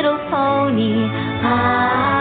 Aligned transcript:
Little 0.00 0.16
Pony. 0.32 0.96
Ah. 1.44 2.16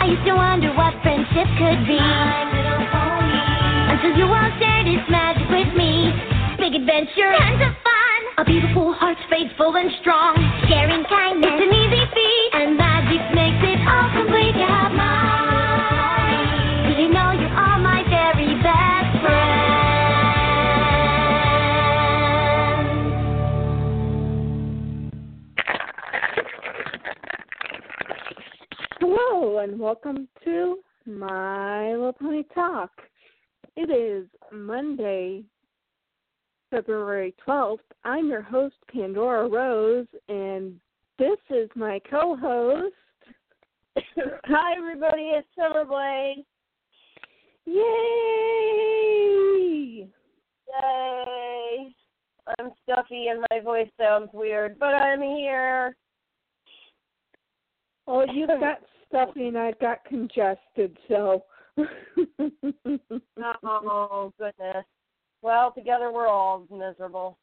I 0.00 0.06
used 0.08 0.24
to 0.24 0.32
wonder 0.32 0.72
what 0.72 0.96
friendship 1.02 1.44
could 1.60 1.84
be. 1.84 2.00
Until 3.92 4.16
you 4.16 4.24
all 4.24 4.50
shared 4.56 4.88
its 4.88 5.04
magic 5.10 5.44
with 5.52 5.76
me. 5.76 6.08
Big 6.56 6.72
adventure, 6.72 7.36
tons 7.36 7.68
of 7.68 7.76
fun. 7.84 8.20
A 8.38 8.44
beautiful 8.46 8.94
heart, 8.94 9.18
faithful 9.28 9.76
and 9.76 9.90
strong. 10.00 10.40
And 29.64 29.80
welcome 29.80 30.28
to 30.44 30.76
My 31.06 31.92
Little 31.92 32.12
Pony 32.12 32.42
Talk. 32.54 32.90
It 33.76 33.90
is 33.90 34.28
Monday, 34.52 35.42
February 36.70 37.34
12th. 37.48 37.78
I'm 38.04 38.28
your 38.28 38.42
host, 38.42 38.74
Pandora 38.92 39.48
Rose, 39.48 40.06
and 40.28 40.78
this 41.18 41.38
is 41.48 41.70
my 41.76 41.98
co 42.10 42.36
host. 42.36 42.94
Hi, 44.44 44.76
everybody. 44.76 45.32
It's 45.32 45.48
Summerblade. 45.58 46.44
Yay! 47.64 47.80
Yay. 50.68 51.94
I'm 52.58 52.70
stuffy 52.82 53.28
and 53.28 53.42
my 53.50 53.60
voice 53.60 53.88
sounds 53.98 54.28
weird, 54.34 54.78
but 54.78 54.92
I'm 54.92 55.22
here. 55.22 55.96
Oh, 58.06 58.18
well, 58.18 58.26
you've 58.30 58.48
got 58.60 58.80
stuffy 59.14 59.48
and 59.48 59.58
I've 59.58 59.78
got 59.78 60.04
congested, 60.04 60.96
so. 61.08 61.44
Oh, 63.66 64.32
goodness. 64.38 64.84
Well, 65.42 65.72
together 65.72 66.10
we're 66.12 66.28
all 66.28 66.66
miserable. 66.70 67.36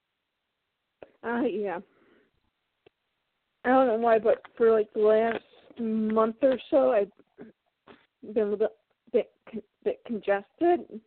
Uh, 1.23 1.41
yeah. 1.41 1.79
I 3.63 3.69
don't 3.69 3.87
know 3.87 3.95
why, 3.97 4.17
but 4.17 4.41
for 4.57 4.71
like 4.71 4.91
the 4.93 5.01
last 5.01 5.79
month 5.79 6.37
or 6.41 6.57
so, 6.69 6.93
I've 6.93 7.11
been 8.33 8.47
a 8.47 8.49
little 8.51 8.57
bit, 9.11 9.29
bit, 9.51 9.63
bit 9.83 9.99
congested. 10.07 11.01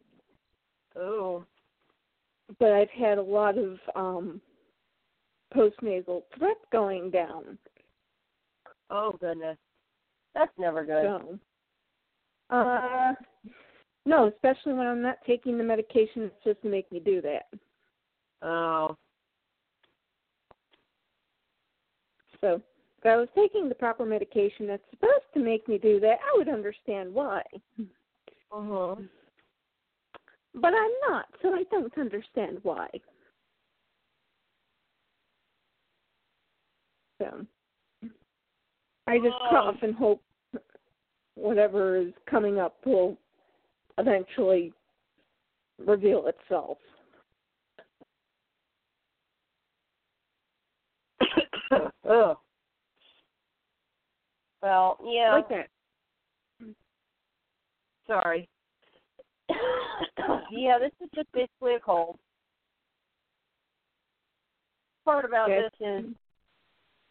Oh. 0.97 1.45
But 2.61 2.73
I've 2.73 2.91
had 2.91 3.19
a 3.19 3.23
lot 3.23 3.59
of 3.59 3.79
um 3.97 4.41
postnasal 5.55 6.23
drip 6.39 6.59
going 6.71 7.11
down. 7.11 7.59
Oh, 8.91 9.17
goodness. 9.21 9.59
That's 10.35 10.53
never 10.59 10.85
good. 10.85 11.05
So, 12.51 12.57
uh, 12.57 13.15
no, 14.07 14.29
especially 14.29 14.75
when 14.75 14.87
I'm 14.87 15.03
not 15.03 15.19
taking 15.27 15.57
the 15.57 15.65
medication. 15.65 16.23
It's 16.23 16.45
just 16.45 16.63
to 16.63 16.69
make 16.69 16.91
me 16.91 17.01
do 17.01 17.23
that. 17.23 17.47
Oh. 18.43 18.97
So, 22.41 22.61
if 22.99 23.07
I 23.07 23.17
was 23.17 23.29
taking 23.35 23.69
the 23.69 23.75
proper 23.75 24.05
medication 24.05 24.67
that's 24.67 24.83
supposed 24.91 25.25
to 25.35 25.41
make 25.41 25.69
me 25.69 25.79
do 25.79 26.01
that, 26.01 26.19
I 26.21 26.37
would 26.37 26.49
understand 26.49 27.13
why. 27.13 27.43
Uh-huh. 28.53 28.97
But 30.55 30.73
I'm 30.73 31.11
not, 31.11 31.27
so 31.43 31.53
I 31.53 31.65
don't 31.71 31.97
understand 31.99 32.59
why. 32.63 32.89
So 37.21 37.45
I 39.07 39.19
just 39.19 39.35
Oh. 39.35 39.49
cough 39.51 39.83
and 39.83 39.95
hope 39.95 40.23
whatever 41.35 41.97
is 41.97 42.13
coming 42.29 42.59
up 42.59 42.77
will 42.85 43.17
eventually 43.99 44.73
reveal 45.85 46.27
itself. 46.27 46.79
Ugh. 52.09 52.37
Well, 54.63 54.99
yeah. 55.05 55.33
Like 55.33 55.49
that. 55.49 55.69
Sorry. 58.07 58.49
yeah, 60.51 60.79
this 60.79 60.93
is 61.03 61.09
just 61.15 61.31
basically 61.33 61.75
a 61.75 61.81
cold. 61.81 62.19
Part 65.05 65.25
about 65.25 65.51
Yes. 65.51 65.71
this 65.79 65.89
is 65.89 66.05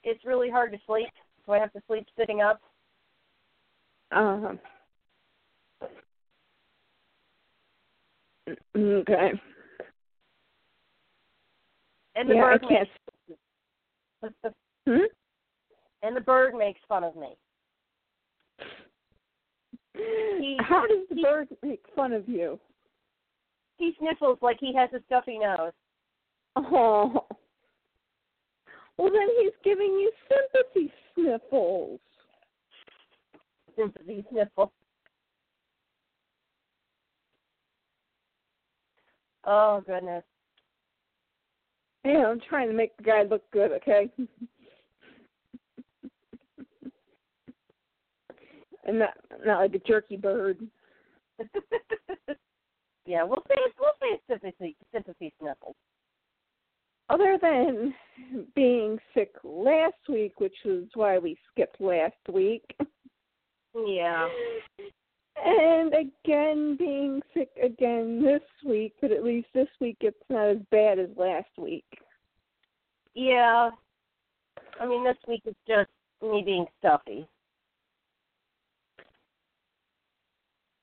it's 0.04 0.26
really 0.26 0.50
hard 0.50 0.72
to 0.72 0.80
sleep, 0.86 1.10
so 1.46 1.54
I 1.54 1.60
have 1.60 1.72
to 1.74 1.82
sleep 1.88 2.06
sitting 2.18 2.42
up. 2.42 2.60
Uh 4.14 4.56
Okay. 8.76 9.32
And 12.16 12.30
the 12.30 12.36
Yeah, 12.36 12.46
I 12.46 12.58
bird 12.58 12.62
can't. 12.70 12.90
makes 14.22 14.56
Hmm? 14.86 15.06
and 16.04 16.16
the 16.16 16.22
bird 16.22 16.54
makes 16.56 16.80
fun 16.88 17.04
of 17.04 17.16
me. 17.16 17.36
He- 19.96 20.58
How 20.60 20.86
does 20.86 21.08
the 21.10 21.16
he- 21.16 21.22
bird 21.24 21.48
make 21.62 21.88
fun 21.96 22.14
of 22.14 22.28
you? 22.28 22.60
He 23.78 23.94
sniffles 24.00 24.40
like 24.42 24.60
he 24.60 24.74
has 24.74 24.92
a 24.94 25.02
stuffy 25.04 25.38
nose. 25.40 25.74
Oh. 26.56 27.26
Well, 28.98 29.12
then 29.12 29.28
he's 29.40 29.54
giving 29.64 29.92
you 29.92 30.12
sympathy 30.30 30.94
sniffles. 31.16 32.00
Sympathy 33.76 34.26
sniffle. 34.32 34.72
Oh 39.46 39.82
goodness. 39.86 40.24
Yeah, 42.06 42.28
I'm 42.28 42.40
trying 42.50 42.68
to 42.68 42.74
make 42.74 42.96
the 42.98 43.04
guy 43.04 43.24
look 43.24 43.44
good, 43.52 43.72
okay? 43.72 44.10
and 48.86 49.00
not 49.00 49.14
not 49.46 49.60
like 49.60 49.74
a 49.76 49.80
jerky 49.80 50.18
bird. 50.18 50.58
yeah, 53.06 53.24
we'll 53.24 53.44
say 53.48 53.56
we'll 53.80 53.92
say 54.02 54.20
sympathy 54.30 54.76
sympathy 54.94 55.34
sniffles. 55.40 55.76
Other 57.10 57.38
than 57.42 57.94
being 58.56 58.98
sick 59.14 59.34
last 59.44 59.96
week, 60.08 60.40
which 60.40 60.56
is 60.66 60.88
why 60.94 61.18
we 61.18 61.38
skipped 61.52 61.82
last 61.82 62.16
week. 62.32 62.64
Yeah. 63.76 64.28
And 65.44 65.94
again, 65.94 66.76
being 66.78 67.22
sick 67.34 67.50
again 67.62 68.24
this 68.24 68.42
week, 68.66 68.94
but 69.02 69.12
at 69.12 69.24
least 69.24 69.48
this 69.54 69.68
week 69.82 69.98
it's 70.02 70.18
not 70.30 70.50
as 70.50 70.58
bad 70.72 71.00
as 71.00 71.10
last 71.18 71.50
week. 71.58 71.86
Yeah. 73.16 73.72
I 74.80 74.86
mean 74.86 75.04
this 75.04 75.18
week 75.28 75.42
is 75.46 75.56
just 75.68 75.90
me 76.22 76.44
being 76.46 76.66
stuffy. 76.80 77.28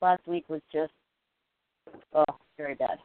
Last 0.03 0.27
week 0.27 0.45
was 0.49 0.63
just 0.73 0.93
oh, 2.15 2.25
very 2.57 2.75
bad. 2.75 2.99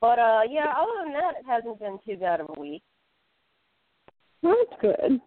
But 0.00 0.18
uh 0.18 0.40
yeah, 0.48 0.72
other 0.76 1.04
than 1.04 1.12
that 1.12 1.34
it 1.38 1.46
hasn't 1.46 1.78
been 1.78 1.98
too 2.04 2.16
bad 2.16 2.40
of 2.40 2.50
a 2.56 2.60
week. 2.60 2.82
Well, 4.42 4.56
that's 4.68 4.80
good. 4.80 5.20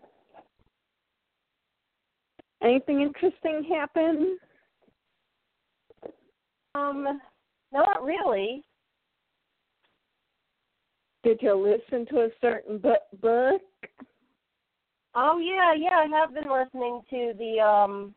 Anything 2.63 3.01
interesting 3.01 3.63
happen? 3.63 4.37
Um 6.75 7.19
not 7.71 8.03
really. 8.03 8.63
Did 11.23 11.39
you 11.41 11.53
listen 11.55 12.05
to 12.07 12.21
a 12.23 12.29
certain 12.41 12.77
bu- 12.77 13.17
book? 13.21 13.61
Oh 15.15 15.39
yeah, 15.39 15.73
yeah, 15.77 16.03
I 16.05 16.07
have 16.19 16.33
been 16.33 16.51
listening 16.51 17.01
to 17.09 17.33
the 17.37 17.59
um 17.59 18.15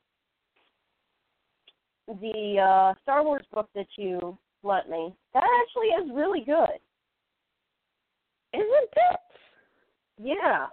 the 2.09 2.59
uh 2.61 2.95
Star 3.03 3.25
Wars 3.25 3.45
book 3.53 3.69
that 3.75 3.87
you 3.97 4.39
lent 4.63 4.89
me. 4.89 5.15
That 5.35 5.45
actually 5.63 5.89
is 5.89 6.11
really 6.15 6.41
good. 6.41 6.79
Isn't 8.55 8.91
it? 8.97 9.21
Yeah. 10.19 10.67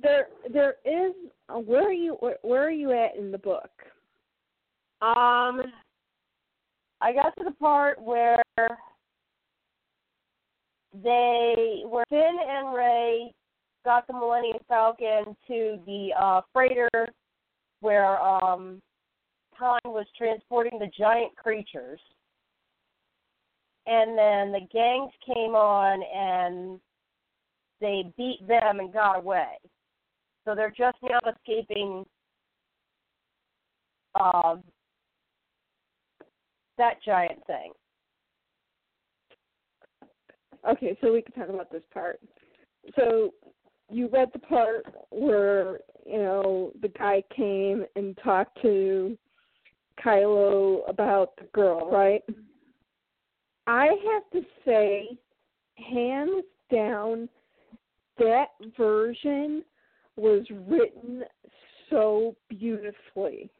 There, 0.00 0.28
there 0.52 0.76
is. 0.84 1.12
Where 1.48 1.88
are 1.88 1.92
you? 1.92 2.16
Where, 2.42 2.66
are 2.66 2.70
you 2.70 2.92
at 2.92 3.16
in 3.16 3.30
the 3.30 3.38
book? 3.38 3.70
Um 5.02 5.62
I 7.00 7.12
got 7.12 7.36
to 7.36 7.44
the 7.44 7.54
part 7.58 8.00
where 8.00 8.42
they 11.02 11.82
where 11.84 12.04
Finn 12.08 12.36
and 12.48 12.74
Rey 12.74 13.34
got 13.84 14.06
the 14.06 14.12
Millennium 14.12 14.58
Falcon 14.68 15.36
to 15.48 15.78
the 15.84 16.10
uh 16.18 16.40
freighter 16.52 16.88
where 17.80 18.20
um 18.22 18.80
Han 19.54 19.80
was 19.84 20.06
transporting 20.16 20.78
the 20.78 20.90
giant 20.98 21.36
creatures. 21.36 22.00
And 23.86 24.16
then 24.16 24.52
the 24.52 24.66
gangs 24.72 25.12
came 25.26 25.54
on 25.54 26.02
and 26.02 26.80
they 27.80 28.04
beat 28.16 28.46
them 28.46 28.78
and 28.78 28.92
got 28.92 29.18
away. 29.18 29.58
So 30.44 30.54
they're 30.54 30.70
just 30.76 30.98
now 31.02 31.20
escaping 31.30 32.04
um, 34.20 34.62
that 36.78 37.02
giant 37.04 37.44
thing. 37.46 37.72
Okay, 40.68 40.96
so 41.00 41.12
we 41.12 41.22
can 41.22 41.32
talk 41.34 41.48
about 41.48 41.70
this 41.70 41.82
part. 41.92 42.20
So 42.96 43.32
you 43.90 44.08
read 44.08 44.30
the 44.32 44.38
part 44.38 44.86
where 45.10 45.80
you 46.06 46.18
know 46.18 46.72
the 46.80 46.88
guy 46.88 47.22
came 47.34 47.84
and 47.96 48.18
talked 48.22 48.60
to 48.62 49.16
Kylo 50.04 50.88
about 50.88 51.36
the 51.36 51.44
girl, 51.52 51.90
right? 51.90 52.22
I 53.66 53.86
have 53.86 54.30
to 54.32 54.48
say, 54.64 55.08
hands 55.76 56.44
down, 56.70 57.28
that 58.18 58.48
version 58.76 59.62
was 60.16 60.44
written 60.66 61.22
so 61.90 62.36
beautifully. 62.48 63.50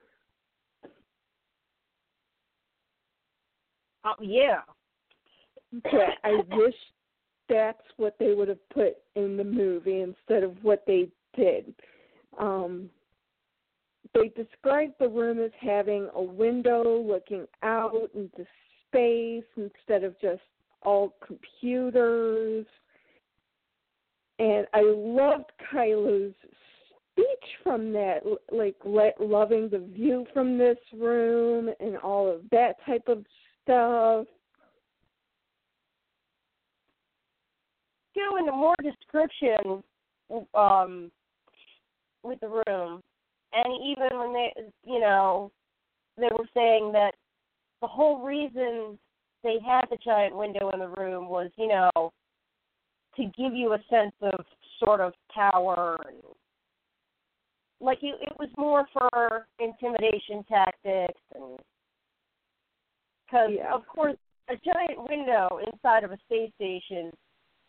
Oh 4.04 4.14
yeah. 4.20 4.60
That 5.84 6.18
I 6.24 6.42
wish 6.50 6.74
that's 7.48 7.82
what 7.96 8.16
they 8.18 8.34
would 8.34 8.48
have 8.48 8.68
put 8.70 8.96
in 9.14 9.36
the 9.36 9.44
movie 9.44 10.00
instead 10.00 10.42
of 10.42 10.56
what 10.62 10.84
they 10.86 11.08
did. 11.36 11.74
Um, 12.38 12.90
they 14.14 14.28
described 14.28 14.94
the 14.98 15.08
room 15.08 15.38
as 15.40 15.50
having 15.60 16.08
a 16.14 16.22
window 16.22 17.00
looking 17.00 17.46
out 17.62 18.10
into 18.14 18.46
space 18.88 19.44
instead 19.56 20.04
of 20.04 20.20
just 20.20 20.42
all 20.82 21.14
computers. 21.26 22.66
And 24.42 24.66
I 24.74 24.82
loved 24.82 25.52
Kylo's 25.72 26.34
speech 27.12 27.48
from 27.62 27.92
that, 27.92 28.22
like 28.50 28.74
loving 28.84 29.68
the 29.68 29.78
view 29.78 30.26
from 30.34 30.58
this 30.58 30.78
room 30.92 31.70
and 31.78 31.96
all 31.98 32.28
of 32.28 32.40
that 32.50 32.74
type 32.84 33.06
of 33.06 33.24
stuff. 33.62 34.26
Go 38.16 38.36
into 38.36 38.50
more 38.50 38.74
description 38.82 39.84
um, 40.54 41.12
with 42.24 42.40
the 42.40 42.48
room, 42.48 43.00
and 43.52 43.74
even 43.86 44.18
when 44.18 44.32
they, 44.32 44.52
you 44.84 44.98
know, 44.98 45.52
they 46.16 46.30
were 46.32 46.48
saying 46.52 46.90
that 46.94 47.12
the 47.80 47.86
whole 47.86 48.24
reason 48.24 48.98
they 49.44 49.58
had 49.64 49.82
the 49.88 49.98
giant 50.04 50.36
window 50.36 50.70
in 50.70 50.80
the 50.80 50.88
room 50.88 51.28
was, 51.28 51.48
you 51.56 51.68
know, 51.68 52.12
to 53.16 53.24
give 53.24 53.54
you 53.54 53.74
a 53.74 53.78
sense 53.90 54.14
of 54.22 54.44
sort 54.82 55.00
of 55.00 55.12
power 55.34 55.96
and 56.08 56.16
like 57.80 57.98
you, 58.00 58.14
it 58.20 58.32
was 58.38 58.48
more 58.56 58.86
for 58.92 59.46
intimidation 59.58 60.44
tactics 60.48 61.20
and 61.34 61.58
because 63.26 63.50
Yeah. 63.52 63.74
of 63.74 63.86
course 63.86 64.16
a 64.48 64.56
giant 64.56 65.08
window 65.08 65.60
inside 65.72 66.04
of 66.04 66.12
a 66.12 66.18
space 66.24 66.52
station 66.54 67.12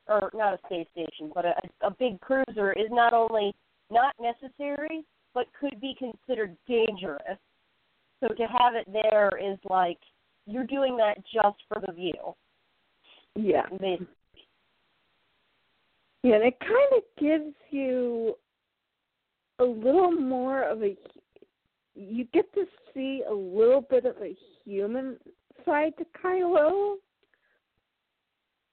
or 0.08 0.30
not 0.34 0.54
a 0.54 0.60
space 0.66 0.88
station 0.92 1.32
but 1.34 1.46
a, 1.46 1.56
a 1.82 1.92
big 1.92 2.20
cruiser 2.22 2.74
is 2.74 2.90
not 2.90 3.14
only 3.14 3.54
not 3.90 4.14
necessary 4.20 5.04
but 5.34 5.48
could 5.60 5.80
be 5.82 5.96
considered 5.98 6.56
dangerous 6.68 7.40
so 8.20 8.28
to 8.30 8.44
have 8.44 8.76
it 8.76 8.88
there 8.92 9.32
is 9.42 9.58
like 9.70 10.00
you're 10.46 10.66
doing 10.66 10.98
that 10.98 11.18
just 11.34 11.58
for 11.68 11.82
the 11.86 11.92
view 11.94 12.36
Yeah. 13.36 13.68
basically. 13.70 14.08
Yeah, 16.24 16.36
and 16.36 16.44
it 16.46 16.60
kind 16.60 16.94
of 16.98 17.04
gives 17.20 17.56
you 17.70 18.36
a 19.60 19.64
little 19.64 20.12
more 20.12 20.64
of 20.64 20.82
a. 20.82 20.96
You 21.96 22.26
get 22.34 22.52
to 22.54 22.66
see 22.94 23.24
a 23.30 23.34
little 23.34 23.82
bit 23.82 24.06
of 24.06 24.16
a 24.18 24.36
human 24.66 25.18
side 25.66 25.94
to 25.98 26.06
Kylo 26.24 26.96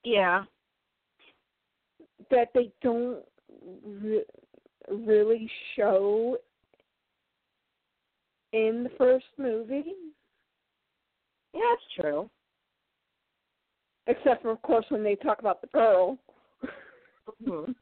yeah 0.03 0.43
that 2.29 2.49
they 2.53 2.71
don't 2.81 3.19
re- 4.01 4.25
really 4.89 5.49
show 5.75 6.37
in 8.53 8.83
the 8.83 8.91
first 8.97 9.25
movie, 9.37 9.93
yeah 11.53 11.61
that's 11.69 12.01
true 12.01 12.29
except 14.07 14.41
for, 14.41 14.49
of 14.51 14.61
course, 14.63 14.85
when 14.89 15.03
they 15.03 15.15
talk 15.15 15.39
about 15.39 15.61
the 15.61 15.67
girl. 15.67 16.17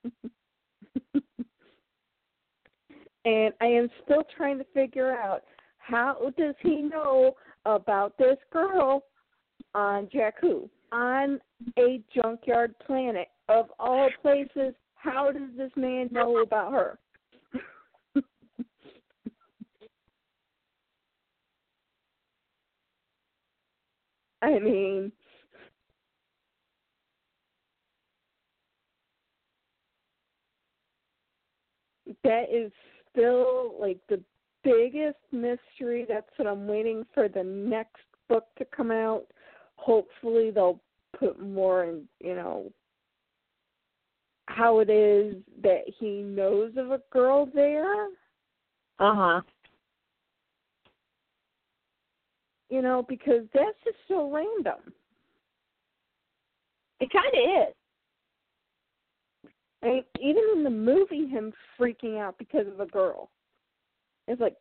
And 3.26 3.54
I 3.62 3.66
am 3.66 3.90
still 4.04 4.24
trying 4.36 4.58
to 4.60 4.66
figure 4.74 5.12
out 5.12 5.44
how 5.78 6.32
does 6.38 6.56
he 6.62 6.82
know 6.82 7.36
about 7.66 8.18
this 8.18 8.38
girl 8.52 9.04
on 9.76 10.08
Jakku 10.08 10.70
on 10.92 11.40
a 11.78 12.02
junkyard 12.16 12.74
planet 12.80 13.28
of 13.50 13.68
all 13.78 14.10
places? 14.22 14.74
How 14.96 15.32
does 15.32 15.50
this 15.58 15.72
man 15.76 16.10
know 16.12 16.38
about 16.38 16.72
her? 16.72 16.98
I 24.42 24.58
mean, 24.60 25.12
that 32.24 32.46
is 32.52 32.72
still 33.12 33.76
like 33.80 34.00
the 34.10 34.22
biggest 34.64 35.18
mystery. 35.32 36.06
That's 36.08 36.30
what 36.38 36.48
I'm 36.48 36.68
waiting 36.68 37.06
for 37.14 37.28
the 37.28 37.44
next 37.44 38.02
book 38.28 38.46
to 38.58 38.66
come 38.66 38.92
out. 38.92 39.26
Hopefully 39.76 40.52
they'll 40.52 40.82
put 41.18 41.42
more 41.42 41.86
in, 41.86 42.04
you 42.20 42.36
know, 42.36 42.72
how 44.48 44.80
it 44.80 44.90
is 44.90 45.36
that 45.64 45.84
he 46.00 46.22
knows 46.22 46.74
of 46.78 46.92
a 46.92 47.02
girl 47.12 47.48
there. 47.54 48.06
uh-huh 49.00 49.42
You 52.70 52.82
know, 52.82 53.04
because 53.08 53.44
that's 53.54 53.78
just 53.84 53.98
so 54.08 54.32
random. 54.32 54.94
it 57.00 57.10
kind 57.12 57.34
of 57.34 57.70
is 57.70 57.76
I 59.82 59.86
mean, 59.86 60.04
even 60.20 60.44
in 60.56 60.64
the 60.64 60.70
movie, 60.70 61.28
him 61.28 61.54
freaking 61.80 62.20
out 62.20 62.38
because 62.38 62.68
of 62.68 62.80
a 62.80 62.86
girl. 62.86 63.30
It's 64.28 64.42
like, 64.42 64.56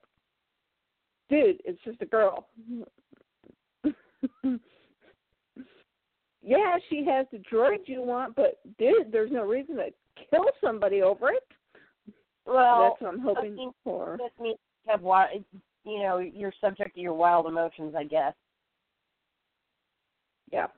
dude, 1.28 1.60
it's 1.64 1.82
just 1.84 2.00
a 2.02 2.06
girl. 2.06 2.48
yeah, 6.42 6.76
she 6.88 7.04
has 7.04 7.26
the 7.32 7.42
droid 7.52 7.80
you 7.86 8.02
want, 8.02 8.36
but 8.36 8.60
dude, 8.78 9.10
there's 9.12 9.32
no 9.32 9.44
reason 9.44 9.76
to 9.76 9.90
kill 10.30 10.46
somebody 10.62 11.02
over 11.02 11.30
it. 11.30 11.46
well 12.46 12.96
That's 13.00 13.02
what 13.02 13.14
I'm 13.14 13.20
hoping 13.20 13.72
for. 13.84 14.18
That 14.18 14.42
means 14.42 14.58
you 14.86 14.92
have 14.92 15.02
wild, 15.02 15.44
you 15.84 16.00
know, 16.00 16.18
you're 16.18 16.52
subject 16.60 16.94
to 16.94 17.00
your 17.00 17.14
wild 17.14 17.46
emotions, 17.46 17.94
I 17.96 18.04
guess. 18.04 18.34
Yeah. 20.52 20.68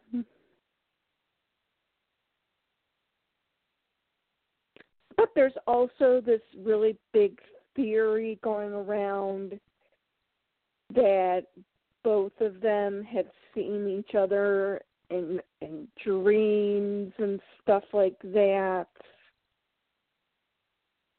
But 5.20 5.28
there's 5.34 5.52
also 5.66 6.22
this 6.24 6.40
really 6.64 6.96
big 7.12 7.38
theory 7.76 8.38
going 8.42 8.72
around 8.72 9.60
that 10.94 11.42
both 12.02 12.32
of 12.40 12.62
them 12.62 13.04
had 13.04 13.26
seen 13.54 13.86
each 13.86 14.14
other 14.14 14.80
in 15.10 15.38
in 15.60 15.86
dreams 16.02 17.12
and 17.18 17.38
stuff 17.60 17.82
like 17.92 18.18
that. 18.22 18.86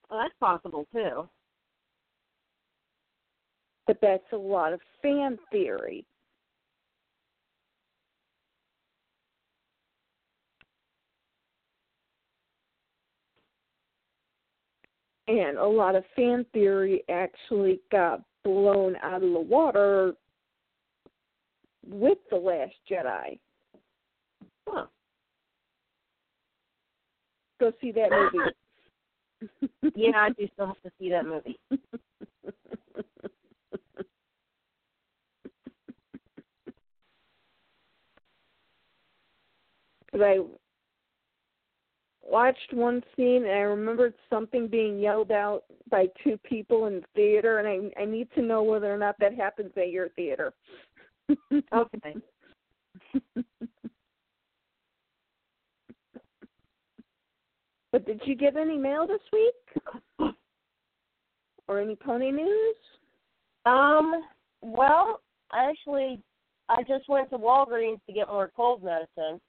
Well, 0.10 0.22
that's 0.24 0.34
possible 0.40 0.88
too. 0.92 1.30
But 3.86 4.00
that's 4.02 4.34
a 4.34 4.38
lot 4.38 4.74
of 4.74 4.80
fan 5.04 5.38
theory. 5.52 6.06
And 15.32 15.58
a 15.58 15.66
lot 15.66 15.96
of 15.96 16.04
fan 16.14 16.46
theory 16.52 17.06
actually 17.10 17.80
got 17.90 18.22
blown 18.44 18.98
out 19.02 19.24
of 19.24 19.32
the 19.32 19.40
water 19.40 20.14
with 21.88 22.18
The 22.30 22.36
Last 22.36 22.74
Jedi. 22.90 23.40
Huh. 24.68 24.88
Go 27.62 27.72
see 27.80 27.94
that 27.94 28.10
movie. 28.12 28.52
Yeah, 29.96 30.12
I 30.18 30.30
do 30.30 30.48
still 30.54 30.68
have 30.68 30.82
to 30.84 30.92
see 31.00 31.10
that 31.10 31.26
movie. 31.26 31.60
Because 40.06 40.22
I, 40.22 40.40
watched 42.32 42.74
one 42.74 43.04
scene 43.16 43.44
and 43.44 43.52
I 43.52 43.60
remembered 43.60 44.14
something 44.30 44.68
being 44.68 45.00
yelled 45.00 45.32
out 45.32 45.64
by 45.90 46.08
two 46.24 46.38
people 46.38 46.88
in 46.88 47.02
the 47.02 47.06
theater, 47.14 47.60
and 47.60 47.68
I 47.68 48.02
I 48.02 48.06
need 48.06 48.30
to 48.36 48.42
know 48.42 48.64
whether 48.64 48.94
or 48.94 48.98
not 48.98 49.16
that 49.20 49.36
happens 49.36 49.72
at 49.78 49.90
your 49.90 50.10
theater. 50.10 50.54
Okay. 51.74 52.16
but 57.92 58.06
did 58.06 58.22
you 58.26 58.36
get 58.36 58.58
any 58.58 58.78
mail 58.78 59.08
this 59.08 59.22
week? 59.32 60.36
Or 61.68 61.80
any 61.80 61.96
pony 61.96 62.32
news? 62.32 62.76
Um, 63.66 64.24
well, 64.62 65.22
actually, 65.54 66.22
I 66.68 66.84
just 66.84 67.08
went 67.08 67.30
to 67.30 67.38
Walgreens 67.38 68.00
to 68.08 68.14
get 68.14 68.28
more 68.28 68.52
cold 68.56 68.84
medicine, 68.84 69.40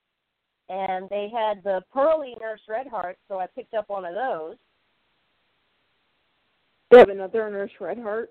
and 0.68 1.08
they 1.10 1.30
had 1.32 1.62
the 1.64 1.82
Pearly 1.92 2.34
Nurse 2.40 2.60
Redheart, 2.68 3.18
so 3.28 3.38
I 3.38 3.46
picked 3.46 3.74
up 3.74 3.88
one 3.88 4.04
of 4.04 4.14
those. 4.14 4.56
They 6.90 6.98
have 6.98 7.08
another 7.08 7.48
Nurse 7.50 7.70
Redheart. 7.80 8.30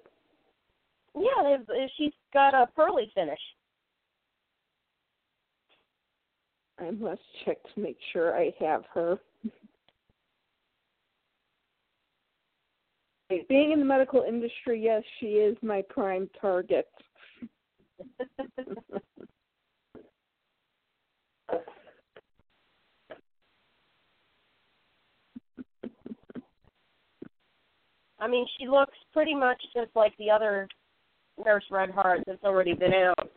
Yeah, 1.15 1.43
they've, 1.43 1.69
uh, 1.69 1.87
she's 1.97 2.13
got 2.33 2.53
a 2.53 2.67
pearly 2.75 3.11
finish. 3.13 3.39
I 6.79 6.91
must 6.91 7.21
check 7.45 7.57
to 7.75 7.79
make 7.79 7.97
sure 8.11 8.35
I 8.35 8.53
have 8.59 8.83
her. 8.93 9.19
Being 13.47 13.71
in 13.71 13.79
the 13.79 13.85
medical 13.85 14.23
industry, 14.23 14.83
yes, 14.83 15.03
she 15.19 15.27
is 15.27 15.55
my 15.61 15.83
prime 15.89 16.29
target. 16.39 16.87
I 28.21 28.27
mean, 28.27 28.45
she 28.57 28.67
looks 28.67 28.97
pretty 29.11 29.33
much 29.33 29.61
just 29.73 29.89
like 29.95 30.15
the 30.17 30.29
other 30.29 30.67
Nurse 31.43 31.63
Redheart 31.71 32.21
that's 32.27 32.43
already 32.43 32.73
been 32.73 32.93
out. 32.93 33.31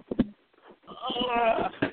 Ugh. 0.89 1.73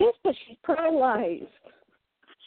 Yes, 0.00 0.14
but 0.22 0.32
she's 0.46 0.56
paralyzed. 0.64 1.42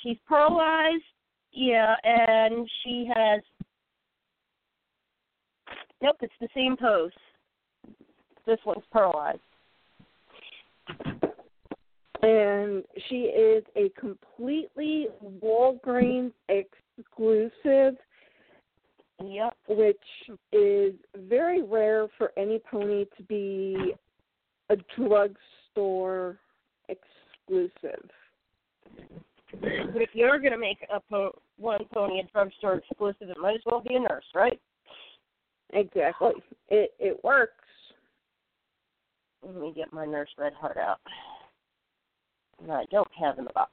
She's 0.01 0.15
paralyzed, 0.25 1.03
yeah, 1.51 1.95
and 2.05 2.65
she 2.81 3.09
has. 3.13 3.41
Nope, 6.01 6.15
it's 6.21 6.33
the 6.39 6.47
same 6.55 6.77
pose. 6.77 7.11
This 8.47 8.57
one's 8.65 8.85
paralyzed. 8.93 9.41
And 12.23 12.83
she 13.07 13.23
is 13.23 13.63
a 13.75 13.89
completely 13.99 15.07
Walgreens 15.41 16.33
exclusive, 16.49 17.97
Yep. 19.23 19.57
which 19.67 20.31
is 20.51 20.93
very 21.15 21.61
rare 21.61 22.07
for 22.17 22.31
any 22.37 22.59
pony 22.59 23.05
to 23.17 23.23
be 23.23 23.93
a 24.69 24.75
drugstore 24.95 26.39
exclusive. 26.89 28.09
But 29.59 30.01
if 30.01 30.09
you're 30.13 30.39
going 30.39 30.53
to 30.53 30.57
make 30.57 30.85
a 30.93 30.99
po- 30.99 31.39
one 31.57 31.85
pony 31.93 32.19
a 32.19 32.23
drugstore 32.23 32.75
exclusive, 32.75 33.29
it 33.29 33.37
might 33.37 33.55
as 33.55 33.61
well 33.65 33.81
be 33.81 33.95
a 33.95 33.99
nurse, 33.99 34.25
right? 34.33 34.59
Exactly. 35.73 36.33
It 36.69 36.93
it 36.99 37.23
works. 37.23 37.53
Let 39.43 39.55
me 39.55 39.73
get 39.75 39.91
my 39.91 40.05
Nurse 40.05 40.29
Redheart 40.37 40.77
out. 40.77 40.99
I 42.69 42.85
don't 42.91 43.07
have 43.19 43.37
in 43.39 43.45
the 43.45 43.51
box. 43.53 43.71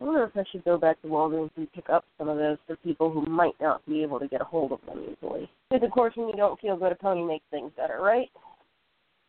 I 0.00 0.04
wonder 0.04 0.24
if 0.24 0.36
I 0.36 0.44
should 0.50 0.64
go 0.64 0.78
back 0.78 1.00
to 1.02 1.08
Walgreens 1.08 1.50
and 1.56 1.72
pick 1.72 1.90
up 1.90 2.04
some 2.18 2.28
of 2.28 2.36
those 2.36 2.56
for 2.66 2.76
people 2.76 3.10
who 3.10 3.22
might 3.26 3.54
not 3.60 3.84
be 3.84 4.02
able 4.02 4.20
to 4.20 4.28
get 4.28 4.40
a 4.40 4.44
hold 4.44 4.70
of 4.70 4.78
them 4.86 5.02
easily. 5.02 5.50
Because 5.70 5.84
of 5.84 5.90
course, 5.90 6.14
when 6.14 6.28
you 6.28 6.36
don't 6.36 6.60
feel 6.60 6.76
good, 6.76 6.92
a 6.92 6.94
pony 6.94 7.24
makes 7.24 7.44
things 7.50 7.72
better, 7.76 8.00
right? 8.00 8.30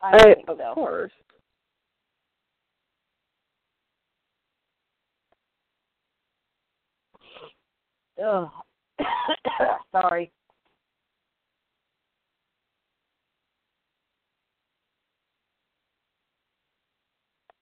I 0.00 0.16
Uh, 0.16 0.34
think 0.34 0.48
of 0.48 0.58
so. 0.58 0.74
course. 0.74 1.12
Ugh. 8.24 8.48
Sorry. 9.92 10.30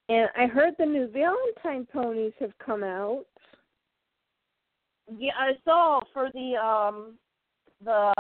And 0.09 0.29
I 0.37 0.47
heard 0.47 0.75
the 0.79 0.87
new 0.87 1.09
Valentine 1.09 1.87
ponies 1.93 2.33
have 2.41 2.57
come 2.65 2.83
out. 2.83 3.27
Yeah, 5.17 5.33
I 5.39 5.53
saw 5.65 6.01
for 6.13 6.31
the 6.33 6.57
um 6.57 7.15
the 7.85 8.13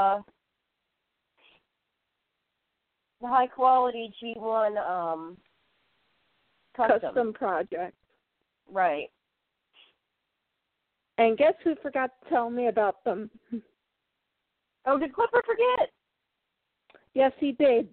the 3.20 3.26
high 3.26 3.46
quality 3.46 4.12
G 4.20 4.34
one 4.36 4.76
um 4.78 5.36
custom. 6.76 7.00
Custom 7.00 7.32
project. 7.32 7.94
Right. 8.70 9.08
And 11.16 11.36
guess 11.36 11.54
who 11.64 11.74
forgot 11.82 12.10
to 12.22 12.28
tell 12.28 12.48
me 12.48 12.68
about 12.68 13.02
them? 13.04 13.30
Oh, 14.86 14.98
did 14.98 15.12
Clifford 15.12 15.44
forget? 15.44 15.90
Yes, 17.14 17.32
he 17.38 17.52
did. 17.52 17.88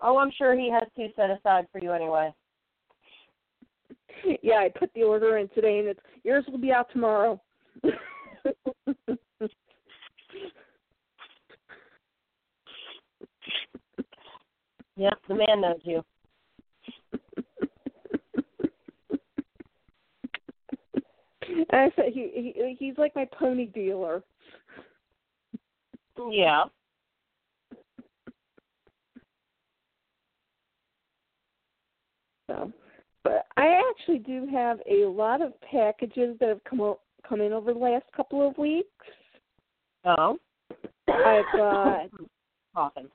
Oh, 0.00 0.18
I'm 0.18 0.30
sure 0.36 0.54
he 0.54 0.70
has 0.70 0.84
two 0.94 1.08
set 1.16 1.30
aside 1.30 1.66
for 1.72 1.80
you 1.82 1.92
anyway. 1.92 2.32
Yeah, 4.42 4.56
I 4.56 4.70
put 4.76 4.90
the 4.94 5.02
order 5.02 5.36
in 5.36 5.48
today, 5.50 5.78
and 5.78 5.88
it's 5.88 6.00
yours 6.24 6.44
will 6.48 6.58
be 6.58 6.72
out 6.72 6.86
tomorrow. 6.90 7.40
Yep, 14.96 15.12
the 15.28 15.34
man 15.34 15.60
knows 15.60 15.80
you. 15.84 16.02
I 21.70 21.90
said 21.94 22.06
he, 22.12 22.52
he 22.54 22.76
he's 22.78 22.98
like 22.98 23.14
my 23.14 23.26
pony 23.38 23.66
dealer. 23.66 24.22
Yeah. 26.30 26.64
So, 32.48 32.72
but 33.24 33.46
I 33.56 33.80
actually 33.90 34.18
do 34.18 34.46
have 34.52 34.78
a 34.88 35.06
lot 35.06 35.42
of 35.42 35.52
packages 35.60 36.36
that 36.38 36.48
have 36.48 36.64
come 36.64 36.80
o- 36.80 37.00
come 37.28 37.40
in 37.40 37.52
over 37.52 37.72
the 37.72 37.78
last 37.78 38.04
couple 38.14 38.46
of 38.46 38.56
weeks. 38.56 38.88
Oh. 40.04 40.38
I've 41.08 41.44
got 41.56 42.06
Often. 42.74 43.08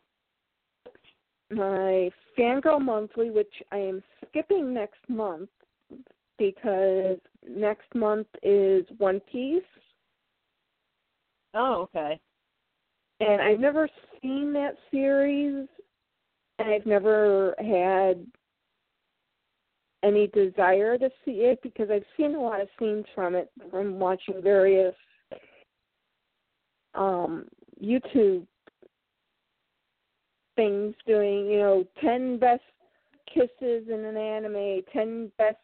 my 1.51 2.09
Fangirl 2.37 2.81
Monthly, 2.81 3.29
which 3.29 3.53
I 3.71 3.77
am 3.77 4.03
skipping 4.27 4.73
next 4.73 4.99
month 5.07 5.49
because 6.37 7.17
next 7.47 7.93
month 7.93 8.27
is 8.43 8.85
One 8.97 9.19
Piece, 9.31 9.63
Oh, 11.53 11.81
okay. 11.93 12.19
and 13.19 13.41
I've 13.41 13.59
never 13.59 13.89
seen 14.21 14.53
that 14.53 14.75
series, 14.89 15.67
and 16.59 16.69
I've 16.69 16.85
never 16.85 17.53
had 17.59 18.25
any 20.03 20.27
desire 20.27 20.97
to 20.97 21.09
see 21.23 21.41
it 21.41 21.59
because 21.61 21.89
I've 21.91 22.05
seen 22.17 22.35
a 22.35 22.41
lot 22.41 22.61
of 22.61 22.67
scenes 22.79 23.05
from 23.13 23.35
it 23.35 23.49
from 23.69 23.99
watching 23.99 24.41
various 24.41 24.95
um 26.93 27.45
YouTube 27.83 28.45
things 30.55 30.93
doing, 31.07 31.47
you 31.47 31.59
know, 31.59 31.85
ten 32.03 32.37
best 32.37 32.61
kisses 33.33 33.87
in 33.87 34.05
an 34.05 34.17
anime, 34.17 34.81
ten 34.91 35.31
best 35.37 35.57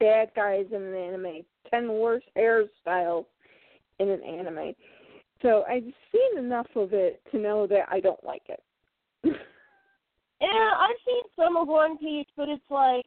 bad 0.00 0.30
guys 0.34 0.66
in 0.70 0.82
an 0.82 0.94
anime, 0.94 1.44
ten 1.70 1.92
worst 1.92 2.26
hairstyles 2.36 3.26
in 3.98 4.08
an 4.08 4.22
anime. 4.22 4.74
So 5.42 5.64
I've 5.68 5.82
seen 6.12 6.38
enough 6.38 6.68
of 6.76 6.92
it 6.92 7.20
to 7.32 7.38
know 7.38 7.66
that 7.66 7.86
I 7.90 8.00
don't 8.00 8.22
like 8.24 8.42
it. 8.48 8.62
Yeah, 10.42 10.70
I've 10.76 10.96
seen 11.06 11.22
some 11.36 11.56
of 11.56 11.68
One 11.68 11.96
Piece, 11.98 12.26
but 12.36 12.48
it's 12.48 12.68
like 12.68 13.06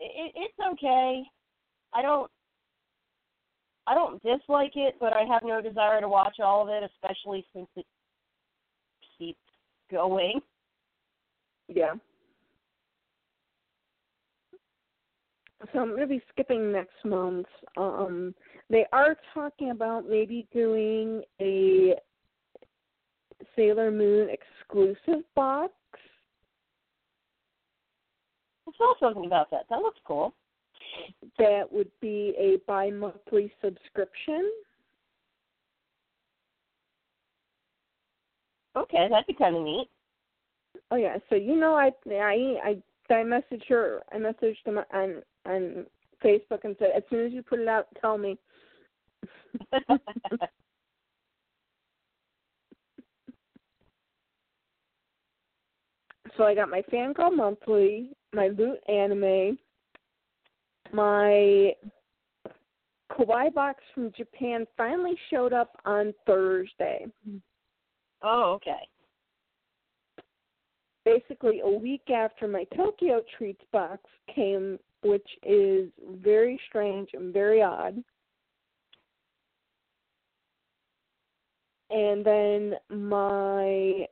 it, 0.00 0.32
it's 0.34 0.58
okay. 0.72 1.22
I 1.94 2.02
don't 2.02 2.30
I 3.86 3.94
don't 3.94 4.22
dislike 4.22 4.72
it, 4.74 4.96
but 4.98 5.12
I 5.12 5.22
have 5.22 5.42
no 5.44 5.60
desire 5.62 6.00
to 6.00 6.08
watch 6.08 6.36
all 6.42 6.62
of 6.62 6.68
it, 6.68 6.82
especially 6.82 7.46
since 7.54 7.68
it 7.76 7.86
keeps 9.18 9.38
going. 9.90 10.40
yeah. 11.68 11.94
So 15.72 15.80
I'm 15.80 15.90
gonna 15.90 16.06
be 16.06 16.22
skipping 16.32 16.72
next 16.72 17.04
month. 17.04 17.46
Um 17.76 18.34
They 18.68 18.86
are 18.92 19.16
talking 19.32 19.70
about 19.70 20.08
maybe 20.08 20.46
doing 20.52 21.22
a 21.40 21.94
Sailor 23.54 23.90
Moon 23.90 24.28
exclusive 24.30 25.24
box. 25.34 25.72
I 28.65 28.65
saw 28.78 28.94
something 29.00 29.26
about 29.26 29.50
that. 29.50 29.66
That 29.70 29.80
looks 29.80 30.00
cool. 30.06 30.34
That 31.38 31.64
would 31.70 31.90
be 32.00 32.34
a 32.38 32.56
bi 32.66 32.90
monthly 32.90 33.52
subscription. 33.62 34.50
Okay, 38.76 39.08
that'd 39.10 39.26
be 39.26 39.34
kind 39.34 39.56
of 39.56 39.62
neat. 39.62 39.88
Oh 40.90 40.96
yeah, 40.96 41.16
so 41.28 41.34
you 41.34 41.56
know 41.56 41.74
I 41.74 41.90
I 42.10 42.56
I 42.62 42.82
I 43.10 43.22
messaged 43.24 43.68
her 43.68 44.02
I 44.12 44.16
messaged 44.16 44.62
them 44.64 44.78
on 44.92 45.22
on 45.46 45.86
Facebook 46.22 46.64
and 46.64 46.76
said 46.78 46.90
as 46.96 47.02
soon 47.10 47.26
as 47.26 47.32
you 47.32 47.42
put 47.42 47.60
it 47.60 47.68
out, 47.68 47.86
tell 48.00 48.18
me. 48.18 48.38
so 56.36 56.44
I 56.44 56.54
got 56.54 56.68
my 56.68 56.82
Fangirl 56.92 57.34
Monthly, 57.34 58.10
my 58.36 58.48
Loot 58.48 58.78
Anime, 58.88 59.58
my 60.92 61.72
Kawaii 63.10 63.52
box 63.52 63.82
from 63.94 64.12
Japan 64.16 64.66
finally 64.76 65.16
showed 65.30 65.52
up 65.52 65.72
on 65.84 66.12
Thursday. 66.26 67.06
oh, 68.22 68.52
okay. 68.52 68.88
Basically, 71.04 71.60
a 71.60 71.68
week 71.68 72.10
after 72.14 72.46
my 72.46 72.64
Tokyo 72.76 73.22
Treats 73.38 73.62
box 73.72 74.02
came, 74.32 74.78
which 75.02 75.26
is 75.44 75.88
very 76.20 76.60
strange 76.68 77.08
and 77.14 77.32
very 77.32 77.62
odd. 77.62 78.02
And 81.90 82.24
then 82.24 82.74
my 82.90 84.06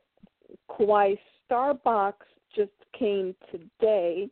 Kawaii 0.71 1.19
Star 1.45 1.73
box 1.73 2.25
just 2.55 2.71
came 2.97 3.35
today. 3.51 4.29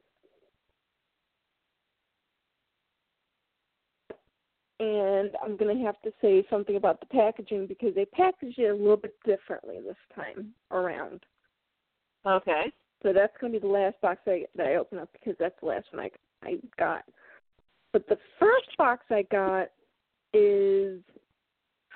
And 4.80 5.32
I'm 5.44 5.56
going 5.56 5.78
to 5.78 5.84
have 5.86 6.02
to 6.02 6.12
say 6.22 6.46
something 6.50 6.76
about 6.76 7.00
the 7.00 7.06
packaging 7.06 7.68
because 7.68 7.96
they 7.96 8.06
packaged 8.06 8.60
it 8.60 8.70
a 8.70 8.76
little 8.76 8.98
bit 8.98 9.16
differently 9.26 9.78
this 9.86 9.96
time 10.16 10.54
around. 10.72 11.22
Okay. 12.26 12.72
So 13.02 13.14
that's 13.14 13.34
going 13.40 13.54
to 13.54 13.60
be 13.60 13.66
the 13.66 13.72
last 13.72 14.00
box 14.02 14.22
I, 14.26 14.46
that 14.56 14.68
I 14.68 14.76
open 14.76 14.98
up 14.98 15.10
because 15.14 15.36
that's 15.40 15.56
the 15.62 15.68
last 15.68 15.86
one 15.92 16.06
I, 16.06 16.48
I 16.48 16.56
got. 16.80 17.04
But 17.92 18.08
the 18.08 18.18
first 18.40 18.76
box 18.78 19.06
I 19.10 19.24
got 19.32 19.68
is 20.34 21.00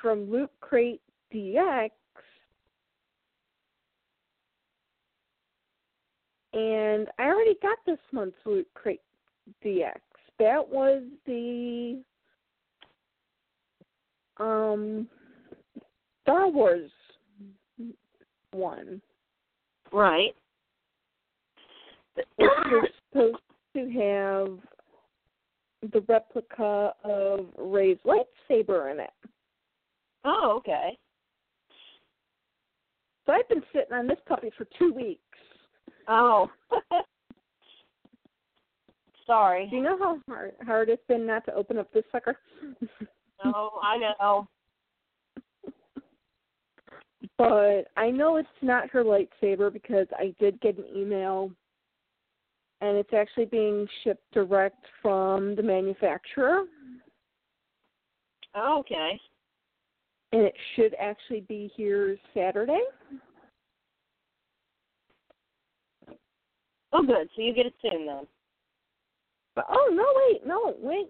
from 0.02 0.30
Loot 0.30 0.52
Crate 0.60 1.02
DX. 1.34 1.90
And 6.58 7.08
I 7.20 7.26
already 7.26 7.56
got 7.62 7.78
this 7.86 8.00
month's 8.12 8.36
Loot 8.44 8.68
Crate 8.74 9.02
DX. 9.64 9.94
That 10.40 10.68
was 10.68 11.04
the 11.28 12.02
um 14.40 15.08
Star 16.24 16.50
Wars 16.50 16.90
one. 18.52 19.00
Right. 19.94 20.34
which 22.16 22.28
was 22.38 22.90
supposed 23.14 23.38
to 23.76 23.90
have 23.92 24.58
the 25.94 26.02
replica 26.08 26.92
of 27.04 27.46
Rey's 27.56 28.00
lightsaber 28.04 28.92
in 28.92 29.00
it. 29.00 29.12
Oh, 30.26 30.56
okay. 30.58 30.98
So 33.26 33.34
I've 33.34 33.48
been 33.48 33.64
sitting 33.72 33.94
on 33.94 34.08
this 34.08 34.18
puppy 34.28 34.50
for 34.58 34.66
two 34.80 34.92
weeks. 34.92 35.22
Oh. 36.08 36.50
Sorry. 39.28 39.68
Do 39.70 39.76
you 39.76 39.84
know 39.84 39.98
how 39.98 40.20
hard 40.28 40.54
hard 40.66 40.90
it's 40.90 41.04
been 41.08 41.28
not 41.28 41.46
to 41.46 41.54
open 41.54 41.78
up 41.78 41.92
this 41.94 42.06
sucker? 42.12 42.38
No, 43.46 43.74
I 43.84 43.98
know. 44.00 44.48
but 47.38 47.84
I 47.96 48.10
know 48.10 48.38
it's 48.38 48.50
not 48.64 48.90
her 48.90 49.04
lightsaber 49.04 49.72
because 49.72 50.08
I 50.18 50.34
did 50.40 50.60
get 50.60 50.80
an 50.80 50.86
email 50.96 51.52
and 52.82 52.98
it's 52.98 53.14
actually 53.14 53.46
being 53.46 53.88
shipped 54.04 54.24
direct 54.34 54.84
from 55.04 55.56
the 55.56 55.62
manufacturer 55.62 56.64
Oh, 58.56 58.80
okay. 58.80 59.20
and 60.32 60.42
it 60.42 60.56
should 60.76 60.96
actually 61.00 61.42
be 61.42 61.72
here 61.76 62.18
Saturday. 62.34 62.82
Oh, 66.94 67.04
good. 67.04 67.30
So 67.36 67.42
you 67.42 67.54
get 67.54 67.66
it 67.66 67.74
soon 67.82 68.06
then. 68.06 68.28
But 69.56 69.66
oh 69.70 69.90
no, 69.92 70.06
wait, 70.16 70.46
no, 70.46 70.76
wait. 70.80 71.10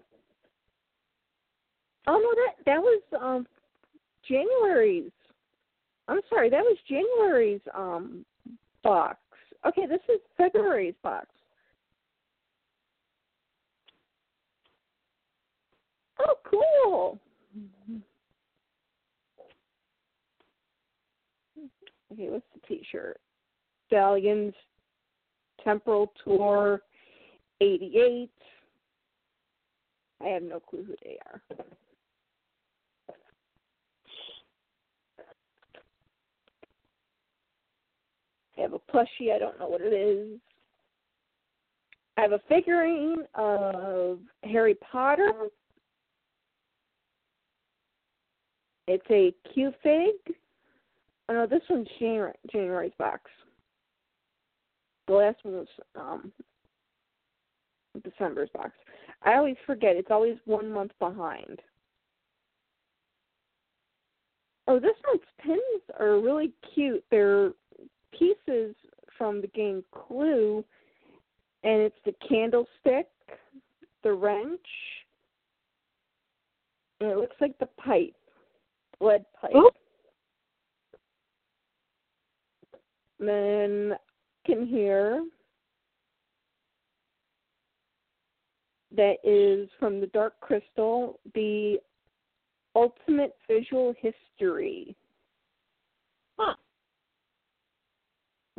Oh 2.06 2.18
no, 2.18 2.42
that 2.42 2.64
that 2.64 2.80
was 2.80 3.02
um 3.20 3.46
January's. 4.26 5.10
I'm 6.08 6.20
sorry, 6.30 6.48
that 6.48 6.62
was 6.62 6.78
January's 6.88 7.60
um 7.76 8.24
box. 8.82 9.18
Okay, 9.66 9.86
this 9.86 10.00
is 10.08 10.20
February's 10.36 10.94
box. 11.02 11.26
Oh, 16.20 16.34
cool. 16.44 17.18
Okay, 22.12 22.28
what's 22.30 22.44
the 22.54 22.66
T-shirt? 22.66 23.20
Stallyns 23.92 24.54
Temporal 25.68 26.10
Tour 26.24 26.80
88. 27.60 28.30
I 30.22 30.28
have 30.28 30.42
no 30.42 30.60
clue 30.60 30.82
who 30.82 30.94
they 31.04 31.18
are. 31.26 31.42
I 38.56 38.60
have 38.62 38.72
a 38.72 38.78
plushie. 38.78 39.34
I 39.34 39.38
don't 39.38 39.58
know 39.58 39.68
what 39.68 39.82
it 39.82 39.92
is. 39.92 40.40
I 42.16 42.22
have 42.22 42.32
a 42.32 42.40
figurine 42.48 43.24
of 43.34 44.20
Harry 44.44 44.76
Potter. 44.90 45.48
It's 48.86 49.04
a 49.10 49.34
Q 49.52 49.70
fig. 49.82 50.34
Oh 51.28 51.34
no, 51.34 51.46
this 51.46 51.60
one's 51.68 51.88
January, 51.98 52.32
January's 52.50 52.92
box. 52.98 53.30
The 55.08 55.14
last 55.14 55.38
one 55.42 55.54
was 55.54 55.66
um 55.96 56.32
December's 58.04 58.50
box. 58.54 58.70
I 59.22 59.34
always 59.34 59.56
forget. 59.66 59.96
It's 59.96 60.10
always 60.10 60.36
one 60.44 60.70
month 60.70 60.92
behind. 61.00 61.60
Oh, 64.68 64.78
this 64.78 64.94
month's 65.06 65.24
pins 65.40 65.82
are 65.98 66.20
really 66.20 66.52
cute. 66.74 67.02
They're 67.10 67.52
pieces 68.12 68.76
from 69.16 69.40
the 69.40 69.46
game 69.48 69.82
Clue, 69.92 70.62
and 71.64 71.80
it's 71.80 71.96
the 72.04 72.14
candlestick, 72.28 73.08
the 74.04 74.12
wrench, 74.12 74.60
and 77.00 77.10
it 77.10 77.16
looks 77.16 77.36
like 77.40 77.58
the 77.58 77.68
pipe, 77.82 78.14
lead 79.00 79.24
pipe. 79.40 79.54
Oop. 79.56 79.74
Then 83.18 83.94
hear 84.56 85.24
that 88.96 89.16
is 89.22 89.68
from 89.78 90.00
the 90.00 90.06
Dark 90.08 90.40
Crystal, 90.40 91.20
the 91.34 91.78
Ultimate 92.74 93.34
Visual 93.48 93.94
History. 94.00 94.96
Huh. 96.38 96.54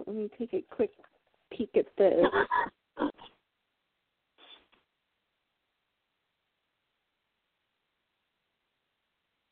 Let 0.06 0.16
me 0.16 0.30
take 0.38 0.54
a 0.54 0.64
quick 0.74 0.92
peek 1.52 1.72
at 1.76 1.86
this. 1.98 2.26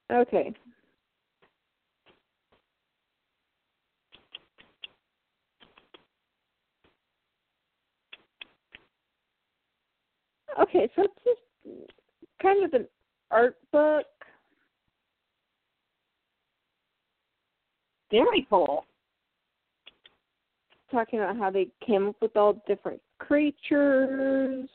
Okay. 0.09 0.53
Okay, 10.59 10.89
so 10.95 11.03
it's 11.03 11.13
just 11.23 11.39
kind 12.41 12.63
of 12.65 12.73
an 12.73 12.87
art 13.31 13.57
book. 13.71 14.05
Very 18.09 18.47
cool. 18.49 18.85
Talking 20.89 21.19
about 21.19 21.37
how 21.37 21.51
they 21.51 21.67
came 21.85 22.07
up 22.07 22.15
with 22.21 22.35
all 22.37 22.63
different 22.67 23.01
creatures. 23.19 24.69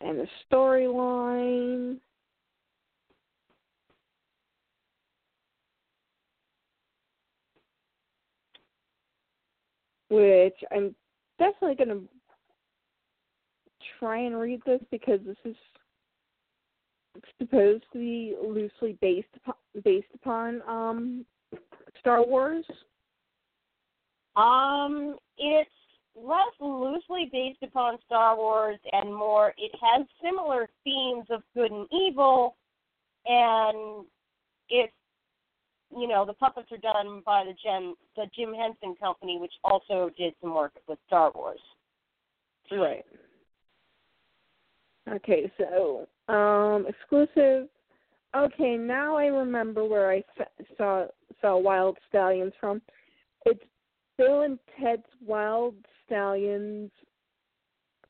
And 0.00 0.18
the 0.18 0.26
storyline. 0.50 1.98
Which 10.10 10.56
I'm 10.72 10.94
definitely 11.38 11.76
going 11.76 12.00
to 12.00 12.08
try 13.98 14.18
and 14.18 14.38
read 14.38 14.60
this 14.64 14.80
because 14.90 15.20
this 15.26 15.36
is 15.44 15.56
supposed 17.38 17.84
to 17.92 17.98
be 17.98 18.34
loosely 18.42 18.96
based 19.00 19.28
upon, 19.36 19.54
based 19.84 20.08
upon 20.14 20.62
um, 20.66 21.26
Star 22.00 22.24
Wars. 22.24 22.64
Um, 24.36 25.16
it's 25.36 25.70
less 26.14 26.38
loosely 26.60 27.28
based 27.32 27.62
upon 27.62 27.98
Star 28.06 28.36
Wars 28.36 28.78
and 28.92 29.14
more. 29.14 29.52
It 29.56 29.72
has 29.80 30.06
similar 30.22 30.68
themes 30.84 31.26
of 31.30 31.42
good 31.54 31.70
and 31.70 31.86
evil, 31.92 32.56
and 33.26 34.04
it's 34.68 34.92
you 35.96 36.06
know 36.06 36.24
the 36.26 36.34
puppets 36.34 36.68
are 36.70 36.78
done 36.78 37.22
by 37.24 37.44
the 37.44 37.54
Jim 37.62 37.94
the 38.16 38.26
Jim 38.36 38.54
Henson 38.54 38.94
Company, 39.00 39.38
which 39.38 39.52
also 39.64 40.10
did 40.16 40.34
some 40.40 40.54
work 40.54 40.72
with 40.86 40.98
Star 41.06 41.32
Wars. 41.34 41.60
Right. 42.70 43.04
Okay, 45.08 45.50
so 45.58 46.06
um 46.32 46.86
exclusive. 46.86 47.68
Okay, 48.36 48.76
now 48.76 49.16
I 49.16 49.26
remember 49.26 49.84
where 49.84 50.12
I 50.12 50.22
saw 50.76 51.06
saw 51.40 51.60
Wyld 51.60 51.96
Stallyns 52.12 52.52
from. 52.60 52.82
It's 53.46 53.62
Bill 54.18 54.42
and 54.42 54.58
Ted's 54.78 55.06
Wild 55.24 55.74
Stallions 56.04 56.90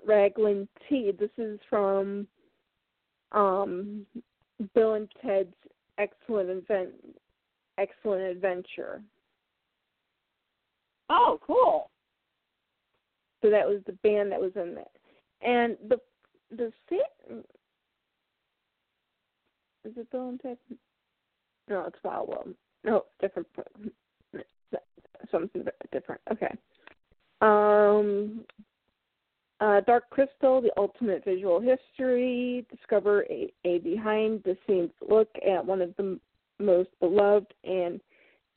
Raglan 0.05 0.69
Tea. 0.89 1.13
This 1.17 1.31
is 1.39 1.61
from 1.71 2.27
um 3.31 4.05
Bill 4.75 4.95
and 4.95 5.09
Ted's 5.23 5.55
Excellent 5.99 6.51
Event 6.51 6.91
Excellent 7.79 8.23
Adventure. 8.23 9.03
Oh, 11.09 11.39
cool. 11.47 11.91
So 13.43 13.51
that 13.51 13.67
was 13.67 13.81
the 13.87 13.93
band 14.03 14.33
that 14.33 14.41
was 14.41 14.53
in 14.57 14.75
that. 14.75 14.91
And 15.41 15.77
the 15.89 15.99
the 16.51 16.73
is 19.85 19.97
it 19.97 20.11
Bill 20.11 20.29
and 20.29 20.41
Ted? 20.41 20.59
No, 21.69 21.85
it's 21.87 21.99
Wild. 22.03 22.55
No, 22.85 23.05
different. 23.21 23.47
Something 25.31 25.65
different. 25.93 26.21
Okay. 26.33 26.55
Um, 27.41 28.45
uh, 29.61 29.81
Dark 29.83 30.09
Crystal, 30.11 30.61
the 30.61 30.73
ultimate 30.77 31.25
visual 31.25 31.61
history. 31.61 32.67
Discover 32.71 33.25
a, 33.25 33.53
a 33.65 33.79
behind 33.79 34.43
the 34.45 34.57
scenes 34.67 34.91
look 35.09 35.29
at 35.47 35.65
one 35.65 35.81
of 35.81 35.95
the 35.97 36.19
most 36.59 36.91
beloved 37.01 37.53
and 37.65 38.01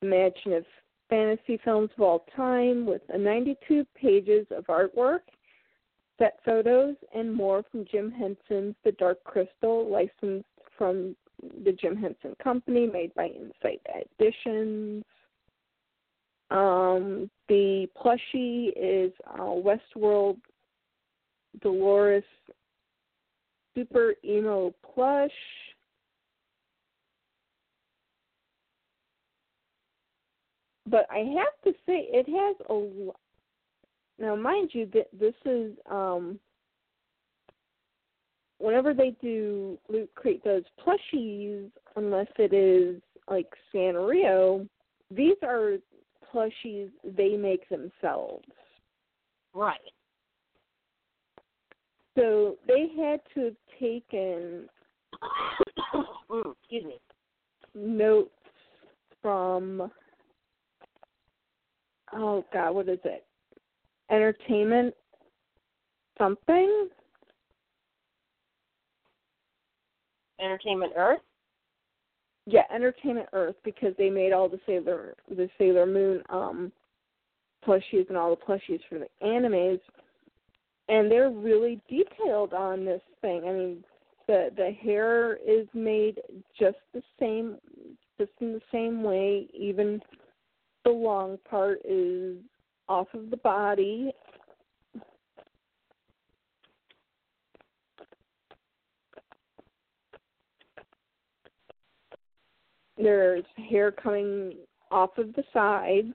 imaginative 0.01 0.65
fantasy 1.09 1.59
films 1.63 1.89
of 1.97 2.03
all 2.03 2.25
time 2.35 2.85
with 2.85 3.01
92 3.15 3.85
pages 3.95 4.47
of 4.51 4.65
artwork 4.65 5.19
set 6.21 6.37
photos, 6.45 6.95
and 7.15 7.33
more 7.33 7.63
from 7.71 7.85
Jim 7.91 8.11
Henson's 8.11 8.75
The 8.83 8.91
Dark 8.99 9.23
Crystal, 9.23 9.89
licensed 9.89 10.45
from 10.77 11.15
the 11.63 11.71
Jim 11.71 11.95
Henson 11.95 12.35
Company, 12.41 12.85
made 12.85 13.13
by 13.15 13.25
Insight 13.27 13.81
Editions. 14.19 15.03
Um, 16.51 17.29
the 17.49 17.87
plushie 17.97 18.71
is 18.75 19.11
uh, 19.25 19.55
Westworld 19.97 20.37
Dolores 21.61 22.23
Super 23.73 24.13
Emo 24.23 24.73
Plush. 24.93 25.31
But 30.87 31.05
I 31.11 31.19
have 31.19 31.53
to 31.63 31.71
say, 31.85 32.07
it 32.11 32.27
has 32.27 32.55
a 32.69 33.11
now, 34.21 34.35
mind 34.35 34.69
you, 34.73 34.87
that 34.93 35.07
this 35.19 35.33
is 35.45 35.73
um, 35.89 36.39
whenever 38.59 38.93
they 38.93 39.15
do 39.19 39.79
Loot 39.89 40.11
Crate 40.13 40.43
does 40.43 40.63
plushies, 40.85 41.71
unless 41.95 42.27
it 42.37 42.53
is 42.53 43.01
like 43.27 43.47
Sanrio, 43.73 44.67
these 45.09 45.37
are 45.41 45.77
plushies 46.31 46.91
they 47.03 47.35
make 47.35 47.67
themselves. 47.67 48.45
Right. 49.55 49.79
So 52.15 52.57
they 52.67 52.91
had 52.95 53.21
to 53.33 53.45
have 53.45 53.55
taken 53.79 54.69
mm, 56.29 56.53
excuse 56.61 56.85
me 56.85 56.99
notes 57.73 58.29
from 59.21 59.89
oh 62.13 62.45
god, 62.53 62.71
what 62.71 62.89
is 62.89 62.99
it? 63.03 63.25
entertainment 64.11 64.93
something. 66.17 66.89
Entertainment 70.39 70.93
Earth. 70.95 71.21
Yeah, 72.45 72.63
Entertainment 72.73 73.29
Earth 73.33 73.55
because 73.63 73.93
they 73.97 74.09
made 74.09 74.33
all 74.33 74.49
the 74.49 74.59
Sailor 74.65 75.15
the 75.29 75.49
Sailor 75.57 75.85
Moon 75.85 76.21
um 76.29 76.71
plushies 77.65 78.07
and 78.09 78.17
all 78.17 78.35
the 78.35 78.45
plushies 78.45 78.81
for 78.89 78.99
the 78.99 79.07
animes, 79.23 79.79
and 80.89 81.09
they're 81.09 81.29
really 81.29 81.79
detailed 81.87 82.53
on 82.53 82.83
this 82.83 83.01
thing. 83.21 83.43
I 83.47 83.51
mean, 83.51 83.83
the 84.27 84.49
the 84.55 84.71
hair 84.81 85.35
is 85.35 85.67
made 85.73 86.19
just 86.59 86.77
the 86.93 87.03
same, 87.19 87.57
just 88.19 88.31
in 88.41 88.53
the 88.53 88.61
same 88.71 89.03
way. 89.03 89.47
Even 89.53 90.01
the 90.83 90.91
long 90.91 91.37
part 91.49 91.79
is 91.85 92.37
off 92.87 93.07
of 93.13 93.29
the 93.29 93.37
body. 93.37 94.11
There's 102.97 103.45
hair 103.69 103.91
coming 103.91 104.53
off 104.91 105.17
of 105.17 105.33
the 105.33 105.43
sides. 105.53 106.13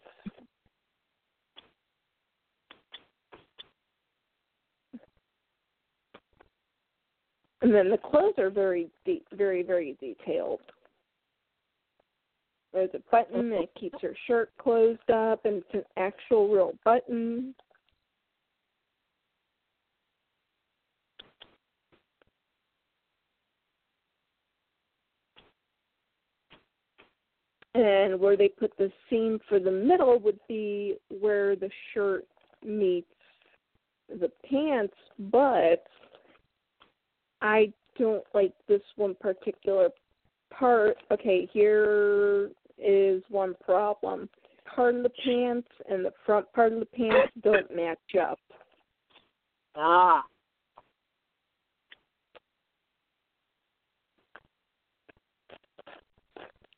And 7.62 7.74
then 7.74 7.90
the 7.90 7.98
clothes 7.98 8.34
are 8.38 8.50
very, 8.50 8.88
very, 9.32 9.62
very 9.62 9.96
detailed. 9.98 10.60
There's 12.72 12.90
a 12.94 13.00
button 13.10 13.50
that 13.50 13.68
keeps 13.78 14.00
her 14.02 14.14
shirt 14.26 14.50
closed 14.58 15.10
up, 15.10 15.44
and 15.44 15.56
it's 15.56 15.74
an 15.74 15.84
actual 15.96 16.48
real 16.48 16.72
button. 16.84 17.54
And 27.74 28.18
where 28.18 28.36
they 28.36 28.48
put 28.48 28.76
the 28.78 28.90
seam 29.08 29.38
for 29.48 29.60
the 29.60 29.70
middle 29.70 30.18
would 30.20 30.40
be 30.48 30.96
where 31.20 31.56
the 31.56 31.70
shirt 31.92 32.26
meets 32.64 33.06
the 34.08 34.30
pants, 34.48 34.94
but 35.18 35.84
I 37.42 37.72
don't 37.98 38.24
like 38.34 38.54
this 38.66 38.80
one 38.96 39.14
particular 39.20 39.90
part. 40.58 40.96
Okay, 41.10 41.48
here 41.52 42.50
is 42.78 43.22
one 43.28 43.54
problem. 43.64 44.28
Part 44.74 44.94
of 44.94 45.02
the 45.02 45.10
pants 45.24 45.68
and 45.88 46.04
the 46.04 46.12
front 46.24 46.50
part 46.52 46.72
of 46.72 46.80
the 46.80 46.86
pants 46.86 47.32
don't 47.42 47.74
match 47.74 47.98
up. 48.20 48.38
Ah. 49.74 50.22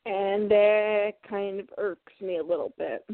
And 0.05 0.49
that 0.49 1.11
kind 1.27 1.59
of 1.59 1.67
irks 1.77 2.13
me 2.21 2.37
a 2.37 2.43
little 2.43 2.73
bit. 2.77 3.05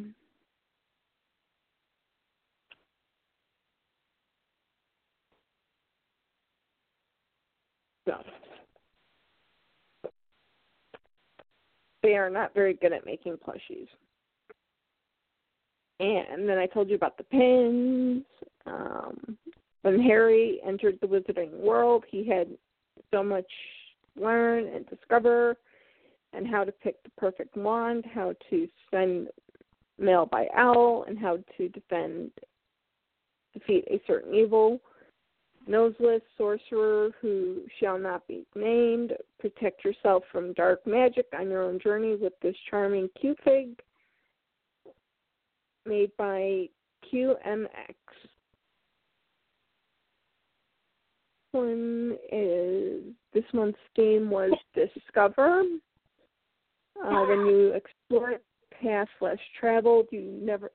So. 8.06 8.14
They 12.06 12.16
are 12.16 12.30
not 12.30 12.54
very 12.54 12.76
good 12.76 12.94
at 12.94 13.06
making 13.06 13.38
plushies. 13.38 13.88
And 16.00 16.48
then 16.48 16.58
I 16.58 16.68
told 16.68 16.90
you 16.90 16.96
about 16.96 17.18
the 17.18 17.24
pins. 17.24 18.24
Um, 18.68 19.38
when 19.82 20.00
Harry 20.02 20.60
entered 20.66 21.00
the 21.02 21.08
Wizarding 21.08 21.52
world, 21.60 22.04
he 22.10 22.28
had 22.28 22.48
so 23.12 23.24
much 23.24 23.50
to 24.16 24.24
learn 24.24 24.68
and 24.68 24.88
discover, 24.88 25.58
and 26.34 26.48
how 26.48 26.64
to 26.64 26.72
pick 26.72 27.02
the 27.04 27.12
perfect 27.18 27.56
wand, 27.56 28.06
how 28.14 28.36
to 28.50 28.68
send 28.92 29.30
mail 29.98 30.26
by 30.26 30.48
owl, 30.56 31.06
and 31.08 31.18
how 31.18 31.40
to 31.58 31.70
defend 31.70 32.30
defeat 33.54 33.86
a 33.90 34.02
certain 34.06 34.34
evil. 34.36 34.80
Noseless 35.68 36.22
sorcerer 36.38 37.12
who 37.22 37.62
shall 37.80 37.98
not 37.98 38.28
be 38.28 38.46
named. 38.56 39.14
Protect 39.40 39.84
yourself 39.84 40.24
from 40.32 40.54
dark 40.54 40.86
magic 40.86 41.26
on 41.38 41.50
your 41.50 41.64
own 41.64 41.80
journey 41.80 42.16
with 42.16 42.34
this 42.42 42.56
charming 42.70 43.10
Q 43.20 43.36
fig 43.44 43.80
made 45.86 46.12
by 46.18 46.68
QMX. 47.12 47.68
One 51.52 52.18
is 52.32 53.04
this 53.34 53.44
month's 53.54 53.78
game 53.96 54.30
was 54.30 54.52
Discover. 54.74 55.64
Uh, 57.04 57.26
when 57.26 57.46
you 57.46 57.74
explore 57.74 58.36
path 58.82 59.08
less 59.22 59.38
traveled, 59.60 60.08
you 60.12 60.22
never 60.22 60.72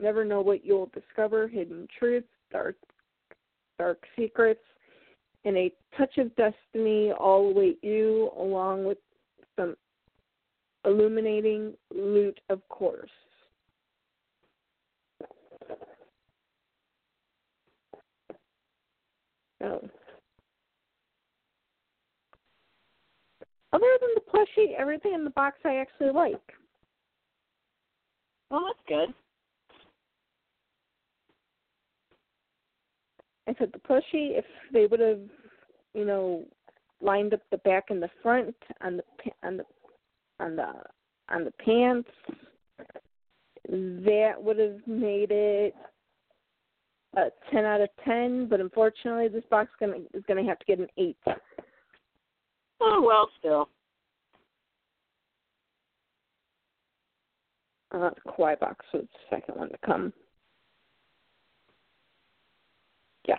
never 0.00 0.24
know 0.24 0.40
what 0.40 0.64
you'll 0.64 0.90
discover. 0.94 1.48
Hidden 1.48 1.88
truths, 1.98 2.26
dark 2.50 2.76
dark 3.78 4.02
secrets, 4.16 4.60
and 5.44 5.56
a 5.56 5.72
touch 5.96 6.18
of 6.18 6.34
destiny 6.36 7.12
all 7.12 7.50
await 7.50 7.78
you, 7.82 8.30
along 8.36 8.84
with 8.84 8.98
some 9.56 9.76
illuminating 10.84 11.74
loot, 11.94 12.38
of 12.50 12.66
course. 12.68 13.10
Oh. 19.62 19.80
Other 23.72 23.86
than 24.00 24.10
the 24.14 24.22
plushie, 24.32 24.74
everything 24.78 25.14
in 25.14 25.24
the 25.24 25.30
box 25.30 25.58
I 25.64 25.76
actually 25.76 26.10
like. 26.10 26.40
Well, 28.50 28.62
that's 28.66 28.78
good. 28.88 29.14
I 33.48 33.54
said 33.58 33.72
the 33.72 33.78
plushie, 33.78 34.38
if 34.38 34.44
they 34.72 34.86
would 34.86 35.00
have, 35.00 35.20
you 35.94 36.04
know, 36.04 36.44
lined 37.00 37.32
up 37.32 37.40
the 37.50 37.56
back 37.58 37.86
and 37.88 38.02
the 38.02 38.10
front 38.22 38.54
on 38.82 38.98
the 38.98 39.02
on 39.42 39.56
the 39.56 39.64
on 40.38 40.56
the 40.56 40.72
on 41.30 41.44
the 41.44 41.52
pants, 41.52 42.10
that 43.68 44.34
would 44.38 44.58
have 44.58 44.78
made 44.86 45.30
it 45.30 45.74
a 47.16 47.28
ten 47.50 47.64
out 47.64 47.80
of 47.80 47.88
ten. 48.04 48.48
But 48.48 48.60
unfortunately, 48.60 49.28
this 49.28 49.44
box 49.50 49.70
gonna 49.80 49.96
is 50.12 50.22
gonna 50.28 50.44
have 50.44 50.58
to 50.58 50.66
get 50.66 50.78
an 50.78 50.88
eight. 50.98 51.16
Oh 52.80 53.02
well, 53.04 53.30
still. 53.38 53.68
Uh, 57.90 58.10
the 58.10 58.30
Kawaii 58.30 58.60
box 58.60 58.84
was 58.92 59.04
the 59.04 59.36
second 59.36 59.56
one 59.56 59.70
to 59.70 59.78
come. 59.84 60.12
Yeah. 63.26 63.36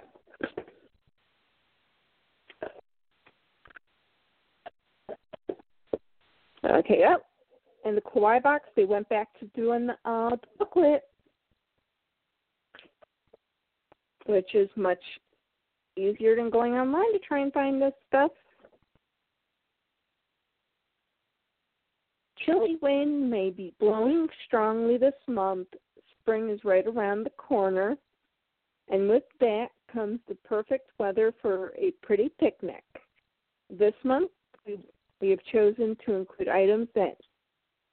Okay, 6.66 7.00
yep. 7.00 7.24
In 7.86 7.96
the 7.96 8.02
Kawaii 8.02 8.44
box, 8.44 8.66
they 8.76 8.84
went 8.84 9.08
back 9.10 9.28
to 9.40 9.46
doing 9.48 9.90
uh, 10.06 10.30
the 10.32 10.48
booklet, 10.58 11.04
which 14.26 14.54
is 14.54 14.70
much 14.76 15.02
easier 15.98 16.36
than 16.36 16.50
going 16.50 16.74
online 16.74 17.12
to 17.14 17.20
try 17.20 17.40
and 17.40 17.54
find 17.54 17.82
this 17.82 17.94
stuff. 18.08 18.32
Chilly 22.46 22.78
wind 22.82 23.30
may 23.30 23.50
be 23.50 23.74
blowing 23.80 24.28
strongly 24.46 24.98
this 24.98 25.14
month. 25.28 25.68
Spring 26.22 26.50
is 26.50 26.60
right 26.64 26.86
around 26.86 27.24
the 27.24 27.32
corner. 27.32 27.98
And 28.90 29.08
with 29.10 29.24
that 29.40 29.68
comes 29.92 30.20
the 30.28 30.36
perfect 30.36 30.90
weather 31.00 31.34
for 31.42 31.74
a 31.78 31.92
pretty 32.02 32.30
picnic. 32.40 32.84
This 33.70 33.94
month, 34.04 34.32
we, 34.66 34.80
we 35.22 35.30
have 35.30 35.40
chosen 35.52 35.98
to 36.06 36.14
include 36.14 36.50
items 36.50 36.88
that 36.96 37.18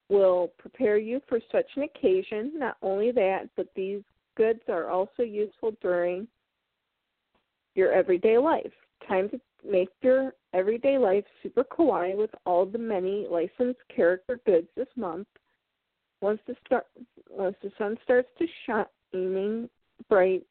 will 0.09 0.51
prepare 0.57 0.97
you 0.97 1.21
for 1.27 1.39
such 1.51 1.65
an 1.75 1.83
occasion. 1.83 2.53
Not 2.55 2.77
only 2.81 3.11
that, 3.11 3.49
but 3.55 3.67
these 3.75 4.01
goods 4.35 4.61
are 4.69 4.89
also 4.89 5.23
useful 5.23 5.73
during 5.81 6.27
your 7.75 7.91
everyday 7.91 8.37
life. 8.37 8.71
Time 9.07 9.29
to 9.29 9.39
make 9.69 9.89
your 10.01 10.33
everyday 10.53 10.97
life 10.97 11.25
super 11.43 11.63
kawaii 11.63 12.15
with 12.15 12.31
all 12.45 12.65
the 12.65 12.77
many 12.77 13.27
licensed 13.29 13.81
character 13.93 14.39
goods 14.45 14.67
this 14.75 14.87
month. 14.95 15.27
Once 16.21 16.39
the 16.47 16.55
start, 16.65 16.85
once 17.29 17.55
the 17.61 17.71
sun 17.77 17.97
starts 18.03 18.29
to 18.39 18.45
shining 18.65 19.69
bright, 20.09 20.43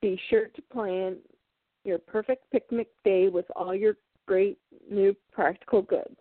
be 0.00 0.20
sure 0.28 0.46
to 0.48 0.62
plan 0.62 1.16
your 1.84 1.98
perfect 1.98 2.50
picnic 2.50 2.88
day 3.04 3.28
with 3.28 3.46
all 3.56 3.74
your 3.74 3.94
great 4.26 4.58
new 4.90 5.14
practical 5.32 5.82
goods. 5.82 6.16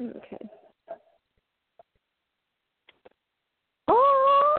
Okay. 0.00 0.48
Oh! 3.88 4.56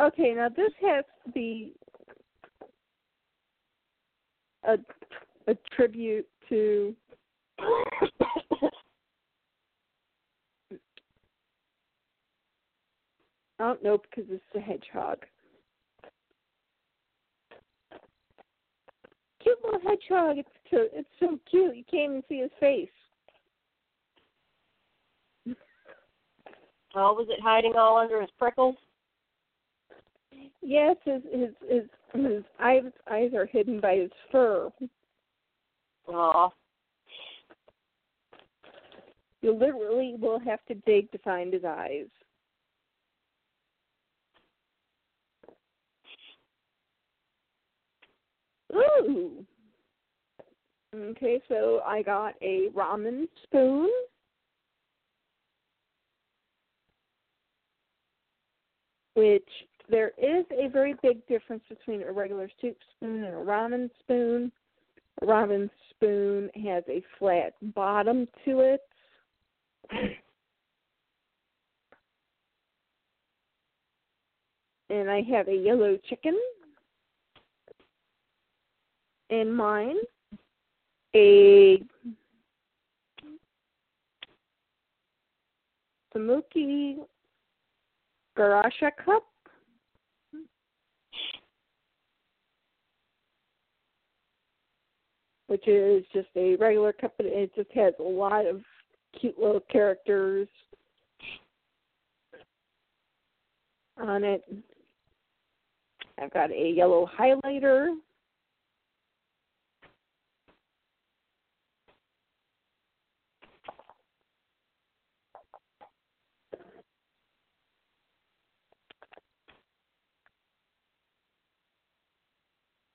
Okay, 0.00 0.34
now 0.34 0.48
this 0.48 0.72
has 0.80 1.04
to 1.24 1.32
be 1.32 1.74
a 4.64 4.76
a 5.48 5.56
tribute 5.74 6.26
to 6.48 6.94
Oh 13.64 13.76
no, 13.80 13.96
because 13.96 14.28
it's 14.28 14.42
a 14.56 14.60
hedgehog. 14.60 15.18
Cute 19.40 19.56
little 19.62 19.78
hedgehog. 19.78 20.38
It's 20.38 20.48
so 20.68 20.78
it's 20.92 21.08
so 21.20 21.38
cute. 21.48 21.76
You 21.76 21.84
can't 21.88 22.10
even 22.10 22.22
see 22.28 22.38
his 22.40 22.50
face. 22.58 22.88
Oh, 26.96 27.14
was 27.14 27.28
it 27.30 27.40
hiding 27.40 27.74
all 27.76 27.98
under 27.98 28.20
his 28.20 28.30
prickles? 28.36 28.74
Yes, 30.60 30.96
his 31.04 31.22
his 31.32 31.50
his, 31.70 31.82
his 32.14 32.42
eyes 32.58 32.82
eyes 33.08 33.30
are 33.32 33.46
hidden 33.46 33.80
by 33.80 33.94
his 33.94 34.10
fur. 34.32 34.70
Aw. 36.08 36.48
You 39.40 39.54
literally 39.54 40.16
will 40.18 40.40
have 40.40 40.64
to 40.66 40.74
dig 40.84 41.12
to 41.12 41.18
find 41.18 41.52
his 41.52 41.64
eyes. 41.64 42.06
Ooh. 48.74 49.44
Okay, 50.94 51.40
so 51.48 51.80
I 51.86 52.02
got 52.02 52.34
a 52.42 52.68
ramen 52.74 53.26
spoon. 53.44 53.90
Which 59.14 59.48
there 59.88 60.12
is 60.18 60.44
a 60.50 60.68
very 60.68 60.94
big 61.02 61.26
difference 61.26 61.62
between 61.68 62.02
a 62.02 62.12
regular 62.12 62.48
soup 62.60 62.76
spoon 62.96 63.24
and 63.24 63.34
a 63.34 63.38
ramen 63.38 63.90
spoon. 64.00 64.52
A 65.20 65.26
ramen 65.26 65.68
spoon 65.90 66.50
has 66.64 66.84
a 66.88 67.02
flat 67.18 67.54
bottom 67.74 68.26
to 68.44 68.60
it. 68.60 68.80
And 74.90 75.10
I 75.10 75.22
have 75.22 75.48
a 75.48 75.54
yellow 75.54 75.98
chicken 76.08 76.38
in 79.32 79.50
mine. 79.50 79.96
A 81.16 81.82
Sumikko 86.14 87.06
Gurashi 88.36 88.90
cup. 89.04 89.24
Which 95.46 95.66
is 95.66 96.04
just 96.14 96.28
a 96.36 96.56
regular 96.56 96.92
cup, 96.92 97.14
and 97.18 97.28
it 97.28 97.54
just 97.54 97.70
has 97.72 97.94
a 97.98 98.02
lot 98.02 98.46
of 98.46 98.60
cute 99.18 99.38
little 99.38 99.60
characters 99.70 100.48
on 103.98 104.24
it. 104.24 104.42
I've 106.18 106.32
got 106.32 106.50
a 106.50 106.70
yellow 106.70 107.08
highlighter. 107.18 107.94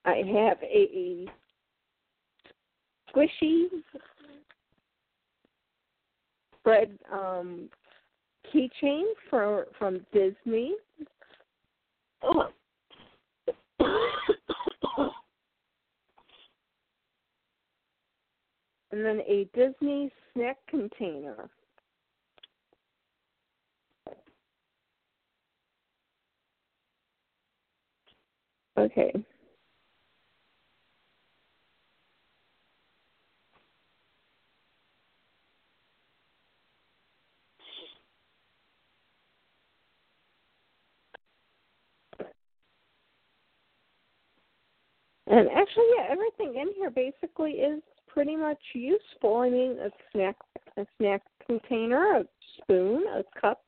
I 0.08 0.24
have 0.26 0.58
a 0.64 1.26
squishy 3.14 3.66
bread 6.64 6.98
um, 7.12 7.70
keychain 8.54 9.04
for 9.30 9.68
from 9.78 10.00
Disney. 10.14 10.76
Oh. 12.24 12.48
and 18.92 19.06
then 19.06 19.20
a 19.28 19.46
Disney 19.54 20.10
snack 20.34 20.56
container. 20.70 21.50
Okay. 28.78 29.12
And 45.30 45.50
actually, 45.50 45.86
yeah, 45.98 46.06
everything 46.10 46.60
in 46.60 46.74
here 46.76 46.90
basically 46.90 47.52
is 47.52 47.82
pretty 48.08 48.36
much 48.36 48.62
useful. 48.74 49.38
I 49.38 49.50
mean, 49.50 49.78
a 49.80 49.90
snack, 50.12 50.38
a 50.78 50.86
snack 50.98 51.22
container, 51.46 52.20
a 52.20 52.26
spoon, 52.58 53.04
a 53.08 53.40
cup, 53.40 53.62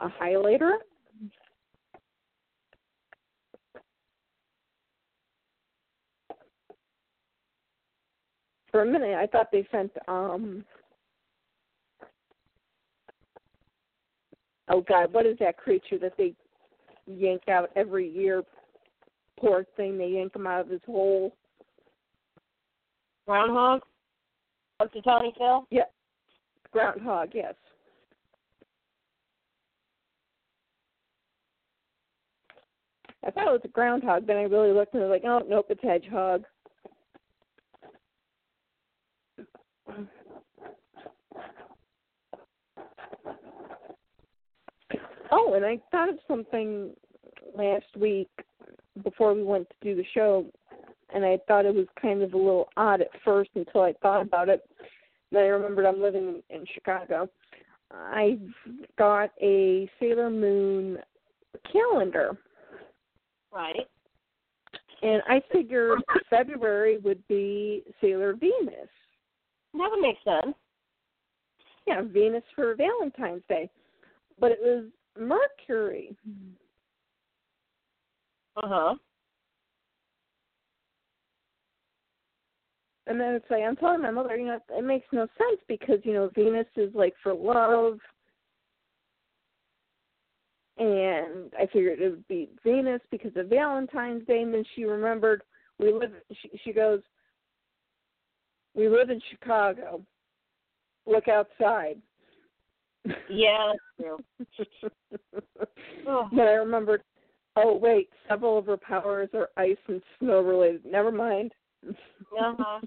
a 0.00 0.08
highlighter. 0.08 0.72
For 8.70 8.82
a 8.82 8.86
minute, 8.86 9.14
I 9.14 9.26
thought 9.26 9.48
they 9.52 9.66
sent 9.70 9.92
um. 10.08 10.64
Oh 14.70 14.82
God, 14.82 15.12
what 15.12 15.26
is 15.26 15.36
that 15.40 15.56
creature 15.56 15.98
that 15.98 16.12
they 16.18 16.34
yank 17.06 17.48
out 17.48 17.70
every 17.76 18.08
year? 18.08 18.42
Poor 19.40 19.64
thing, 19.76 19.96
they 19.98 20.08
yank 20.08 20.34
him 20.34 20.46
out 20.46 20.62
of 20.62 20.68
his 20.68 20.80
hole. 20.86 21.34
Groundhog? 23.26 23.82
Dr. 24.80 25.00
Tony 25.02 25.32
Phil? 25.36 25.66
Yeah. 25.70 25.82
Groundhog, 26.72 27.30
yes. 27.34 27.54
I 33.24 33.30
thought 33.30 33.48
it 33.48 33.52
was 33.52 33.60
a 33.64 33.68
groundhog, 33.68 34.26
then 34.26 34.36
I 34.36 34.42
really 34.42 34.72
looked 34.72 34.94
and 34.94 35.02
I 35.02 35.06
was 35.06 35.20
like, 35.22 35.30
oh, 35.30 35.46
nope, 35.46 35.66
it's 35.68 35.82
hedgehog. 35.82 36.44
Oh, 45.30 45.54
and 45.54 45.64
I 45.64 45.78
thought 45.90 46.08
of 46.08 46.18
something 46.26 46.90
last 47.54 47.84
week 47.98 48.30
before 49.02 49.34
we 49.34 49.42
went 49.42 49.68
to 49.68 49.76
do 49.82 49.96
the 49.96 50.06
show, 50.14 50.46
and 51.14 51.24
I 51.24 51.38
thought 51.48 51.66
it 51.66 51.74
was 51.74 51.86
kind 52.00 52.22
of 52.22 52.34
a 52.34 52.36
little 52.36 52.68
odd 52.76 53.00
at 53.00 53.08
first 53.24 53.50
until 53.54 53.82
I 53.82 53.94
thought 54.02 54.22
about 54.22 54.48
it. 54.48 54.62
Then 55.32 55.42
I 55.42 55.46
remembered 55.46 55.86
I'm 55.86 56.00
living 56.00 56.42
in 56.50 56.64
Chicago. 56.74 57.28
I 57.90 58.38
got 58.98 59.30
a 59.40 59.88
Sailor 59.98 60.30
Moon 60.30 60.98
calendar. 61.72 62.36
Right. 63.52 63.86
And 65.02 65.22
I 65.28 65.40
figured 65.52 66.00
February 66.28 66.98
would 66.98 67.26
be 67.28 67.84
Sailor 68.00 68.34
Venus. 68.34 68.88
That 69.74 69.90
would 69.90 70.00
make 70.00 70.16
sense. 70.24 70.54
Yeah, 71.86 72.02
Venus 72.02 72.42
for 72.54 72.74
Valentine's 72.74 73.42
Day. 73.48 73.70
But 74.38 74.52
it 74.52 74.58
was 74.60 74.84
Mercury. 75.18 76.16
Uh 78.62 78.66
huh. 78.66 78.94
And 83.06 83.18
then 83.18 83.34
it's 83.34 83.46
like 83.50 83.62
I'm 83.62 83.76
telling 83.76 84.02
my 84.02 84.10
mother, 84.10 84.36
you 84.36 84.46
know, 84.46 84.58
it 84.70 84.84
makes 84.84 85.06
no 85.12 85.26
sense 85.38 85.60
because 85.68 85.98
you 86.04 86.12
know 86.12 86.30
Venus 86.34 86.66
is 86.76 86.94
like 86.94 87.14
for 87.22 87.32
love, 87.32 87.98
and 90.76 91.52
I 91.58 91.66
figured 91.72 92.00
it 92.00 92.10
would 92.10 92.28
be 92.28 92.50
Venus 92.64 93.00
because 93.10 93.32
of 93.36 93.48
Valentine's 93.48 94.26
Day. 94.26 94.42
And 94.42 94.52
then 94.52 94.64
she 94.74 94.84
remembered 94.84 95.42
we 95.78 95.92
live. 95.92 96.12
She, 96.42 96.50
she 96.64 96.72
goes, 96.72 97.00
"We 98.74 98.88
live 98.88 99.08
in 99.08 99.20
Chicago. 99.30 100.02
Look 101.06 101.28
outside." 101.28 101.96
Yeah, 103.30 103.72
that's 103.98 104.68
true. 104.80 104.90
oh. 106.06 106.28
Then 106.30 106.40
I 106.40 106.52
remembered. 106.52 107.02
Oh 107.60 107.76
wait, 107.76 108.08
several 108.28 108.56
of 108.56 108.66
her 108.66 108.76
powers 108.76 109.30
are 109.34 109.48
ice 109.56 109.76
and 109.88 110.00
snow 110.18 110.40
related. 110.42 110.84
Never 110.84 111.10
mind. 111.10 111.52
Uh-huh. 111.88 112.80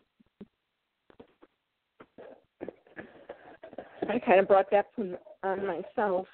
I 4.09 4.19
kind 4.19 4.39
of 4.39 4.47
brought 4.47 4.71
that 4.71 4.85
from 4.95 5.17
on 5.43 5.65
myself. 5.67 6.25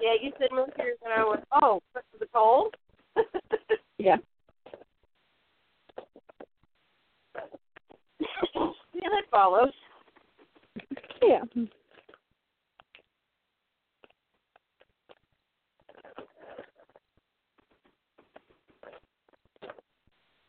Yeah, 0.00 0.14
you 0.20 0.32
said 0.38 0.48
Mercury, 0.52 0.92
and 1.04 1.12
I 1.12 1.28
went, 1.28 1.44
oh, 1.60 1.80
the 2.18 2.26
cold? 2.32 2.74
Yeah. 3.96 4.16
yeah, 8.20 9.08
that 9.08 9.22
follows. 9.30 9.72
Yeah. 11.22 11.42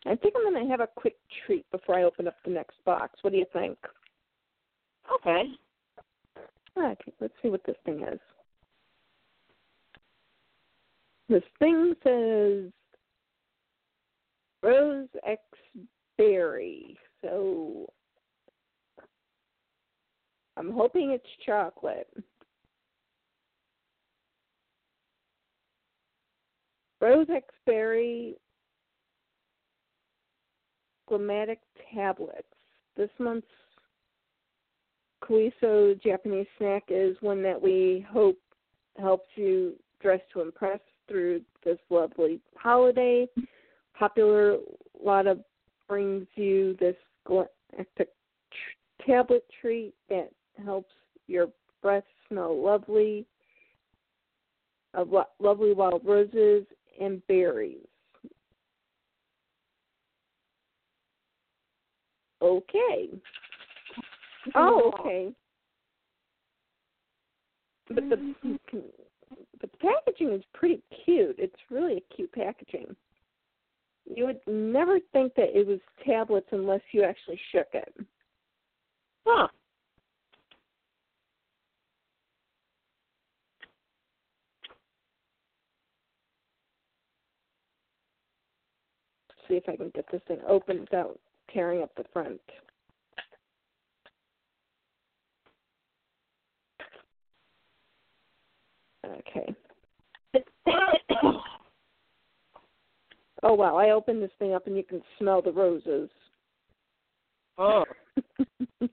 I 0.08 0.16
think 0.16 0.36
I'm 0.38 0.54
going 0.54 0.64
to 0.64 0.72
have 0.72 0.82
a 0.82 0.90
quick 0.96 1.16
treat 1.46 1.66
before 1.72 1.96
I 1.96 2.04
open 2.04 2.28
up 2.28 2.36
the 2.46 2.52
next 2.52 2.76
box. 2.86 3.20
What 3.22 3.32
do 3.32 3.38
you 3.38 3.46
think? 3.54 3.78
Okay. 5.14 5.44
Okay, 6.78 7.14
let's 7.20 7.34
see 7.42 7.50
what 7.50 7.66
this 7.66 7.78
thing 7.86 8.02
is. 8.02 8.20
This 11.28 11.44
thing 11.58 11.94
says 12.04 12.72
Rose 14.62 15.08
X 15.26 15.42
Berry. 16.18 16.98
So 17.22 17.90
I'm 20.58 20.72
hoping 20.72 21.12
it's 21.12 21.26
chocolate. 21.46 22.10
Rose 27.02 27.28
X 27.34 27.46
Berry 27.66 28.36
Glammatic 31.10 31.58
tablets. 31.94 32.48
This 32.96 33.10
month's 33.20 33.48
Kuiso 35.24 36.02
Japanese 36.02 36.48
snack 36.58 36.84
is 36.90 37.16
one 37.22 37.42
that 37.44 37.62
we 37.62 38.06
hope 38.10 38.38
helps 38.98 39.28
you 39.36 39.74
dress 40.02 40.22
to 40.34 40.42
impress 40.42 40.80
through 41.08 41.42
this 41.64 41.78
lovely 41.90 42.40
holiday. 42.56 43.28
Popular 43.98 44.58
Lotte 45.04 45.44
brings 45.88 46.28
you 46.36 46.76
this 46.80 46.96
galactic 47.26 48.10
tablet 49.06 49.44
treat 49.62 49.94
that 50.10 50.30
helps 50.64 50.94
your 51.28 51.48
breath 51.82 52.04
smell 52.28 52.62
lovely 52.62 53.26
of 54.94 55.12
lo- 55.12 55.26
lovely 55.40 55.74
wild 55.74 56.02
roses 56.06 56.66
and 57.00 57.26
berries. 57.28 57.88
Okay. 62.46 63.10
Oh, 64.54 64.92
oh, 64.94 65.00
okay. 65.00 65.34
But 67.88 68.10
the 68.10 68.36
but 69.62 69.72
the 69.72 69.78
packaging 69.80 70.32
is 70.32 70.44
pretty 70.54 70.82
cute. 71.04 71.36
It's 71.40 71.56
really 71.72 71.98
a 71.98 72.16
cute 72.16 72.32
packaging. 72.34 72.96
You 74.06 74.28
would 74.28 74.40
never 74.46 75.00
think 75.12 75.34
that 75.36 75.58
it 75.58 75.66
was 75.66 75.80
tablets 76.06 76.48
unless 76.52 76.82
you 76.92 77.04
actually 77.04 77.40
shook 77.52 77.68
it. 77.74 77.94
Huh. 79.26 79.48
See 89.48 89.56
if 89.56 89.64
I 89.68 89.76
can 89.76 89.92
get 89.96 90.06
this 90.12 90.22
thing 90.28 90.40
open 90.48 90.82
without 90.82 91.20
tearing 91.52 91.82
up 91.82 91.92
the 91.96 92.04
front. 92.12 92.42
Okay. 99.06 99.56
oh 103.44 103.54
wow, 103.54 103.78
I 103.78 103.92
opened 103.92 104.22
this 104.22 104.32
thing 104.40 104.54
up 104.54 104.68
and 104.68 104.76
you 104.76 104.84
can 104.84 105.02
smell 105.20 105.42
the 105.42 105.52
roses. 105.52 106.10
Oh. 107.58 107.86
okay, 108.82 108.90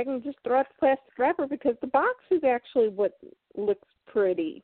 I 0.00 0.04
can 0.04 0.22
just 0.24 0.38
throw 0.42 0.58
out 0.60 0.66
the 0.68 0.74
plastic 0.78 1.18
wrapper 1.18 1.46
because 1.46 1.74
the 1.80 1.88
box 1.88 2.16
is 2.30 2.42
actually 2.44 2.88
what 2.88 3.18
looks 3.56 3.88
pretty. 4.06 4.62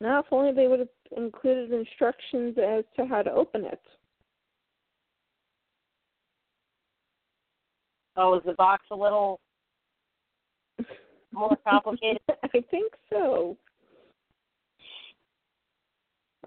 Now, 0.00 0.20
if 0.20 0.26
only 0.30 0.52
they 0.52 0.66
would 0.66 0.80
have 0.80 0.88
included 1.16 1.72
instructions 1.72 2.56
as 2.58 2.84
to 2.96 3.06
how 3.06 3.22
to 3.22 3.32
open 3.32 3.64
it. 3.64 3.80
Oh, 8.16 8.36
is 8.36 8.42
the 8.44 8.54
box 8.54 8.82
a 8.90 8.94
little 8.94 9.40
more 11.32 11.56
complicated? 11.68 12.20
I 12.28 12.48
think 12.70 12.92
so. 13.10 13.56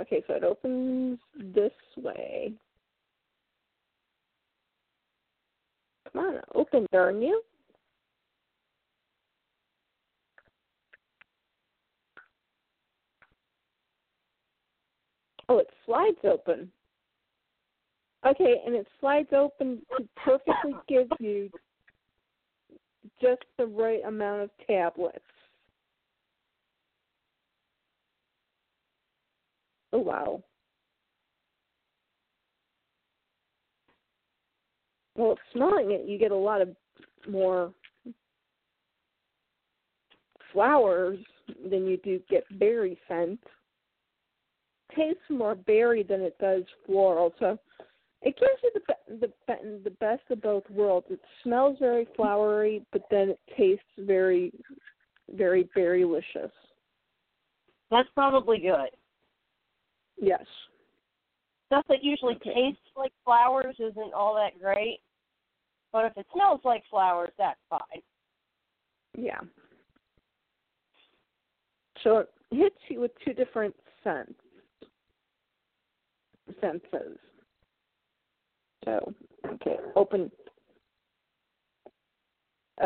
Okay, 0.02 0.24
so 0.28 0.34
it 0.34 0.44
opens 0.44 1.20
this 1.54 1.72
way. 1.98 2.54
Come 6.12 6.26
on, 6.26 6.42
open, 6.56 6.88
darn 6.92 7.22
you. 7.22 7.42
Oh, 15.50 15.58
it 15.58 15.68
slides 15.86 16.20
open. 16.24 16.72
Okay, 18.26 18.62
and 18.66 18.76
it 18.76 18.86
slides 19.00 19.30
open 19.36 19.82
to 19.98 20.08
perfectly 20.24 20.74
give 20.88 21.08
you 21.20 21.50
just 23.22 23.42
the 23.58 23.66
right 23.66 24.02
amount 24.06 24.44
of 24.44 24.50
tablets. 24.68 25.20
Oh 29.92 30.00
wow. 30.00 30.44
Well, 35.16 35.38
smelling 35.54 35.92
it, 35.92 36.08
you 36.08 36.20
get 36.20 36.32
a 36.32 36.36
lot 36.36 36.62
of 36.62 36.70
more 37.28 37.74
flowers 40.54 41.18
than 41.70 41.88
you 41.88 41.98
do 41.98 42.22
get 42.30 42.44
berry 42.60 42.98
scent. 43.08 43.40
Tastes 44.96 45.22
more 45.30 45.56
berry 45.56 46.04
than 46.04 46.22
it 46.22 46.38
does 46.40 46.64
floral, 46.86 47.34
so 47.40 47.60
it 48.22 48.36
gives 48.38 48.62
you 48.64 48.72
the 48.74 49.28
the 49.28 49.82
the 49.84 49.90
best 49.92 50.24
of 50.30 50.42
both 50.42 50.70
worlds. 50.70 51.08
It 51.10 51.22
smells 51.44 51.78
very 51.80 52.08
flowery, 52.16 52.86
but 52.92 53.04
then 53.10 53.30
it 53.30 53.40
tastes 53.56 53.84
very, 53.98 54.52
very 55.30 55.70
berrylicious. 55.76 56.52
That's 57.92 58.10
probably 58.14 58.60
good. 58.60 58.90
Yes. 60.20 60.46
Stuff 61.68 61.86
that 61.88 62.04
usually 62.04 62.36
Okay. 62.36 62.54
tastes 62.54 62.82
like 62.98 63.14
flowers 63.24 63.76
isn't 63.80 64.14
all 64.14 64.36
that 64.36 64.60
great, 64.60 65.02
but 65.92 66.06
if 66.06 66.18
it 66.18 66.26
smells 66.34 66.62
like 66.64 66.84
flowers, 66.90 67.32
that's 67.38 67.60
fine. 67.70 68.02
Yeah. 69.18 69.42
So 72.04 72.18
it 72.20 72.30
hits 72.52 72.80
you 72.90 73.02
with 73.02 73.12
two 73.24 73.34
different 73.34 73.76
scents 74.04 74.40
senses. 76.62 77.18
So 78.86 79.14
okay, 79.54 79.78
open 79.96 80.32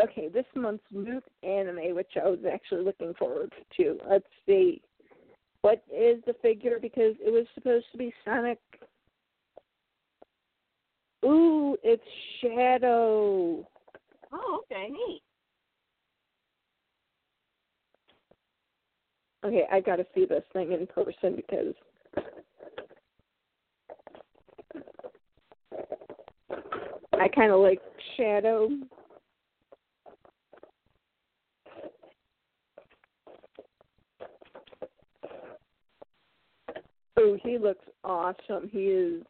Okay, 0.02 0.28
this 0.28 0.46
month's 0.56 0.84
Loot 0.92 1.24
Anime, 1.44 1.96
which 1.96 2.12
I 2.16 2.28
was 2.28 2.40
actually 2.52 2.84
looking 2.84 3.14
forward 3.14 3.54
to. 3.78 3.98
Let's 4.10 4.26
see. 4.46 4.82
What 5.62 5.84
is 5.96 6.22
the 6.26 6.34
figure? 6.42 6.80
Because 6.82 7.14
it 7.20 7.32
was 7.32 7.46
supposed 7.54 7.86
to 7.92 7.98
be 7.98 8.14
Sonic. 8.26 8.60
Ooh, 11.24 11.78
it's 11.84 12.04
Shadow. 12.42 13.68
Oh, 14.32 14.64
okay, 14.64 14.90
neat. 14.90 15.22
Okay, 19.46 19.66
I 19.72 19.80
got 19.80 19.98
to 19.98 20.06
see 20.16 20.26
this 20.26 20.44
thing 20.54 20.72
in 20.72 20.88
person 20.88 21.36
because 21.36 21.76
I 27.24 27.30
kind 27.30 27.54
of 27.54 27.62
like 27.62 27.80
Shadow. 28.18 28.68
Oh, 37.16 37.38
he 37.42 37.58
looks 37.58 37.86
awesome. 38.04 38.68
He 38.70 38.88
is 38.88 39.24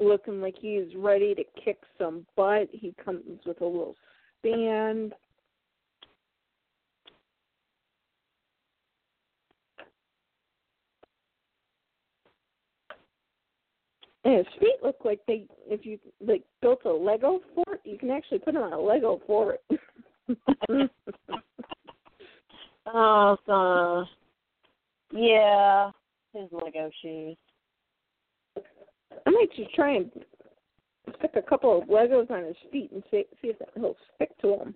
looking 0.00 0.40
like 0.40 0.56
he's 0.60 0.96
ready 0.96 1.32
to 1.36 1.44
kick 1.64 1.78
some 1.96 2.26
butt. 2.36 2.68
He 2.72 2.92
comes 3.04 3.22
with 3.46 3.60
a 3.60 3.64
little 3.64 3.94
stand. 4.40 5.12
And 14.30 14.38
his 14.38 14.60
feet 14.60 14.76
look 14.80 14.98
like 15.04 15.18
they, 15.26 15.44
if 15.66 15.84
you 15.84 15.98
like 16.24 16.44
built 16.62 16.84
a 16.84 16.90
Lego 16.92 17.40
fort, 17.52 17.80
you 17.84 17.98
can 17.98 18.10
actually 18.10 18.38
put 18.38 18.54
him 18.54 18.62
on 18.62 18.72
a 18.72 18.80
Lego 18.80 19.20
fort. 19.26 19.60
So 22.92 24.04
yeah, 25.12 25.90
his 26.32 26.48
Lego 26.50 26.90
shoes. 27.02 27.36
I 28.56 29.30
might 29.30 29.48
just 29.54 29.72
try 29.74 29.94
and 29.96 30.10
stick 31.18 31.32
a 31.36 31.42
couple 31.42 31.80
of 31.80 31.88
Legos 31.88 32.30
on 32.30 32.44
his 32.44 32.56
feet 32.72 32.90
and 32.92 33.02
see 33.10 33.24
see 33.40 33.48
if 33.48 33.56
he'll 33.76 33.96
stick 34.14 34.36
to 34.40 34.56
them. 34.58 34.74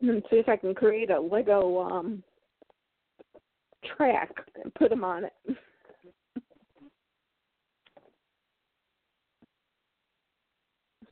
And 0.00 0.22
see 0.30 0.36
if 0.36 0.48
I 0.48 0.56
can 0.56 0.74
create 0.74 1.10
a 1.10 1.20
Lego 1.20 1.80
um 1.80 2.22
track 3.96 4.30
and 4.62 4.72
put 4.74 4.92
him 4.92 5.04
on 5.04 5.24
it. 5.24 5.56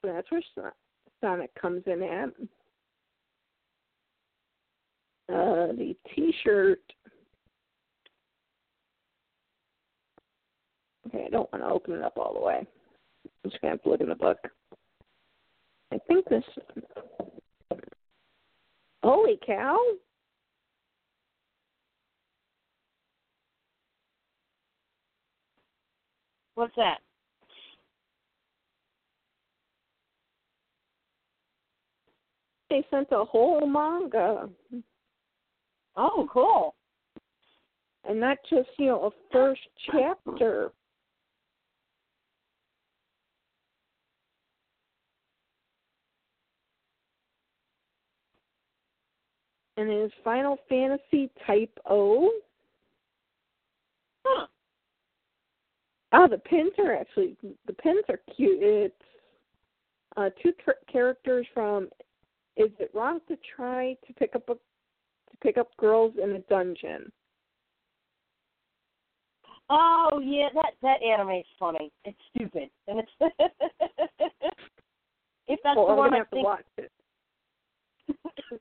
So 0.02 0.12
that's 0.12 0.30
where 0.30 0.72
Sonic 1.20 1.54
comes 1.54 1.82
in 1.86 2.02
at. 2.02 2.28
Uh, 5.32 5.72
the 5.72 5.96
T-shirt. 6.14 6.80
Okay, 11.06 11.24
I 11.26 11.30
don't 11.30 11.50
want 11.52 11.64
to 11.64 11.70
open 11.70 11.94
it 11.94 12.02
up 12.02 12.14
all 12.16 12.34
the 12.34 12.40
way. 12.40 12.66
I'm 13.44 13.50
just 13.50 13.60
gonna 13.60 13.74
have 13.74 13.82
to 13.82 13.88
look 13.88 14.00
in 14.00 14.08
the 14.08 14.14
book. 14.14 14.38
I 15.92 15.98
think 16.08 16.26
this. 16.28 16.44
Holy 19.02 19.38
cow! 19.44 19.78
What's 26.54 26.74
that? 26.76 26.98
They 32.72 32.82
sent 32.90 33.08
a 33.10 33.22
whole 33.22 33.66
manga, 33.66 34.48
Oh, 35.94 36.26
cool. 36.32 36.74
and 38.08 38.18
not 38.18 38.38
just 38.48 38.70
you 38.78 38.86
know 38.86 39.04
a 39.04 39.10
first 39.30 39.60
chapter. 39.90 40.72
And 49.76 49.90
it 49.90 50.04
is 50.06 50.12
Final 50.24 50.56
Fantasy 50.70 51.28
Type 51.46 51.78
O. 51.90 52.30
Huh. 54.24 54.46
Oh, 56.14 56.26
the 56.26 56.38
pins 56.38 56.72
are 56.78 56.94
actually 56.94 57.36
the 57.66 57.74
pins 57.74 58.04
are 58.08 58.20
cute. 58.34 58.62
It's 58.62 58.94
uh, 60.16 60.30
two 60.42 60.54
char- 60.64 60.76
characters 60.90 61.46
from 61.52 61.90
Is 62.56 62.70
It 62.78 62.90
Wrong 62.94 63.20
to 63.28 63.38
Try 63.56 63.96
to 64.06 64.12
Pick 64.14 64.34
Up 64.34 64.48
a 64.48 64.54
to 64.54 65.36
Pick 65.42 65.56
Up 65.56 65.74
Girls 65.78 66.14
in 66.22 66.32
a 66.32 66.38
Dungeon? 66.40 67.10
Oh 69.70 70.20
yeah, 70.22 70.48
that 70.54 70.72
that 70.82 71.02
anime's 71.02 71.46
funny. 71.58 71.90
It's 72.04 72.18
stupid, 72.34 72.68
and 72.88 72.98
it's 72.98 73.10
if 75.48 75.60
that's 75.64 75.76
well, 75.76 75.86
the 75.86 75.92
I'm 75.92 75.98
one 75.98 76.10
gonna 76.10 76.16
I 76.16 76.18
have 76.18 76.30
to 76.30 76.40
watch 76.40 76.64
it. 76.78 76.92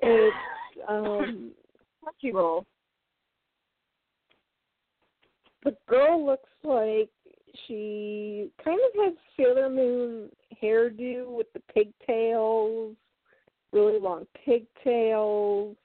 It's 0.00 0.36
um 0.88 1.50
Crunchyroll. 2.04 2.64
the 5.64 5.76
girl 5.88 6.24
looks 6.24 6.48
like 6.62 7.10
she 7.66 8.50
kind 8.64 8.78
of 8.78 9.04
has 9.04 9.14
Sailor 9.36 9.68
Moon 9.68 10.30
hairdo 10.62 11.26
with 11.30 11.46
the 11.52 11.60
pigtails 11.72 12.96
really 13.72 13.98
long 13.98 14.26
pigtails 14.44 15.76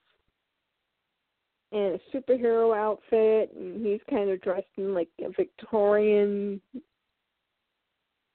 and 1.72 2.00
a 2.00 2.18
superhero 2.18 2.78
outfit 2.78 3.52
and 3.56 3.86
he's 3.86 4.00
kind 4.10 4.30
of 4.30 4.42
dressed 4.42 4.68
in 4.78 4.94
like 4.94 5.10
a 5.24 5.30
Victorian 5.30 6.62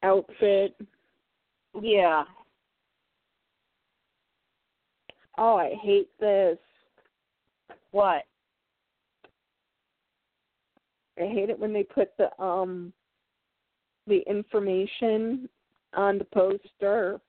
outfit. 0.03 0.77
Yeah. 1.81 2.25
Oh, 5.39 5.57
I 5.57 5.75
hate 5.83 6.11
this. 6.19 6.59
What? 7.93 8.25
I 11.19 11.27
hate 11.27 11.51
it 11.51 11.59
when 11.59 11.73
they 11.73 11.85
put 11.85 12.17
the 12.17 12.31
um 12.43 12.93
the 14.07 14.23
information 14.29 15.49
on 15.95 16.19
the 16.19 16.25
poster. 16.25 17.21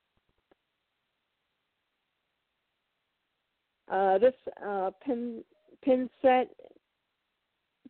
Uh, 3.90 4.18
this 4.18 4.34
uh, 4.64 4.90
pin 5.04 5.42
pin 5.82 6.08
set 6.22 6.50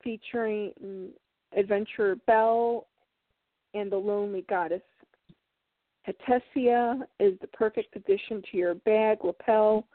featuring 0.02 1.10
Adventurer 1.56 2.16
Bell 2.26 2.86
and 3.74 3.92
the 3.92 3.96
Lonely 3.96 4.44
Goddess 4.48 4.82
Hetesia 6.06 7.02
is 7.18 7.34
the 7.40 7.46
perfect 7.48 7.94
addition 7.96 8.42
to 8.50 8.56
your 8.56 8.74
bag, 8.74 9.18
lapel, 9.22 9.86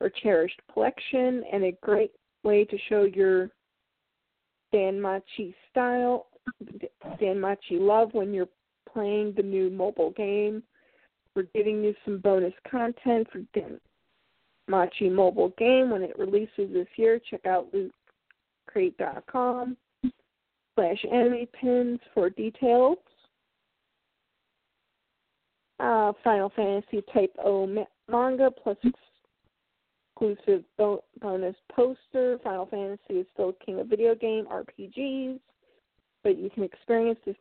or 0.00 0.10
cherished 0.22 0.60
collection, 0.72 1.44
and 1.52 1.64
a 1.64 1.72
great 1.82 2.12
way 2.42 2.64
to 2.64 2.76
show 2.88 3.04
your 3.04 3.50
DanMachi 4.72 5.54
style, 5.70 6.26
DanMachi 7.20 7.78
love 7.78 8.12
when 8.12 8.34
you're 8.34 8.48
playing 8.92 9.34
the 9.36 9.42
new 9.42 9.70
mobile 9.70 10.12
game. 10.12 10.62
We're 11.34 11.48
giving 11.54 11.82
you 11.82 11.94
some 12.04 12.18
bonus 12.18 12.54
content 12.70 13.26
for 13.32 13.42
DanMachi 14.70 15.10
mobile 15.10 15.52
game 15.58 15.90
when 15.90 16.02
it 16.02 16.18
releases 16.18 16.72
this 16.72 16.86
year. 16.96 17.20
Check 17.30 17.44
out 17.46 17.66
lootcrate.com 18.74 19.76
slash 20.74 21.04
anime 21.12 21.46
pins 21.60 22.00
for 22.12 22.30
details. 22.30 22.98
Uh, 25.80 26.12
Final 26.22 26.52
Fantasy 26.54 27.02
Type 27.12 27.34
O 27.44 27.66
manga 28.08 28.50
plus 28.50 28.76
exclusive 30.16 30.62
bonus 30.76 31.56
poster. 31.74 32.38
Final 32.44 32.66
Fantasy 32.66 33.20
is 33.20 33.26
still 33.32 33.54
king 33.64 33.80
of 33.80 33.88
video 33.88 34.14
game 34.14 34.46
RPGs, 34.46 35.40
but 36.22 36.38
you 36.38 36.48
can 36.50 36.62
experience 36.62 37.18
the 37.26 37.34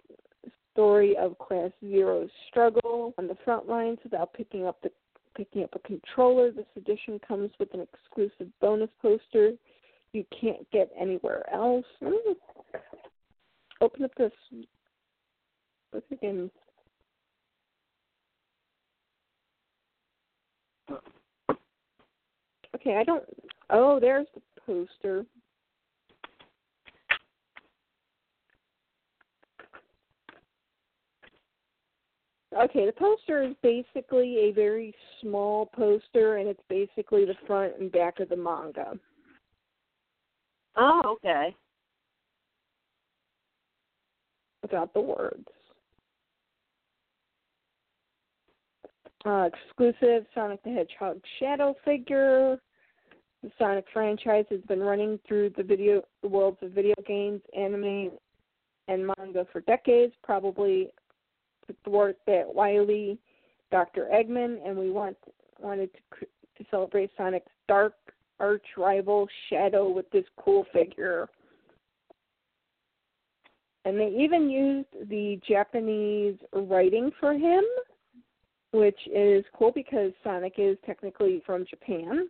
story 0.73 1.15
of 1.17 1.37
Class 1.37 1.71
Zero's 1.81 2.29
struggle 2.49 3.13
on 3.17 3.27
the 3.27 3.37
front 3.45 3.67
lines 3.67 3.99
without 4.03 4.33
picking 4.33 4.65
up 4.67 4.81
the 4.81 4.91
picking 5.35 5.63
up 5.63 5.73
a 5.73 5.79
controller. 5.79 6.51
This 6.51 6.65
edition 6.75 7.19
comes 7.25 7.49
with 7.59 7.73
an 7.73 7.81
exclusive 7.81 8.47
bonus 8.59 8.89
poster 9.01 9.53
you 10.13 10.23
can't 10.39 10.69
get 10.71 10.91
anywhere 10.97 11.43
else. 11.51 11.85
Open 13.81 14.05
up 14.05 14.11
this. 14.15 14.31
Look 15.91 16.03
again. 16.11 16.49
Okay, 22.75 22.97
I 22.97 23.03
don't. 23.03 23.23
Oh, 23.69 23.99
there's 23.99 24.27
the 24.35 24.41
poster. 24.65 25.25
Okay, 32.57 32.85
the 32.85 32.91
poster 32.91 33.43
is 33.43 33.55
basically 33.63 34.37
a 34.37 34.51
very 34.51 34.93
small 35.21 35.65
poster, 35.67 36.37
and 36.37 36.47
it's 36.47 36.61
basically 36.69 37.25
the 37.25 37.35
front 37.47 37.73
and 37.79 37.91
back 37.91 38.19
of 38.19 38.29
the 38.29 38.35
manga. 38.35 38.93
Oh, 40.75 41.01
okay. 41.05 41.55
Without 44.61 44.93
the 44.93 45.01
words. 45.01 45.47
Uh, 49.25 49.49
exclusive 49.53 50.25
Sonic 50.35 50.61
the 50.63 50.71
Hedgehog 50.71 51.21
shadow 51.39 51.75
figure. 51.85 52.59
The 53.41 53.51
Sonic 53.57 53.85
franchise 53.93 54.45
has 54.49 54.61
been 54.67 54.79
running 54.79 55.19
through 55.27 55.51
the 55.57 55.63
video 55.63 56.01
the 56.21 56.27
worlds 56.27 56.57
of 56.61 56.71
video 56.71 56.95
games, 57.07 57.41
anime, 57.57 58.11
and 58.87 59.07
manga 59.17 59.47
for 59.51 59.61
decades. 59.61 60.13
Probably 60.23 60.89
thwart 61.83 62.17
that 62.27 62.43
wily 62.47 63.17
Dr. 63.71 64.09
Eggman, 64.13 64.57
and 64.65 64.77
we 64.77 64.91
want 64.91 65.17
wanted 65.59 65.89
to 65.93 66.25
to 66.57 66.65
celebrate 66.69 67.09
Sonic's 67.17 67.51
dark 67.67 67.93
arch 68.39 68.65
rival 68.77 69.27
Shadow 69.49 69.89
with 69.89 70.09
this 70.11 70.25
cool 70.37 70.65
figure. 70.71 71.29
And 73.85 73.99
they 73.99 74.15
even 74.17 74.49
used 74.49 75.09
the 75.09 75.39
Japanese 75.47 76.35
writing 76.53 77.11
for 77.19 77.33
him 77.33 77.63
which 78.73 78.99
is 79.13 79.45
cool 79.55 79.71
because 79.71 80.11
Sonic 80.23 80.55
is 80.57 80.77
technically 80.83 81.41
from 81.45 81.63
Japan. 81.69 82.27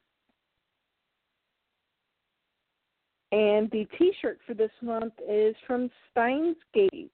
And 3.32 3.72
the 3.72 3.88
T-shirt 3.98 4.40
for 4.46 4.54
this 4.54 4.70
month 4.82 5.14
is 5.28 5.56
from 5.66 5.90
Steins 6.12 6.58
Gate. 6.74 7.12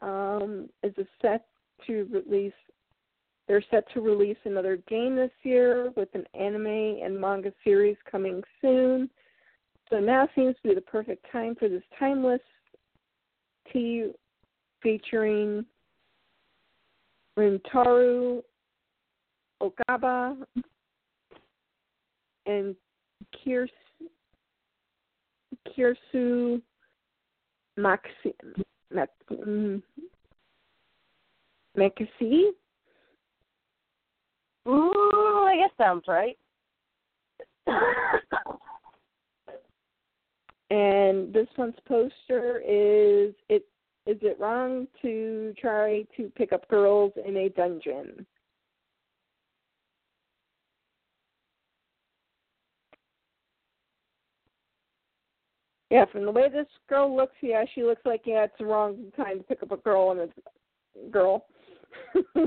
Um, 0.00 0.68
is 0.82 0.92
a 0.98 1.06
set 1.22 1.46
to 1.86 2.08
release. 2.10 2.52
They're 3.48 3.64
set 3.70 3.84
to 3.94 4.00
release 4.00 4.36
another 4.44 4.76
game 4.88 5.16
this 5.16 5.30
year 5.42 5.92
with 5.96 6.08
an 6.14 6.24
anime 6.38 6.66
and 6.66 7.20
manga 7.20 7.52
series 7.64 7.96
coming 8.10 8.42
soon. 8.60 9.10
So 9.90 9.98
now 9.98 10.28
seems 10.34 10.54
to 10.62 10.68
be 10.68 10.74
the 10.74 10.80
perfect 10.80 11.26
time 11.30 11.54
for 11.56 11.68
this 11.68 11.82
timeless 11.98 12.40
tea 13.72 14.12
featuring 14.82 15.64
Rintaro 17.38 18.42
Okabe 19.60 20.44
and 22.46 22.74
Kirsu, 23.44 23.68
Kirsu 25.68 26.60
Maxi, 27.78 28.32
mm-hmm. 28.92 29.76
Mac, 31.76 31.94
mm, 31.96 32.08
Makasi. 32.20 32.50
Ooh, 34.68 35.46
I 35.46 35.56
guess 35.56 35.70
sounds 35.76 36.04
right. 36.06 36.38
and 40.70 41.32
this 41.32 41.48
one's 41.56 41.74
poster 41.86 42.60
is 42.60 43.34
it 43.48 43.66
is 44.04 44.18
it 44.20 44.36
wrong 44.40 44.88
to 45.00 45.54
try 45.60 46.04
to 46.16 46.30
pick 46.36 46.52
up 46.52 46.66
girls 46.68 47.12
in 47.24 47.36
a 47.36 47.48
dungeon? 47.50 48.26
Yeah, 55.90 56.06
from 56.10 56.24
the 56.24 56.30
way 56.30 56.48
this 56.48 56.66
girl 56.88 57.14
looks, 57.14 57.34
yeah, 57.42 57.64
she 57.74 57.82
looks 57.82 58.00
like 58.06 58.22
yeah, 58.24 58.44
it's 58.44 58.54
the 58.58 58.64
wrong 58.64 59.12
time 59.16 59.38
to 59.38 59.44
pick 59.44 59.62
up 59.62 59.72
a 59.72 59.76
girl 59.76 60.10
and 60.10 60.20
a 60.20 61.10
girl. 61.10 61.44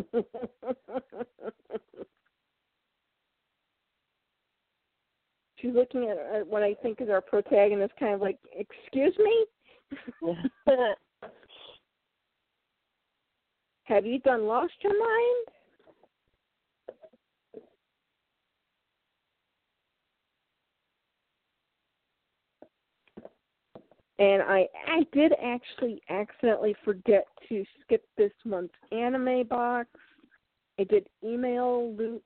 She's 5.58 5.74
looking 5.74 6.10
at 6.10 6.18
uh, 6.18 6.46
what 6.46 6.64
I 6.64 6.76
think 6.84 7.02
is 7.02 7.10
our 7.10 7.22
protagonist, 7.22 7.93
kind 8.00 8.14
of 8.14 8.22
like, 8.22 8.38
"Excuse 8.54 9.18
me." 9.18 9.46
Have 13.86 14.06
you 14.06 14.20
done 14.20 14.46
lost 14.46 14.74
your 14.84 14.98
mind? 15.00 15.55
And 24.20 24.41
I 24.41 24.68
I 24.88 25.05
did 25.11 25.34
actually 25.43 26.01
accidentally 26.09 26.76
forget 26.84 27.26
to 27.49 27.63
skip 27.82 28.05
this 28.18 28.32
month's 28.45 28.74
anime 28.91 29.47
box. 29.47 29.89
I 30.80 30.84
did 30.84 31.07
email 31.24 31.93
Loot 31.95 32.24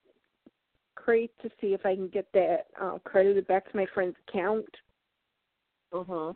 Crate 0.95 1.31
to 1.41 1.49
see 1.59 1.73
if 1.73 1.85
I 1.85 1.95
can 1.95 2.07
get 2.07 2.27
that 2.33 2.67
uh, 2.79 2.97
credited 3.03 3.47
back 3.47 3.69
to 3.69 3.77
my 3.77 3.85
friend's 3.93 4.17
account. 4.27 4.65
Uh 5.93 6.03
huh. 6.07 6.33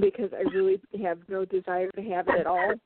Because 0.00 0.30
I 0.32 0.42
really 0.54 0.80
have 1.02 1.18
no 1.28 1.44
desire 1.44 1.90
to 1.90 2.02
have 2.02 2.28
it 2.28 2.40
at 2.40 2.46
all. 2.46 2.74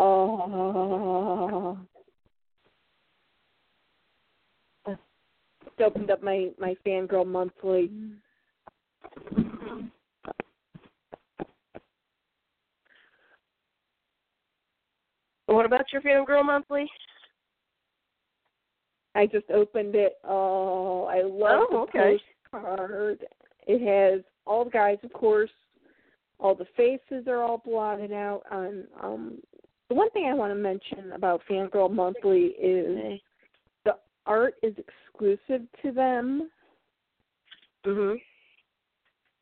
Oh. 0.00 1.76
Opened 5.80 6.10
up 6.10 6.22
my 6.22 6.50
my 6.58 6.74
fangirl 6.86 7.26
monthly. 7.26 7.90
What 15.48 15.64
about 15.64 15.86
your 15.92 16.02
Fangirl 16.02 16.44
Monthly? 16.44 16.86
I 19.14 19.26
just 19.26 19.50
opened 19.50 19.94
it. 19.94 20.12
Oh, 20.22 21.04
I 21.04 21.22
love 21.22 21.68
Oh, 21.70 21.86
the 21.92 22.00
okay. 22.00 22.20
postcard. 22.52 23.24
It 23.66 23.80
has 23.80 24.22
all 24.46 24.64
the 24.64 24.70
guys, 24.70 24.98
of 25.02 25.12
course. 25.14 25.50
All 26.38 26.54
the 26.54 26.66
faces 26.76 27.26
are 27.26 27.42
all 27.42 27.62
blotted 27.64 28.12
out. 28.12 28.42
On 28.50 28.84
um, 29.02 29.38
the 29.88 29.94
one 29.94 30.10
thing 30.10 30.26
I 30.26 30.34
want 30.34 30.50
to 30.50 30.54
mention 30.54 31.12
about 31.12 31.40
Fangirl 31.50 31.90
Monthly 31.90 32.48
is 32.60 32.86
the 32.86 33.18
art 34.28 34.54
is 34.62 34.74
exclusive 34.78 35.66
to 35.82 35.90
them, 35.90 36.50
Mhm. 37.84 38.22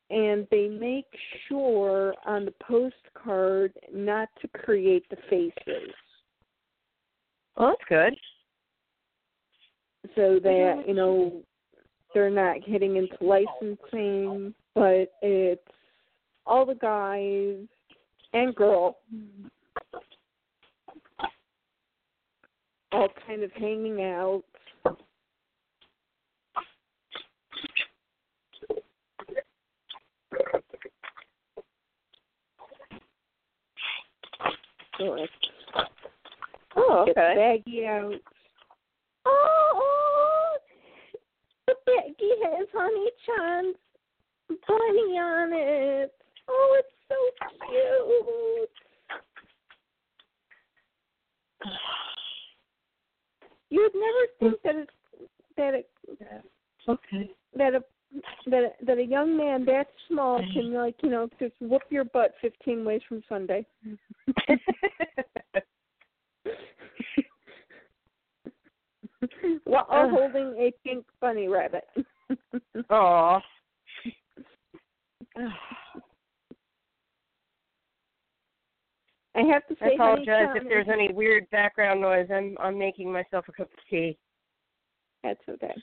and 0.09 0.47
they 0.49 0.69
make 0.69 1.13
sure 1.47 2.15
on 2.25 2.45
the 2.45 2.51
postcard 2.53 3.77
not 3.91 4.29
to 4.37 4.47
create 4.47 5.07
the 5.09 5.17
faces. 5.17 5.93
Well, 7.55 7.69
that's 7.69 7.83
good. 7.85 8.19
so 10.15 10.39
that 10.39 10.87
you 10.87 10.93
know 10.93 11.43
they're 12.13 12.29
not 12.29 12.65
getting 12.65 12.95
into 12.95 13.17
licensing, 13.21 14.53
but 14.73 15.11
it's 15.21 15.67
all 16.45 16.65
the 16.65 16.75
guys 16.75 17.67
and 18.33 18.55
girl 18.55 18.99
all 22.91 23.09
kind 23.25 23.43
of 23.43 23.51
hanging 23.53 24.01
out. 24.01 24.43
It's 34.99 35.31
Oh, 36.75 37.05
get 37.05 37.17
okay. 37.17 37.61
the 37.63 37.71
baggie 37.71 37.87
out. 37.87 38.21
Oh, 39.25 40.57
the 41.67 41.75
baggie 41.87 42.57
has 42.57 42.67
Honey 42.73 43.09
Chan's 43.25 43.75
bunny 44.67 45.19
on 45.19 45.53
it. 45.53 46.13
Oh, 46.47 46.79
it's 46.79 46.93
so 47.09 47.15
cute. 47.67 48.69
You'd 53.69 53.91
never 53.95 54.27
think 54.39 54.61
that 54.63 54.75
it, 54.75 54.89
that 55.57 55.73
it, 55.73 55.89
Okay. 56.87 57.29
that 57.55 57.73
a 57.75 57.83
that 58.45 58.63
a, 58.63 58.69
that 58.85 58.97
a 58.97 59.03
young 59.03 59.35
man 59.37 59.65
that 59.65 59.87
small 60.07 60.41
can 60.53 60.73
like 60.73 60.95
you 61.03 61.09
know 61.09 61.27
just 61.39 61.53
whoop 61.59 61.81
your 61.89 62.05
butt 62.05 62.33
fifteen 62.41 62.85
ways 62.85 63.01
from 63.07 63.21
Sunday. 63.27 63.65
While 69.65 69.87
Ugh. 69.91 70.09
holding 70.11 70.53
a 70.57 70.71
pink 70.85 71.05
bunny 71.19 71.47
rabbit. 71.47 71.87
Aw. 72.89 73.41
I 79.35 79.41
have 79.41 79.67
to 79.67 79.75
say, 79.75 79.79
Honey 79.81 79.95
apologize 79.95 80.47
if 80.55 80.63
there's 80.67 80.87
any 80.91 81.11
weird 81.13 81.49
background 81.51 82.01
noise. 82.01 82.27
I'm 82.33 82.57
I'm 82.59 82.77
making 82.77 83.11
myself 83.11 83.45
a 83.49 83.51
cup 83.51 83.67
of 83.71 83.79
tea. 83.89 84.17
That's 85.23 85.39
okay. 85.49 85.73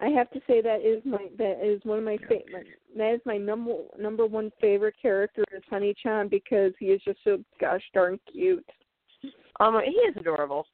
I 0.00 0.08
have 0.08 0.30
to 0.30 0.40
say 0.46 0.60
that 0.60 0.82
is 0.82 1.02
my 1.04 1.26
that 1.38 1.64
is 1.64 1.80
one 1.84 1.98
of 1.98 2.04
my 2.04 2.18
favorite. 2.28 2.66
That 2.96 3.14
is 3.14 3.20
my 3.24 3.36
number 3.36 3.74
number 3.98 4.26
one 4.26 4.52
favorite 4.60 4.94
character 5.00 5.44
is 5.54 5.62
Honey 5.68 5.94
Chan 6.00 6.28
because 6.28 6.72
he 6.78 6.86
is 6.86 7.00
just 7.04 7.18
so 7.24 7.38
gosh 7.60 7.82
darn 7.94 8.20
cute. 8.30 8.68
Um, 9.60 9.80
he 9.84 9.92
is 9.92 10.16
adorable. 10.16 10.66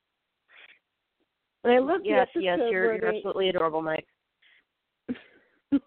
And 1.62 1.72
I 1.72 1.78
love 1.78 2.00
Yes, 2.04 2.28
yes, 2.34 2.58
you're 2.70 2.94
you're 2.96 3.14
absolutely 3.14 3.48
adorable, 3.48 3.80
Mike. 3.80 4.06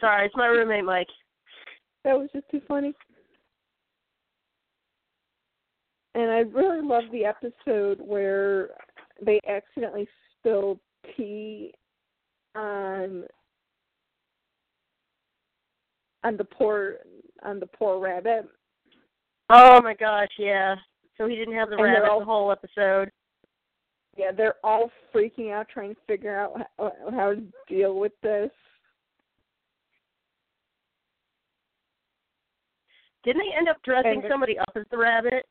Sorry, 0.00 0.26
it's 0.26 0.36
my 0.36 0.46
roommate, 0.46 0.84
Mike. 0.84 1.06
that 2.04 2.18
was 2.18 2.28
just 2.32 2.48
too 2.50 2.60
funny. 2.66 2.92
And 6.14 6.30
I 6.30 6.38
really 6.38 6.84
love 6.84 7.04
the 7.12 7.24
episode 7.24 8.00
where 8.00 8.70
they 9.24 9.38
accidentally 9.48 10.08
spilled 10.40 10.80
tea 11.16 11.72
Um, 12.56 12.62
on 12.62 13.24
on 16.24 16.36
the 16.36 16.44
poor 16.44 16.96
on 17.42 17.60
the 17.60 17.66
poor 17.66 17.98
rabbit. 18.00 18.48
Oh 19.50 19.80
my 19.82 19.94
gosh, 19.94 20.30
yeah. 20.38 20.74
So 21.18 21.28
he 21.28 21.36
didn't 21.36 21.54
have 21.54 21.68
the 21.70 21.76
And 21.76 21.84
rabbit 21.84 22.08
all- 22.10 22.18
the 22.20 22.24
whole 22.24 22.50
episode. 22.52 23.10
Yeah, 24.16 24.32
they're 24.32 24.56
all 24.64 24.90
freaking 25.14 25.52
out 25.52 25.68
trying 25.68 25.94
to 25.94 26.00
figure 26.06 26.38
out 26.38 26.56
how, 26.78 26.84
uh, 26.86 27.10
how 27.10 27.34
to 27.34 27.42
deal 27.68 27.96
with 27.98 28.12
this. 28.22 28.50
Didn't 33.24 33.42
they 33.42 33.56
end 33.56 33.68
up 33.68 33.76
dressing 33.82 34.22
And- 34.22 34.30
somebody 34.30 34.58
up 34.58 34.70
as 34.74 34.86
the 34.90 34.96
rabbit? 34.98 35.46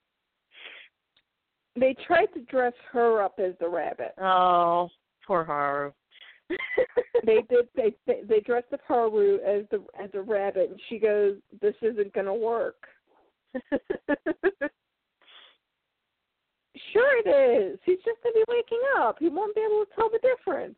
They 1.76 1.94
tried 2.08 2.28
to 2.34 2.40
dress 2.42 2.74
her 2.92 3.22
up 3.22 3.38
as 3.38 3.54
the 3.60 3.68
rabbit. 3.68 4.14
Oh, 4.18 4.90
poor 5.28 5.44
Haru. 5.44 5.92
They 7.26 7.42
did. 7.50 7.68
They 7.76 7.96
they, 8.06 8.40
dressed 8.42 8.74
up 8.74 8.82
Haru 8.88 9.40
as 9.46 9.66
the 9.72 9.84
as 10.02 10.10
a 10.14 10.22
rabbit, 10.22 10.70
and 10.70 10.80
she 10.90 11.00
goes, 11.00 11.36
"This 11.62 11.76
isn't 11.82 12.14
going 12.14 12.28
to 12.28 12.34
work." 12.34 12.88
Sure, 16.92 17.20
it 17.26 17.28
is. 17.30 17.80
He's 17.86 17.98
just 18.06 18.22
going 18.24 18.34
to 18.34 18.46
be 18.46 18.54
waking 18.54 18.82
up. 18.98 19.18
He 19.20 19.30
won't 19.30 19.56
be 19.56 19.62
able 19.62 19.86
to 19.86 19.92
tell 19.96 20.10
the 20.10 20.20
difference. 20.20 20.76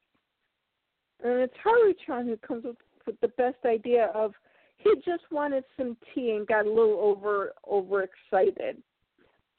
And 1.24 1.42
it's 1.42 1.54
Haru-chan 1.64 2.28
who 2.28 2.38
comes 2.38 2.66
up 2.66 2.76
with 3.06 3.20
the 3.22 3.28
best 3.30 3.58
idea 3.66 4.12
of 4.14 4.34
he 4.78 4.94
just 5.06 5.24
wanted 5.32 5.64
some 5.76 5.98
tea 6.14 6.32
and 6.32 6.46
got 6.48 6.66
a 6.66 6.70
little 6.70 7.00
over 7.00 7.54
overexcited. 7.68 8.78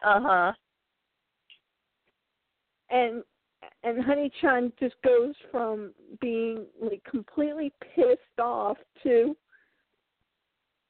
uh 0.04 0.20
huh. 0.20 0.52
and 2.90 3.22
and 3.84 4.04
Honey 4.04 4.30
Chan 4.40 4.72
just 4.80 4.96
goes 5.04 5.34
from 5.50 5.92
being 6.20 6.66
like 6.80 7.02
completely 7.08 7.72
pissed 7.94 8.40
off 8.40 8.76
to 9.02 9.36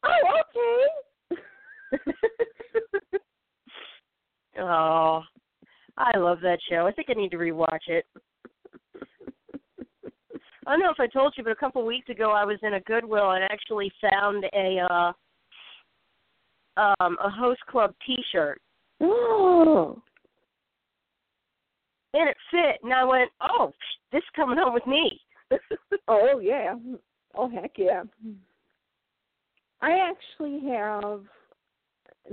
oh 0.04 0.40
okay 0.40 0.86
oh, 4.60 5.22
I 5.96 6.18
love 6.18 6.40
that 6.42 6.58
show. 6.68 6.86
I 6.86 6.92
think 6.92 7.08
I 7.10 7.14
need 7.14 7.30
to 7.30 7.38
rewatch 7.38 7.88
it. 7.88 8.04
I 10.66 10.72
don't 10.72 10.80
know 10.80 10.90
if 10.90 11.00
I 11.00 11.06
told 11.06 11.32
you, 11.36 11.44
but 11.44 11.52
a 11.52 11.56
couple 11.56 11.80
of 11.80 11.86
weeks 11.86 12.10
ago 12.10 12.30
I 12.30 12.44
was 12.44 12.58
in 12.62 12.74
a 12.74 12.80
Goodwill 12.80 13.30
and 13.32 13.42
actually 13.44 13.90
found 14.10 14.44
a 14.52 14.80
uh 14.90 15.12
um 16.76 17.16
a 17.24 17.30
host 17.30 17.60
club 17.70 17.94
T-shirt, 18.06 18.60
oh 19.00 20.02
and 22.14 22.28
it 22.28 22.36
fit. 22.50 22.80
And 22.82 22.92
I 22.92 23.04
went, 23.04 23.30
"Oh, 23.40 23.72
this 24.12 24.18
is 24.18 24.30
coming 24.34 24.58
home 24.58 24.74
with 24.74 24.86
me." 24.86 25.20
oh 26.08 26.40
yeah 26.40 26.74
oh 27.34 27.48
heck 27.48 27.72
yeah 27.76 28.02
I 29.80 30.10
actually 30.10 30.60
have 30.68 31.22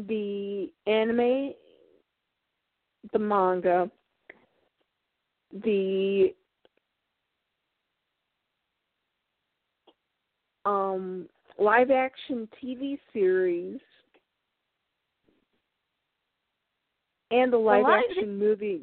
the 0.07 0.69
anime 0.87 1.53
the 3.13 3.19
manga 3.19 3.89
the 5.63 6.33
um 10.65 11.29
live 11.57 11.91
action 11.91 12.49
TV 12.61 12.99
series 13.13 13.79
and 17.31 17.53
the 17.53 17.57
live 17.57 17.83
live- 17.83 18.03
action 18.09 18.37
movie. 18.37 18.81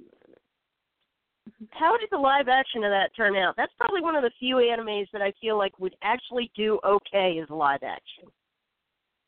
How 1.70 1.96
did 1.96 2.08
the 2.10 2.18
live 2.18 2.48
action 2.48 2.84
of 2.84 2.90
that 2.90 3.14
turn 3.16 3.36
out? 3.36 3.54
That's 3.56 3.72
probably 3.78 4.00
one 4.00 4.16
of 4.16 4.22
the 4.22 4.30
few 4.38 4.56
animes 4.56 5.06
that 5.12 5.22
I 5.22 5.32
feel 5.40 5.58
like 5.58 5.78
would 5.78 5.94
actually 6.02 6.50
do 6.56 6.80
okay 6.84 7.38
as 7.42 7.48
live 7.50 7.82
action. 7.82 8.24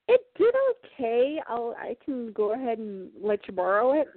It 0.09 0.21
did 0.37 0.55
okay. 0.71 1.41
I'll 1.49 1.75
I 1.79 1.97
can 2.05 2.33
go 2.33 2.53
ahead 2.55 2.79
and 2.79 3.11
let 3.23 3.41
you 3.47 3.55
borrow 3.55 4.01
it. 4.01 4.09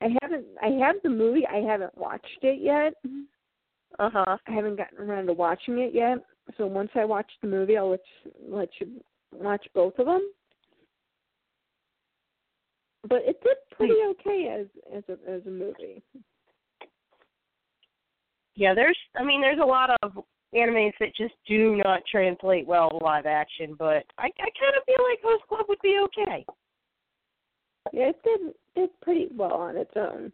I 0.00 0.08
haven't 0.22 0.44
I 0.62 0.68
have 0.84 0.96
the 1.02 1.10
movie, 1.10 1.46
I 1.46 1.58
haven't 1.58 1.96
watched 1.96 2.26
it 2.42 2.60
yet. 2.60 2.94
Uh 3.98 4.10
huh. 4.12 4.36
I 4.46 4.52
haven't 4.52 4.76
gotten 4.76 4.98
around 4.98 5.26
to 5.26 5.32
watching 5.32 5.78
it 5.78 5.94
yet. 5.94 6.18
So 6.56 6.66
once 6.66 6.90
I 6.94 7.04
watch 7.04 7.30
the 7.42 7.48
movie 7.48 7.76
I'll 7.76 7.90
let 7.90 8.00
you, 8.24 8.30
let 8.48 8.68
you 8.80 9.00
watch 9.32 9.64
both 9.74 9.98
of 9.98 10.06
them. 10.06 10.32
But 13.08 13.22
it 13.24 13.40
did 13.42 13.56
pretty 13.76 13.94
okay 14.10 14.58
as 14.60 14.66
as 14.96 15.04
a 15.08 15.30
as 15.30 15.42
a 15.46 15.50
movie. 15.50 16.02
Yeah, 18.56 18.74
there's. 18.74 18.98
I 19.16 19.24
mean, 19.24 19.40
there's 19.40 19.60
a 19.62 19.66
lot 19.66 19.90
of 20.02 20.18
animes 20.54 20.92
that 21.00 21.14
just 21.16 21.34
do 21.46 21.80
not 21.84 22.02
translate 22.10 22.66
well 22.66 22.90
to 22.90 22.96
live 23.04 23.26
action, 23.26 23.74
but 23.78 24.04
I, 24.18 24.26
I 24.26 24.48
kind 24.58 24.76
of 24.76 24.84
feel 24.84 25.04
like 25.08 25.20
Host 25.22 25.44
Club 25.48 25.66
would 25.68 25.80
be 25.82 25.98
okay. 26.04 26.44
Yeah, 27.92 28.10
it 28.10 28.20
did 28.24 28.54
did 28.74 28.90
pretty 29.00 29.28
well 29.34 29.54
on 29.54 29.76
its 29.76 29.92
own. 29.96 30.32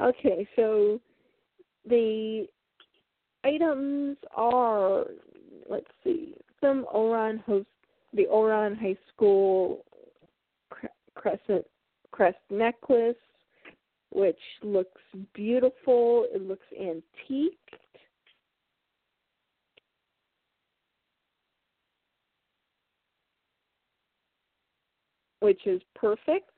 Okay, 0.00 0.46
so 0.56 1.00
the 1.88 2.46
items 3.44 4.16
are 4.34 5.04
let's 5.68 5.86
see, 6.02 6.34
some 6.60 6.86
Ouran 6.94 7.42
host 7.44 7.66
the 8.12 8.26
Ouran 8.32 8.78
High 8.78 8.96
School 9.12 9.84
crescent 11.14 11.64
crest 12.10 12.38
necklace, 12.50 13.16
which 14.14 14.38
looks 14.62 15.00
beautiful. 15.34 16.26
It 16.32 16.40
looks 16.40 16.66
antique. 16.80 17.58
Which 25.40 25.66
is 25.66 25.82
perfect. 25.96 26.48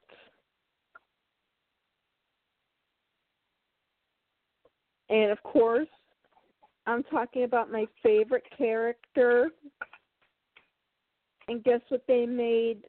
And 5.08 5.30
of 5.30 5.42
course, 5.42 5.88
I'm 6.86 7.02
talking 7.04 7.44
about 7.44 7.72
my 7.72 7.86
favorite 8.02 8.44
character. 8.56 9.50
And 11.48 11.64
guess 11.64 11.80
what 11.88 12.02
they 12.06 12.26
made? 12.26 12.82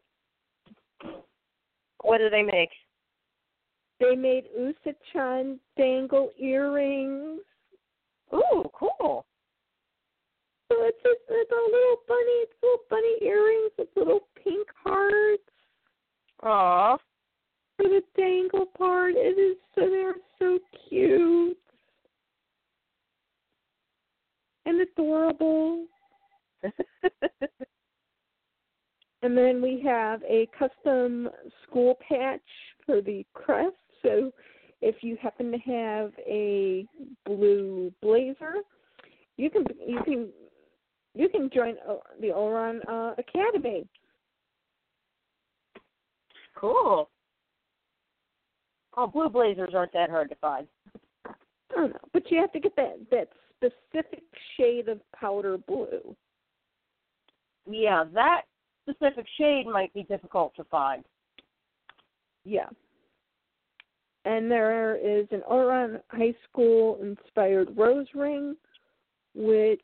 What 2.04 2.18
did 2.18 2.34
they 2.34 2.44
make? 2.44 2.70
They 4.00 4.16
made 4.16 4.46
Usa-chan 4.58 5.60
dangle 5.76 6.30
earrings. 6.40 7.42
Ooh, 8.34 8.70
cool. 8.74 9.26
So 10.70 10.76
it's 10.82 10.98
just 11.02 11.20
it's 11.30 11.52
a 11.52 11.72
little 11.72 11.98
bunny, 12.08 12.44
it's 12.44 12.54
little 12.62 12.84
bunny 12.90 13.16
earrings 13.22 13.72
with 13.78 13.88
little 13.96 14.28
pink 14.44 14.68
hearts. 14.84 15.44
Aww. 16.44 16.98
For 17.78 17.84
the 17.84 18.02
dangle 18.18 18.66
part, 18.78 19.14
it 19.16 19.40
is 19.40 19.58
so 19.76 19.90
they're 19.90 20.16
so 20.40 20.60
cute 20.90 21.58
and 24.66 24.82
adorable. 24.82 25.86
and 29.22 29.38
then 29.38 29.62
we 29.62 29.82
have 29.86 30.22
a 30.24 30.48
custom 30.58 31.30
school 31.64 31.98
patch 32.08 32.42
for 32.86 33.02
the 33.02 33.26
crest. 33.34 33.76
So 34.08 34.32
if 34.82 34.96
you 35.02 35.18
happen 35.22 35.52
to 35.52 35.58
have 35.58 36.12
a 36.26 36.86
blue 37.26 37.92
blazer, 38.02 38.56
you 39.38 39.50
can 39.50 39.66
you 39.86 40.00
can 40.04 40.30
you 41.14 41.30
can 41.30 41.50
join 41.54 41.76
the 42.22 42.28
Ouran 42.28 42.80
uh, 42.88 43.16
Academy. 43.18 43.86
Cool. 46.56 47.10
Oh, 48.96 49.08
blue 49.08 49.30
blazers 49.30 49.74
aren't 49.76 49.94
that 49.94 50.10
hard 50.10 50.30
to 50.30 50.36
find. 50.36 50.68
I 51.26 51.76
don't 51.76 51.90
know, 51.92 52.00
but 52.14 52.32
you 52.32 52.40
have 52.40 52.52
to 52.54 52.60
get 52.60 52.76
that 52.76 52.98
that 53.12 53.30
specific 53.58 54.24
shade 54.58 54.88
of 54.88 55.00
powder 55.20 55.58
blue. 55.58 56.16
Yeah, 57.70 58.06
that 58.14 58.44
specific 58.90 59.26
shade 59.38 59.66
might 59.68 59.94
be 59.94 60.04
difficult 60.04 60.56
to 60.56 60.64
find. 60.66 61.04
Yeah. 62.46 62.70
And 64.28 64.52
there 64.52 64.98
is 64.98 65.26
an 65.32 65.42
Ouran 65.50 66.02
High 66.10 66.36
School 66.50 67.00
inspired 67.02 67.70
rose 67.78 68.08
ring, 68.14 68.58
which 69.34 69.80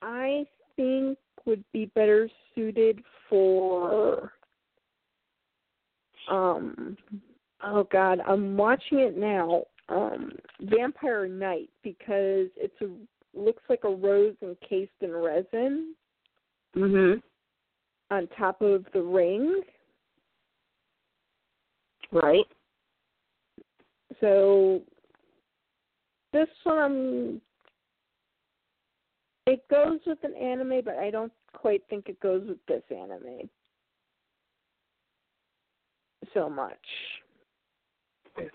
I 0.00 0.46
think 0.74 1.18
would 1.44 1.62
be 1.70 1.84
better 1.94 2.30
suited 2.54 3.02
for 3.28 4.32
um 6.30 6.96
oh 7.62 7.86
god, 7.92 8.20
I'm 8.26 8.56
watching 8.56 9.00
it 9.00 9.18
now 9.18 9.64
um 9.90 10.32
Vampire 10.62 11.28
Knight 11.28 11.68
because 11.82 12.48
it's 12.56 12.80
a 12.80 12.88
looks 13.38 13.62
like 13.68 13.84
a 13.84 13.90
rose 13.90 14.34
encased 14.40 14.92
in 15.02 15.12
resin. 15.12 15.94
Mhm. 16.74 17.22
On 18.10 18.26
top 18.28 18.62
of 18.62 18.86
the 18.94 19.02
ring. 19.02 19.60
Right. 22.10 22.46
So 24.20 24.82
this 26.32 26.48
one 26.64 26.78
um, 26.78 27.40
it 29.46 29.62
goes 29.70 30.00
with 30.06 30.18
an 30.24 30.34
anime, 30.34 30.82
but 30.84 30.96
I 30.96 31.10
don't 31.10 31.32
quite 31.54 31.82
think 31.88 32.08
it 32.08 32.18
goes 32.20 32.46
with 32.48 32.58
this 32.66 32.82
anime 32.90 33.48
so 36.34 36.50
much. 36.50 36.74
There 38.36 38.46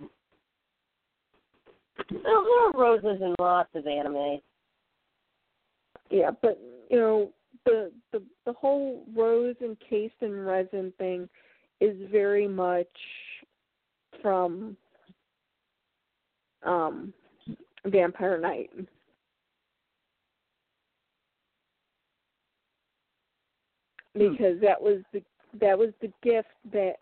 are 2.27 2.71
roses 2.73 3.21
in 3.21 3.35
lots 3.39 3.69
of 3.73 3.87
anime. 3.87 4.39
Yeah, 6.09 6.31
but 6.41 6.59
you 6.89 6.97
know 6.97 7.31
the 7.65 7.91
the 8.11 8.21
the 8.45 8.53
whole 8.53 9.05
rose 9.15 9.55
encased 9.61 10.15
in 10.21 10.41
resin 10.41 10.93
thing 10.97 11.29
is 11.79 11.95
very 12.11 12.47
much 12.47 12.87
from 14.21 14.75
um 16.65 17.13
Vampire 17.85 18.37
Knight. 18.37 18.69
Because 24.13 24.59
that 24.61 24.81
was 24.81 24.99
the 25.13 25.23
that 25.59 25.77
was 25.77 25.89
the 26.01 26.11
gift 26.21 26.49
that 26.71 26.95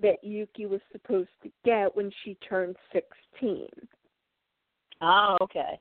that 0.00 0.22
Yuki 0.22 0.66
was 0.66 0.80
supposed 0.92 1.28
to 1.42 1.50
get 1.64 1.94
when 1.96 2.10
she 2.22 2.36
turned 2.48 2.76
16. 2.92 3.66
Oh, 5.00 5.36
okay. 5.42 5.78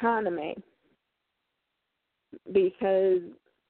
Kaname. 0.00 0.60
Because 2.52 3.20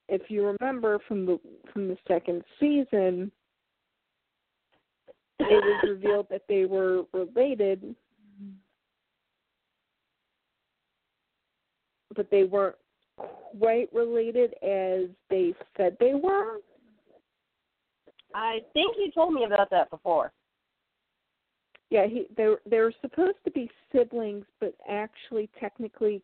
if 0.09 0.23
you 0.29 0.47
remember 0.47 0.99
from 1.07 1.27
the 1.27 1.39
from 1.73 1.89
the 1.89 1.97
second 2.07 2.43
season, 2.59 3.31
it 5.51 5.65
was 5.65 5.91
revealed 5.91 6.27
that 6.31 6.43
they 6.49 6.65
were 6.65 7.03
related, 7.13 7.95
but 12.15 12.31
they 12.31 12.45
weren't 12.45 12.77
quite 13.59 13.89
related 13.93 14.55
as 14.63 15.09
they 15.29 15.53
said 15.77 15.97
they 15.99 16.15
were. 16.15 16.59
I 18.33 18.61
think 18.73 18.97
you 18.97 19.11
told 19.11 19.35
me 19.35 19.45
about 19.45 19.71
that 19.71 19.91
before. 19.91 20.33
Yeah, 21.91 22.07
he 22.07 22.27
they 22.37 22.55
they 22.67 22.79
were 22.79 22.95
supposed 23.01 23.39
to 23.45 23.51
be 23.51 23.69
siblings, 23.93 24.45
but 24.61 24.75
actually, 24.89 25.51
technically, 25.59 26.23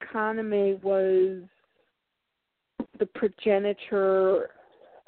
Kaname 0.00 0.80
was 0.84 1.42
the 3.00 3.06
progenitor 3.06 4.50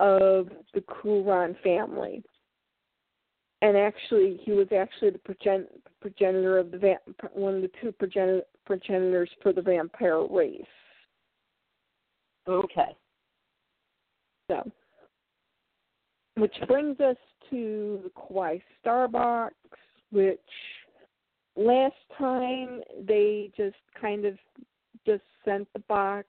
of 0.00 0.48
the 0.74 0.82
Kuran 1.00 1.56
family, 1.62 2.24
and 3.62 3.76
actually, 3.76 4.40
he 4.44 4.52
was 4.52 4.68
actually 4.72 5.10
the 5.10 5.18
progen- 5.18 5.66
progenitor 6.00 6.58
of 6.58 6.70
the 6.70 6.78
va- 6.78 7.28
one 7.32 7.56
of 7.56 7.62
the 7.62 7.70
two 7.80 7.92
progen- 7.92 8.42
progenitors 8.64 9.30
for 9.42 9.52
the 9.52 9.62
vampire 9.62 10.24
race. 10.26 10.62
Okay. 12.46 12.96
So 14.50 14.70
which 16.38 16.54
brings 16.66 16.98
us 17.00 17.16
to 17.50 18.00
the 18.04 18.10
Kawaii 18.10 18.62
Starbucks, 18.84 19.50
which 20.12 20.38
last 21.56 21.94
time 22.16 22.80
they 23.06 23.50
just 23.56 23.76
kind 24.00 24.24
of 24.24 24.38
just 25.04 25.22
sent 25.44 25.66
the 25.72 25.80
box 25.80 26.26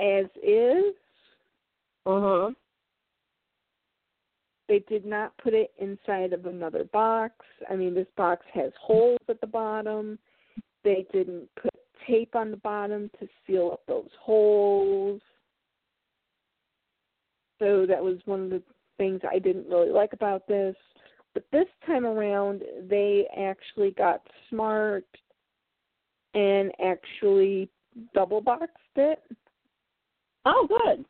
as 0.00 0.24
is. 0.42 0.94
Uh 2.06 2.20
huh. 2.20 2.50
They 4.70 4.84
did 4.88 5.04
not 5.04 5.36
put 5.38 5.52
it 5.52 5.72
inside 5.80 6.32
of 6.32 6.46
another 6.46 6.84
box. 6.84 7.34
I 7.68 7.74
mean, 7.74 7.92
this 7.92 8.06
box 8.16 8.46
has 8.54 8.70
holes 8.80 9.18
at 9.28 9.40
the 9.40 9.46
bottom. 9.48 10.16
They 10.84 11.04
didn't 11.12 11.48
put 11.60 11.74
tape 12.06 12.36
on 12.36 12.52
the 12.52 12.56
bottom 12.58 13.10
to 13.18 13.26
seal 13.44 13.70
up 13.72 13.80
those 13.88 14.08
holes. 14.22 15.20
So 17.58 17.84
that 17.84 18.00
was 18.00 18.18
one 18.26 18.44
of 18.44 18.50
the 18.50 18.62
things 18.96 19.20
I 19.28 19.40
didn't 19.40 19.66
really 19.68 19.90
like 19.90 20.12
about 20.12 20.46
this. 20.46 20.76
But 21.34 21.42
this 21.50 21.66
time 21.84 22.06
around, 22.06 22.62
they 22.88 23.26
actually 23.36 23.90
got 23.90 24.22
smart 24.48 25.04
and 26.34 26.70
actually 26.80 27.68
double 28.14 28.40
boxed 28.40 28.70
it. 28.94 29.20
Oh, 30.44 30.68
good. 30.68 31.04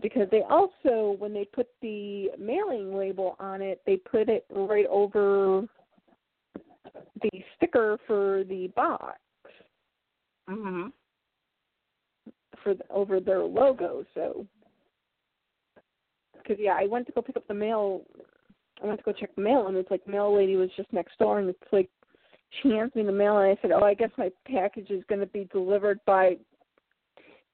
Because 0.00 0.28
they 0.30 0.42
also, 0.42 1.16
when 1.18 1.34
they 1.34 1.44
put 1.44 1.68
the 1.80 2.30
mailing 2.38 2.94
label 2.96 3.34
on 3.40 3.60
it, 3.60 3.80
they 3.84 3.96
put 3.96 4.28
it 4.28 4.46
right 4.50 4.86
over 4.86 5.66
the 7.20 7.30
sticker 7.56 7.98
for 8.06 8.44
the 8.44 8.68
box. 8.76 9.18
Mhm. 10.48 10.92
for 12.62 12.74
the, 12.74 12.84
over 12.90 13.20
their 13.20 13.42
logo. 13.42 14.04
So, 14.14 14.46
because 16.34 16.58
yeah, 16.58 16.74
I 16.74 16.86
went 16.86 17.06
to 17.06 17.12
go 17.12 17.22
pick 17.22 17.36
up 17.36 17.46
the 17.48 17.54
mail. 17.54 18.02
I 18.82 18.86
went 18.86 18.98
to 18.98 19.04
go 19.04 19.12
check 19.12 19.34
the 19.34 19.42
mail, 19.42 19.66
and 19.66 19.76
it's 19.76 19.90
like 19.90 20.06
mail 20.06 20.34
lady 20.34 20.56
was 20.56 20.70
just 20.76 20.92
next 20.92 21.18
door, 21.18 21.38
and 21.38 21.48
it's 21.48 21.72
like 21.72 21.88
she 22.60 22.70
hands 22.70 22.94
me 22.94 23.02
the 23.02 23.12
mail, 23.12 23.38
and 23.38 23.50
I 23.50 23.60
said, 23.62 23.72
"Oh, 23.72 23.82
I 23.84 23.94
guess 23.94 24.10
my 24.16 24.30
package 24.46 24.90
is 24.90 25.04
going 25.08 25.20
to 25.20 25.26
be 25.26 25.44
delivered 25.52 26.00
by." 26.04 26.38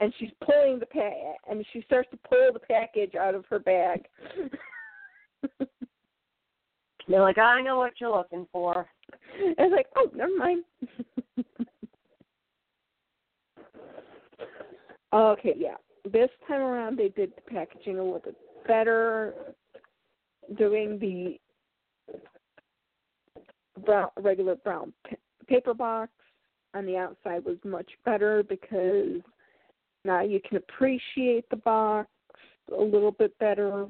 And 0.00 0.12
she's 0.18 0.30
pulling 0.44 0.78
the 0.78 0.86
pa- 0.86 1.34
and 1.50 1.64
she 1.72 1.82
starts 1.82 2.08
to 2.10 2.18
pull 2.28 2.52
the 2.52 2.60
package 2.60 3.14
out 3.16 3.34
of 3.34 3.44
her 3.46 3.58
bag. 3.58 4.06
They're 7.08 7.22
like, 7.22 7.38
I 7.38 7.62
know 7.62 7.78
what 7.78 7.94
you're 8.00 8.14
looking 8.14 8.46
for. 8.52 8.86
I 9.58 9.62
was 9.62 9.72
like, 9.74 9.86
oh, 9.96 10.10
never 10.14 10.36
mind. 10.36 10.62
okay, 15.14 15.54
yeah. 15.56 15.76
This 16.12 16.28
time 16.46 16.60
around, 16.60 16.98
they 16.98 17.08
did 17.08 17.32
the 17.34 17.40
packaging 17.50 17.98
a 17.98 18.02
little 18.02 18.20
bit 18.20 18.36
better, 18.66 19.34
doing 20.56 20.98
the 20.98 21.38
brown, 23.84 24.10
regular 24.18 24.56
brown 24.56 24.92
pa- 25.08 25.16
paper 25.46 25.74
box 25.74 26.12
on 26.74 26.84
the 26.86 26.96
outside 26.96 27.44
was 27.44 27.56
much 27.64 27.90
better 28.04 28.42
because 28.42 29.22
now 30.08 30.22
you 30.22 30.40
can 30.40 30.56
appreciate 30.56 31.48
the 31.50 31.56
box 31.56 32.08
a 32.76 32.82
little 32.82 33.12
bit 33.12 33.38
better. 33.38 33.86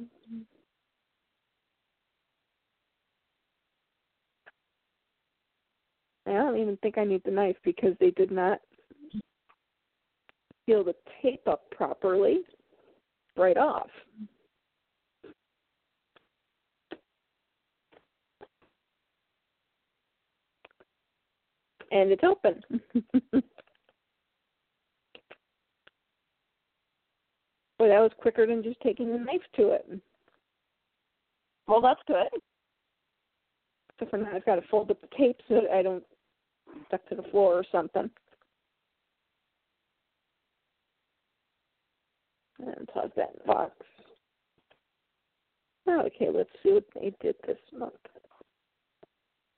I 6.27 6.33
don't 6.33 6.59
even 6.59 6.77
think 6.79 6.99
I 6.99 7.05
need 7.05 7.23
the 7.25 7.31
knife 7.31 7.57
because 7.65 7.95
they 8.01 8.11
did 8.11 8.33
not 8.33 8.59
peel 10.67 10.83
the 10.83 10.95
tape 11.23 11.47
up 11.47 11.71
properly 11.71 12.41
right 13.37 13.57
off. 13.57 13.89
And 21.91 22.11
it's 22.11 22.25
open. 22.25 22.61
Well, 27.79 27.89
that 27.89 28.01
was 28.01 28.11
quicker 28.21 28.47
than 28.47 28.63
just 28.63 28.81
taking 28.81 29.13
the 29.13 29.19
knife 29.19 29.43
to 29.57 29.71
it. 29.71 29.87
Well, 31.67 31.81
that's 31.81 32.01
good. 32.07 32.41
So 34.01 34.07
for 34.11 34.19
now 34.19 34.31
I've 34.35 34.47
got 34.47 34.57
to 34.57 34.63
fold 34.71 34.91
up 34.91 35.01
the 35.01 35.09
tape 35.17 35.41
so 35.49 35.55
that 35.57 35.71
I 35.73 35.83
don't 35.83 36.05
stuck 36.87 37.07
to 37.09 37.15
the 37.15 37.29
floor 37.31 37.55
or 37.55 37.65
something. 37.71 38.11
And 42.59 42.89
plug 42.89 43.13
that 43.17 43.31
in 43.35 43.41
the 43.47 43.53
box. 43.53 43.73
Okay, 45.89 46.29
let's 46.33 46.51
see 46.63 46.73
what 46.73 46.85
they 46.95 47.15
did 47.21 47.37
this 47.47 47.59
month. 47.77 47.95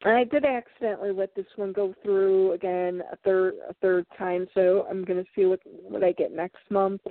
And 0.03 0.17
I 0.17 0.25
did 0.25 0.45
accidentally 0.45 1.13
let 1.13 1.35
this 1.35 1.47
one 1.57 1.73
go 1.73 1.95
through 2.03 2.53
again 2.53 3.03
a 3.13 3.17
third 3.17 3.55
a 3.69 3.75
third 3.75 4.07
time, 4.17 4.47
so 4.55 4.87
I'm 4.89 5.05
gonna 5.05 5.25
see 5.35 5.45
what 5.45 5.61
what 5.65 6.05
I 6.05 6.13
get 6.13 6.33
next 6.33 6.63
month. 6.71 7.03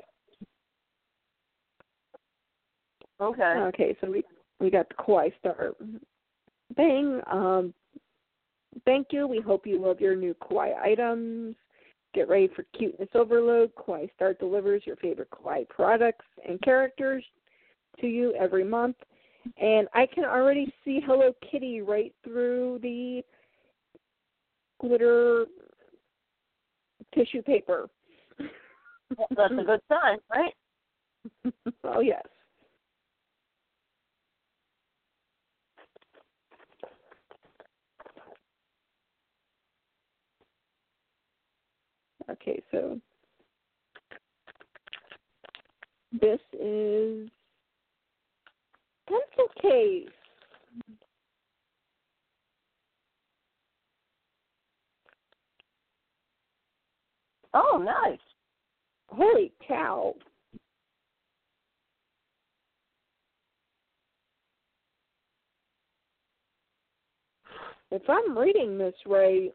Okay. 3.21 3.43
Okay, 3.43 3.97
so 4.01 4.09
we 4.09 4.23
we 4.59 4.69
got 4.69 4.87
the 4.89 4.95
Kawaii 4.95 5.31
Star 5.39 5.71
thing. 6.75 7.21
Um, 7.31 7.73
thank 8.85 9.07
you. 9.11 9.27
We 9.27 9.39
hope 9.39 9.65
you 9.65 9.81
love 9.81 9.99
your 9.99 10.15
new 10.15 10.35
Kawaii 10.35 10.77
items. 10.77 11.55
Get 12.13 12.27
ready 12.27 12.49
for 12.55 12.63
cuteness 12.77 13.09
overload. 13.13 13.71
Kawaii 13.75 14.09
Star 14.15 14.33
delivers 14.33 14.83
your 14.85 14.95
favorite 14.97 15.29
Kawaii 15.31 15.67
products 15.67 16.25
and 16.47 16.61
characters 16.61 17.23
to 17.99 18.07
you 18.07 18.33
every 18.39 18.63
month. 18.63 18.95
And 19.57 19.87
I 19.93 20.05
can 20.05 20.25
already 20.25 20.73
see 20.83 21.01
Hello 21.05 21.33
Kitty 21.49 21.81
right 21.81 22.13
through 22.23 22.79
the 22.81 23.21
glitter 24.79 25.45
tissue 27.13 27.41
paper. 27.41 27.89
That's 29.35 29.53
a 29.53 29.63
good 29.63 29.81
sign, 29.89 30.19
right? 30.31 30.53
oh 31.83 31.99
yes. 31.99 32.23
Okay, 42.31 42.61
so 42.71 42.99
this 46.11 46.39
is 46.53 47.29
pencil 49.07 49.49
case. 49.61 50.09
Oh, 57.53 57.81
nice. 57.83 58.19
Holy 59.07 59.51
cow. 59.67 60.13
If 67.91 68.03
I'm 68.07 68.37
reading 68.37 68.77
this 68.77 68.93
right, 69.07 69.51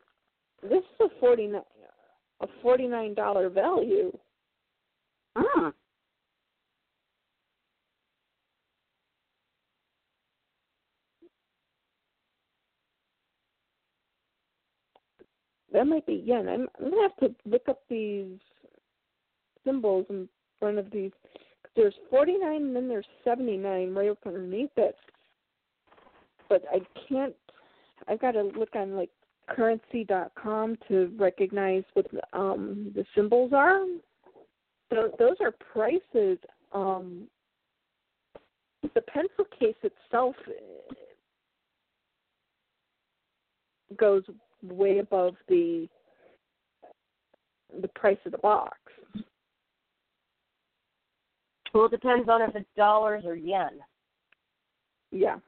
this 0.62 0.78
is 0.78 1.00
a 1.00 1.20
forty 1.20 1.46
nine 1.46 1.62
a 2.44 2.62
forty 2.62 2.86
nine 2.86 3.14
dollar 3.14 3.48
value. 3.48 4.16
Mm. 5.36 5.72
That 15.72 15.86
might 15.86 16.06
be 16.06 16.22
yen. 16.24 16.48
I'm, 16.48 16.68
I'm 16.78 16.90
gonna 16.90 17.02
have 17.02 17.16
to 17.16 17.34
look 17.46 17.68
up 17.68 17.80
these 17.88 18.38
symbols 19.64 20.06
in 20.10 20.28
front 20.60 20.78
of 20.78 20.90
these. 20.90 21.10
There's 21.74 21.94
forty 22.10 22.38
nine 22.38 22.62
and 22.62 22.76
then 22.76 22.88
there's 22.88 23.06
seventy 23.24 23.56
nine 23.56 23.94
right 23.94 24.16
underneath 24.26 24.70
it. 24.76 24.96
But 26.48 26.62
I 26.70 26.80
can't. 27.08 27.34
I've 28.06 28.20
got 28.20 28.32
to 28.32 28.42
look 28.42 28.76
on 28.76 28.94
like 28.94 29.10
currency.com 29.48 30.76
to 30.88 31.12
recognize 31.18 31.84
what 31.94 32.06
um 32.32 32.92
the 32.94 33.04
symbols 33.14 33.52
are. 33.52 33.84
So 34.90 35.10
those 35.18 35.36
are 35.40 35.52
prices. 35.72 36.38
Um, 36.72 37.28
the 38.94 39.02
pencil 39.02 39.44
case 39.58 39.76
itself 39.82 40.36
eh, 40.48 40.94
goes 43.96 44.22
way 44.62 44.98
above 44.98 45.34
the 45.48 45.88
the 47.80 47.88
price 47.88 48.18
of 48.24 48.32
the 48.32 48.38
box. 48.38 48.76
Well, 51.72 51.86
it 51.86 51.90
depends 51.90 52.28
on 52.28 52.42
if 52.42 52.54
it's 52.54 52.68
dollars 52.76 53.24
or 53.26 53.34
yen. 53.34 53.80
Yeah. 55.10 55.38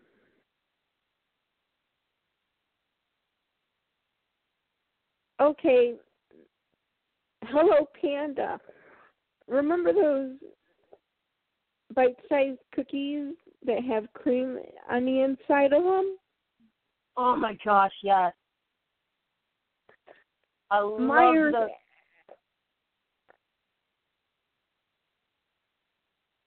Okay. 5.40 5.94
Hello 7.44 7.88
Panda. 8.00 8.58
Remember 9.48 9.92
those 9.92 10.32
bite-sized 11.94 12.58
cookies 12.74 13.34
that 13.64 13.84
have 13.84 14.12
cream 14.14 14.58
on 14.90 15.04
the 15.04 15.20
inside 15.20 15.72
of 15.72 15.84
them? 15.84 16.16
Oh 17.16 17.36
my 17.36 17.56
gosh, 17.64 17.92
yes. 18.02 18.32
I 20.70 20.80
love 20.80 21.00
Meijer 21.00 21.52
the 21.52 21.68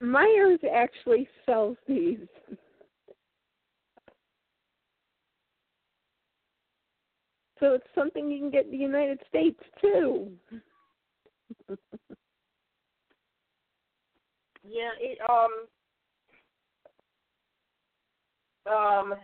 Meijer 0.06 0.58
actually 0.74 1.28
sells 1.46 1.78
these. 1.88 2.20
So 7.60 7.74
it's 7.74 7.88
something 7.94 8.32
you 8.32 8.40
can 8.40 8.50
get 8.50 8.66
in 8.66 8.72
the 8.72 8.78
United 8.78 9.20
States 9.28 9.60
too. 9.82 10.32
yeah, 14.64 14.92
it 15.00 15.18
um 15.30 15.68
um 18.74 19.16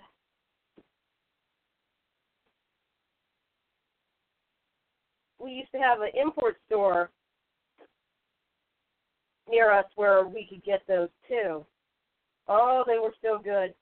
we 5.39 5.51
used 5.51 5.71
to 5.71 5.77
have 5.77 6.01
an 6.01 6.09
import 6.19 6.57
store 6.65 7.09
near 9.49 9.71
us 9.71 9.85
where 9.95 10.27
we 10.27 10.45
could 10.49 10.63
get 10.63 10.81
those 10.87 11.09
too. 11.27 11.65
Oh, 12.47 12.83
they 12.85 12.99
were 12.99 13.13
so 13.23 13.39
good. 13.41 13.73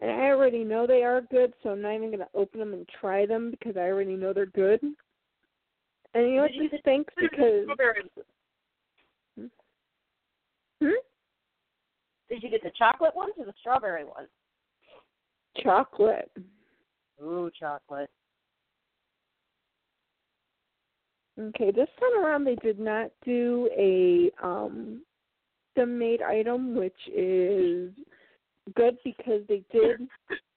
And 0.00 0.10
I 0.10 0.26
already 0.26 0.62
know 0.62 0.86
they 0.86 1.02
are 1.02 1.22
good, 1.22 1.54
so 1.62 1.70
I'm 1.70 1.82
not 1.82 1.94
even 1.94 2.08
going 2.08 2.18
to 2.18 2.28
open 2.34 2.60
them 2.60 2.74
and 2.74 2.86
try 3.00 3.24
them 3.24 3.50
because 3.50 3.76
I 3.76 3.88
already 3.88 4.14
know 4.14 4.32
they're 4.32 4.46
good. 4.46 4.82
And 4.82 6.28
you 6.28 6.36
know 6.36 6.42
what 6.42 6.52
Did 6.52 6.62
you 6.62 6.68
this 6.70 6.80
stinks 6.80 7.14
because 7.18 7.64
Strawberry. 7.64 8.02
hmm? 10.80 10.88
Did 12.28 12.42
you 12.42 12.50
get 12.50 12.62
the 12.62 12.72
chocolate 12.76 13.14
ones 13.14 13.32
or 13.38 13.46
the 13.46 13.54
strawberry 13.60 14.04
ones? 14.04 14.28
chocolate. 15.62 16.30
Ooh, 17.22 17.50
chocolate. 17.58 18.10
Okay, 21.40 21.70
this 21.70 21.88
time 21.98 22.22
around 22.24 22.44
they 22.44 22.56
did 22.56 22.78
not 22.78 23.10
do 23.24 23.70
a 23.76 24.30
um 24.42 25.00
custom 25.76 25.98
made 25.98 26.22
item, 26.22 26.74
which 26.74 26.96
is 27.14 27.90
good 28.74 28.96
because 29.04 29.42
they 29.48 29.62
did 29.72 30.08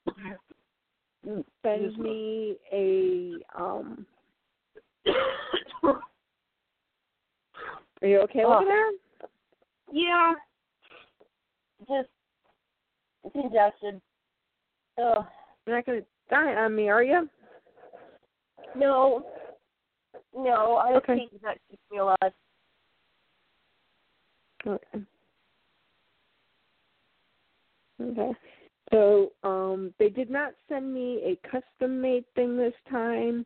send 1.64 1.98
me 1.98 2.58
a 2.72 3.40
um 3.58 4.06
Are 8.02 8.08
you 8.08 8.20
okay 8.22 8.44
Oh. 8.46 8.56
over 8.56 8.66
there? 8.66 8.92
Yeah. 9.92 10.34
Just 11.88 12.10
congested. 13.34 14.02
Ugh. 14.98 15.26
You're 15.66 15.76
not 15.76 15.86
gonna 15.86 16.02
die 16.30 16.56
on 16.56 16.76
me, 16.76 16.90
are 16.90 17.04
you? 17.04 17.30
No. 18.76 19.26
No, 20.36 20.76
I 20.76 20.94
Okay. 20.96 21.16
think 21.16 21.42
that 21.42 21.58
keeps 21.70 21.82
me 21.92 21.98
alive. 22.00 22.34
Okay. 24.66 25.06
Okay. 28.02 28.32
So, 28.92 29.34
um, 29.44 29.94
they 30.00 30.10
did 30.10 30.30
not 30.30 30.54
send 30.68 30.94
me 30.94 31.22
a 31.24 31.48
custom 31.48 32.02
made 32.02 32.26
thing 32.36 32.58
this 32.58 32.74
time. 32.90 33.46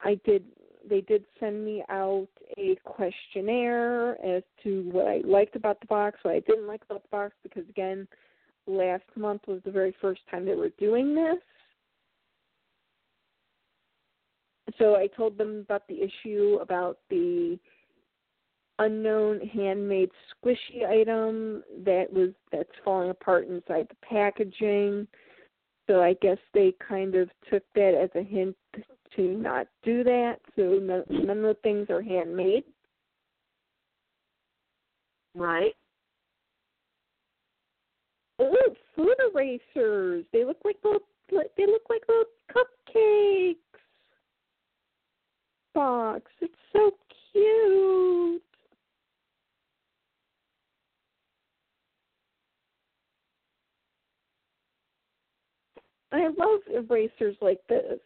I 0.00 0.20
did 0.24 0.44
they 0.88 1.00
did 1.00 1.24
send 1.40 1.64
me 1.64 1.82
out 1.88 2.28
a 2.58 2.76
questionnaire 2.84 4.12
as 4.24 4.42
to 4.62 4.88
what 4.92 5.08
I 5.08 5.20
liked 5.24 5.56
about 5.56 5.80
the 5.80 5.86
box, 5.86 6.18
what 6.22 6.34
I 6.34 6.40
didn't 6.40 6.68
like 6.68 6.82
about 6.88 7.02
the 7.02 7.08
box 7.08 7.34
because 7.42 7.68
again, 7.68 8.06
last 8.66 9.04
month 9.16 9.42
was 9.46 9.60
the 9.64 9.70
very 9.70 9.94
first 10.00 10.20
time 10.30 10.44
they 10.44 10.54
were 10.54 10.70
doing 10.78 11.14
this. 11.14 11.38
So 14.78 14.94
I 14.96 15.08
told 15.08 15.38
them 15.38 15.64
about 15.64 15.88
the 15.88 16.02
issue 16.02 16.58
about 16.60 16.98
the 17.08 17.58
unknown 18.78 19.40
handmade 19.40 20.10
squishy 20.32 20.86
item 20.88 21.62
that 21.84 22.12
was 22.12 22.30
that's 22.52 22.68
falling 22.84 23.10
apart 23.10 23.48
inside 23.48 23.86
the 23.88 23.96
packaging. 24.08 25.06
So 25.86 26.02
I 26.02 26.14
guess 26.20 26.38
they 26.52 26.74
kind 26.86 27.14
of 27.14 27.30
took 27.50 27.62
that 27.74 27.94
as 27.94 28.10
a 28.20 28.24
hint 28.24 28.56
to 29.14 29.22
not 29.22 29.68
do 29.82 30.02
that. 30.04 30.36
So 30.56 30.78
none, 30.82 31.04
none 31.08 31.38
of 31.38 31.44
the 31.44 31.56
things 31.62 31.88
are 31.90 32.02
handmade. 32.02 32.64
Right. 35.34 35.74
Ooh, 38.40 38.74
food 38.94 39.14
erasers. 39.32 40.24
They 40.32 40.44
look 40.44 40.58
like 40.64 40.76
little. 40.84 41.00
They 41.30 41.66
look 41.66 41.82
like 41.88 42.02
little 42.08 42.24
cupcakes. 42.50 43.56
Box. 45.74 46.22
It's 46.40 46.54
so 46.72 46.92
cute. 47.32 48.42
I 56.16 56.28
love 56.28 56.60
erasers 56.88 57.36
like 57.40 57.60
this. 57.68 57.98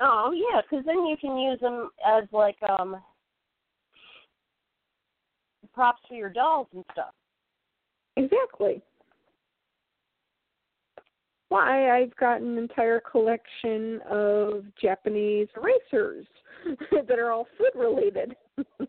Oh 0.00 0.32
yeah, 0.32 0.60
because 0.62 0.84
then 0.84 1.06
you 1.06 1.16
can 1.20 1.36
use 1.38 1.60
them 1.60 1.90
as 2.06 2.24
like 2.32 2.56
um 2.68 2.96
props 5.74 6.02
for 6.08 6.14
your 6.14 6.30
dolls 6.30 6.66
and 6.74 6.84
stuff. 6.92 7.14
Exactly. 8.16 8.82
Why 11.48 12.00
I've 12.00 12.16
got 12.16 12.40
an 12.40 12.56
entire 12.56 13.00
collection 13.00 14.00
of 14.10 14.64
Japanese 14.80 15.48
erasers 15.56 16.26
that 17.06 17.18
are 17.18 17.30
all 17.30 17.46
food 17.58 17.78
related. 17.78 18.34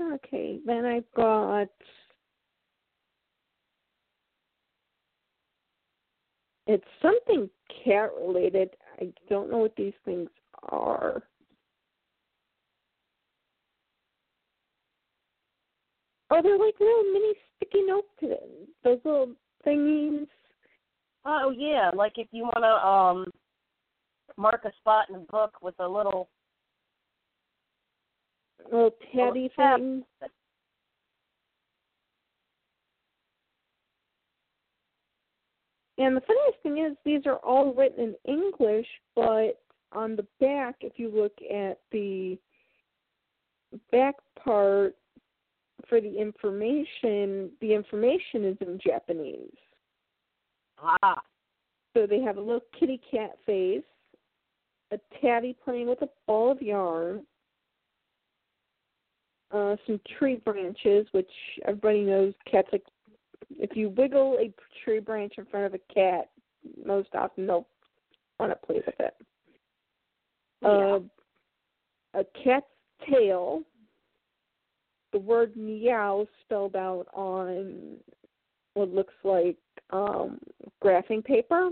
okay, 0.00 0.58
then 0.64 0.84
I've 0.84 1.10
got 1.16 1.68
it's 6.66 6.84
something 7.02 7.48
cat 7.84 8.10
related. 8.20 8.70
I 9.00 9.12
don't 9.28 9.50
know 9.50 9.58
what 9.58 9.76
these 9.76 9.92
things 10.04 10.28
are. 10.70 11.22
Oh, 16.30 16.40
they're 16.42 16.58
like 16.58 16.74
little 16.80 17.04
mini 17.12 17.34
sticky 17.56 17.82
note 17.86 18.06
pins. 18.18 18.68
Those 18.82 18.98
little 19.04 19.32
thingies. 19.66 20.26
Oh 21.24 21.54
yeah, 21.56 21.90
like 21.94 22.14
if 22.16 22.28
you 22.32 22.42
want 22.44 22.62
to 22.62 22.86
um 22.86 23.26
mark 24.36 24.64
a 24.64 24.72
spot 24.78 25.08
in 25.10 25.16
a 25.16 25.18
book 25.20 25.52
with 25.62 25.74
a 25.78 25.88
little 25.88 26.28
Little 28.70 28.90
teddy 29.12 29.50
tab. 29.56 29.78
things. 29.78 30.04
And 35.96 36.16
the 36.16 36.22
funniest 36.22 36.62
thing 36.62 36.78
is, 36.78 36.96
these 37.04 37.22
are 37.26 37.36
all 37.36 37.72
written 37.72 38.14
in 38.26 38.32
English, 38.32 38.86
but 39.14 39.60
on 39.92 40.16
the 40.16 40.26
back, 40.40 40.76
if 40.80 40.94
you 40.96 41.08
look 41.08 41.34
at 41.42 41.78
the 41.92 42.36
back 43.92 44.16
part 44.42 44.96
for 45.88 46.00
the 46.00 46.18
information, 46.18 47.50
the 47.60 47.72
information 47.72 48.44
is 48.44 48.56
in 48.60 48.80
Japanese. 48.84 49.56
ah 50.80 51.22
So 51.94 52.06
they 52.06 52.20
have 52.22 52.38
a 52.38 52.40
little 52.40 52.64
kitty 52.78 53.00
cat 53.08 53.36
face, 53.46 53.84
a 54.90 54.98
tabby 55.20 55.56
playing 55.64 55.88
with 55.88 56.02
a 56.02 56.08
ball 56.26 56.50
of 56.50 56.60
yarn, 56.60 57.24
uh, 59.52 59.76
some 59.86 60.00
tree 60.18 60.36
branches, 60.44 61.06
which 61.12 61.30
everybody 61.66 62.02
knows 62.02 62.34
cats 62.50 62.68
like. 62.72 62.84
If 63.56 63.76
you 63.76 63.90
wiggle 63.90 64.38
a 64.40 64.52
tree 64.84 65.00
branch 65.00 65.34
in 65.38 65.44
front 65.46 65.66
of 65.66 65.74
a 65.74 65.94
cat, 65.94 66.30
most 66.84 67.10
often 67.14 67.46
they'll 67.46 67.66
want 68.38 68.52
to 68.52 68.66
play 68.66 68.76
with 68.86 68.94
it. 68.98 69.14
yeah. 70.62 70.68
Uh, 70.68 71.00
a 72.14 72.24
cat's 72.42 72.66
tail, 73.10 73.62
the 75.12 75.18
word 75.18 75.56
meow 75.56 76.26
spelled 76.44 76.76
out 76.76 77.06
on 77.12 77.96
what 78.74 78.88
looks 78.90 79.14
like 79.22 79.56
um 79.90 80.38
graphing 80.82 81.24
paper. 81.24 81.70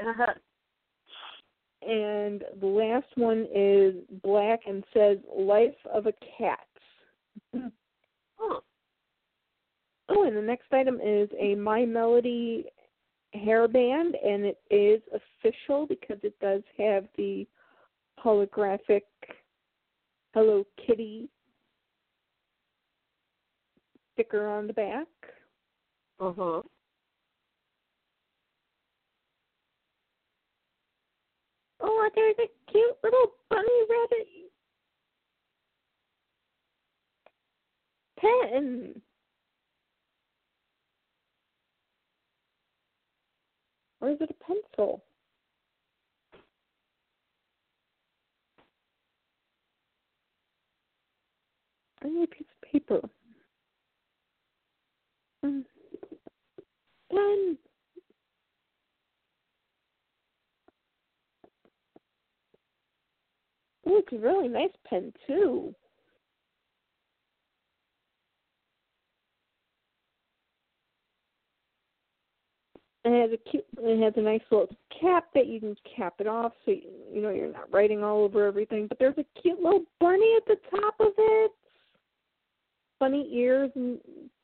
Uh-huh. 0.00 0.34
And 1.86 2.42
the 2.60 2.66
last 2.66 3.06
one 3.16 3.46
is 3.54 3.94
black 4.22 4.60
and 4.66 4.84
says 4.94 5.18
Life 5.36 5.74
of 5.92 6.06
a 6.06 6.12
Cat. 6.38 6.66
Hmm. 8.36 8.56
Oh, 10.08 10.24
and 10.24 10.36
the 10.36 10.42
next 10.42 10.72
item 10.72 10.98
is 11.00 11.28
a 11.40 11.54
My 11.54 11.84
Melody 11.84 12.66
hairband, 13.34 14.12
and 14.24 14.44
it 14.44 14.58
is 14.70 15.00
official 15.12 15.86
because 15.86 16.18
it 16.22 16.38
does 16.40 16.62
have 16.76 17.04
the 17.16 17.46
holographic 18.22 19.02
Hello 20.34 20.64
Kitty 20.84 21.28
sticker 24.12 24.48
on 24.48 24.66
the 24.66 24.72
back. 24.72 25.06
Uh-huh. 26.20 26.62
Oh, 31.86 32.10
there's 32.14 32.36
a 32.38 32.72
cute 32.72 32.96
little 33.02 33.32
bunny 33.50 33.68
rabbit 33.90 34.26
pen. 38.24 39.00
Or 44.00 44.10
is 44.10 44.18
it 44.20 44.30
a 44.30 44.44
pencil? 44.44 45.02
I 52.02 52.08
need 52.08 52.24
a 52.24 52.26
piece 52.26 52.46
of 52.62 52.70
paper. 52.70 53.00
Mm. 55.44 55.64
Pen. 57.10 57.58
Ooh, 63.86 63.98
it's 63.98 64.12
a 64.12 64.18
really 64.18 64.48
nice 64.48 64.70
pen 64.88 65.12
too. 65.26 65.74
It 73.04 73.20
has 73.20 73.38
a 73.38 73.50
cute. 73.50 73.66
It 73.78 74.02
has 74.02 74.14
a 74.16 74.22
nice 74.22 74.40
little 74.50 74.74
cap 74.98 75.26
that 75.34 75.46
you 75.46 75.60
can 75.60 75.76
cap 75.96 76.14
it 76.20 76.26
off, 76.26 76.52
so 76.64 76.70
you, 76.70 76.82
you 77.12 77.20
know 77.20 77.28
you're 77.28 77.52
not 77.52 77.70
writing 77.70 78.02
all 78.02 78.24
over 78.24 78.46
everything. 78.46 78.86
But 78.86 78.98
there's 78.98 79.18
a 79.18 79.40
cute 79.42 79.60
little 79.60 79.84
bunny 80.00 80.36
at 80.38 80.46
the 80.46 80.56
top 80.70 80.94
of 81.00 81.12
it. 81.18 81.50
Funny 82.98 83.28
ears 83.30 83.70
and 83.74 83.98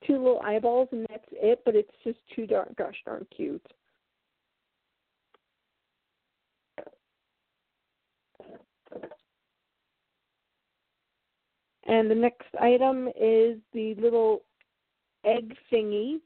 two 0.06 0.18
little 0.18 0.42
eyeballs, 0.44 0.88
and 0.92 1.06
that's 1.08 1.24
it. 1.32 1.62
But 1.64 1.74
it's 1.74 1.90
just 2.04 2.18
too 2.36 2.46
darn 2.46 2.74
gosh 2.76 2.96
darn 3.06 3.26
cute. 3.34 3.66
And 11.86 12.10
the 12.10 12.14
next 12.14 12.48
item 12.60 13.08
is 13.08 13.58
the 13.72 13.94
little 13.98 14.42
egg 15.24 15.56
thingy 15.72 16.20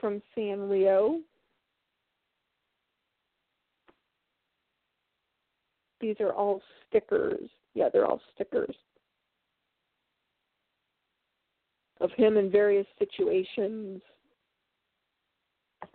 from 0.00 0.22
Sanrio. 0.36 1.20
These 6.00 6.16
are 6.20 6.32
all 6.32 6.62
stickers. 6.88 7.48
Yeah, 7.74 7.88
they're 7.92 8.06
all 8.06 8.20
stickers 8.34 8.74
of 12.00 12.10
him 12.12 12.36
in 12.36 12.50
various 12.50 12.86
situations. 12.98 14.00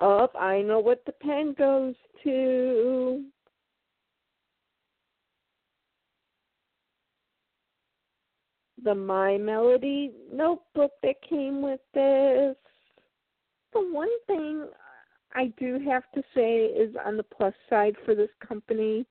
Up, 0.00 0.32
oh, 0.34 0.38
I 0.38 0.62
know 0.62 0.80
what 0.80 1.04
the 1.06 1.12
pen 1.12 1.54
goes 1.56 1.94
to. 2.24 3.24
The 8.84 8.94
My 8.94 9.36
Melody 9.38 10.12
notebook 10.32 10.92
that 11.02 11.16
came 11.28 11.62
with 11.62 11.80
this. 11.94 12.56
The 13.72 13.80
one 13.80 14.10
thing 14.26 14.66
I 15.34 15.52
do 15.58 15.78
have 15.88 16.02
to 16.14 16.22
say 16.34 16.64
is 16.64 16.94
on 17.04 17.16
the 17.16 17.22
plus 17.22 17.54
side 17.70 17.94
for 18.04 18.14
this 18.14 18.30
company, 18.46 19.06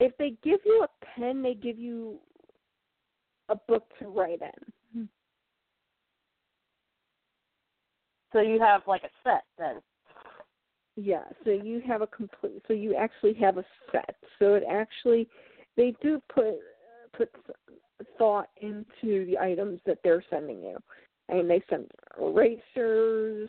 if 0.00 0.16
they 0.18 0.34
give 0.42 0.60
you 0.64 0.84
a 0.84 1.06
pen, 1.06 1.42
they 1.42 1.54
give 1.54 1.78
you 1.78 2.18
a 3.48 3.56
book 3.56 3.86
to 3.98 4.08
write 4.08 4.40
in. 4.42 4.72
Hmm. 4.92 5.04
So 8.32 8.40
you 8.40 8.60
have 8.60 8.82
like 8.86 9.02
a 9.04 9.10
set 9.22 9.44
then. 9.58 9.80
Yeah, 10.96 11.24
so 11.44 11.50
you 11.50 11.82
have 11.86 12.02
a 12.02 12.06
complete 12.06 12.62
so 12.68 12.72
you 12.72 12.94
actually 12.94 13.34
have 13.34 13.58
a 13.58 13.64
set. 13.90 14.16
So 14.38 14.54
it 14.54 14.64
actually 14.70 15.28
they 15.76 15.94
do 16.02 16.20
put 16.32 16.54
put 17.16 17.30
thought 18.18 18.48
into 18.60 19.26
the 19.26 19.38
items 19.40 19.80
that 19.86 19.98
they're 20.02 20.24
sending 20.30 20.62
you. 20.62 20.76
I 21.30 21.34
mean, 21.34 21.48
they 21.48 21.62
send 21.70 21.90
erasers, 22.20 23.48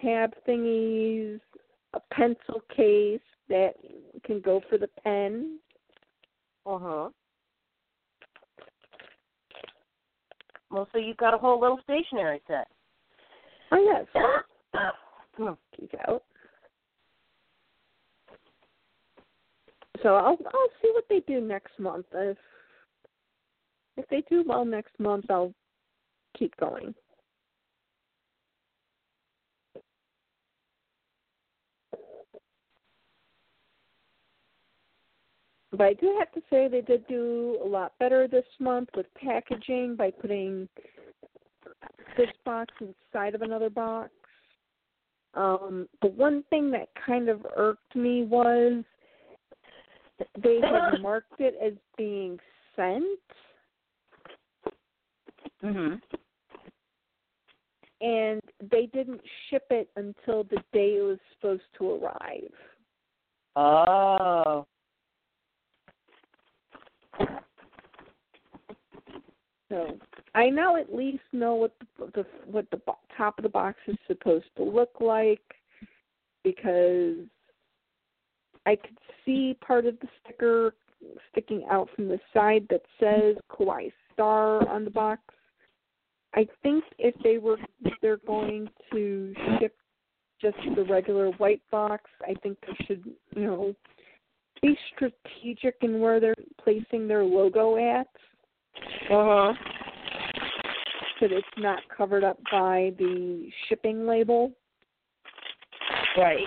tab 0.00 0.34
thingies, 0.46 1.40
a 1.94 2.00
pencil 2.12 2.62
case 2.74 3.20
that 3.48 3.74
can 4.24 4.40
go 4.40 4.60
for 4.68 4.78
the 4.78 4.88
pen. 5.02 5.58
Uh 6.66 6.78
huh. 6.78 7.08
Well, 10.70 10.88
so 10.92 10.98
you've 10.98 11.16
got 11.16 11.34
a 11.34 11.38
whole 11.38 11.60
little 11.60 11.80
stationery 11.84 12.40
set. 12.46 12.68
Oh 13.70 14.04
yes. 14.14 14.86
Keep 15.76 15.94
out. 16.08 16.22
So 20.02 20.14
I'll 20.16 20.38
I'll 20.46 20.70
see 20.82 20.90
what 20.92 21.04
they 21.08 21.20
do 21.20 21.40
next 21.40 21.78
month. 21.78 22.06
If 22.12 22.36
if 23.96 24.06
they 24.08 24.22
do 24.28 24.44
well 24.46 24.64
next 24.64 24.98
month, 24.98 25.26
I'll 25.30 25.54
keep 26.36 26.56
going. 26.56 26.94
But 35.76 35.86
I 35.86 35.94
do 35.94 36.14
have 36.18 36.30
to 36.32 36.42
say 36.50 36.68
they 36.68 36.82
did 36.82 37.06
do 37.08 37.58
a 37.64 37.66
lot 37.66 37.92
better 37.98 38.28
this 38.28 38.44
month 38.60 38.90
with 38.96 39.06
packaging 39.14 39.96
by 39.96 40.12
putting 40.12 40.68
this 42.16 42.28
box 42.44 42.72
inside 42.80 43.34
of 43.34 43.42
another 43.42 43.70
box. 43.70 44.10
Um, 45.34 45.88
the 46.00 46.08
one 46.08 46.44
thing 46.48 46.70
that 46.70 46.88
kind 47.06 47.28
of 47.28 47.44
irked 47.56 47.96
me 47.96 48.22
was 48.22 48.84
they 50.42 50.60
had 50.62 51.00
marked 51.00 51.40
it 51.40 51.54
as 51.64 51.72
being 51.96 52.38
sent. 52.76 53.20
Mhm. 55.62 56.00
And 58.00 58.42
they 58.70 58.86
didn't 58.86 59.20
ship 59.48 59.64
it 59.70 59.88
until 59.96 60.44
the 60.44 60.62
day 60.72 60.96
it 60.96 61.02
was 61.02 61.18
supposed 61.34 61.62
to 61.78 61.92
arrive. 61.92 62.52
Oh. 63.56 64.66
So 69.68 69.98
I 70.34 70.50
now 70.50 70.76
at 70.76 70.94
least 70.94 71.22
know 71.32 71.54
what 71.54 71.72
the, 71.98 72.06
the 72.14 72.26
what 72.46 72.66
the 72.70 72.80
top 73.16 73.38
of 73.38 73.42
the 73.42 73.48
box 73.48 73.78
is 73.86 73.96
supposed 74.06 74.46
to 74.56 74.62
look 74.62 75.00
like 75.00 75.40
because 76.42 77.16
I 78.66 78.76
could 78.76 78.98
see 79.24 79.56
part 79.60 79.86
of 79.86 79.98
the 80.00 80.08
sticker 80.22 80.74
sticking 81.30 81.64
out 81.70 81.88
from 81.94 82.08
the 82.08 82.18
side 82.32 82.66
that 82.70 82.82
says 82.98 83.36
Kawaii 83.50 83.92
Star 84.12 84.66
on 84.68 84.84
the 84.84 84.90
box. 84.90 85.20
I 86.34 86.46
think 86.62 86.84
if 86.98 87.14
they 87.22 87.38
were 87.38 87.58
they're 88.02 88.16
going 88.26 88.68
to 88.92 89.34
ship 89.60 89.76
just 90.40 90.56
the 90.76 90.84
regular 90.84 91.30
white 91.32 91.62
box, 91.70 92.10
I 92.22 92.34
think 92.42 92.58
they 92.62 92.84
should, 92.86 93.04
you 93.36 93.42
know, 93.42 93.74
be 94.60 94.76
strategic 94.94 95.76
in 95.82 96.00
where 96.00 96.20
they're 96.20 96.34
placing 96.62 97.06
their 97.06 97.24
logo 97.24 97.76
at. 97.76 98.08
Uh 99.10 99.52
huh. 99.52 99.52
So 101.20 101.28
that 101.28 101.32
it's 101.32 101.46
not 101.56 101.80
covered 101.96 102.24
up 102.24 102.38
by 102.50 102.92
the 102.98 103.48
shipping 103.68 104.06
label. 104.06 104.52
Right. 106.16 106.46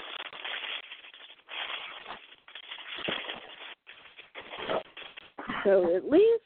So 5.67 5.97
at 5.97 6.09
least 6.09 6.43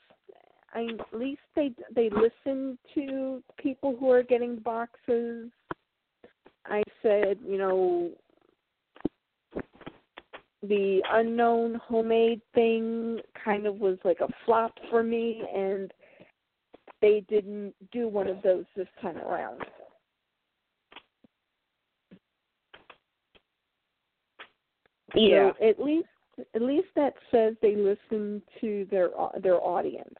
I 0.74 0.88
at 1.00 1.20
least 1.20 1.42
they 1.56 1.72
they 1.94 2.10
listen 2.10 2.80
to 2.96 3.44
people 3.58 3.96
who 4.00 4.10
are 4.10 4.24
getting 4.24 4.56
boxes. 4.56 5.52
I 6.66 6.82
said, 7.04 7.38
you 7.48 7.60
know, 7.60 8.10
the 10.64 11.04
unknown 11.12 11.80
homemade 11.88 12.42
thing 12.56 13.20
kind 13.46 13.68
of 13.68 13.76
was 13.76 14.00
like 14.04 14.22
a 14.22 14.28
flop 14.44 14.74
for 14.90 15.04
me 15.04 15.44
and 15.56 15.94
they 17.00 17.24
didn't 17.30 17.76
do 17.92 18.08
one 18.08 18.28
of 18.28 18.42
those 18.42 18.66
this 18.76 18.88
time 19.04 19.18
around. 19.18 19.62
Yeah. 25.14 25.52
So 25.60 25.68
at 25.68 25.80
least 25.80 26.08
at 26.56 26.62
least 26.62 26.88
that 26.96 27.14
says 27.32 27.56
they 27.62 27.76
listen 27.76 28.42
to 28.60 28.88
their 28.90 29.10
their 29.42 29.62
audience. 29.62 30.16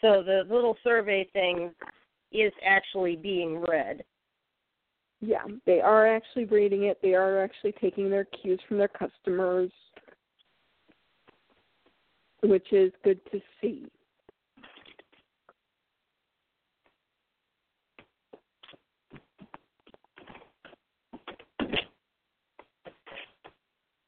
So 0.00 0.22
the 0.22 0.42
little 0.52 0.76
survey 0.82 1.28
thing 1.32 1.70
is 2.32 2.52
actually 2.64 3.16
being 3.16 3.64
read. 3.68 4.04
Yeah, 5.20 5.44
they 5.66 5.80
are 5.80 6.06
actually 6.06 6.46
reading 6.46 6.84
it. 6.84 6.98
They 7.00 7.14
are 7.14 7.42
actually 7.42 7.72
taking 7.80 8.10
their 8.10 8.24
cues 8.24 8.60
from 8.66 8.78
their 8.78 8.88
customers, 8.88 9.70
which 12.42 12.72
is 12.72 12.92
good 13.04 13.20
to 13.30 13.40
see. 13.60 13.86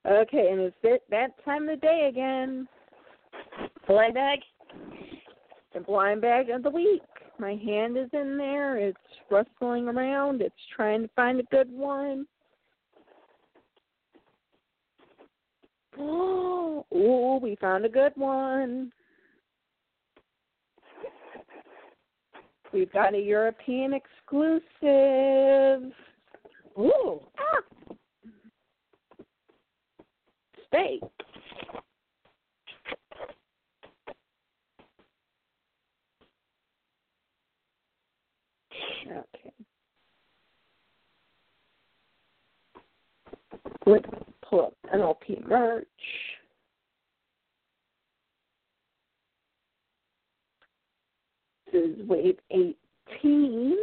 Okay, 0.07 0.49
and 0.51 0.61
it's 0.61 0.77
it 0.83 1.03
that 1.11 1.33
time 1.45 1.69
of 1.69 1.81
the 1.81 1.87
day 1.87 2.09
again. 2.11 2.69
Blind 3.87 4.15
bag? 4.15 4.41
The 5.73 5.81
blind 5.81 6.21
bag 6.21 6.51
of 6.51 6.63
the 6.63 6.71
week. 6.71 7.03
My 7.39 7.55
hand 7.55 7.97
is 7.97 8.09
in 8.13 8.37
there. 8.37 8.77
It's 8.77 8.99
rustling 9.31 9.89
around. 9.89 10.43
It's 10.43 10.55
trying 10.77 11.03
to 11.03 11.09
find 11.17 11.41
a 11.41 11.45
good 11.45 11.71
one. 11.71 12.27
Oh, 15.99 16.85
ooh, 16.95 17.39
we 17.43 17.57
found 17.57 17.85
a 17.85 17.89
good 17.89 18.13
one. 18.15 18.93
We've 22.73 22.93
got 22.93 23.15
a 23.15 23.21
European 23.21 23.95
exclusive. 23.95 25.93
Ooh. 26.77 27.21
Ah, 27.39 27.61
Okay. 30.75 31.01
Let's 43.87 44.09
pull 44.43 44.63
up 44.63 44.75
MLP 44.93 45.47
merch. 45.47 45.87
This 51.73 51.85
is 51.85 52.09
wave 52.09 52.39
18. 52.51 53.77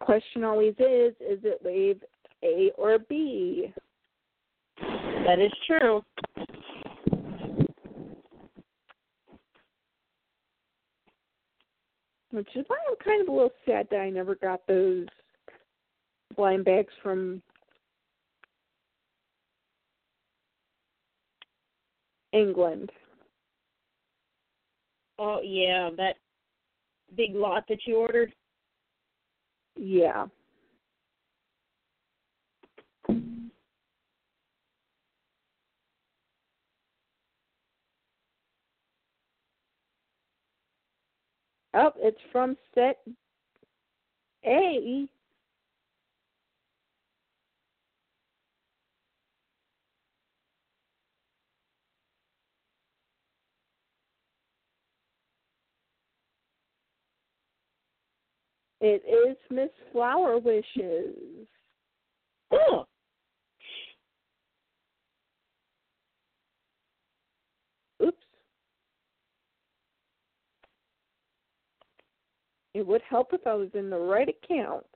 Question 0.00 0.44
always 0.44 0.74
is 0.78 1.14
is 1.20 1.38
it 1.44 1.60
wave 1.62 2.02
A 2.42 2.70
or 2.76 2.98
B? 2.98 3.72
That 4.78 5.38
is 5.38 5.52
true. 5.66 6.02
Which 12.32 12.48
is 12.54 12.64
why 12.68 12.76
I'm 12.88 12.96
kind 13.04 13.20
of 13.22 13.28
a 13.28 13.32
little 13.32 13.52
sad 13.66 13.88
that 13.90 14.00
I 14.00 14.08
never 14.10 14.36
got 14.36 14.60
those 14.66 15.06
blind 16.36 16.64
bags 16.64 16.92
from 17.02 17.42
England. 22.32 22.90
Oh 25.18 25.40
yeah, 25.42 25.90
that 25.96 26.14
big 27.16 27.34
lot 27.34 27.64
that 27.68 27.80
you 27.86 27.96
ordered. 27.96 28.32
Yeah. 29.82 30.26
Oh, 41.72 41.92
it's 41.96 42.20
from 42.30 42.58
set 42.74 42.98
A. 44.44 45.08
It 58.80 59.02
is 59.06 59.36
Miss 59.50 59.68
Flower 59.92 60.38
Wishes. 60.38 61.46
Oh. 62.50 62.86
Oops. 68.02 68.16
It 72.74 72.86
would 72.86 73.02
help 73.08 73.34
if 73.34 73.46
I 73.46 73.54
was 73.54 73.68
in 73.74 73.90
the 73.90 73.98
right 73.98 74.28
account. 74.28 74.86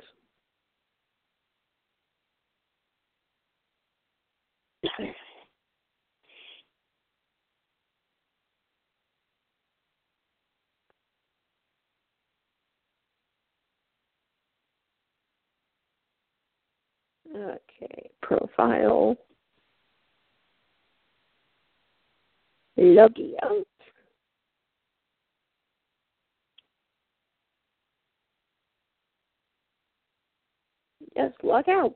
Okay, 17.30 18.10
profile. 18.22 19.16
Loggy 22.76 23.34
out. 23.42 23.66
Yes, 31.16 31.32
log 31.42 31.68
out. 31.68 31.94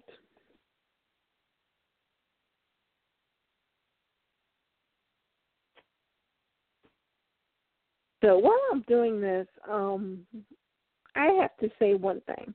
So 8.22 8.38
while 8.38 8.58
I'm 8.72 8.82
doing 8.88 9.20
this, 9.20 9.46
um, 9.68 10.20
I 11.14 11.26
have 11.40 11.56
to 11.60 11.68
say 11.78 11.94
one 11.94 12.20
thing. 12.22 12.54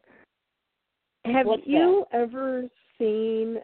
Have 1.26 1.46
What's 1.46 1.64
you 1.66 2.06
ever 2.12 2.64
seen 2.98 3.58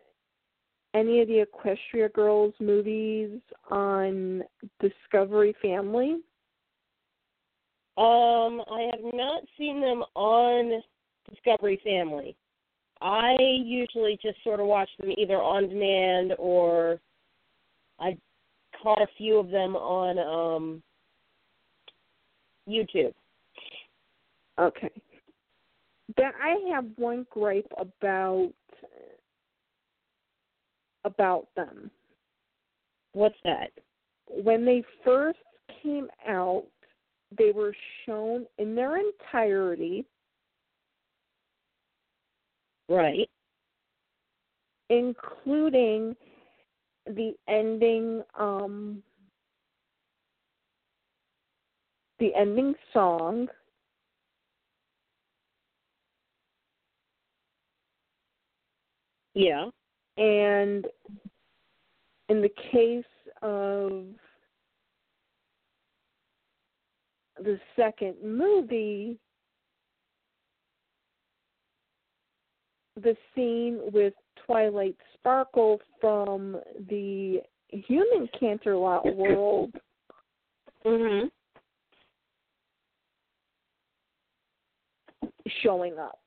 any 0.94 1.22
of 1.22 1.27
the 1.27 1.45
Equestria 1.45 2.11
Girls 2.14 2.53
movies 2.60 3.40
on 3.69 4.44
Discovery 4.80 5.53
Family? 5.61 6.22
Um, 7.98 8.61
I 8.72 8.90
have 8.94 9.14
not 9.14 9.44
seen 9.57 9.81
them 9.81 10.03
on 10.15 10.81
Discovery 11.30 11.81
Family. 11.84 12.36
I 13.02 13.36
usually 13.40 14.18
just 14.22 14.41
sort 14.44 14.60
of 14.60 14.68
watch 14.68 14.90
them 14.99 15.11
either 15.18 15.36
on 15.36 15.69
demand 15.69 16.34
or 16.38 16.99
I 17.99 18.18
caught 18.81 19.02
a 19.02 19.07
few 19.18 19.38
of 19.38 19.49
them 19.49 19.76
on 19.76 20.18
um 20.19 20.84
YouTube. 22.68 23.14
Okay. 24.57 24.91
But 26.15 26.34
I 26.41 26.57
have 26.73 26.86
one 26.98 27.26
gripe 27.30 27.72
about 27.77 28.52
about 31.06 31.48
them. 31.56 31.90
What's 33.14 33.38
that? 33.44 33.72
When 34.27 34.65
they 34.65 34.84
first 35.06 35.40
came 35.81 36.07
out, 36.27 36.65
they 37.38 37.52
were 37.52 37.76
shown 38.06 38.45
in 38.57 38.76
their 38.76 38.98
entirety, 38.98 40.06
Right. 42.88 43.30
including 44.90 46.15
the 47.06 47.34
ending 47.48 48.23
um 48.38 49.03
the 52.18 52.34
ending 52.36 52.76
song 52.94 53.48
Yeah. 59.39 59.69
and 60.17 60.85
in 62.27 62.41
the 62.41 62.49
case 62.71 63.05
of 63.41 64.07
the 67.37 67.57
second 67.77 68.15
movie 68.21 69.17
the 72.97 73.15
scene 73.33 73.79
with 73.93 74.13
Twilight 74.45 74.97
Sparkle 75.13 75.79
from 76.01 76.57
the 76.89 77.41
human 77.69 78.27
Canterlot 78.39 79.15
world 79.15 79.73
Mhm. 80.85 81.31
showing 85.63 85.97
up. 85.97 86.19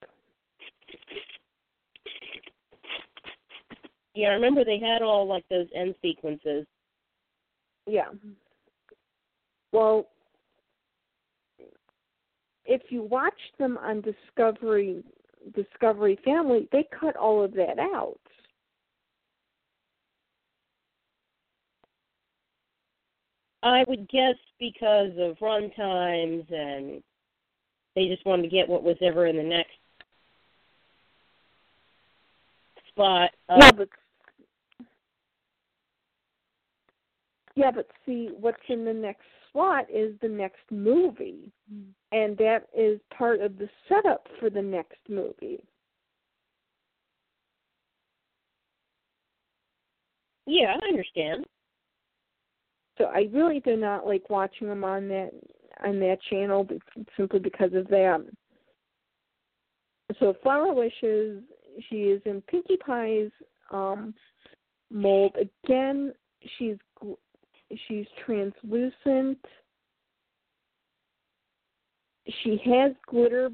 Yeah, 4.15 4.29
I 4.29 4.33
remember 4.33 4.65
they 4.65 4.79
had 4.79 5.03
all 5.03 5.27
like 5.27 5.45
those 5.49 5.69
end 5.75 5.95
sequences. 6.03 6.67
Yeah. 7.87 8.09
Well, 9.73 10.09
if 12.65 12.83
you 12.91 13.03
watch 13.03 13.33
them 13.59 13.79
on 13.79 14.03
Discovery 14.03 15.03
Discovery 15.55 16.19
Family, 16.25 16.69
they 16.73 16.87
cut 16.99 17.17
all 17.17 17.43
of 17.43 17.53
that 17.55 17.79
out. 17.79 18.21
I 23.63 23.85
would 23.89 24.09
guess 24.09 24.35
because 24.59 25.13
of 25.19 25.37
run 25.41 25.71
times 25.71 26.45
and 26.51 27.03
they 27.95 28.09
just 28.09 28.25
wanted 28.27 28.43
to 28.43 28.49
get 28.49 28.69
what 28.69 28.83
was 28.83 28.97
ever 29.01 29.27
in 29.27 29.37
the 29.37 29.43
next 29.43 29.71
spot. 32.89 33.31
Uh, 33.49 33.57
yeah, 33.61 33.73
but 33.73 33.89
yeah, 37.55 37.71
but 37.71 37.89
see, 38.07 38.31
what's 38.39 38.59
in 38.69 38.85
the 38.85 38.93
next 38.93 39.23
slot 39.53 39.87
is 39.93 40.15
the 40.23 40.29
next 40.29 40.63
movie, 40.71 41.53
and 42.11 42.37
that 42.39 42.67
is 42.77 43.01
part 43.17 43.41
of 43.41 43.59
the 43.59 43.69
setup 43.89 44.27
for 44.41 44.51
the 44.51 44.63
next 44.63 44.99
movie. 45.09 45.63
yeah, 50.47 50.75
I 50.81 50.89
understand. 50.89 51.45
So 52.99 53.05
I 53.05 53.29
really 53.33 53.61
do 53.61 53.77
not 53.77 54.07
like 54.07 54.29
watching 54.29 54.69
them 54.69 54.85
on 54.85 55.09
that 55.09 55.31
on 55.85 55.99
that 56.01 56.19
channel 56.29 56.69
simply 57.17 57.39
because 57.39 57.73
of 57.75 57.89
that. 57.89 58.25
So 60.21 60.35
Flower 60.43 60.75
Wishes, 60.75 61.43
she 61.89 61.97
is 62.03 62.21
in 62.27 62.43
Pinkie 62.43 62.79
Pie's 62.85 63.31
um, 63.71 64.15
mold 64.91 65.35
again. 65.37 66.13
She's 66.59 66.77
she's 67.89 68.07
translucent. 68.25 69.39
she 72.43 72.61
has 72.65 72.93
glitter 73.07 73.51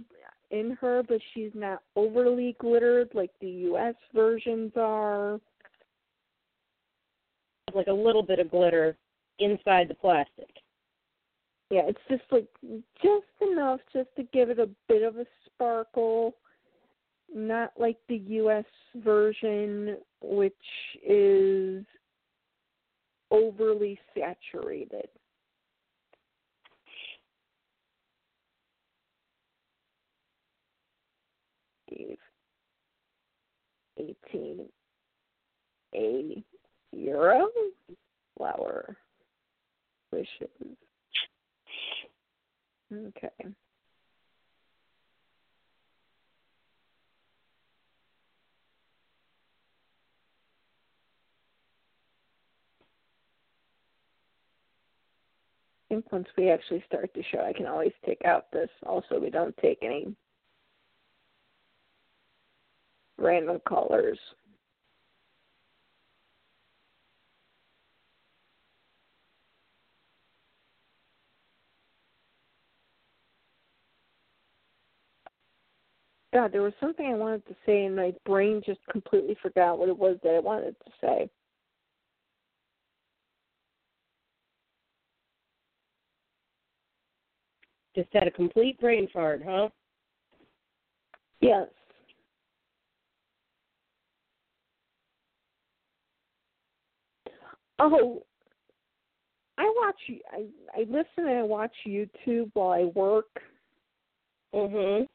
in 0.50 0.76
her, 0.80 1.02
but 1.06 1.20
she's 1.34 1.50
not 1.54 1.82
overly 1.96 2.56
glittered 2.58 3.10
like 3.14 3.30
the 3.40 3.48
U.S. 3.48 3.94
versions 4.14 4.72
are. 4.76 5.40
Like 7.74 7.88
a 7.88 7.92
little 7.92 8.22
bit 8.22 8.38
of 8.38 8.50
glitter 8.50 8.96
inside 9.38 9.88
the 9.88 9.94
plastic. 9.94 10.48
Yeah, 11.70 11.82
it's 11.86 11.98
just 12.08 12.22
like 12.30 12.48
just 13.02 13.50
enough 13.52 13.80
just 13.92 14.08
to 14.16 14.22
give 14.32 14.48
it 14.48 14.58
a 14.58 14.70
bit 14.88 15.02
of 15.02 15.16
a 15.16 15.26
sparkle. 15.44 16.34
Not 17.34 17.72
like 17.78 17.98
the 18.08 18.16
US 18.16 18.64
version 18.96 19.98
which 20.22 20.54
is 21.06 21.84
overly 23.30 23.98
saturated. 24.14 25.08
Steve. 31.86 32.18
18 33.98 34.68
a 35.94 36.44
euro 36.92 37.48
flower 38.36 38.96
wishes. 40.12 40.48
Okay. 42.92 43.28
Think 55.88 56.10
once 56.12 56.28
we 56.36 56.50
actually 56.50 56.82
start 56.86 57.10
the 57.14 57.22
show, 57.30 57.40
I 57.40 57.52
can 57.52 57.66
always 57.66 57.92
take 58.04 58.24
out 58.24 58.50
this. 58.52 58.70
Also, 58.86 59.18
we 59.18 59.30
don't 59.30 59.56
take 59.58 59.78
any 59.82 60.14
random 63.16 63.60
callers. 63.66 64.18
God, 76.34 76.52
there 76.52 76.62
was 76.62 76.74
something 76.78 77.06
I 77.06 77.14
wanted 77.14 77.46
to 77.46 77.56
say, 77.64 77.86
and 77.86 77.96
my 77.96 78.12
brain 78.26 78.62
just 78.64 78.80
completely 78.90 79.36
forgot 79.40 79.78
what 79.78 79.88
it 79.88 79.96
was 79.96 80.18
that 80.22 80.34
I 80.34 80.40
wanted 80.40 80.76
to 80.84 80.90
say. 81.00 81.30
Just 87.98 88.12
had 88.12 88.28
a 88.28 88.30
complete 88.30 88.78
brain 88.78 89.08
fart, 89.12 89.42
huh? 89.44 89.70
Yes. 91.40 91.66
Oh, 97.80 98.22
I 99.58 99.72
watch. 99.78 99.96
I 100.30 100.44
I 100.76 100.80
listen 100.82 101.26
and 101.28 101.38
I 101.40 101.42
watch 101.42 101.72
YouTube 101.84 102.52
while 102.54 102.70
I 102.70 102.84
work. 102.84 103.42
Mhm. 104.54 105.08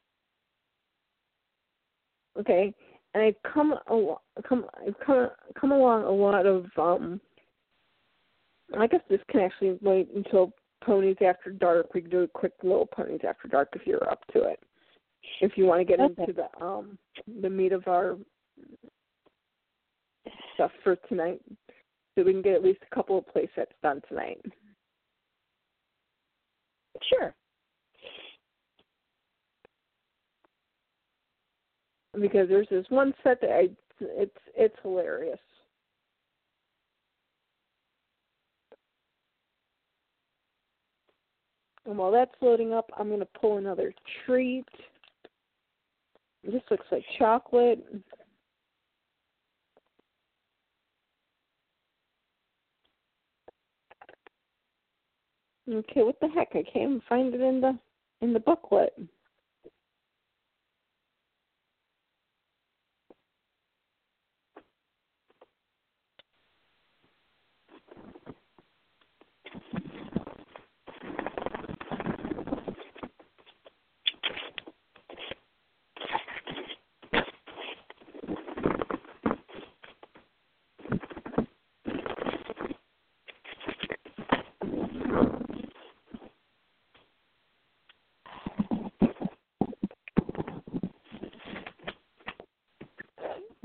Okay, 2.38 2.74
and 3.14 3.24
I've 3.24 3.42
come 3.44 3.80
a 3.88 4.16
come 4.46 4.66
I've 4.86 5.00
come 5.00 5.30
come 5.56 5.72
along 5.72 6.04
a 6.04 6.12
lot 6.12 6.46
of 6.46 6.66
um. 6.78 7.22
I 8.78 8.88
guess 8.88 9.02
this 9.10 9.22
can 9.30 9.40
actually 9.40 9.80
wait 9.82 10.10
until 10.14 10.52
Ponies 10.86 11.18
After 11.26 11.52
Dark. 11.52 11.94
We 11.94 12.02
can 12.02 12.10
do 12.10 12.22
a 12.22 12.28
quick 12.28 12.54
little 12.64 12.86
Ponies 12.86 13.22
After 13.28 13.48
Dark 13.48 13.70
if 13.74 13.86
you're 13.86 14.10
up 14.10 14.26
to 14.34 14.44
it. 14.44 14.60
If 15.42 15.54
you 15.58 15.66
want 15.66 15.80
to 15.80 15.86
get 15.86 16.00
Okay. 16.00 16.22
into 16.22 16.34
the 16.34 16.66
um 16.66 16.98
the 17.42 17.50
meat 17.50 17.72
of 17.72 17.88
our 17.88 18.18
stuff 20.54 20.72
for 20.84 20.96
tonight, 21.08 21.42
so 22.16 22.24
we 22.24 22.34
can 22.34 22.42
get 22.42 22.54
at 22.56 22.64
least 22.64 22.80
a 22.90 22.96
couple 22.96 23.18
of 23.18 23.28
play 23.28 23.50
sets 23.56 23.74
done 23.82 24.02
tonight. 24.08 24.42
Sure. 27.10 27.34
because 32.20 32.48
there's 32.48 32.68
this 32.70 32.86
one 32.90 33.14
set 33.24 33.42
that 33.42 33.52
I 33.52 33.70
it's 34.00 34.38
it's 34.56 34.76
hilarious. 34.82 35.40
And 41.86 41.98
while 41.98 42.12
that's 42.12 42.34
loading 42.42 42.74
up, 42.74 42.90
I'm 42.98 43.10
gonna 43.10 43.28
pull 43.40 43.58
another 43.58 43.94
treat. 44.26 44.66
This 46.44 46.62
looks 46.70 46.86
like 46.92 47.04
chocolate. 47.18 47.84
Okay, 55.70 56.04
what 56.04 56.20
the 56.20 56.28
heck? 56.28 56.50
I 56.52 56.64
can't 56.64 56.76
even 56.76 57.02
find 57.08 57.34
it 57.34 57.42
in 57.42 57.62
the 57.62 57.78
in 58.22 58.34
the 58.34 58.40
booklet. 58.40 58.94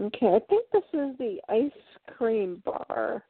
Okay, 0.09 0.27
I 0.27 0.41
think 0.49 0.65
this 0.73 0.83
is 0.95 1.19
the 1.19 1.39
ice 1.51 1.71
cream 2.17 2.63
bar. 2.65 3.23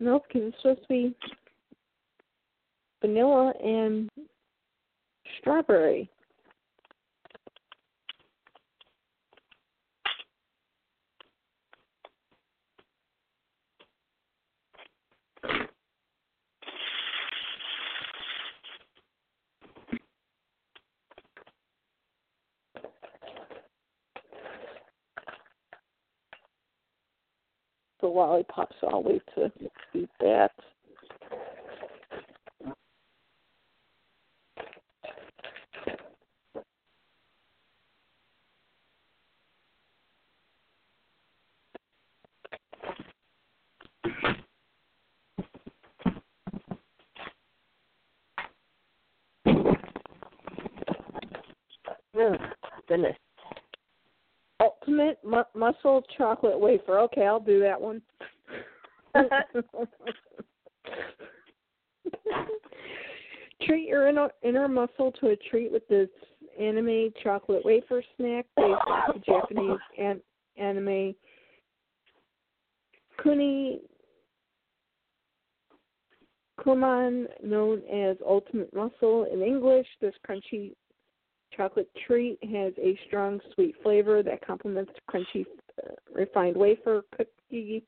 Nope, 0.00 0.24
because 0.28 0.48
it's 0.48 0.56
supposed 0.60 0.82
to 0.82 0.88
be 0.88 1.16
vanilla 3.00 3.54
and 3.64 4.10
strawberry. 5.40 6.10
The 28.22 28.28
lollipop, 28.28 28.70
so 28.80 28.88
I'll 28.88 29.02
wait 29.02 29.22
to 29.34 29.50
eat 29.94 30.08
that. 30.20 30.50
Oh, 52.14 52.36
goodness. 52.88 53.16
Ultimate 54.60 55.18
mu- 55.24 55.42
muscle 55.54 56.04
chocolate 56.16 56.58
wafer. 56.58 56.98
Okay, 57.00 57.26
I'll 57.26 57.40
do 57.40 57.58
that 57.60 57.80
one. 57.80 58.00
treat 63.66 63.88
your 63.88 64.08
inner, 64.08 64.28
inner 64.42 64.68
muscle 64.68 65.12
to 65.20 65.28
a 65.28 65.36
treat 65.50 65.70
with 65.70 65.86
this 65.88 66.08
anime 66.60 67.12
chocolate 67.22 67.64
wafer 67.64 68.02
snack 68.16 68.46
based 68.56 68.80
on 68.86 69.14
the 69.14 69.20
Japanese 69.20 69.78
an, 69.98 70.20
anime 70.56 71.14
Kuni 73.22 73.80
Kuman, 76.60 77.26
known 77.42 77.82
as 77.92 78.16
Ultimate 78.26 78.72
Muscle 78.74 79.26
in 79.32 79.42
English, 79.42 79.86
this 80.00 80.14
crunchy 80.28 80.72
chocolate 81.56 81.90
treat 82.06 82.38
has 82.42 82.72
a 82.78 82.98
strong 83.06 83.40
sweet 83.54 83.74
flavor 83.82 84.22
that 84.22 84.44
complements 84.44 84.92
the 84.94 85.12
crunchy 85.12 85.44
uh, 85.82 85.92
refined 86.12 86.56
wafer 86.56 87.02
cookie. 87.16 87.84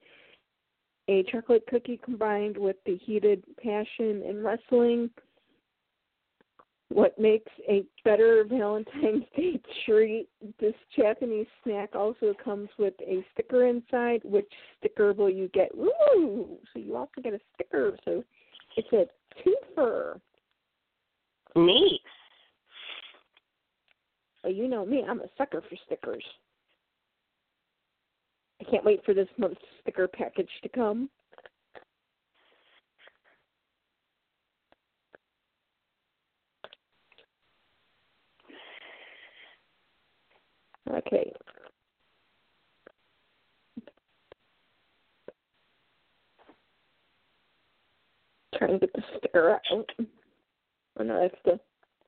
A 1.08 1.22
chocolate 1.24 1.64
cookie 1.68 2.00
combined 2.02 2.56
with 2.56 2.76
the 2.86 2.96
heated 2.96 3.44
passion 3.62 4.22
and 4.26 4.42
wrestling 4.42 5.10
what 6.94 7.18
makes 7.18 7.50
a 7.68 7.84
better 8.04 8.44
Valentine's 8.48 9.24
Day 9.36 9.60
treat. 9.84 10.28
This 10.60 10.74
Japanese 10.96 11.46
snack 11.62 11.94
also 11.94 12.34
comes 12.42 12.68
with 12.78 12.94
a 13.00 13.24
sticker 13.32 13.66
inside. 13.66 14.20
Which 14.24 14.50
sticker 14.78 15.12
will 15.12 15.30
you 15.30 15.48
get? 15.52 15.70
Ooh! 15.74 16.56
So 16.72 16.78
you 16.78 16.96
also 16.96 17.20
get 17.22 17.34
a 17.34 17.40
sticker. 17.54 17.96
So 18.04 18.22
it's 18.76 18.92
a 18.92 19.06
twofer. 19.40 20.20
Neat. 21.56 22.00
Well, 24.42 24.52
oh, 24.52 24.56
you 24.56 24.68
know 24.68 24.84
me. 24.84 25.04
I'm 25.08 25.20
a 25.20 25.28
sucker 25.36 25.62
for 25.62 25.76
stickers. 25.86 26.24
I 28.66 28.70
can't 28.70 28.84
wait 28.84 29.04
for 29.04 29.14
this 29.14 29.28
month's 29.36 29.60
sticker 29.80 30.08
package 30.08 30.48
to 30.62 30.68
come. 30.68 31.10
Okay. 40.90 41.32
Trying 48.56 48.72
to 48.72 48.78
get 48.78 48.92
the 48.92 49.02
sticker 49.18 49.50
out. 49.50 49.60
Oh 50.98 51.02
no, 51.02 51.20
that's 51.20 51.34
the 51.44 51.60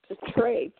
the 0.08 0.32
tray. 0.32 0.72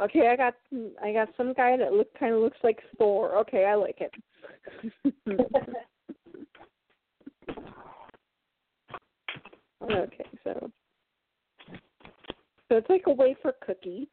Okay, 0.00 0.28
I 0.28 0.36
got 0.36 0.54
I 1.02 1.12
got 1.12 1.28
some 1.36 1.52
guy 1.54 1.76
that 1.76 1.92
look 1.92 2.08
kind 2.18 2.32
of 2.34 2.40
looks 2.40 2.58
like 2.62 2.78
Thor. 2.96 3.36
Okay, 3.38 3.64
I 3.64 3.74
like 3.74 4.00
it. 4.00 4.12
okay, 9.90 10.26
so 10.44 10.70
so 12.68 12.76
it's 12.76 12.88
like 12.88 13.04
a 13.06 13.12
wafer 13.12 13.54
cookie. 13.64 14.08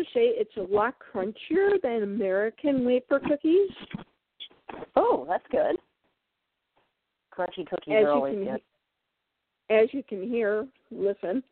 to 0.00 0.04
say 0.14 0.32
it's 0.34 0.56
a 0.56 0.74
lot 0.74 0.94
crunchier 0.98 1.80
than 1.82 2.02
American 2.02 2.84
wafer 2.84 3.20
cookies. 3.20 3.70
Oh, 4.96 5.26
that's 5.28 5.44
good. 5.50 5.76
Crunchy 7.36 7.68
cookies 7.68 7.94
As 7.96 8.04
are 8.04 8.10
always 8.10 8.34
can 8.34 8.44
good. 8.44 8.60
as 9.70 9.88
you 9.92 10.02
can 10.02 10.22
hear, 10.22 10.66
listen. 10.90 11.42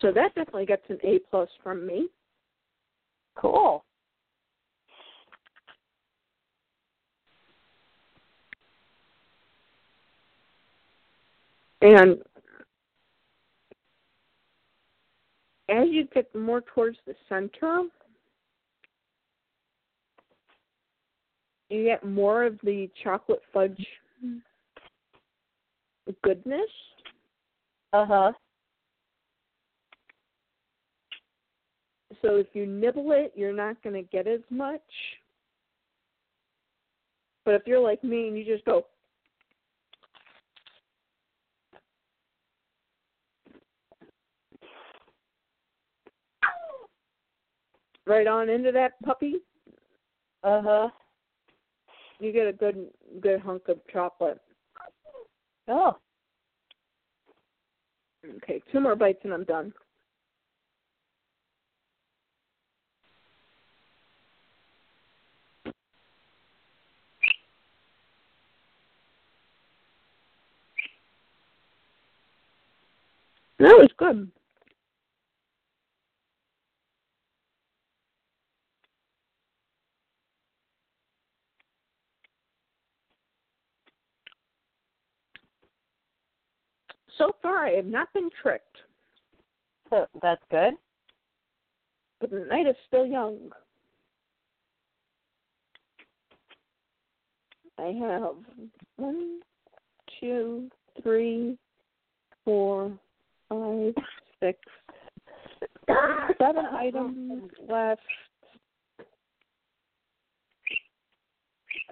So 0.00 0.10
that 0.12 0.34
definitely 0.34 0.64
gets 0.64 0.82
an 0.88 0.98
A 1.04 1.18
plus 1.30 1.48
from 1.62 1.86
me. 1.86 2.08
Cool. 3.36 3.84
And 11.82 12.18
as 15.68 15.88
you 15.90 16.06
get 16.12 16.34
more 16.34 16.62
towards 16.74 16.98
the 17.06 17.14
center, 17.28 17.84
you 21.70 21.84
get 21.84 22.04
more 22.04 22.44
of 22.44 22.58
the 22.62 22.90
chocolate 23.02 23.40
fudge 23.52 23.86
goodness. 26.22 26.68
Uh 27.92 28.06
huh. 28.06 28.32
So 32.22 32.36
if 32.36 32.48
you 32.52 32.66
nibble 32.66 33.12
it, 33.12 33.32
you're 33.34 33.54
not 33.54 33.82
going 33.82 33.94
to 33.94 34.02
get 34.02 34.26
as 34.26 34.40
much. 34.50 34.80
But 37.44 37.54
if 37.54 37.62
you're 37.66 37.80
like 37.80 38.04
me 38.04 38.28
and 38.28 38.36
you 38.36 38.44
just 38.44 38.64
go, 38.64 38.84
right 48.06 48.26
on 48.26 48.48
into 48.48 48.72
that 48.72 48.92
puppy, 49.04 49.36
Uh 50.42 50.62
huh. 50.62 50.88
you 52.18 52.32
get 52.32 52.46
a 52.46 52.52
good 52.52 52.88
good 53.20 53.40
hunk 53.40 53.68
of 53.68 53.78
chocolate. 53.92 54.40
Oh. 55.68 55.96
Okay, 58.36 58.62
two 58.70 58.80
more 58.80 58.96
bites 58.96 59.20
and 59.24 59.32
I'm 59.32 59.44
done. 59.44 59.72
That 73.58 73.76
was 73.76 73.90
good. 73.98 74.30
So 87.20 87.32
far, 87.42 87.66
I 87.66 87.72
have 87.72 87.84
not 87.84 88.10
been 88.14 88.30
tricked, 88.40 88.78
So 89.90 90.06
that's 90.22 90.40
good. 90.50 90.72
but 92.18 92.30
the 92.30 92.46
night 92.48 92.66
is 92.66 92.74
still 92.88 93.04
young. 93.04 93.36
I 97.78 97.88
have 98.00 98.36
one, 98.96 99.40
two, 100.18 100.70
three, 101.02 101.58
four, 102.42 102.90
five, 103.50 103.92
six, 104.42 104.58
seven 106.38 106.64
items 106.72 107.50
left. 107.68 108.00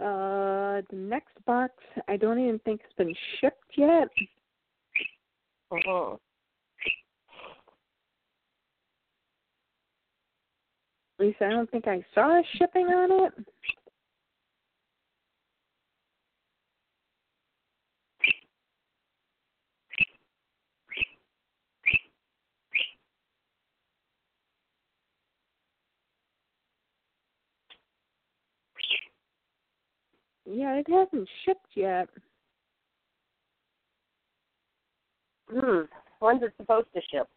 Uh, 0.00 0.80
the 0.90 0.96
next 0.96 1.34
box, 1.44 1.74
I 2.08 2.16
don't 2.16 2.38
even 2.38 2.58
think 2.60 2.80
it's 2.82 2.94
been 2.96 3.14
shipped 3.42 3.72
yet. 3.76 4.08
Mm-hmm. 5.72 6.14
At 11.20 11.26
least 11.26 11.42
I 11.42 11.50
don't 11.50 11.70
think 11.70 11.88
I 11.88 12.04
saw 12.14 12.40
shipping 12.56 12.86
on 12.86 13.26
it. 13.26 13.32
Yeah, 30.50 30.76
it 30.76 30.86
hasn't 30.88 31.28
shipped 31.44 31.66
yet. 31.74 32.08
Hmm. 35.50 35.80
When's 36.20 36.42
it 36.42 36.52
supposed 36.56 36.88
to 36.94 37.00
ship? 37.10 37.28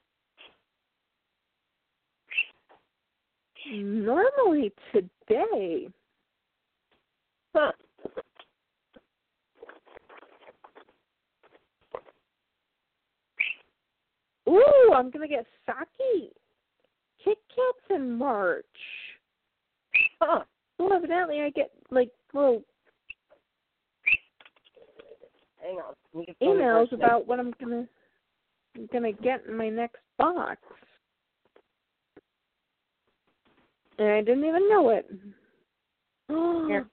Normally 3.72 4.74
today. 4.92 5.88
Huh. 7.56 7.72
Ooh, 14.50 14.92
I'm 14.94 15.12
gonna 15.12 15.28
get 15.28 15.46
sake 15.66 16.34
Kit 17.24 17.38
Kats 17.50 17.96
in 17.96 18.18
March. 18.18 18.66
Huh. 20.20 20.44
Well, 20.80 20.94
evidently 20.94 21.42
I 21.42 21.52
get 21.52 21.72
like 21.92 22.10
little 22.34 22.64
Hang 25.62 25.78
on. 25.78 25.94
Emails 26.16 26.36
tell 26.40 26.56
me 26.56 26.88
first. 26.90 26.94
about 26.94 27.28
what 27.28 27.40
I'm 27.40 27.54
gonna 27.60 27.88
I'm 28.76 28.88
gonna 28.92 29.12
get 29.12 29.46
in 29.48 29.58
my 29.58 29.70
next 29.70 30.00
box. 30.18 30.58
And 33.98 34.10
I 34.10 34.22
didn't 34.22 34.46
even 34.46 34.70
know 34.70 34.90
it. 34.90 35.10
Here. 36.68 36.88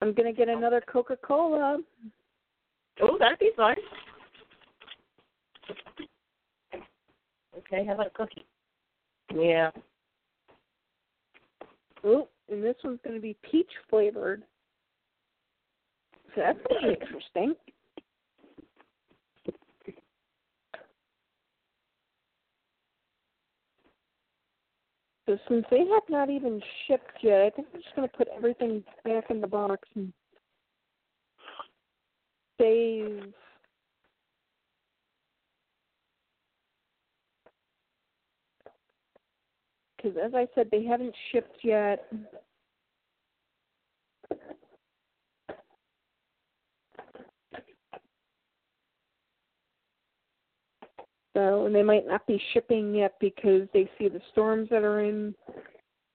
I'm 0.00 0.12
gonna 0.12 0.32
get 0.32 0.48
another 0.48 0.82
Coca 0.86 1.16
Cola. 1.16 1.78
Oh, 3.02 3.16
that'd 3.18 3.38
be 3.38 3.50
fun. 3.56 3.76
Okay, 7.58 7.84
how 7.84 7.94
about 7.94 8.06
a 8.06 8.10
cookie? 8.10 8.46
Yeah. 9.34 9.70
Oh, 12.04 12.28
and 12.48 12.62
this 12.62 12.76
one's 12.84 13.00
gonna 13.04 13.18
be 13.18 13.36
peach 13.50 13.70
flavored. 13.90 14.42
So 16.34 16.42
that's 16.42 16.58
gonna 16.68 16.92
interesting. 16.92 17.54
So 25.26 25.36
since 25.48 25.66
they 25.70 25.80
have 25.80 26.04
not 26.08 26.30
even 26.30 26.60
shipped 26.86 27.18
yet, 27.20 27.42
I 27.42 27.50
think 27.50 27.68
I'm 27.74 27.82
just 27.82 27.94
gonna 27.96 28.08
put 28.08 28.28
everything 28.34 28.84
back 29.04 29.24
in 29.30 29.40
the 29.40 29.46
box 29.46 29.88
and 29.96 30.12
save 32.60 33.32
because 39.96 40.16
as 40.24 40.34
I 40.34 40.46
said, 40.54 40.68
they 40.70 40.84
haven't 40.84 41.14
shipped 41.32 41.58
yet. 41.62 42.06
So 51.36 51.66
and 51.66 51.74
they 51.74 51.82
might 51.82 52.06
not 52.06 52.26
be 52.26 52.40
shipping 52.54 52.94
yet 52.94 53.12
because 53.20 53.68
they 53.74 53.90
see 53.98 54.08
the 54.08 54.22
storms 54.32 54.70
that 54.70 54.82
are 54.82 55.00
in 55.00 55.34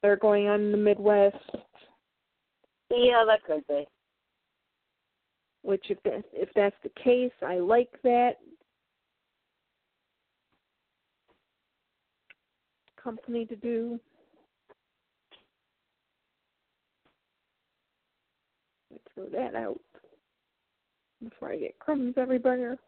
that 0.02 0.08
are 0.08 0.16
going 0.16 0.48
on 0.48 0.62
in 0.62 0.72
the 0.72 0.78
Midwest. 0.80 1.36
Yeah, 2.90 3.24
that 3.28 3.44
could 3.46 3.62
be. 3.68 3.86
Which 5.62 5.86
if 5.90 6.02
that, 6.06 6.24
if 6.34 6.50
that's 6.56 6.76
the 6.82 6.90
case, 7.04 7.32
I 7.46 7.60
like 7.60 7.92
that. 8.04 8.38
Company 13.02 13.46
to 13.46 13.56
do. 13.56 14.00
Let's 18.90 19.04
throw 19.14 19.40
that 19.40 19.54
out 19.54 19.80
before 21.24 21.52
I 21.52 21.58
get 21.58 21.78
crumbs 21.78 22.16
everywhere. 22.18 22.80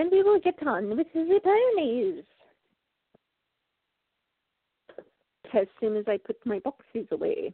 And 0.00 0.10
we 0.10 0.22
will 0.22 0.40
get 0.40 0.66
on 0.66 0.96
with 0.96 1.08
the 1.12 1.40
ponies. 1.44 2.24
As 5.52 5.66
soon 5.78 5.94
as 5.94 6.06
I 6.08 6.16
put 6.16 6.38
my 6.46 6.58
boxes 6.60 7.06
away. 7.10 7.52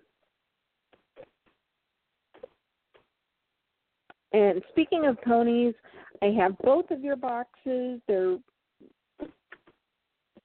And 4.33 4.63
speaking 4.71 5.07
of 5.07 5.21
ponies, 5.23 5.75
I 6.23 6.27
have 6.39 6.57
both 6.59 6.89
of 6.93 7.01
your 7.01 7.17
boxes. 7.17 8.01
They're 8.07 8.39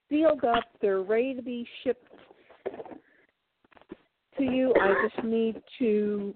sealed 0.09 0.43
up. 0.43 0.63
They're 0.81 1.03
ready 1.03 1.35
to 1.35 1.43
be 1.43 1.67
shipped 1.83 2.07
to 4.39 4.43
you. 4.43 4.73
I 4.81 5.07
just 5.07 5.23
need 5.23 5.61
to. 5.77 6.33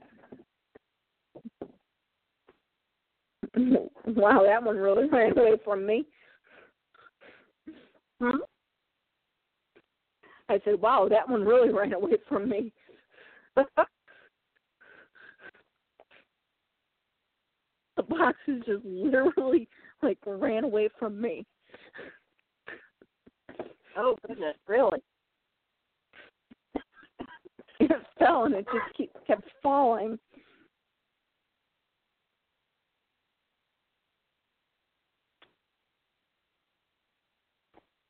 wow, 4.08 4.44
that 4.46 4.64
one 4.64 4.78
really 4.78 5.10
ran 5.10 5.38
away 5.38 5.54
from 5.64 5.86
me. 5.86 6.06
Hmm? 8.22 8.38
I 10.48 10.60
said, 10.64 10.80
wow, 10.80 11.08
that 11.10 11.28
one 11.28 11.44
really 11.44 11.70
ran 11.70 11.94
away 11.94 12.14
from 12.30 12.50
me. 12.50 12.72
the 13.56 13.66
boxes 18.04 18.62
just 18.66 18.86
literally 18.86 19.68
like 20.04 20.20
ran 20.26 20.64
away 20.64 20.90
from 21.00 21.20
me. 21.20 21.46
Oh 23.98 24.16
goodness, 24.28 24.56
really? 24.68 25.00
It 27.78 27.92
fell 28.18 28.46
and 28.46 28.56
it 28.56 28.66
just 28.66 28.98
keep, 28.98 29.12
kept 29.28 29.44
falling. 29.62 30.18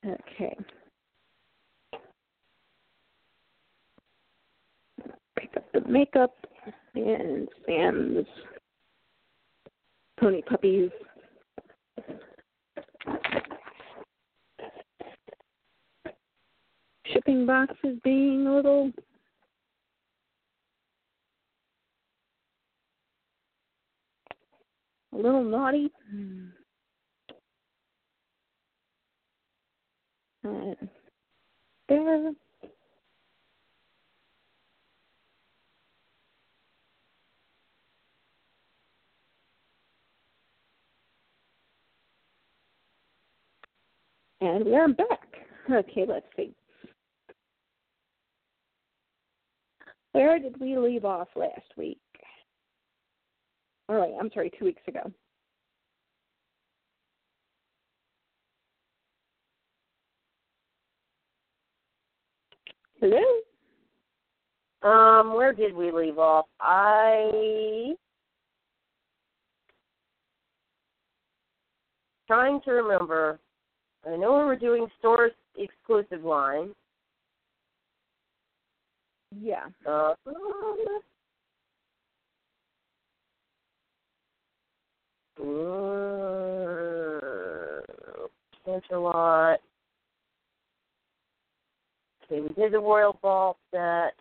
Okay. 0.06 0.56
Pick 5.38 5.56
up 5.56 5.64
the 5.72 5.80
makeup 5.88 6.34
and 6.94 7.48
Sam's 7.66 8.26
pony 10.20 10.42
puppies. 10.42 10.90
Shipping 17.12 17.46
boxes 17.46 17.98
being 18.04 18.46
a 18.46 18.54
little 18.54 18.92
a 25.12 25.16
little 25.16 25.44
naughty. 25.44 25.90
And 26.12 26.52
there. 30.46 32.32
And 44.40 44.64
we 44.64 44.74
are 44.76 44.88
back. 44.88 45.28
Okay, 45.70 46.04
let's 46.06 46.26
see. 46.36 46.54
Where 50.12 50.38
did 50.38 50.58
we 50.60 50.78
leave 50.78 51.04
off 51.04 51.28
last 51.34 51.76
week? 51.76 51.98
All 53.88 53.96
right, 53.96 54.12
I'm 54.18 54.30
sorry, 54.32 54.50
two 54.58 54.64
weeks 54.64 54.82
ago. 54.88 55.12
Hello? 63.00 63.20
Um, 64.82 65.34
where 65.34 65.52
did 65.52 65.74
we 65.74 65.90
leave 65.90 66.18
off? 66.18 66.46
I 66.60 67.94
trying 72.26 72.60
to 72.62 72.70
remember. 72.70 73.38
I 74.06 74.16
know 74.16 74.38
we 74.38 74.44
were 74.44 74.56
doing 74.56 74.86
stores 74.98 75.32
exclusive 75.56 76.24
line. 76.24 76.70
Yeah. 79.38 79.66
Uh, 79.86 80.14
uh, 80.26 80.36
Canterlot. 88.66 89.56
Okay, 92.30 92.40
we 92.40 92.48
did 92.54 92.72
the 92.72 92.78
Royal 92.78 93.18
Ball 93.22 93.56
set. 93.70 94.14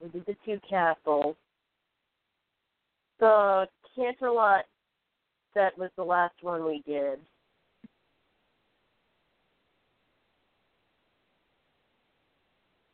We 0.00 0.08
did 0.10 0.24
the 0.26 0.36
two 0.44 0.60
castles. 0.68 1.34
The 3.18 3.66
Canterlot 3.96 4.62
set 5.52 5.76
was 5.78 5.90
the 5.96 6.04
last 6.04 6.34
one 6.42 6.64
we 6.64 6.82
did. 6.86 7.18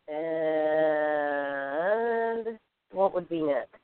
And 0.08 1.28
what 2.92 3.14
would 3.14 3.28
be 3.28 3.42
next? 3.42 3.76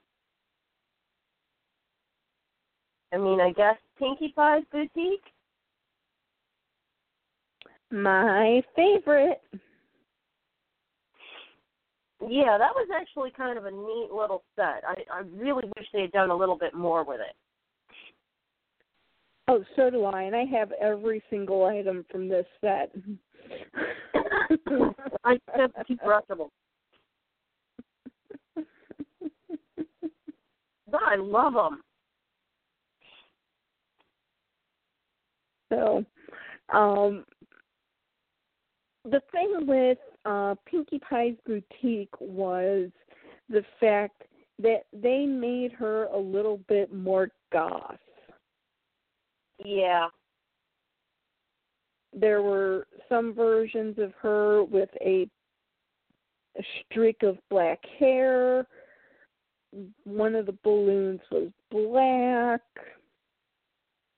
I 3.13 3.19
mean, 3.19 3.41
I 3.41 3.53
guess 3.53 3.77
Pinkie 3.99 4.35
Pie's 4.37 4.65
Boutique. 4.73 5.23
My 7.97 8.63
favorite. 8.75 9.41
Yeah, 12.21 12.59
that 12.59 12.75
was 12.75 12.89
actually 12.95 13.31
kind 13.31 13.57
of 13.57 13.65
a 13.65 13.71
neat 13.71 14.11
little 14.13 14.43
set. 14.55 14.83
I, 14.87 14.97
I 15.11 15.23
really 15.35 15.65
wish 15.77 15.87
they 15.95 16.03
had 16.03 16.13
done 16.13 16.29
a 16.29 16.37
little 16.37 16.59
bit 16.59 16.75
more 16.75 17.05
with 17.05 17.21
it. 17.21 17.35
Oh, 19.49 19.65
so 19.77 19.89
do 19.89 20.05
I, 20.05 20.23
and 20.25 20.37
I 20.37 20.45
have 20.45 20.73
every 20.73 21.23
single 21.31 21.65
item 21.65 22.05
from 22.11 22.29
this 22.29 22.45
set. 22.61 22.95
I 25.25 25.39
have 25.57 25.73
the 25.79 25.85
toothbrush 25.89 26.25
of 26.29 26.39
them. 26.39 26.49
But 30.91 31.01
I 31.03 31.17
love 31.17 31.55
them. 31.55 31.81
So, 35.71 36.05
um, 36.77 37.25
the 39.11 39.23
thing 39.33 39.67
with 39.67 39.99
uh, 40.25 40.55
Pinkie 40.67 41.01
Pie's 41.09 41.37
boutique 41.47 42.21
was 42.21 42.91
the 43.49 43.65
fact 43.79 44.23
that 44.59 44.87
they 44.93 45.27
made 45.27 45.73
her 45.73 46.05
a 46.07 46.19
little 46.19 46.59
bit 46.69 46.93
more 46.93 47.29
goth. 47.53 47.99
Yeah. 49.65 50.09
There 52.13 52.43
were 52.43 52.87
some 53.09 53.35
versions 53.35 53.99
of 53.99 54.13
her 54.21 54.65
with 54.65 54.89
a, 55.01 55.29
a 56.59 56.63
streak 56.85 57.23
of 57.23 57.39
black 57.51 57.81
hair. 57.99 58.67
One 60.05 60.35
of 60.35 60.47
the 60.47 60.57
balloons 60.65 61.21
was 61.31 61.51
black. 61.71 62.63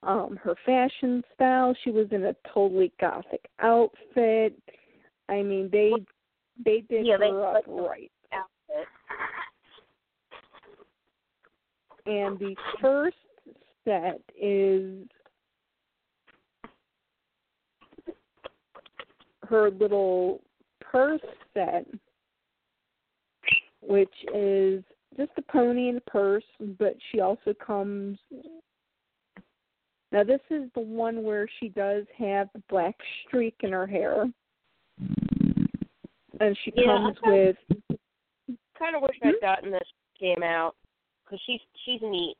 Um, 0.05 0.39
her 0.43 0.55
fashion 0.65 1.25
style, 1.35 1.75
she 1.83 1.91
was 1.91 2.07
in 2.13 2.27
a 2.27 2.37
totally 2.55 2.93
gothic 3.01 3.45
outfit. 3.61 4.57
I 5.29 5.43
mean, 5.43 5.69
they 5.71 5.93
they 6.65 6.81
did 6.89 7.07
Yeah, 7.07 7.15
her 7.15 7.19
they- 7.19 7.31
up 7.31 7.65
right. 7.67 8.11
Outfit. 8.33 8.89
And 12.07 12.39
the 12.39 12.57
first 12.81 13.17
set 13.85 14.21
is 14.41 15.07
her 19.49 19.71
little 19.71 20.43
purse 20.81 21.21
set, 21.55 21.87
which 23.83 24.13
is 24.35 24.83
just 25.17 25.31
a 25.37 25.43
pony 25.43 25.89
and 25.89 25.99
a 25.99 26.11
purse, 26.11 26.45
but 26.79 26.97
she 27.11 27.21
also 27.21 27.55
comes. 27.55 28.19
Now, 30.11 30.25
this 30.25 30.41
is 30.51 30.71
the 30.75 30.81
one 30.81 31.23
where 31.23 31.47
she 31.61 31.69
does 31.69 32.05
have 32.17 32.49
the 32.55 32.63
black 32.71 32.97
streak 33.27 33.57
in 33.61 33.73
her 33.73 33.87
hair. 33.87 34.25
And 36.41 36.57
she 36.65 36.73
Yeah, 36.77 36.99
comes 36.99 37.17
I 37.25 37.31
with 37.31 37.57
Kind 38.79 38.97
of 38.97 39.03
wish 39.03 39.17
Hmm? 39.23 39.29
I'd 39.29 39.41
gotten 39.41 39.71
this 39.71 39.89
came 40.19 40.43
out 40.43 40.75
because 41.25 41.41
she's 41.47 41.61
she's 41.85 42.01
neat. 42.03 42.37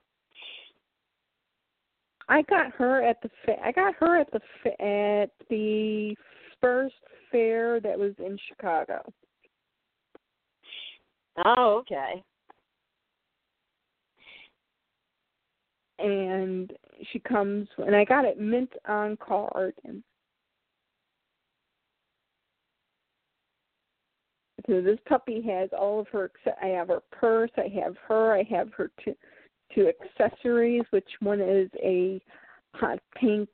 I 2.29 2.43
got 2.43 2.73
her 2.73 3.03
at 3.03 3.21
the 3.23 3.31
I 3.65 3.73
got 3.73 3.95
her 3.97 4.17
at 4.21 4.31
the 4.31 4.41
at 4.83 5.31
the 5.49 6.15
first 6.61 6.95
fair 7.31 7.81
that 7.81 7.99
was 7.99 8.13
in 8.19 8.39
Chicago. 8.49 9.03
Oh, 11.45 11.79
okay. 11.81 12.23
and 15.99 16.73
she 17.13 17.19
comes 17.19 17.69
and 17.79 17.95
I 17.95 18.05
got 18.05 18.25
it 18.25 18.39
mint 18.39 18.73
on 18.87 19.17
card 19.17 19.75
and 19.85 20.03
so 24.69 24.83
this 24.83 24.99
puppy 25.09 25.41
has 25.43 25.71
all 25.77 26.01
of 26.01 26.09
her 26.09 26.31
I 26.63 26.67
have 26.67 26.89
her 26.89 27.03
purse, 27.11 27.51
I 27.57 27.69
have 27.83 27.97
her, 28.07 28.35
I 28.35 28.43
have 28.45 28.73
her 28.75 28.91
two 29.03 29.15
two 29.75 29.89
accessories, 29.89 30.83
which 30.91 31.09
one 31.21 31.41
is 31.41 31.71
a 31.83 32.21
hot 32.75 32.99
pink 33.17 33.49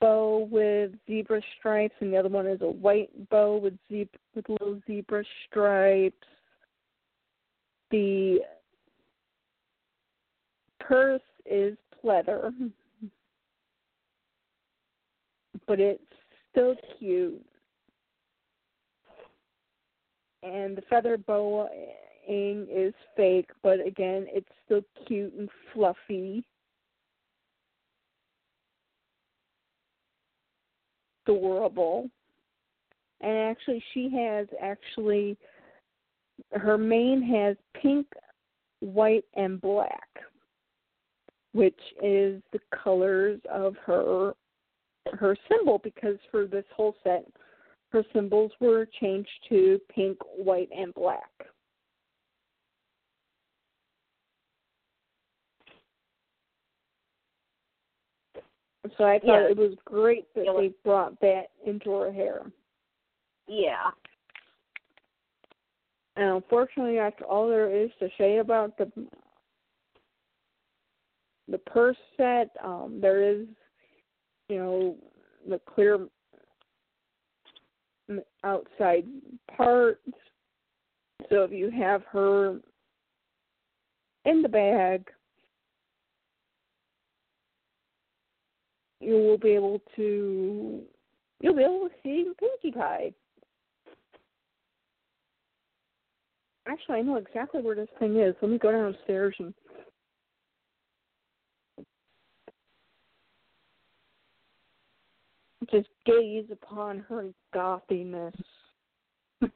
bow 0.00 0.48
with 0.50 0.92
zebra 1.06 1.40
stripes 1.58 1.94
and 2.00 2.12
the 2.12 2.16
other 2.16 2.28
one 2.28 2.46
is 2.46 2.60
a 2.62 2.70
white 2.70 3.10
bow 3.30 3.58
with 3.58 3.74
zebra 3.88 4.18
with 4.34 4.48
little 4.48 4.80
zebra 4.86 5.24
stripes. 5.46 6.16
The 7.90 8.40
purse 10.80 11.20
is 11.44 11.76
pleather, 12.04 12.52
but 15.66 15.78
it's 15.78 16.02
still 16.50 16.74
cute. 16.98 17.44
And 20.42 20.76
the 20.76 20.82
feather 20.88 21.16
bowing 21.16 22.66
is 22.70 22.94
fake, 23.16 23.50
but 23.62 23.84
again, 23.86 24.26
it's 24.28 24.48
still 24.64 24.82
cute 25.06 25.34
and 25.34 25.48
fluffy. 25.72 26.44
Adorable. 31.26 32.08
And 33.20 33.36
actually, 33.36 33.82
she 33.92 34.10
has 34.16 34.46
actually, 34.60 35.36
her 36.52 36.78
mane 36.78 37.22
has 37.22 37.56
pink, 37.80 38.06
white, 38.80 39.24
and 39.34 39.60
black 39.60 40.08
which 41.52 41.78
is 42.02 42.40
the 42.52 42.60
colors 42.70 43.40
of 43.50 43.74
her 43.84 44.34
her 45.14 45.36
symbol 45.48 45.80
because 45.82 46.16
for 46.30 46.46
this 46.46 46.64
whole 46.74 46.94
set 47.02 47.26
her 47.90 48.04
symbols 48.12 48.52
were 48.60 48.86
changed 49.00 49.30
to 49.48 49.80
pink, 49.88 50.18
white, 50.36 50.68
and 50.76 50.94
black. 50.94 51.30
So 58.96 59.04
I 59.04 59.18
thought 59.18 59.42
Yeah. 59.42 59.48
it 59.48 59.56
was 59.56 59.74
great 59.84 60.32
that 60.34 60.46
Yeah. 60.46 60.52
they 60.52 60.68
brought 60.68 61.18
that 61.20 61.50
into 61.64 61.92
her 61.92 62.10
hair. 62.10 62.50
Yeah. 63.46 63.90
And 66.16 66.36
unfortunately, 66.36 66.96
that's 66.96 67.20
all 67.22 67.48
there 67.48 67.70
is 67.70 67.90
to 67.96 68.10
say 68.16 68.38
about 68.38 68.76
the 68.76 68.90
the 71.48 71.58
purse 71.58 71.98
set. 72.16 72.54
Um, 72.60 73.00
there 73.00 73.22
is, 73.22 73.48
you 74.48 74.58
know, 74.58 74.98
the 75.46 75.58
clear 75.60 76.08
outside 78.44 79.04
parts. 79.56 80.00
So 81.28 81.44
if 81.44 81.52
you 81.52 81.70
have 81.70 82.02
her 82.10 82.60
in 84.24 84.42
the 84.42 84.48
bag, 84.48 85.08
you 89.00 89.14
will 89.14 89.38
be 89.38 89.50
able 89.50 89.80
to 89.96 90.82
you'll 91.40 91.56
be 91.56 91.62
able 91.62 91.88
to 91.88 91.94
see 92.02 92.30
Pinkie 92.38 92.76
Pie. 92.76 93.12
Actually, 96.66 96.98
I 96.98 97.02
know 97.02 97.16
exactly 97.16 97.62
where 97.62 97.74
this 97.74 97.88
thing 97.98 98.18
is. 98.18 98.34
Let 98.40 98.50
me 98.50 98.58
go 98.58 98.70
downstairs 98.70 99.34
and 99.38 99.54
just 105.70 105.88
gaze 106.06 106.46
upon 106.50 106.98
her 107.08 107.28
gothiness. 107.52 108.34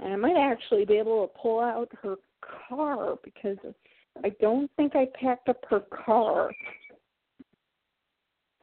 And 0.00 0.12
I 0.12 0.16
might 0.16 0.36
actually 0.36 0.84
be 0.84 0.94
able 0.94 1.26
to 1.26 1.38
pull 1.40 1.60
out 1.60 1.90
her 2.02 2.16
car 2.68 3.16
because 3.24 3.56
I 4.24 4.30
don't 4.40 4.70
think 4.76 4.94
I 4.94 5.06
packed 5.20 5.48
up 5.48 5.64
her 5.68 5.80
car. 6.04 6.50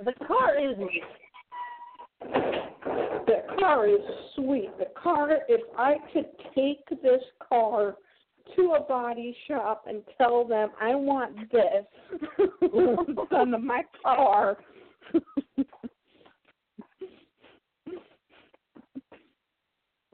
The 0.03 0.13
car 0.25 0.57
is 0.59 0.77
neat. 0.77 1.03
The 2.21 3.43
car 3.59 3.87
is 3.87 3.99
sweet. 4.35 4.69
The 4.77 4.87
car, 5.01 5.29
if 5.47 5.61
I 5.77 5.95
could 6.13 6.27
take 6.55 6.87
this 7.01 7.21
car 7.47 7.95
to 8.55 8.75
a 8.77 8.81
body 8.81 9.35
shop 9.47 9.85
and 9.87 10.01
tell 10.17 10.47
them 10.47 10.69
I 10.79 10.95
want 10.95 11.35
this 11.51 11.85
done 13.29 13.51
to 13.51 13.57
my 13.57 13.83
car. 14.03 14.57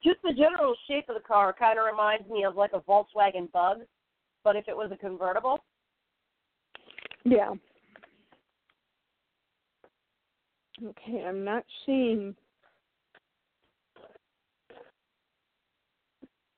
Just 0.03 0.17
the 0.23 0.33
general 0.33 0.75
shape 0.87 1.09
of 1.09 1.15
the 1.15 1.27
car 1.27 1.53
kind 1.53 1.77
of 1.77 1.85
reminds 1.85 2.27
me 2.29 2.43
of 2.43 2.55
like 2.55 2.71
a 2.73 2.79
Volkswagen 2.79 3.51
Bug, 3.51 3.81
but 4.43 4.55
if 4.55 4.67
it 4.67 4.75
was 4.75 4.91
a 4.91 4.97
convertible. 4.97 5.59
yeah. 7.23 7.51
Okay, 10.83 11.23
I'm 11.23 11.43
not 11.43 11.63
seeing 11.85 12.35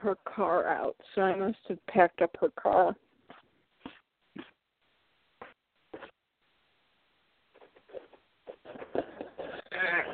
her 0.04 0.18
car 0.26 0.68
out, 0.68 0.96
so 1.16 1.22
I 1.22 1.36
must 1.36 1.58
have 1.70 1.86
packed 1.88 2.22
up 2.22 2.36
her 2.40 2.52
car. 2.62 2.96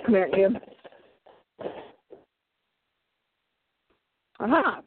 Come 0.06 0.16
here, 0.16 0.30
you. 0.36 0.50
Aha. 4.40 4.82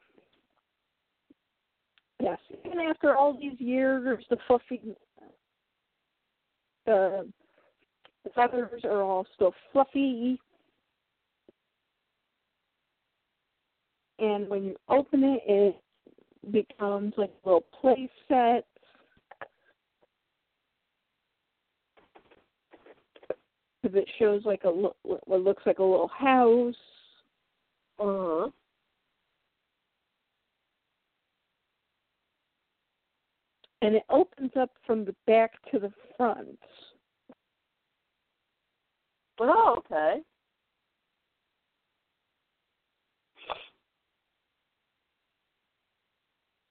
Yes, 2.21 2.39
even 2.65 2.79
after 2.79 3.17
all 3.17 3.37
these 3.39 3.59
years, 3.59 4.25
the 4.31 4.37
fluffy 4.47 4.81
the 6.87 7.29
the 8.25 8.31
feathers 8.31 8.83
are 8.85 9.03
all 9.03 9.27
still 9.35 9.53
fluffy. 9.73 10.41
And 14.23 14.49
when 14.49 14.63
you 14.63 14.77
open 14.89 15.25
it, 15.25 15.43
it 15.47 15.83
becomes 16.53 17.13
like 17.17 17.33
a 17.45 17.49
little 17.49 17.65
play 17.81 18.09
set. 18.29 18.65
Because 23.83 23.99
it 23.99 24.09
shows 24.21 24.43
like 24.45 24.63
a 24.63 24.71
lo- 24.71 24.95
what 25.03 25.41
looks 25.41 25.65
like 25.67 25.81
a 25.81 25.83
little 25.83 26.09
house. 26.17 26.75
Uh-huh. 27.99 28.49
And 33.83 33.97
it 33.97 34.05
opens 34.09 34.53
up 34.57 34.71
from 34.87 35.05
the 35.05 35.17
back 35.27 35.55
to 35.73 35.81
the 35.81 35.93
front. 36.17 36.61
Oh, 39.41 39.79
okay. 39.79 40.21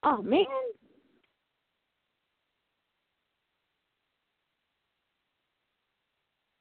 Oh 0.04 0.20
man, 0.22 0.46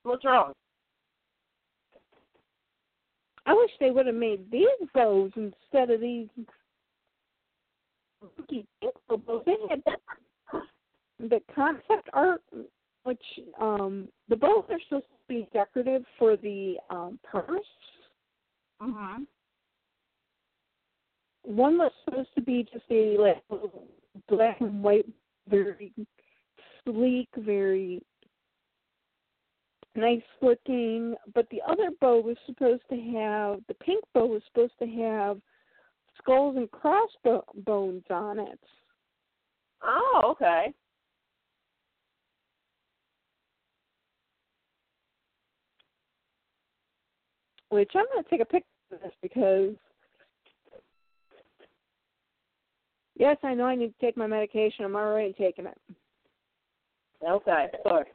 What's 0.04 0.26
wrong? 0.26 0.54
I 3.46 3.54
wish 3.54 3.72
they 3.80 3.92
would 3.92 4.06
have 4.06 4.16
made 4.16 4.50
these 4.52 4.68
bows 4.94 5.32
instead 5.36 5.90
of 5.90 6.02
these 6.02 6.28
funky 8.38 8.66
bows. 8.82 9.44
They 9.46 9.56
had 9.70 9.84
the 11.20 11.40
concept 11.56 12.10
art, 12.14 12.42
which 13.04 13.24
um 13.60 14.08
the 14.30 14.36
bows 14.36 14.66
are 14.70 14.80
supposed 14.88 15.06
to 15.06 15.28
be 15.28 15.48
decorative 15.54 16.04
for 16.18 16.38
the 16.38 16.76
um 16.90 17.20
purse. 17.24 17.62
Mm-hmm. 18.82 19.24
One 21.44 21.78
was 21.78 21.92
supposed 22.06 22.30
to 22.36 22.42
be 22.42 22.68
just 22.72 22.86
a 22.92 23.18
like 23.18 23.44
black 24.30 24.62
and 24.62 24.84
white, 24.84 25.08
very 25.50 25.92
sleek, 26.86 27.30
very 27.38 28.02
nice 29.96 30.22
looking. 30.42 31.16
But 31.34 31.48
the 31.50 31.62
other 31.68 31.90
bow 32.00 32.22
was 32.22 32.38
supposed 32.46 32.84
to 32.90 32.96
have 32.96 33.60
the 33.68 33.74
pink 33.84 34.04
bow 34.14 34.26
was 34.28 34.42
supposed 34.48 34.74
to 34.80 34.88
have 34.88 35.42
skulls 36.18 36.56
and 36.58 36.70
crossbones 36.72 38.04
on 38.10 38.40
it. 38.40 38.60
Oh, 39.84 40.22
okay. 40.32 40.74
Which 47.70 47.92
I'm 47.96 48.06
going 48.14 48.24
to 48.24 48.30
take 48.30 48.42
a 48.42 48.46
picture 48.46 48.68
of 48.92 49.00
this 49.00 49.14
because 49.22 49.76
yes, 53.16 53.38
I 53.44 53.54
know 53.54 53.66
I 53.66 53.76
need 53.76 53.94
to 53.98 54.06
take 54.06 54.18
my 54.18 54.28
medication. 54.28 54.86
I'm 54.86 54.96
already 54.96 55.34
taking 55.34 55.66
it. 55.66 55.78
Okay, 57.28 57.68
sorry. 57.84 58.06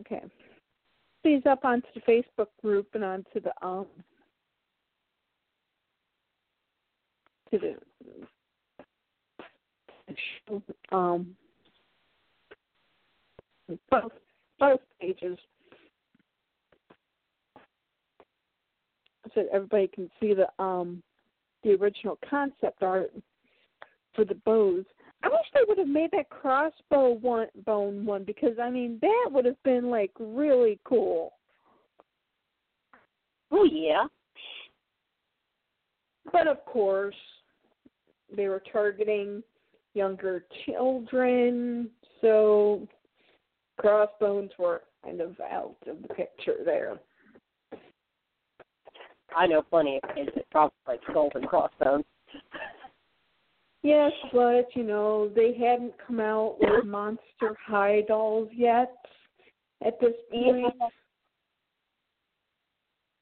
Okay. 0.00 0.22
These 1.24 1.42
up 1.46 1.64
onto 1.64 1.86
the 1.94 2.00
Facebook 2.00 2.48
group 2.60 2.88
and 2.94 3.04
onto 3.04 3.40
the 3.40 3.52
um 3.66 3.86
to 7.50 7.58
the 7.58 7.76
um 10.90 11.36
both 13.90 14.12
both 14.58 14.80
pages 15.00 15.38
so 19.34 19.44
everybody 19.52 19.88
can 19.88 20.10
see 20.20 20.34
the 20.34 20.48
um 20.62 21.02
the 21.62 21.74
original 21.74 22.18
concept 22.28 22.82
art 22.82 23.12
for 24.14 24.24
the 24.24 24.34
bows. 24.44 24.84
I 25.22 25.28
wish 25.28 25.46
they 25.54 25.60
would 25.66 25.78
have 25.78 25.88
made 25.88 26.10
that 26.10 26.28
crossbow 26.28 27.10
one 27.20 27.46
bone 27.64 28.04
one 28.04 28.24
because 28.24 28.58
I 28.60 28.70
mean 28.70 28.98
that 29.00 29.28
would 29.30 29.44
have 29.44 29.62
been 29.62 29.90
like 29.90 30.10
really 30.18 30.80
cool. 30.84 31.32
Oh, 33.52 33.64
yeah. 33.64 34.06
But 36.32 36.46
of 36.46 36.64
course, 36.64 37.14
they 38.34 38.48
were 38.48 38.62
targeting 38.72 39.42
younger 39.94 40.46
children, 40.64 41.90
so 42.22 42.88
crossbones 43.82 44.50
were 44.58 44.82
kind 45.04 45.20
of 45.20 45.38
out 45.40 45.76
of 45.86 46.00
the 46.02 46.08
picture 46.14 46.56
there. 46.64 46.98
I 49.36 49.46
know 49.46 49.62
plenty 49.62 50.00
of 50.02 50.14
kids 50.14 50.30
that 50.34 50.48
probably 50.50 50.74
like 50.86 51.00
skulls 51.10 51.32
and 51.34 51.46
crossbones. 51.46 52.04
Yes, 53.82 54.12
but 54.32 54.66
you 54.74 54.84
know 54.84 55.30
they 55.34 55.54
hadn't 55.54 55.94
come 56.06 56.20
out 56.20 56.56
with 56.60 56.84
Monster 56.86 57.56
High 57.66 58.02
dolls 58.06 58.48
yet. 58.54 58.94
At 59.84 59.98
this 60.00 60.12
point, 60.30 60.74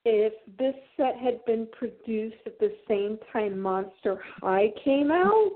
if 0.04 0.32
this 0.58 0.74
set 0.96 1.16
had 1.16 1.42
been 1.46 1.66
produced 1.72 2.36
at 2.44 2.58
the 2.58 2.74
same 2.86 3.18
time 3.32 3.58
Monster 3.58 4.20
High 4.40 4.68
came 4.84 5.10
out, 5.10 5.52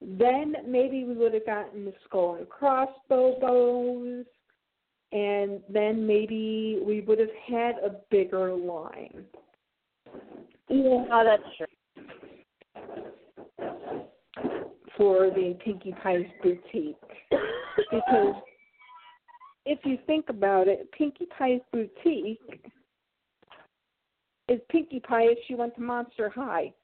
then 0.00 0.54
maybe 0.66 1.04
we 1.04 1.14
would 1.14 1.34
have 1.34 1.46
gotten 1.46 1.84
the 1.84 1.94
skull 2.04 2.36
and 2.36 2.48
crossbow 2.48 3.38
bows, 3.40 4.24
and 5.12 5.60
then 5.68 6.06
maybe 6.06 6.80
we 6.84 7.00
would 7.00 7.18
have 7.18 7.28
had 7.46 7.76
a 7.84 7.96
bigger 8.10 8.54
line. 8.54 9.24
Yeah, 10.68 11.04
oh, 11.10 11.24
that's 11.24 11.42
true. 11.56 11.66
for 14.98 15.30
the 15.30 15.56
Pinkie 15.64 15.94
Pie's 16.02 16.26
boutique. 16.42 16.96
because 17.90 18.34
if 19.64 19.78
you 19.84 19.96
think 20.06 20.28
about 20.28 20.68
it, 20.68 20.90
Pinkie 20.92 21.28
Pie's 21.38 21.62
boutique 21.72 22.70
is 24.48 24.60
Pinkie 24.68 25.00
Pie 25.00 25.28
if 25.28 25.38
she 25.46 25.54
went 25.54 25.74
to 25.76 25.80
Monster 25.80 26.28
High. 26.28 26.74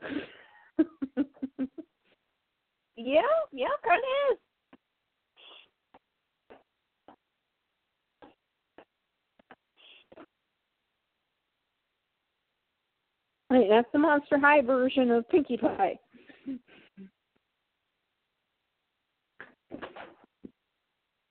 Yeah, 2.96 3.20
yeah, 3.52 3.66
kind 3.84 4.00
of 4.00 4.32
is. 4.32 4.38
Mean, 13.50 13.68
that's 13.70 13.88
the 13.92 13.98
Monster 13.98 14.38
High 14.38 14.60
version 14.62 15.10
of 15.10 15.28
Pinkie 15.28 15.56
Pie. 15.56 15.98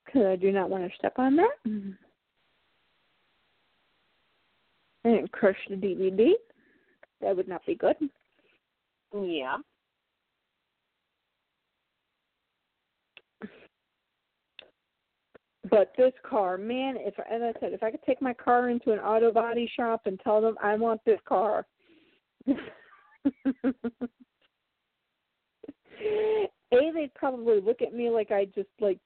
Because 0.06 0.26
I 0.28 0.36
do 0.36 0.52
not 0.52 0.70
want 0.70 0.90
to 0.90 0.96
step 0.98 1.14
on 1.18 1.36
that. 1.36 1.96
And 5.04 5.32
crush 5.32 5.58
the 5.70 5.76
DVD. 5.76 6.32
That 7.22 7.36
would 7.36 7.48
not 7.48 7.66
be 7.66 7.76
good. 7.76 7.96
Yeah. 9.14 9.58
But 15.70 15.94
this 15.98 16.14
car, 16.28 16.58
man, 16.58 16.96
if 17.00 17.18
as 17.20 17.42
I 17.42 17.54
said, 17.60 17.74
if 17.74 17.82
I 17.82 17.90
could 17.92 18.04
take 18.06 18.22
my 18.22 18.34
car 18.34 18.70
into 18.70 18.92
an 18.92 19.00
auto 19.00 19.32
body 19.32 19.70
shop 19.76 20.02
and 20.06 20.20
tell 20.20 20.42
them 20.42 20.56
I 20.62 20.76
want 20.76 21.02
this 21.06 21.20
car. 21.28 21.66
A, 26.72 26.92
they'd 26.94 27.14
probably 27.16 27.62
look 27.62 27.82
at 27.82 27.94
me 27.94 28.10
like 28.10 28.32
I 28.32 28.46
just 28.46 28.70
like 28.80 29.00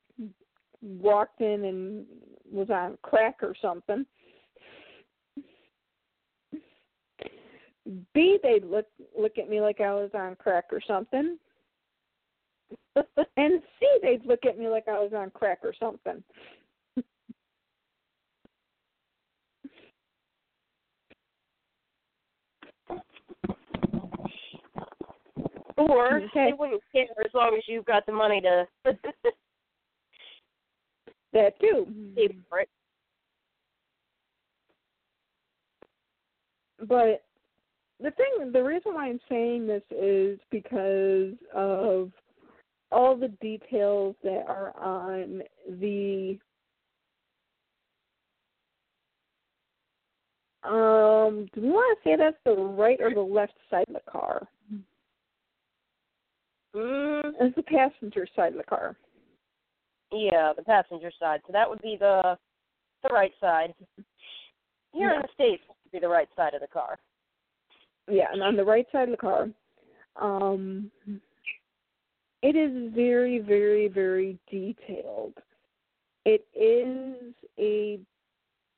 walked 0.82 1.42
in 1.42 1.66
and 1.66 2.06
was 2.52 2.70
on 2.70 2.98
crack 3.04 3.38
or 3.42 3.54
something. 3.62 4.06
B, 8.14 8.38
they'd 8.44 8.66
look 8.66 8.88
look 9.18 9.38
at 9.38 9.50
me 9.50 9.62
like 9.62 9.82
I 9.82 9.94
was 9.94 10.10
on 10.14 10.36
crack 10.36 10.66
or 10.72 10.82
something. 10.86 11.38
And 12.96 13.62
see, 13.80 13.98
they'd 14.02 14.26
look 14.26 14.46
at 14.46 14.58
me 14.58 14.68
like 14.68 14.88
I 14.88 15.00
was 15.00 15.12
on 15.16 15.30
crack 15.32 15.60
or 15.64 15.74
something. 15.80 16.24
Or 25.78 26.18
Okay. 26.18 26.48
they 26.48 26.54
wouldn't 26.54 26.82
care 26.92 27.06
as 27.24 27.34
long 27.34 27.56
as 27.56 27.64
you've 27.68 27.86
got 27.86 28.06
the 28.06 28.12
money 28.12 28.42
to. 28.42 28.68
That 31.32 31.60
too. 31.60 31.88
But 36.80 37.24
the 38.00 38.12
thing, 38.12 38.52
the 38.52 38.64
reason 38.64 38.96
why 38.96 39.08
I'm 39.10 39.20
saying 39.30 39.68
this 39.68 39.84
is 39.92 40.40
because 40.50 41.34
of 41.54 42.12
all 42.92 43.16
the 43.16 43.28
details 43.42 44.16
that 44.24 44.46
are 44.48 44.76
on 44.78 45.42
the 45.80 46.38
um 50.64 51.48
do 51.54 51.62
we 51.62 51.70
want 51.70 51.98
to 51.98 52.10
say 52.10 52.16
that's 52.18 52.36
the 52.46 52.52
right 52.52 53.00
or 53.00 53.14
the 53.14 53.20
left 53.22 53.54
side 53.70 53.86
of 53.88 53.94
the 53.94 54.12
car? 54.12 54.48
Mm, 56.76 57.32
It's 57.40 57.56
the 57.56 57.64
passenger 57.64 58.28
side 58.36 58.52
of 58.52 58.58
the 58.58 58.64
car. 58.64 58.96
yeah, 60.12 60.54
the 60.56 60.64
passenger 60.64 61.12
side. 61.20 61.42
So 61.48 61.54
that 61.54 61.70
would 61.70 61.82
be 61.82 61.96
the 62.00 62.38
the 63.04 63.10
right 63.10 63.32
side. 63.40 63.74
Here 64.92 65.12
in 65.14 65.22
the 65.22 65.28
states, 65.34 65.64
it 65.70 65.76
would 65.86 65.92
be 65.92 66.00
the 66.00 66.10
right 66.12 66.28
side 66.36 66.54
of 66.54 66.62
the 66.62 66.68
car. 66.68 66.98
Yeah, 68.10 68.26
and 68.34 68.42
on 68.44 68.56
the 68.58 68.66
right 68.66 68.86
side 68.92 69.08
of 69.08 69.12
the 69.12 69.18
car, 69.18 69.48
um, 70.20 70.92
it 72.42 72.56
is 72.56 72.94
very, 72.94 73.40
very, 73.40 73.88
very 73.88 74.38
detailed. 74.50 75.34
It 76.26 76.46
is 76.56 77.34
a 77.58 78.00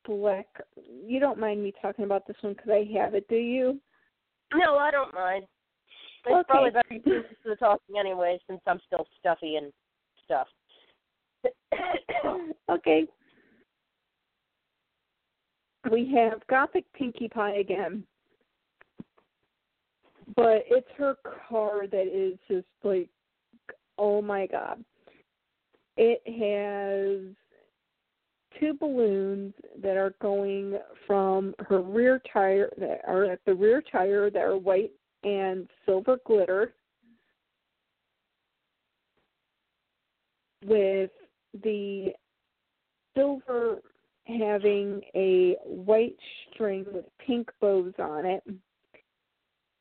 black. 0.06 0.46
You 1.06 1.20
don't 1.20 1.38
mind 1.38 1.62
me 1.62 1.72
talking 1.80 2.04
about 2.04 2.26
this 2.26 2.36
one 2.40 2.54
because 2.54 2.70
I 2.70 2.88
have 2.98 3.14
it, 3.14 3.28
do 3.28 3.36
you? 3.36 3.80
No, 4.54 4.76
I 4.76 4.90
don't 4.90 5.14
mind. 5.14 5.44
It's 6.24 6.34
Okay. 6.34 6.48
probably 6.48 6.70
better 6.70 6.98
to 6.98 7.24
the 7.44 7.56
talking 7.56 7.98
anyway, 7.98 8.38
since 8.46 8.60
I'm 8.66 8.80
still 8.86 9.06
stuffy 9.18 9.56
and 9.56 9.72
stuff. 10.24 10.48
okay. 12.70 13.06
We 15.90 16.12
have 16.14 16.46
Gothic 16.48 16.84
Pinkie 16.92 17.28
Pie 17.28 17.56
again. 17.56 18.04
But 20.36 20.64
it's 20.70 20.88
her 20.96 21.16
car 21.48 21.86
that 21.88 22.06
is 22.06 22.38
just 22.48 22.66
like, 22.84 23.08
oh 24.02 24.20
my 24.20 24.46
god. 24.46 24.84
It 25.96 26.22
has 26.26 27.34
two 28.58 28.74
balloons 28.74 29.54
that 29.80 29.96
are 29.96 30.14
going 30.20 30.76
from 31.06 31.54
her 31.68 31.80
rear 31.80 32.20
tire, 32.32 32.70
that 32.78 33.02
are 33.06 33.24
at 33.24 33.38
the 33.46 33.54
rear 33.54 33.80
tire 33.80 34.28
that 34.28 34.42
are 34.42 34.58
white 34.58 34.90
and 35.22 35.68
silver 35.86 36.18
glitter. 36.26 36.74
With 40.64 41.10
the 41.62 42.12
silver 43.16 43.78
having 44.26 45.00
a 45.14 45.56
white 45.64 46.16
string 46.50 46.86
with 46.92 47.04
pink 47.24 47.50
bows 47.60 47.94
on 47.98 48.26
it, 48.26 48.42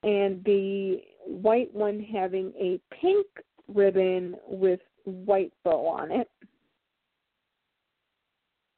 and 0.03 0.43
the 0.43 1.01
white 1.25 1.73
one 1.73 1.99
having 1.99 2.51
a 2.59 2.79
pink 3.01 3.27
ribbon 3.73 4.35
with 4.47 4.79
white 5.05 5.53
bow 5.63 5.87
on 5.87 6.11
it. 6.11 6.29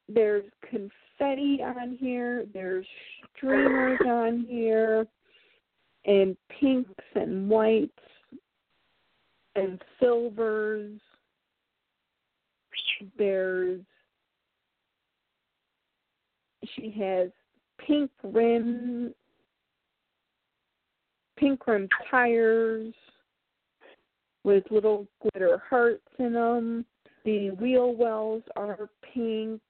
There's 0.08 0.44
confetti 0.70 1.60
on 1.62 1.96
here, 1.98 2.44
there's 2.52 2.86
streamers 3.36 3.98
on 4.06 4.46
here, 4.48 5.06
and 6.04 6.36
pinks 6.60 7.04
and 7.14 7.48
whites 7.48 7.92
and 9.54 9.80
silvers. 10.00 11.00
There's 13.18 13.80
she 16.76 16.90
has 16.98 17.30
pink 17.86 18.10
rim 18.22 19.14
pink 21.38 21.66
rim 21.66 21.88
tires 22.10 22.94
with 24.44 24.64
little 24.70 25.06
glitter 25.20 25.62
hearts 25.68 26.06
in 26.18 26.34
them. 26.34 26.84
The 27.24 27.50
wheel 27.52 27.94
wells 27.94 28.42
are 28.56 28.90
pink. 29.12 29.60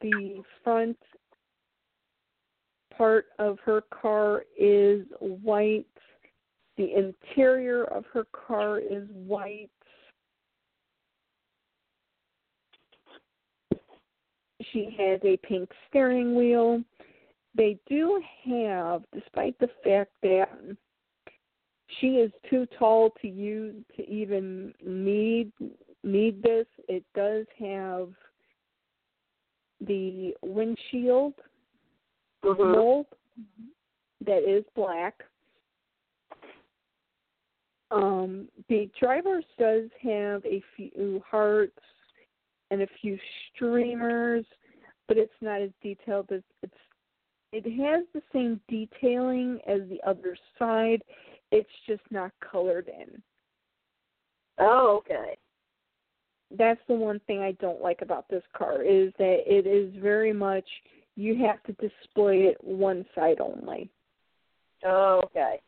The 0.00 0.42
front 0.62 0.96
part 2.96 3.26
of 3.38 3.58
her 3.64 3.82
car 3.82 4.44
is 4.58 5.04
white. 5.20 5.86
The 6.76 6.92
interior 6.94 7.84
of 7.84 8.04
her 8.12 8.24
car 8.32 8.78
is 8.78 9.08
white. 9.12 9.70
She 14.72 14.96
has 14.98 15.20
a 15.24 15.36
pink 15.38 15.70
steering 15.88 16.34
wheel. 16.34 16.82
They 17.56 17.78
do 17.88 18.20
have, 18.44 19.02
despite 19.12 19.56
the 19.60 19.70
fact 19.84 20.10
that 20.22 20.48
she 22.00 22.16
is 22.16 22.32
too 22.48 22.66
tall 22.78 23.10
to 23.22 23.28
use 23.28 23.74
to 23.96 24.08
even 24.08 24.74
need 24.84 25.52
need 26.02 26.42
this, 26.42 26.66
it 26.88 27.04
does 27.14 27.46
have 27.58 28.10
the 29.80 30.34
windshield 30.42 31.34
Mhm. 32.42 32.74
mold 32.74 33.06
that 34.20 34.42
is 34.48 34.64
black. 34.74 35.24
Um, 37.90 38.48
the 38.68 38.90
driver's 38.98 39.44
does 39.56 39.90
have 40.00 40.44
a 40.44 40.60
few 40.76 41.22
hearts 41.26 41.78
and 42.70 42.82
a 42.82 42.86
few 43.00 43.18
streamers, 43.48 44.44
but 45.06 45.16
it's 45.16 45.40
not 45.40 45.60
as 45.60 45.70
detailed 45.82 46.32
as 46.32 46.42
it's. 46.62 46.74
It 47.52 47.64
has 47.80 48.04
the 48.12 48.22
same 48.32 48.60
detailing 48.66 49.60
as 49.66 49.88
the 49.88 50.02
other 50.02 50.36
side. 50.58 51.04
It's 51.56 51.70
just 51.86 52.02
not 52.10 52.32
colored 52.40 52.88
in. 52.88 53.22
Oh, 54.58 54.98
okay. 54.98 55.38
That's 56.50 56.80
the 56.88 56.96
one 56.96 57.20
thing 57.28 57.42
I 57.42 57.52
don't 57.60 57.80
like 57.80 58.02
about 58.02 58.28
this 58.28 58.42
car 58.56 58.82
is 58.82 59.12
that 59.18 59.38
it 59.46 59.64
is 59.64 59.94
very 60.02 60.32
much 60.32 60.64
you 61.14 61.36
have 61.46 61.62
to 61.62 61.72
display 61.74 62.38
it 62.46 62.56
one 62.60 63.06
side 63.14 63.38
only. 63.38 63.88
Oh, 64.84 65.20
okay. 65.26 65.60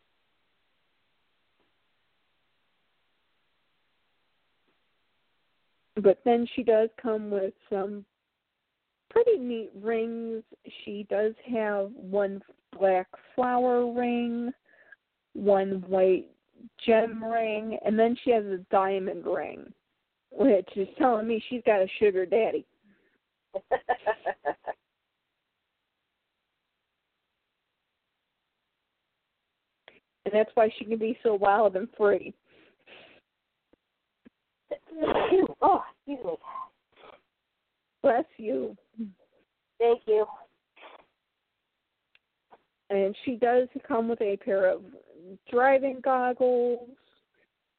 But 5.95 6.19
then 6.25 6.45
she 6.53 6.63
does 6.63 6.89
come 7.01 7.31
with 7.31 7.53
some 7.69 8.03
pretty 9.09 9.37
neat 9.37 9.71
rings. 9.81 10.43
She 10.83 11.07
does 11.09 11.33
have 11.49 11.91
one 11.93 12.41
black 12.77 13.07
flower 13.35 13.89
ring, 13.89 14.51
one 15.37 15.83
white 15.87 16.25
gem 16.85 17.23
ring, 17.23 17.77
and 17.85 17.97
then 17.97 18.17
she 18.23 18.31
has 18.31 18.43
a 18.45 18.57
diamond 18.71 19.25
ring, 19.25 19.71
which 20.31 20.67
is 20.75 20.87
telling 20.97 21.27
me 21.27 21.43
she's 21.49 21.61
got 21.65 21.81
a 21.81 21.87
sugar 21.99 22.25
daddy. 22.25 22.65
And 30.25 30.33
that's 30.33 30.51
why 30.55 30.69
she 30.77 30.83
can 30.83 30.97
be 30.97 31.17
so 31.23 31.35
wild 31.35 31.77
and 31.77 31.87
free. 31.95 32.33
oh, 35.61 35.81
excuse 36.05 36.25
me. 36.25 36.33
Bless 38.03 38.25
you. 38.35 38.75
Thank 39.79 40.01
you. 40.05 40.25
and 42.89 43.15
she 43.23 43.35
does 43.35 43.67
come 43.87 44.07
with 44.07 44.21
a 44.21 44.37
pair 44.37 44.69
of 44.69 44.81
driving 45.49 45.99
goggles, 46.01 46.89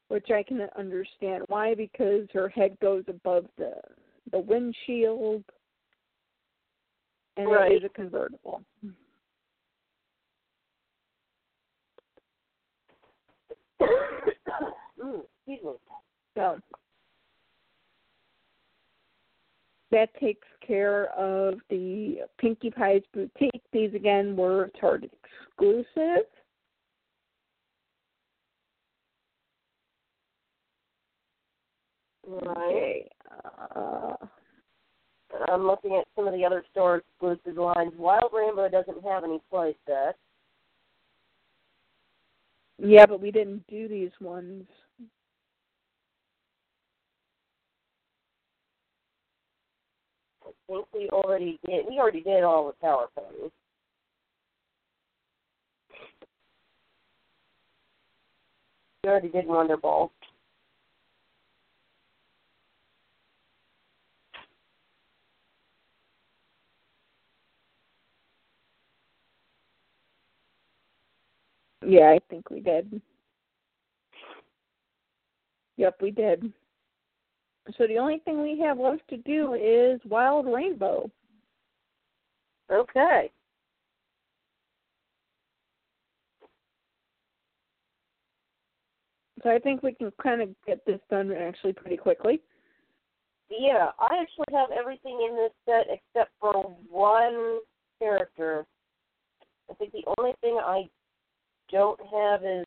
which 0.09 0.31
I 0.31 0.43
can 0.43 0.69
understand 0.77 1.45
why 1.49 1.75
because 1.75 2.27
her 2.33 2.49
head 2.49 2.79
goes 2.81 3.05
above 3.09 3.47
the 3.57 3.75
the 4.31 4.39
windshield, 4.39 5.43
and 7.39 7.51
Right. 7.51 7.73
it 7.73 7.77
is 7.77 7.85
a 7.85 7.89
convertible. 7.89 8.63
So 16.35 16.61
that 19.91 20.15
takes 20.21 20.47
care 20.61 21.07
of 21.15 21.55
the 21.71 22.19
Pinkie 22.39 22.71
Pie's 22.71 23.03
boutique. 23.13 23.63
These 23.73 23.95
again 23.95 24.37
were 24.37 24.71
Target 24.79 25.13
exclusive. 25.25 26.27
Right. 32.29 32.45
Okay. 32.53 33.11
Uh, 33.75 34.15
I'm 35.49 35.67
looking 35.67 35.95
at 35.95 36.07
some 36.15 36.27
of 36.27 36.35
the 36.35 36.45
other 36.45 36.65
store 36.71 36.97
exclusive 36.97 37.57
lines. 37.57 37.93
Wild 37.97 38.31
Rainbow 38.33 38.69
doesn't 38.69 39.03
have 39.05 39.25
any 39.25 39.41
place 39.51 39.77
set. 39.87 40.17
yeah, 42.79 43.07
but 43.07 43.21
we 43.21 43.31
didn't 43.31 43.67
do 43.67 43.89
these 43.89 44.11
ones. 44.21 44.65
I 50.45 50.51
think 50.67 50.87
we 50.95 51.09
already 51.11 51.59
did. 51.67 51.87
We 51.89 51.99
already 51.99 52.23
did 52.23 52.43
all 52.43 52.67
the 52.67 52.73
power 52.75 53.07
ponies. 53.15 53.51
We 59.03 59.11
already 59.11 59.29
did 59.29 59.47
Wonder 59.47 59.77
Ball. 59.77 60.11
Yeah, 71.89 72.11
I 72.11 72.19
think 72.29 72.51
we 72.51 72.61
did. 72.61 73.01
Yep, 75.79 75.97
we 76.03 76.11
did. 76.11 76.53
So 77.79 77.87
the 77.87 77.97
only 77.97 78.19
thing 78.27 78.43
we 78.43 78.61
have 78.61 78.79
left 78.79 79.09
to 79.09 79.17
do 79.17 79.55
is 79.55 79.99
Wild 80.05 80.45
Rainbow. 80.45 81.11
Okay. 82.71 83.31
So 89.43 89.49
I 89.49 89.59
think 89.59 89.83
we 89.83 89.95
can 89.95 90.13
kind 90.23 90.43
of 90.43 90.51
get 90.67 90.85
this 90.85 91.01
done 91.09 91.33
actually 91.33 91.73
pretty 91.73 91.97
quickly. 91.97 92.43
Yeah, 93.49 93.93
I 93.99 94.21
actually 94.21 94.53
have 94.53 94.69
everything 94.79 95.27
in 95.27 95.37
this 95.37 95.53
set 95.65 95.87
except 95.89 96.33
for 96.39 96.77
one 96.91 97.61
character. 97.99 98.67
I 99.71 99.75
think 99.75 99.93
the 99.93 100.05
only 100.19 100.35
thing 100.43 100.59
I 100.63 100.87
don't 101.71 102.01
have 102.13 102.45
is 102.45 102.65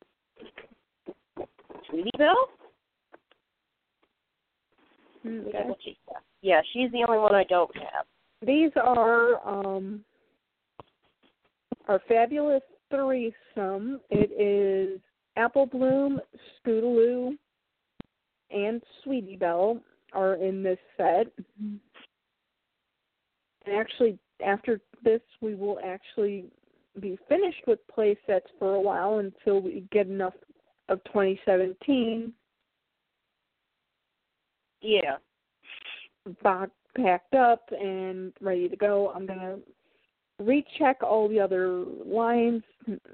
Sweetie 1.88 2.10
Belle. 2.18 2.48
Okay. 5.24 5.96
Yeah, 6.42 6.60
she's 6.72 6.90
the 6.92 7.04
only 7.06 7.20
one 7.20 7.34
I 7.34 7.44
don't 7.44 7.74
have. 7.76 8.06
These 8.44 8.72
are 8.76 9.46
um 9.46 10.04
our 11.88 12.00
fabulous 12.08 12.62
threesome. 12.90 14.00
It 14.10 14.30
is 14.38 15.00
Apple 15.36 15.66
Bloom, 15.66 16.20
Scootaloo, 16.58 17.36
and 18.50 18.82
Sweetie 19.02 19.36
Belle 19.36 19.80
are 20.12 20.34
in 20.34 20.62
this 20.62 20.78
set. 20.96 21.26
And 21.58 21.80
actually, 23.76 24.18
after 24.44 24.80
this, 25.04 25.20
we 25.40 25.54
will 25.54 25.78
actually 25.84 26.46
be 27.00 27.18
finished 27.28 27.62
with 27.66 27.78
play 27.88 28.16
sets 28.26 28.46
for 28.58 28.74
a 28.74 28.80
while 28.80 29.18
until 29.18 29.60
we 29.60 29.84
get 29.90 30.06
enough 30.06 30.34
of 30.88 31.02
2017 31.04 32.32
Yeah. 34.80 35.16
box 36.42 36.70
packed 36.94 37.34
up 37.34 37.70
and 37.72 38.32
ready 38.40 38.68
to 38.68 38.76
go. 38.76 39.10
I'm 39.10 39.26
gonna 39.26 39.58
recheck 40.38 41.02
all 41.02 41.28
the 41.28 41.40
other 41.40 41.84
lines. 41.84 42.62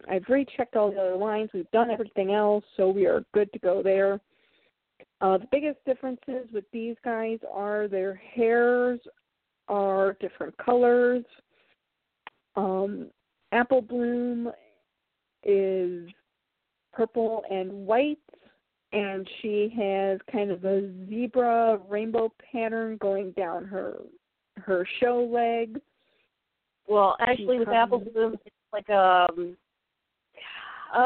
I've 0.09 0.29
rechecked 0.29 0.77
all 0.77 0.91
the 0.91 1.01
other 1.01 1.17
lines. 1.17 1.51
We've 1.53 1.71
done 1.71 1.91
everything 1.91 2.33
else, 2.33 2.65
so 2.77 2.89
we 2.89 3.07
are 3.07 3.25
good 3.33 3.53
to 3.53 3.59
go 3.59 3.83
there. 3.83 4.21
Uh, 5.21 5.39
the 5.39 5.49
biggest 5.51 5.85
differences 5.85 6.51
with 6.53 6.65
these 6.73 6.97
guys 7.05 7.39
are 7.51 7.89
their 7.89 8.15
hairs 8.15 9.01
are 9.69 10.17
different 10.21 10.57
colors. 10.59 11.25
Um, 12.57 13.11
Apple 13.53 13.83
Bloom 13.83 14.51
is 15.45 16.09
purple 16.93 17.43
and 17.51 17.71
white, 17.87 18.19
and 18.93 19.29
she 19.41 19.73
has 19.77 20.19
kind 20.31 20.51
of 20.51 20.65
a 20.65 20.91
zebra 21.09 21.79
rainbow 21.89 22.33
pattern 22.53 22.97
going 22.99 23.33
down 23.33 23.65
her 23.65 23.99
her 24.57 24.87
show 25.01 25.29
leg. 25.33 25.81
Well, 26.89 27.17
actually, 27.21 27.61
with 27.61 27.69
Apple 27.69 28.01
Bloom, 28.01 28.35
it's 28.45 28.55
like 28.73 28.89
um, 28.91 29.57
uh, 30.95 30.99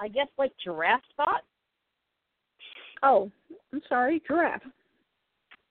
I 0.00 0.08
guess 0.12 0.28
like 0.38 0.52
giraffe 0.62 1.02
spot. 1.10 1.42
Oh, 3.02 3.30
I'm 3.72 3.82
sorry, 3.88 4.22
giraffe. 4.26 4.62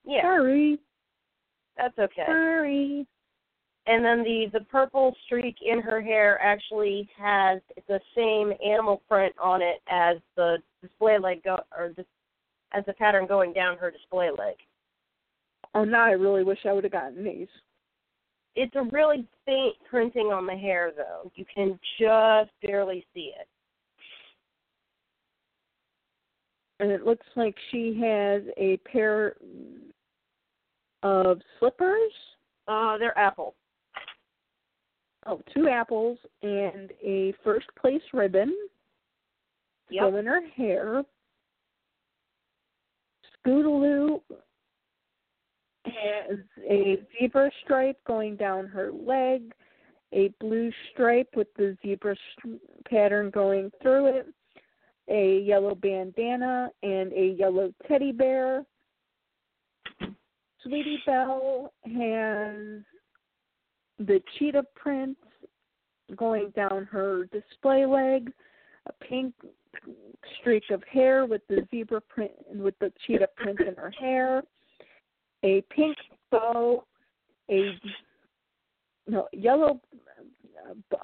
Yeah, 0.04 0.22
Sorry, 0.22 0.78
that's 1.76 1.98
okay. 1.98 2.22
sorry. 2.26 3.06
And 3.88 4.04
then 4.04 4.24
the 4.24 4.46
the 4.52 4.64
purple 4.64 5.14
streak 5.26 5.56
in 5.64 5.80
her 5.80 6.00
hair 6.00 6.40
actually 6.42 7.08
has 7.16 7.60
the 7.86 8.00
same 8.16 8.52
animal 8.64 9.00
print 9.08 9.34
on 9.40 9.62
it 9.62 9.80
as 9.88 10.16
the 10.36 10.56
display 10.82 11.18
leg 11.18 11.44
go 11.44 11.58
or 11.76 11.92
the, 11.96 12.04
as 12.72 12.84
the 12.86 12.92
pattern 12.94 13.26
going 13.26 13.52
down 13.52 13.78
her 13.78 13.90
display 13.92 14.30
leg. 14.36 14.56
Oh, 15.74 15.84
now 15.84 16.04
I 16.04 16.12
really 16.12 16.42
wish 16.42 16.58
I 16.64 16.72
would 16.72 16.84
have 16.84 16.92
gotten 16.92 17.22
these. 17.22 17.48
It's 18.56 18.74
a 18.74 18.82
really 18.90 19.26
faint 19.44 19.76
printing 19.88 20.28
on 20.32 20.46
the 20.46 20.56
hair 20.56 20.90
though. 20.96 21.30
You 21.36 21.44
can 21.54 21.78
just 22.00 22.50
barely 22.62 23.06
see 23.14 23.32
it. 23.38 23.46
And 26.80 26.90
it 26.90 27.04
looks 27.04 27.26
like 27.36 27.54
she 27.70 27.98
has 28.02 28.42
a 28.56 28.78
pair 28.90 29.36
of 31.02 31.40
slippers. 31.58 32.12
Uh, 32.66 32.98
they're 32.98 33.16
apple. 33.16 33.54
Oh, 35.28 35.40
two 35.54 35.68
apples 35.68 36.18
and 36.42 36.92
a 37.02 37.34
first 37.42 37.66
place 37.80 38.02
ribbon. 38.12 38.54
Yep. 39.90 40.02
Still 40.02 40.16
in 40.16 40.26
her 40.26 40.46
hair. 40.56 41.02
Scootaloo 43.44 44.20
has 45.84 46.38
a 46.68 46.98
zebra 47.18 47.50
stripe 47.64 47.98
going 48.06 48.36
down 48.36 48.66
her 48.66 48.90
leg, 48.92 49.52
a 50.12 50.32
blue 50.40 50.70
stripe 50.92 51.28
with 51.36 51.48
the 51.56 51.76
zebra 51.82 52.16
st- 52.38 52.60
pattern 52.88 53.30
going 53.30 53.70
through 53.82 54.06
it, 54.06 54.26
a 55.08 55.40
yellow 55.40 55.74
bandana, 55.74 56.70
and 56.82 57.12
a 57.12 57.36
yellow 57.38 57.72
teddy 57.86 58.12
bear. 58.12 58.64
Sweetie 60.62 60.98
Belle 61.06 61.72
has 61.84 62.82
the 63.98 64.20
cheetah 64.38 64.64
print 64.74 65.16
going 66.16 66.50
down 66.54 66.84
her 66.84 67.26
display 67.32 67.86
leg, 67.86 68.32
a 68.86 68.92
pink 69.04 69.34
streak 70.40 70.64
of 70.70 70.82
hair 70.84 71.26
with 71.26 71.42
the 71.48 71.66
zebra 71.70 72.00
print 72.00 72.32
with 72.54 72.78
the 72.78 72.92
cheetah 73.06 73.28
print 73.36 73.60
in 73.60 73.74
her 73.74 73.90
hair, 73.90 74.42
a 75.42 75.62
pink 75.70 75.96
bow, 76.30 76.84
a 77.50 77.78
no 79.06 79.28
yellow 79.32 79.80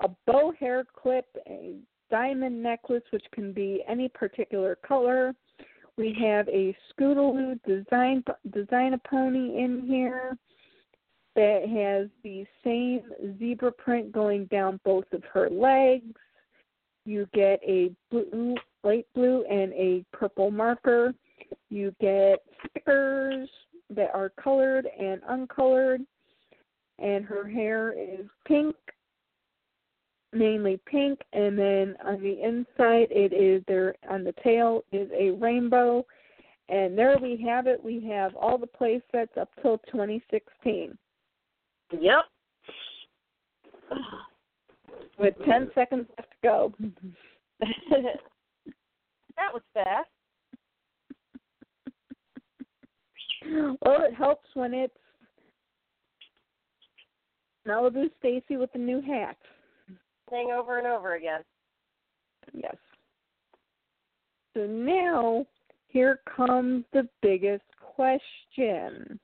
a 0.02 0.08
bow 0.26 0.52
hair 0.58 0.84
clip, 0.94 1.26
a 1.46 1.76
diamond 2.10 2.62
necklace 2.62 3.02
which 3.10 3.24
can 3.32 3.52
be 3.52 3.82
any 3.88 4.08
particular 4.08 4.76
color. 4.76 5.34
We 5.96 6.16
have 6.20 6.48
a 6.48 6.76
Scootaloo 6.90 7.60
design 7.64 8.24
design 8.52 8.94
a 8.94 8.98
pony 8.98 9.58
in 9.62 9.84
here 9.86 10.36
that 11.34 11.62
has 11.62 12.08
the 12.22 12.44
same 12.62 13.02
zebra 13.38 13.72
print 13.72 14.12
going 14.12 14.46
down 14.46 14.80
both 14.84 15.06
of 15.12 15.22
her 15.32 15.48
legs. 15.48 16.14
You 17.04 17.26
get 17.32 17.60
a 17.66 17.90
blue, 18.10 18.54
light 18.84 19.06
blue, 19.14 19.44
and 19.44 19.72
a 19.72 20.04
purple 20.12 20.50
marker. 20.50 21.14
You 21.70 21.94
get 22.00 22.40
stickers 22.70 23.48
that 23.90 24.10
are 24.14 24.30
colored 24.42 24.86
and 24.98 25.20
uncolored. 25.28 26.02
And 26.98 27.24
her 27.24 27.48
hair 27.48 27.92
is 27.92 28.26
pink, 28.46 28.76
mainly 30.32 30.78
pink. 30.86 31.18
And 31.32 31.58
then 31.58 31.96
on 32.04 32.22
the 32.22 32.42
inside, 32.42 33.08
it 33.10 33.32
is 33.32 33.64
there 33.66 33.94
on 34.08 34.22
the 34.22 34.34
tail 34.44 34.84
is 34.92 35.08
a 35.18 35.30
rainbow. 35.30 36.04
And 36.68 36.96
there 36.96 37.16
we 37.20 37.42
have 37.44 37.66
it. 37.66 37.82
We 37.82 38.06
have 38.08 38.36
all 38.36 38.58
the 38.58 38.66
play 38.66 39.02
sets 39.10 39.32
up 39.38 39.48
till 39.62 39.78
2016 39.90 40.96
Yep. 42.00 42.24
with 45.18 45.34
10 45.46 45.70
seconds 45.74 46.06
left 46.16 46.30
to 46.30 46.36
go. 46.42 46.72
that 47.60 49.52
was 49.52 49.62
fast. 49.74 50.08
Well, 53.44 54.02
it 54.02 54.14
helps 54.14 54.48
when 54.54 54.72
it's 54.72 54.94
Malibu 57.66 58.10
Stacy 58.18 58.56
with 58.56 58.72
the 58.72 58.78
new 58.78 59.00
hat. 59.00 59.36
Thing 60.30 60.50
over 60.56 60.78
and 60.78 60.86
over 60.86 61.14
again. 61.14 61.40
Yes. 62.52 62.76
So 64.54 64.66
now, 64.66 65.46
here 65.88 66.20
comes 66.36 66.84
the 66.92 67.08
biggest 67.20 67.64
question. 67.80 69.18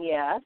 Yes. 0.00 0.40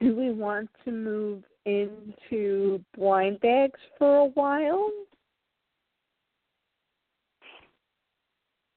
Do 0.00 0.14
we 0.14 0.30
want 0.30 0.68
to 0.84 0.92
move 0.92 1.42
into 1.64 2.84
blind 2.96 3.40
bags 3.40 3.80
for 3.98 4.18
a 4.18 4.26
while? 4.26 4.90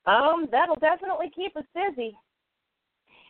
Um, 0.06 0.48
that'll 0.52 0.76
definitely 0.78 1.30
keep 1.36 1.56
us 1.58 1.66
busy. 1.76 2.16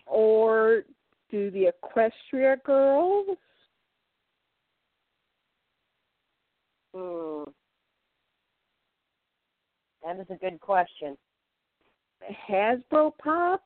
or 0.06 0.84
do 1.30 1.52
the 1.52 1.72
Equestria 1.84 2.62
girls? 2.64 3.38
Hmm. 6.96 7.44
That 10.04 10.20
is 10.20 10.28
a 10.30 10.36
good 10.36 10.60
question. 10.60 11.18
Hasbro 12.50 13.12
Pops? 13.22 13.64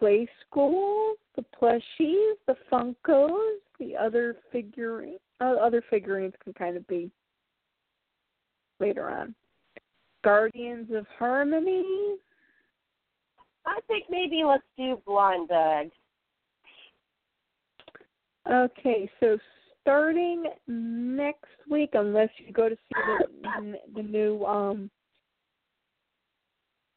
Play 0.00 0.26
School? 0.46 1.14
The 1.36 1.44
plushies? 1.60 2.34
The 2.46 2.56
Funkos? 2.72 3.58
The 3.78 3.94
other 3.96 4.36
figurine? 4.50 5.18
Uh, 5.40 5.54
other 5.60 5.84
figurines 5.88 6.32
can 6.42 6.52
kind 6.54 6.76
of 6.76 6.86
be 6.88 7.10
later 8.80 9.08
on. 9.08 9.34
Guardians 10.24 10.88
of 10.92 11.06
Harmony? 11.18 12.16
I 13.66 13.78
think 13.86 14.04
maybe 14.10 14.42
let's 14.44 14.62
do 14.76 15.00
blind 15.06 15.48
bag. 15.48 15.90
Okay, 18.50 19.08
so 19.20 19.36
starting 19.82 20.44
next 20.66 21.44
week, 21.70 21.90
unless 21.92 22.30
you 22.38 22.52
go 22.52 22.70
to 22.70 22.74
see 22.74 23.26
the 23.42 23.74
the 23.94 24.02
new 24.02 24.44
um 24.44 24.90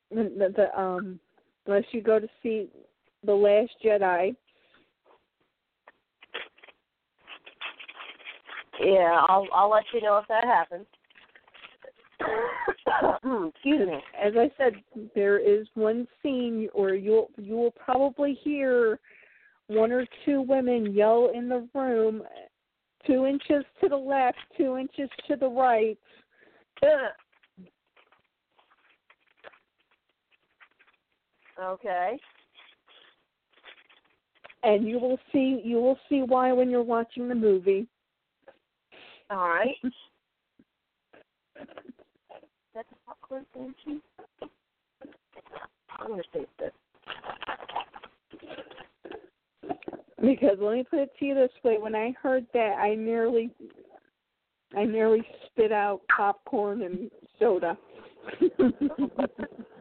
the, 0.10 0.54
the 0.56 0.80
um 0.80 1.20
unless 1.66 1.84
you 1.92 2.02
go 2.02 2.20
to 2.20 2.28
see 2.42 2.70
the 3.26 3.34
Last 3.34 3.72
Jedi. 3.84 4.36
Yeah, 8.82 9.22
I'll 9.30 9.48
I'll 9.54 9.70
let 9.70 9.84
you 9.94 10.02
know 10.02 10.18
if 10.18 10.28
that 10.28 10.44
happens. 10.44 10.86
Excuse 13.56 13.88
me. 13.88 14.00
As 14.22 14.34
I 14.36 14.52
said, 14.58 14.74
there 15.16 15.38
is 15.38 15.68
one 15.76 16.08
scene, 16.22 16.70
or 16.74 16.94
you'll 16.94 17.30
you 17.38 17.56
will 17.56 17.72
probably 17.72 18.38
hear 18.44 19.00
one 19.68 19.92
or 19.92 20.06
two 20.26 20.42
women 20.42 20.94
yell 20.94 21.32
in 21.34 21.48
the 21.48 21.68
room, 21.74 22.24
two 23.06 23.26
inches 23.26 23.64
to 23.82 23.90
the 23.90 23.96
left, 23.96 24.38
two 24.58 24.78
inches 24.78 25.10
to 25.28 25.36
the 25.36 25.48
right. 25.48 25.98
Okay. 31.64 32.18
And 34.64 34.88
you 34.88 34.98
will 34.98 35.20
see 35.32 35.62
you 35.64 35.78
will 35.78 35.98
see 36.08 36.22
why 36.22 36.54
when 36.54 36.70
you're 36.70 36.84
watching 36.84 37.28
the 37.28 37.36
movie. 37.36 37.88
All 39.30 39.50
right. 39.50 39.76
That's 42.74 42.88
a 42.92 42.96
popcorn 43.06 43.46
sandwich. 43.54 44.02
I'm 46.00 46.08
gonna 46.08 46.24
save 46.34 46.48
this. 46.60 46.72
Because 50.22 50.58
let 50.60 50.76
me 50.76 50.84
put 50.90 51.00
it 51.00 51.12
to 51.20 51.26
you 51.26 51.36
this 51.36 51.52
way: 51.64 51.78
when 51.78 51.96
I 51.96 52.14
heard 52.22 52.46
that, 52.54 52.78
I 52.80 52.96
nearly, 52.96 53.52
I 54.76 54.86
nearly 54.86 55.22
spit 55.48 55.72
out 55.72 56.02
popcorn 56.16 56.84
and 56.84 57.12
soda. 57.38 57.78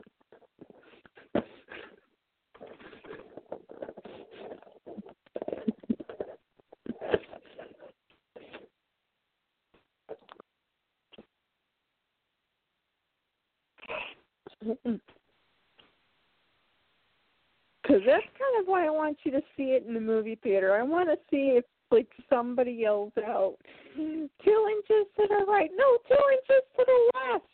Because 17.83 18.03
that's 18.07 18.23
kind 18.39 18.61
of 18.61 18.67
why 18.67 18.87
I 18.87 18.91
want 18.91 19.19
you 19.25 19.33
to 19.33 19.43
see 19.57 19.73
it 19.73 19.85
in 19.87 19.95
the 19.95 20.01
movie 20.01 20.39
theater. 20.43 20.75
I 20.75 20.83
want 20.83 21.09
to 21.09 21.17
see 21.31 21.57
if 21.59 21.65
like 21.91 22.09
somebody 22.31 22.73
yells 22.73 23.13
out, 23.27 23.57
two 23.95 24.29
inches 24.45 25.07
to 25.17 25.27
the 25.29 25.45
right, 25.47 25.71
no, 25.77 25.99
two 26.09 26.17
inches 26.33 26.63
to 26.77 26.85
the 26.87 27.11
left. 27.19 27.45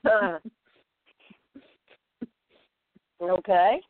okay. 3.22 3.80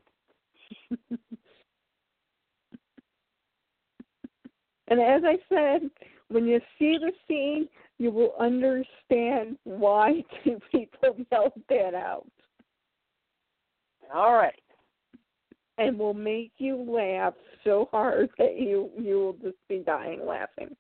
and 4.89 5.01
as 5.01 5.23
I 5.25 5.37
said, 5.49 5.91
when 6.29 6.47
you 6.47 6.61
see 6.79 6.99
the 6.99 7.13
scene, 7.27 7.69
you 7.99 8.11
will 8.11 8.35
understand 8.39 9.59
why 9.65 10.25
two 10.45 10.61
people 10.71 11.17
yelled 11.31 11.53
that 11.69 11.95
out. 11.95 12.27
All 14.15 14.35
right. 14.35 14.55
And 15.77 15.99
will 15.99 16.15
make 16.15 16.53
you 16.59 16.77
laugh 16.77 17.35
so 17.63 17.89
hard 17.93 18.31
that 18.39 18.59
you 18.59 18.91
you 18.99 19.17
will 19.17 19.33
just 19.35 19.59
be 19.69 19.79
dying 19.79 20.27
laughing. 20.27 20.75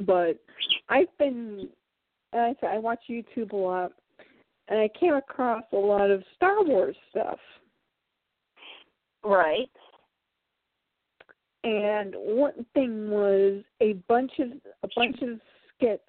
But 0.00 0.40
I've 0.88 1.16
been 1.18 1.68
I 2.32 2.54
I 2.62 2.78
watch 2.78 3.00
YouTube 3.08 3.52
a 3.52 3.56
lot 3.56 3.92
and 4.68 4.78
I 4.78 4.88
came 4.98 5.14
across 5.14 5.64
a 5.72 5.76
lot 5.76 6.10
of 6.10 6.22
Star 6.36 6.64
Wars 6.64 6.96
stuff. 7.10 7.38
Right. 9.24 9.70
And 11.64 12.14
one 12.16 12.64
thing 12.74 13.10
was 13.10 13.62
a 13.80 13.94
bunch 14.08 14.32
of 14.38 14.48
a 14.82 14.88
bunch 14.94 15.20
of 15.22 15.40
skits 15.74 16.02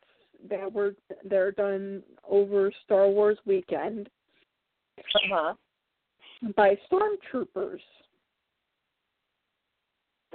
that 0.50 0.72
were 0.72 0.96
that 1.24 1.38
are 1.38 1.52
done 1.52 2.04
over 2.28 2.72
Star 2.86 3.10
Wars 3.10 3.38
weekend 3.46 4.10
Uh-huh. 5.00 5.54
by 6.56 6.78
stormtroopers. 6.92 7.82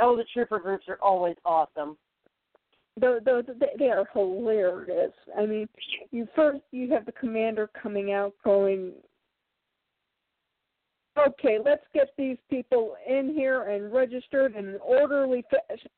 Oh, 0.01 0.17
the 0.17 0.25
trooper 0.33 0.59
groups 0.59 0.87
are 0.89 0.99
always 1.01 1.37
awesome. 1.45 1.97
They're, 3.01 3.21
they're, 3.21 3.43
they 3.79 3.89
are 3.91 4.09
hilarious. 4.13 5.13
I 5.37 5.47
mean, 5.47 5.69
you 6.11 6.29
first 6.35 6.63
you 6.73 6.91
have 6.93 7.07
the 7.07 7.13
commander 7.13 7.69
coming 7.81 8.13
out 8.13 8.35
going, 8.45 8.93
"Okay, 11.17 11.59
let's 11.65 11.85
get 11.95 12.09
these 12.17 12.39
people 12.51 12.97
in 13.07 13.33
here 13.35 13.65
and 13.65 13.93
registered 13.93 14.57
in 14.57 14.67
an 14.67 14.79
orderly 14.83 15.45
fashion." 15.51 15.91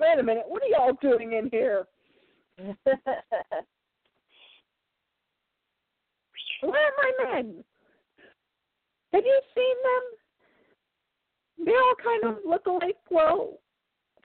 Wait 0.00 0.18
a 0.18 0.22
minute, 0.22 0.44
what 0.46 0.62
are 0.62 0.66
y'all 0.66 0.92
doing 1.00 1.32
in 1.32 1.48
here? 1.50 1.86
Where 6.62 6.72
are 6.72 6.92
my 6.98 7.12
men? 7.32 7.64
Have 9.12 9.24
you 9.24 9.40
seen 9.54 9.76
them? 9.82 11.66
They 11.66 11.72
all 11.72 11.94
kind 12.02 12.24
of 12.24 12.38
look 12.44 12.66
alike, 12.66 12.96
well, 13.10 13.60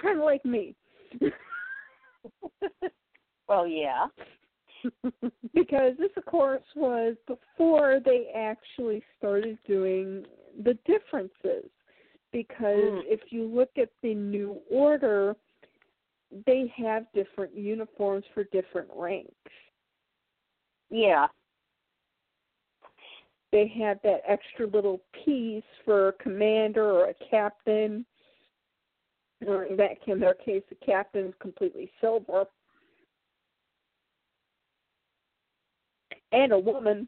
kind 0.02 0.18
of 0.18 0.26
like 0.26 0.44
me. 0.46 0.76
well, 3.48 3.68
yeah. 3.68 4.08
because 5.54 5.94
this, 5.98 6.12
of 6.18 6.26
course, 6.26 6.64
was 6.76 7.16
before 7.28 8.00
they 8.04 8.32
actually 8.36 9.04
started 9.18 9.58
doing 9.68 10.26
the 10.64 10.78
differences. 10.86 11.70
Because 12.32 12.78
Mm. 12.78 13.04
if 13.08 13.32
you 13.32 13.46
look 13.46 13.72
at 13.78 13.90
the 14.02 14.14
new 14.14 14.62
order, 14.70 15.36
they 16.46 16.68
have 16.68 17.12
different 17.14 17.56
uniforms 17.56 18.26
for 18.34 18.44
different 18.46 18.90
ranks. 18.94 19.34
Yeah. 20.90 21.28
They 23.52 23.68
have 23.68 24.00
that 24.04 24.22
extra 24.28 24.68
little 24.68 25.02
piece 25.26 25.64
for 25.84 26.10
a 26.10 26.14
commander 26.14 26.92
or 26.92 27.10
a 27.10 27.14
captain. 27.16 28.06
Or 29.48 29.64
in 29.64 29.78
that 29.78 29.98
in 30.06 30.20
their 30.20 30.36
case, 30.36 30.64
the 30.70 30.76
captain 30.76 31.28
is 31.28 31.34
completely 31.40 31.92
silver. 32.00 32.46
And 36.32 36.52
a 36.52 36.60
woman. 36.60 37.08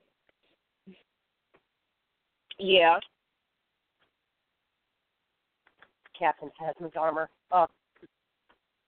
Yeah. 2.57 2.97
Captain 6.17 6.51
Phasma's 6.59 6.93
armor. 6.95 7.29
Oh, 7.51 7.67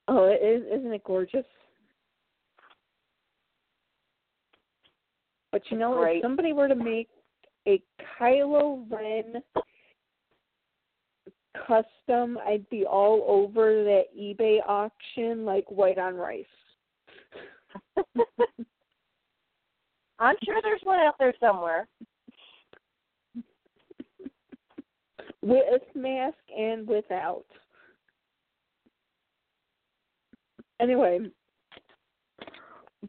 Oh, 0.07 0.25
it 0.25 0.43
is, 0.43 0.63
isn't 0.79 0.91
it 0.91 1.03
gorgeous? 1.03 1.45
But 5.51 5.61
you 5.69 5.77
know, 5.77 5.95
Great. 5.95 6.17
if 6.17 6.23
somebody 6.23 6.51
were 6.51 6.67
to 6.67 6.75
make 6.75 7.09
a 7.67 7.81
Kylo 8.19 8.85
Ren 8.89 9.41
custom, 11.67 12.37
I'd 12.45 12.67
be 12.69 12.85
all 12.85 13.23
over 13.27 13.83
that 13.83 14.05
eBay 14.19 14.59
auction 14.67 15.45
like 15.45 15.65
white 15.69 15.99
on 15.99 16.15
rice. 16.15 16.45
I'm 20.23 20.35
sure 20.45 20.61
there's 20.61 20.81
one 20.83 21.01
out 21.01 21.15
there 21.19 21.33
somewhere. 21.37 21.85
With 25.41 25.81
mask 25.93 26.37
and 26.57 26.87
without. 26.87 27.43
Anyway, 30.79 31.19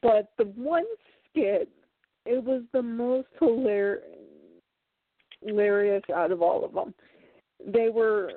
but 0.02 0.32
the 0.38 0.44
one 0.56 0.84
skit, 1.30 1.68
it 2.26 2.42
was 2.42 2.62
the 2.72 2.82
most 2.82 3.28
hilar- 3.40 4.00
hilarious 5.40 6.02
out 6.12 6.32
of 6.32 6.42
all 6.42 6.64
of 6.64 6.72
them. 6.72 6.94
They 7.64 7.90
were 7.90 8.32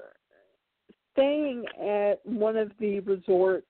staying 1.14 1.66
at 1.82 2.24
one 2.26 2.58
of 2.58 2.72
the 2.80 3.00
resorts, 3.00 3.66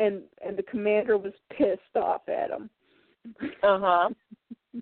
and 0.00 0.22
and 0.44 0.56
the 0.56 0.64
commander 0.64 1.16
was 1.16 1.32
pissed 1.56 1.96
off 1.96 2.28
at 2.28 2.48
them. 2.48 2.68
Uh 3.62 3.78
huh. 3.80 4.08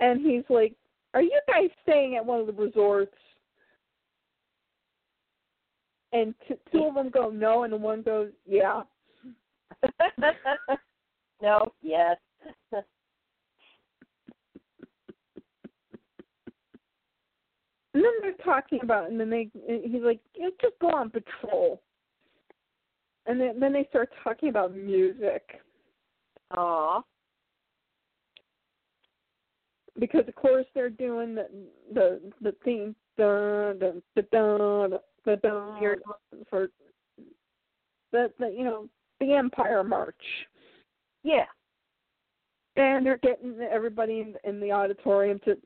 and 0.00 0.20
he's 0.20 0.44
like, 0.48 0.74
"Are 1.14 1.22
you 1.22 1.40
guys 1.48 1.70
staying 1.82 2.16
at 2.16 2.24
one 2.24 2.40
of 2.40 2.46
the 2.46 2.52
resorts?" 2.52 3.14
And 6.12 6.34
t- 6.48 6.54
two 6.72 6.84
of 6.84 6.94
them 6.94 7.10
go 7.10 7.30
no, 7.30 7.62
and 7.64 7.72
the 7.72 7.76
one 7.76 8.02
goes 8.02 8.30
yeah. 8.46 8.82
no. 11.42 11.72
Yes. 11.82 12.16
And 17.92 18.04
then 18.04 18.12
they're 18.22 18.44
talking 18.44 18.78
about, 18.84 19.10
and 19.10 19.18
then 19.18 19.30
they 19.30 19.50
he's 19.66 20.02
like, 20.02 20.20
"You 20.36 20.52
just 20.62 20.78
go 20.80 20.90
on 20.90 21.10
patrol." 21.10 21.82
And 23.26 23.40
then 23.40 23.58
then 23.58 23.72
they 23.72 23.84
start 23.90 24.10
talking 24.22 24.48
about 24.48 24.76
music 24.76 25.60
Aw. 26.56 27.02
Because 30.00 30.26
of 30.26 30.34
course 30.34 30.66
they're 30.74 30.90
doing 30.90 31.34
the 31.34 31.46
the 31.92 32.20
the 32.40 32.54
theme 32.64 32.94
dun 33.16 33.78
dun 33.78 34.02
dun 34.16 34.26
dun 34.32 35.00
dun 35.24 35.38
dun 35.42 36.00
for 36.48 36.68
the 38.12 38.32
the 38.38 38.48
you 38.48 38.64
know 38.64 38.88
the 39.20 39.34
Empire 39.34 39.84
March. 39.84 40.14
Yeah. 41.22 41.44
and 42.76 43.04
they're 43.04 43.18
getting 43.18 43.60
everybody 43.60 44.20
in, 44.20 44.34
in 44.44 44.58
the 44.58 44.72
auditorium 44.72 45.38
to 45.44 45.56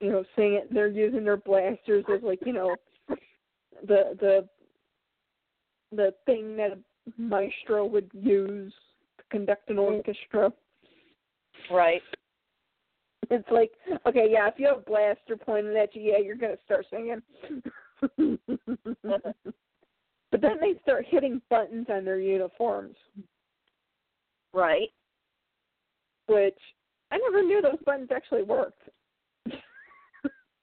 you 0.00 0.10
know 0.10 0.24
sing 0.34 0.54
it 0.54 0.72
they're 0.74 0.88
using 0.88 1.24
their 1.24 1.36
blasters 1.36 2.04
as 2.12 2.22
like 2.22 2.40
you 2.44 2.52
know 2.52 2.74
the 3.86 4.16
the 4.20 4.48
the 5.92 6.12
thing 6.26 6.56
that 6.56 6.72
a 6.72 6.78
maestro 7.16 7.86
would 7.86 8.10
use 8.12 8.72
to 9.18 9.24
conduct 9.30 9.70
an 9.70 9.76
mm. 9.76 9.92
orchestra 9.92 10.52
Right. 11.70 12.02
it's 13.30 13.48
like 13.50 13.72
okay 14.06 14.28
yeah 14.30 14.48
if 14.48 14.54
you 14.58 14.66
have 14.66 14.78
a 14.78 14.80
blaster 14.80 15.36
pointed 15.36 15.76
at 15.76 15.94
you 15.94 16.02
yeah 16.02 16.18
you're 16.18 16.36
going 16.36 16.54
to 16.56 16.62
start 16.64 16.86
singing 16.90 17.22
uh-huh. 18.02 18.36
but 20.30 20.40
then 20.40 20.58
they 20.60 20.74
start 20.82 21.04
hitting 21.08 21.40
buttons 21.50 21.86
on 21.90 22.04
their 22.04 22.20
uniforms 22.20 22.96
Right. 24.52 24.88
which 26.26 26.58
i 27.10 27.18
never 27.18 27.42
knew 27.42 27.60
those 27.60 27.82
buttons 27.84 28.08
actually 28.12 28.42
worked 28.42 28.82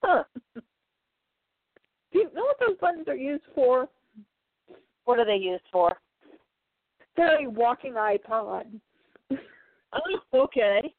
Huh. 0.03 0.23
Do 0.55 2.19
you 2.19 2.29
know 2.33 2.43
what 2.43 2.57
those 2.59 2.77
buttons 2.79 3.07
are 3.07 3.15
used 3.15 3.45
for? 3.55 3.87
What 5.05 5.19
are 5.19 5.25
they 5.25 5.37
used 5.37 5.63
for? 5.71 5.95
They're 7.15 7.45
a 7.45 7.49
walking 7.49 7.93
iPod. 7.93 8.65
Oh, 9.31 10.19
okay. 10.33 10.93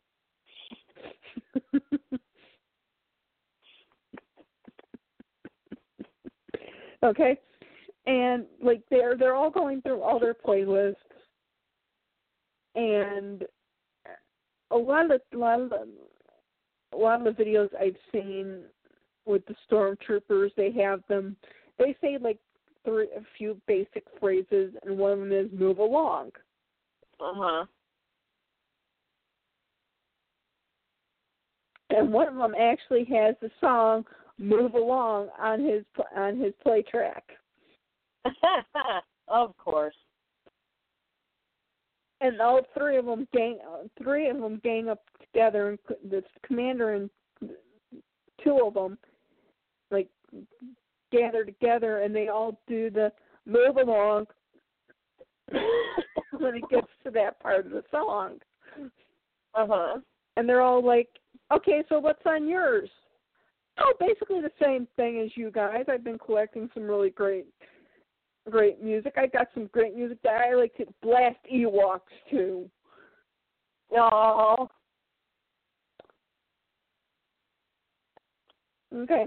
okay, 7.05 7.39
and 8.07 8.47
like 8.63 8.83
they're 8.91 9.17
they're 9.17 9.35
all 9.35 9.51
going 9.51 9.83
through 9.83 10.03
all 10.03 10.19
their 10.19 10.35
playlists, 10.35 10.95
and 12.75 13.45
a 14.71 14.77
lot 14.77 15.11
of 15.11 15.21
the, 15.31 15.37
a 15.37 15.39
lot 15.39 15.61
of 15.61 15.71
the, 15.71 15.89
a 16.93 16.97
lot 16.97 17.27
of 17.27 17.37
the 17.37 17.43
videos 17.43 17.69
I've 17.81 17.97
seen 18.13 18.63
with 19.27 19.43
the 19.47 19.55
stormtroopers, 19.71 20.51
they 20.57 20.71
have 20.73 21.03
them. 21.09 21.37
They 21.79 21.97
say 22.01 22.19
like 22.21 22.39
three 22.85 23.09
a 23.17 23.23
few 23.37 23.61
basic 23.67 24.05
phrases, 24.21 24.75
and 24.85 24.99
one 24.99 25.13
of 25.13 25.19
them 25.21 25.33
is 25.33 25.49
"move 25.53 25.79
along." 25.79 26.31
Uh 27.21 27.33
huh. 27.35 27.65
And 31.95 32.13
one 32.13 32.29
of 32.29 32.35
them 32.35 32.55
actually 32.59 33.05
has 33.05 33.35
the 33.41 33.51
song 33.61 34.05
"Move 34.39 34.75
Along" 34.75 35.29
on 35.39 35.65
his 35.65 35.85
on 36.17 36.39
his 36.39 36.53
play 36.63 36.83
track. 36.83 37.25
of 39.29 39.57
course. 39.57 39.95
And 42.21 42.41
all 42.41 42.63
three 42.77 42.97
of 42.97 43.05
them 43.05 43.29
gang, 43.33 43.59
three 44.03 44.29
of 44.29 44.41
them 44.41 44.61
gang 44.65 44.89
up 44.89 45.03
together, 45.21 45.71
and 45.71 45.79
the 46.11 46.23
commander 46.47 46.95
and 46.95 47.11
two 48.43 48.61
of 48.65 48.75
them, 48.75 48.97
like, 49.91 50.09
gather 51.13 51.45
together, 51.45 52.01
and 52.01 52.15
they 52.15 52.29
all 52.29 52.59
do 52.67 52.91
the 52.91 53.13
"Move 53.47 53.77
Along" 53.77 54.27
when 56.33 56.57
it 56.57 56.69
gets 56.71 56.89
to 57.05 57.11
that 57.11 57.39
part 57.41 57.67
of 57.67 57.73
the 57.73 57.85
song. 57.91 58.39
Uh 59.55 59.67
huh. 59.69 60.01
and 60.37 60.49
they're 60.49 60.63
all 60.63 60.85
like, 60.85 61.09
"Okay, 61.53 61.83
so 61.89 61.99
what's 61.99 62.25
on 62.27 62.49
yours?" 62.49 62.91
Oh, 63.79 63.93
basically 63.99 64.41
the 64.41 64.53
same 64.63 64.87
thing 64.97 65.21
as 65.21 65.37
you 65.37 65.51
guys. 65.51 65.85
I've 65.89 66.05
been 66.05 66.19
collecting 66.19 66.71
some 66.75 66.85
really 66.85 67.11
great, 67.11 67.47
great 68.49 68.81
music. 68.83 69.15
I 69.17 69.27
got 69.27 69.49
some 69.53 69.67
great 69.73 69.97
music 69.97 70.19
that 70.23 70.41
I 70.41 70.55
like 70.55 70.75
to 70.77 70.87
blast 71.03 71.39
Ewoks 71.53 72.01
to. 72.31 72.71
No. 73.91 74.69
Okay, 78.95 79.27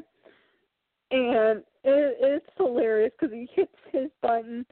and 1.11 1.60
it, 1.84 2.18
it's 2.22 2.45
hilarious 2.56 3.11
because 3.19 3.34
he 3.34 3.49
hits 3.53 3.76
his 3.91 4.10
button, 4.22 4.65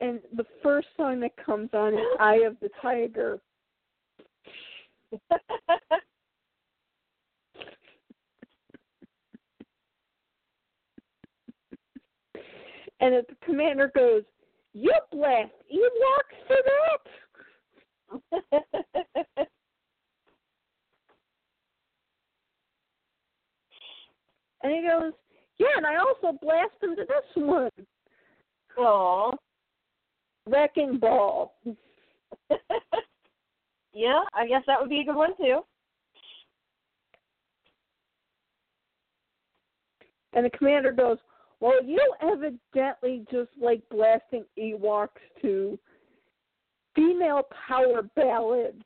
and 0.00 0.20
the 0.34 0.44
first 0.60 0.88
song 0.96 1.20
that 1.20 1.36
comes 1.36 1.70
on 1.72 1.94
is 1.94 2.00
"Eye 2.18 2.42
of 2.44 2.56
the 2.60 2.70
Tiger." 2.82 3.38
And 13.04 13.14
the 13.14 13.36
commander 13.44 13.92
goes, 13.94 14.22
"You 14.72 14.94
blast 15.12 15.52
Ewoks 15.70 16.46
for 16.46 16.56
that?" 18.30 19.48
And 24.64 24.72
he 24.72 24.80
goes, 24.80 25.12
Yeah, 25.58 25.66
and 25.76 25.86
I 25.86 25.96
also 25.96 26.36
blast 26.40 26.72
him 26.82 26.96
to 26.96 27.04
this 27.04 27.36
one. 27.36 27.70
Aw. 28.78 29.32
Wrecking 30.46 30.98
Ball. 30.98 31.54
yeah, 33.92 34.22
I 34.32 34.48
guess 34.48 34.62
that 34.66 34.80
would 34.80 34.88
be 34.88 35.00
a 35.00 35.04
good 35.04 35.16
one 35.16 35.36
too. 35.36 35.60
And 40.32 40.46
the 40.46 40.50
commander 40.50 40.92
goes, 40.92 41.18
Well, 41.64 41.82
you 41.82 41.98
evidently 42.20 43.24
just 43.32 43.48
like 43.58 43.80
blasting 43.90 44.44
Ewoks 44.58 45.08
to 45.40 45.78
female 46.94 47.40
power 47.66 48.02
ballads. 48.14 48.84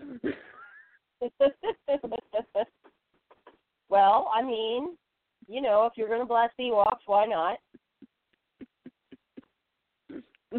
well, 3.90 4.30
I 4.34 4.40
mean, 4.42 4.96
you 5.46 5.60
know, 5.60 5.84
if 5.84 5.92
you're 5.96 6.08
going 6.08 6.20
to 6.20 6.26
blast 6.26 6.54
Ewoks, 6.58 7.04
why 7.04 7.26
not? 7.26 7.58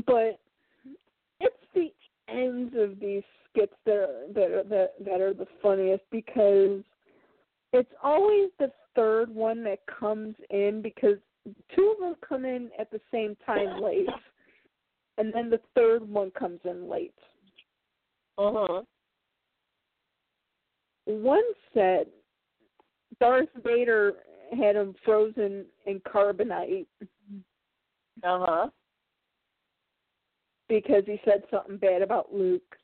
but 0.06 0.40
it's 1.40 1.56
the 1.74 1.92
ends 2.30 2.76
of 2.78 3.00
these 3.00 3.24
skits 3.50 3.74
that 3.88 3.96
are, 3.96 4.28
that 4.36 4.52
are, 4.52 4.64
that, 4.64 4.94
that 5.04 5.22
are 5.22 5.34
the 5.34 5.48
funniest 5.64 6.04
because 6.12 6.84
it's 7.74 7.92
always 8.04 8.52
the 8.60 8.72
third 8.96 9.34
one 9.34 9.64
that 9.64 9.80
comes 9.88 10.36
in 10.52 10.84
because 10.84 11.18
two 11.76 11.94
of 11.96 12.00
them 12.00 12.16
come 12.28 12.46
in 12.46 12.70
at 12.80 12.92
the 12.92 13.02
same 13.12 13.36
time 13.46 13.82
late, 13.82 14.08
and 15.18 15.34
then 15.34 15.50
the 15.50 15.60
third 15.76 16.08
one 16.08 16.32
comes 16.32 16.60
in 16.66 16.90
late. 16.90 17.14
Uh 18.38 18.52
huh. 18.54 18.82
One 21.06 21.44
said 21.74 22.08
Darth 23.20 23.50
Vader 23.64 24.14
had 24.52 24.76
him 24.76 24.94
frozen 25.04 25.66
in 25.86 26.00
carbonite 26.02 26.86
Uh 28.24 28.46
huh. 28.46 28.68
because 30.70 31.04
he 31.06 31.20
said 31.26 31.44
something 31.50 31.78
bad 31.78 32.02
about 32.02 32.34
Luke. 32.34 32.76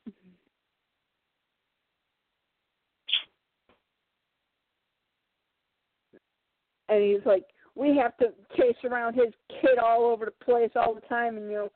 And 6.88 7.02
he's 7.02 7.24
like, 7.24 7.44
we 7.76 7.96
have 7.96 8.16
to 8.18 8.26
chase 8.56 8.76
around 8.84 9.14
his 9.14 9.32
kid 9.60 9.78
all 9.82 10.04
over 10.04 10.26
the 10.26 10.44
place 10.44 10.70
all 10.76 10.94
the 10.94 11.00
time, 11.02 11.36
and 11.36 11.50
you 11.50 11.56
know, 11.56 11.72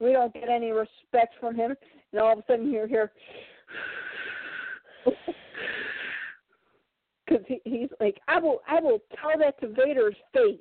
we 0.00 0.12
don't 0.12 0.34
get 0.34 0.48
any 0.48 0.72
respect 0.72 1.34
from 1.40 1.54
him. 1.54 1.74
And 2.12 2.20
all 2.20 2.32
of 2.32 2.38
a 2.40 2.44
sudden, 2.46 2.70
you 2.70 2.86
hear, 2.86 3.10
Because 7.26 7.44
he, 7.48 7.60
he's 7.64 7.88
like, 8.00 8.20
I 8.28 8.38
will, 8.38 8.60
I 8.68 8.80
will 8.80 8.98
tell 9.20 9.38
that 9.38 9.58
to 9.60 9.68
Vader's 9.68 10.16
face. 10.32 10.60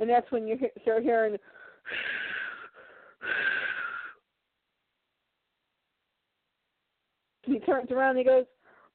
And 0.00 0.10
that's 0.10 0.30
when 0.32 0.46
you 0.46 0.58
start 0.82 1.02
hearing. 1.02 1.36
He 7.46 7.58
turns 7.58 7.90
around 7.90 8.16
and 8.16 8.20
he 8.20 8.24
goes, 8.24 8.46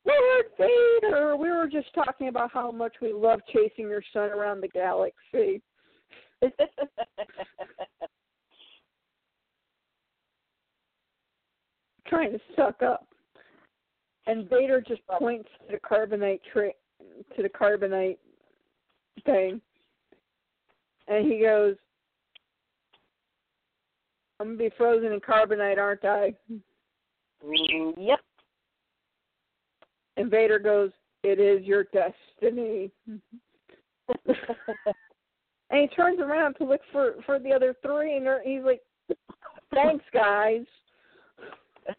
Lord 0.05 0.45
Vader, 0.57 1.35
we 1.35 1.49
were 1.49 1.67
just 1.67 1.93
talking 1.93 2.29
about 2.29 2.51
how 2.51 2.71
much 2.71 2.95
we 3.01 3.13
love 3.13 3.41
chasing 3.53 3.89
your 3.89 4.03
son 4.13 4.29
around 4.29 4.61
the 4.61 4.67
galaxy. 4.69 5.61
Trying 12.07 12.31
to 12.31 12.39
suck 12.55 12.81
up. 12.81 13.07
And 14.25 14.49
Vader 14.49 14.81
just 14.81 15.05
points 15.07 15.49
to 15.67 15.73
the 15.75 15.79
carbonite 15.79 16.39
tra- 16.51 16.71
to 17.35 17.41
the 17.41 17.49
carbonite 17.49 18.17
thing. 19.25 19.61
And 21.07 21.31
he 21.31 21.39
goes, 21.41 21.75
I'm 24.39 24.55
gonna 24.55 24.57
be 24.57 24.69
frozen 24.77 25.11
in 25.11 25.19
carbonite, 25.19 25.77
aren't 25.77 26.05
I? 26.05 26.33
Yep. 27.43 28.19
And 30.19 30.29
Vader 30.29 30.59
goes, 30.59 30.91
It 31.23 31.39
is 31.39 31.65
your 31.65 31.85
destiny. 31.85 32.91
and 34.27 34.59
he 35.71 35.87
turns 35.95 36.19
around 36.19 36.55
to 36.55 36.65
look 36.65 36.81
for 36.91 37.13
for 37.25 37.39
the 37.39 37.53
other 37.53 37.73
three, 37.81 38.17
and 38.17 38.27
he's 38.43 38.63
like, 38.63 38.81
"Thanks, 39.73 40.03
guys," 40.13 40.65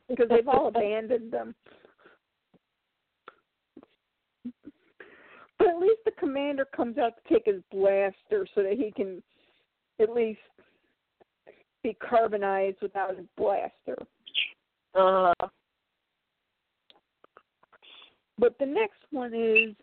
because 0.07 0.29
they've 0.29 0.47
all 0.47 0.69
abandoned 0.75 1.33
them. 1.33 1.55
But 5.59 5.69
at 5.69 5.79
least 5.79 6.01
the 6.05 6.13
commander 6.19 6.67
comes 6.77 6.99
out 6.99 7.13
to 7.17 7.35
take 7.35 7.47
his 7.47 7.63
blaster 7.71 8.47
so 8.55 8.63
that 8.63 8.75
he 8.75 8.93
can 8.95 9.23
at 9.99 10.11
least 10.11 10.41
be 11.83 11.97
carbonized 12.07 12.79
without 12.83 13.17
his 13.17 13.27
blaster. 13.39 13.97
Uh, 14.95 15.33
But 18.41 18.59
the 18.59 18.67
next 18.67 19.01
one 19.11 19.35
is 19.35 19.77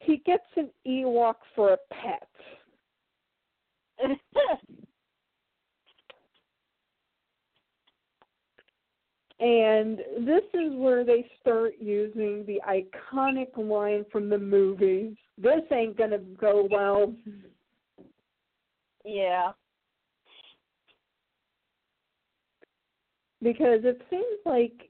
he 0.00 0.18
gets 0.26 0.42
an 0.56 0.70
Ewok 0.86 1.36
for 1.54 1.72
a 1.72 1.78
pet. 1.92 2.28
And 9.40 9.98
this 10.20 10.44
is 10.54 10.72
where 10.74 11.04
they 11.04 11.28
start 11.40 11.74
using 11.80 12.46
the 12.46 12.60
iconic 12.66 13.56
line 13.58 14.06
from 14.10 14.28
the 14.28 14.38
movies. 14.38 15.16
This 15.36 15.60
ain't 15.72 15.98
gonna 15.98 16.18
go 16.18 16.68
well. 16.70 17.12
yeah. 19.04 19.50
Because 23.42 23.80
it 23.82 24.00
seems 24.08 24.38
like 24.46 24.88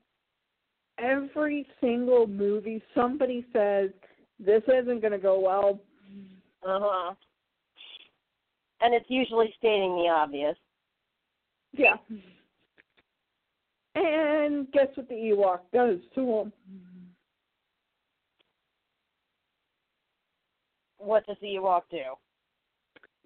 every 0.99 1.67
single 1.81 2.27
movie 2.27 2.83
somebody 2.95 3.45
says 3.53 3.91
this 4.39 4.63
isn't 4.69 5.03
gonna 5.03 5.19
go 5.19 5.41
well. 5.41 5.81
Uh 6.67 6.81
huh. 6.83 7.15
And 8.81 8.95
it's 8.95 9.09
usually 9.09 9.53
stating 9.59 9.97
the 9.97 10.09
obvious. 10.09 10.57
Yeah. 11.73 11.97
And 13.95 14.71
guess 14.73 14.89
what 14.95 15.09
the 15.09 15.15
Ewok 15.15 15.61
does 15.73 15.99
to 16.15 16.21
him? 16.21 16.53
What 20.99 21.27
does 21.27 21.37
the 21.41 21.49
Ewok 21.49 21.83
do? 21.91 22.03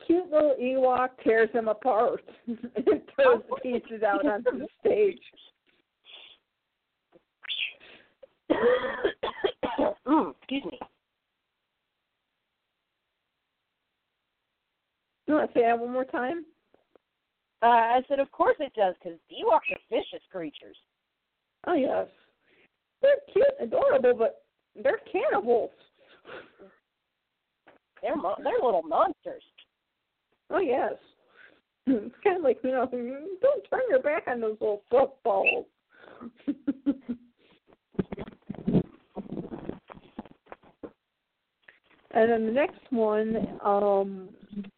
Cute 0.07 0.31
little 0.31 0.57
Ewok 0.61 1.11
tears 1.24 1.51
him 1.53 1.69
apart 1.69 2.23
and 2.47 3.03
throws 3.15 3.43
the 3.49 3.57
pieces 3.62 4.03
out 4.03 4.27
onto 4.27 4.59
the 4.59 4.69
stage. 4.81 5.20
Mm, 10.06 10.35
excuse 10.39 10.64
me. 10.64 10.78
You 15.26 15.35
want 15.35 15.52
to 15.52 15.59
say 15.59 15.64
that 15.66 15.78
one 15.78 15.93
more 15.93 16.05
time? 16.05 16.44
Uh, 17.62 17.66
I 17.66 18.01
said, 18.09 18.18
of 18.20 18.30
course 18.30 18.56
it 18.60 18.72
does, 18.74 18.94
because 19.02 19.18
Ewoks 19.30 19.72
are 19.72 19.80
vicious 19.90 20.22
creatures. 20.30 20.76
Oh 21.66 21.74
yes. 21.74 22.06
They're 23.02 23.16
cute 23.32 23.47
and 23.60 23.72
adorable, 23.72 24.14
but 24.16 24.43
they're 24.80 25.01
cannibals. 25.12 25.70
They're 28.02 28.16
mo- 28.16 28.36
they're 28.43 28.62
little 28.62 28.82
monsters. 28.82 29.43
Oh 30.51 30.60
yes. 30.60 30.94
It's 31.86 32.14
kind 32.22 32.36
of 32.36 32.43
like 32.43 32.59
you 32.62 32.70
know, 32.70 32.86
don't 33.43 33.64
turn 33.70 33.80
your 33.89 34.01
back 34.01 34.24
on 34.28 34.40
those 34.40 34.56
little 34.60 34.82
footballs. 34.90 35.66
and 42.19 42.32
then 42.32 42.47
the 42.47 42.53
next 42.53 42.81
one, 42.90 43.59
um, 43.65 44.28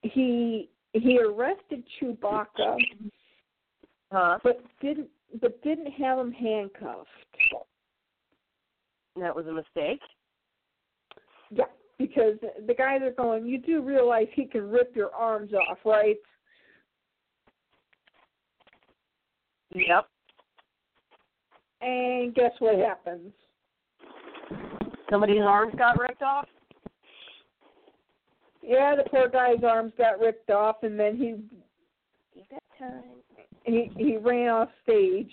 he 0.02 0.68
he 0.92 1.18
arrested 1.18 1.82
Chewbacca, 2.00 2.76
Huh? 4.12 4.38
but 4.42 4.62
didn't 4.82 5.08
but 5.40 5.62
didn't 5.62 5.90
have 5.92 6.18
him 6.18 6.32
handcuffed. 6.32 7.08
That 9.16 9.34
was 9.34 9.46
a 9.46 9.52
mistake. 9.52 10.00
Yeah, 11.50 11.64
because 11.98 12.34
the 12.66 12.74
guys 12.74 13.00
are 13.02 13.12
going. 13.12 13.46
You 13.46 13.58
do 13.58 13.80
realize 13.80 14.26
he 14.34 14.44
can 14.44 14.68
rip 14.68 14.94
your 14.94 15.14
arms 15.14 15.52
off, 15.54 15.78
right? 15.84 16.16
Yep. 19.72 20.08
And 21.80 22.34
guess 22.34 22.52
what 22.58 22.76
happens? 22.76 23.32
Somebody's 25.08 25.40
arms 25.40 25.74
got 25.78 25.98
ripped 25.98 26.22
off. 26.22 26.46
Yeah, 28.62 28.94
the 28.96 29.08
poor 29.08 29.28
guy's 29.28 29.64
arms 29.64 29.92
got 29.96 30.20
ripped 30.20 30.50
off, 30.50 30.82
and 30.82 30.98
then 30.98 31.16
he 31.16 31.28
You 32.34 32.44
got 32.50 32.62
time. 32.78 33.02
he 33.64 33.90
he 33.96 34.16
ran 34.16 34.48
off 34.48 34.68
stage. 34.82 35.32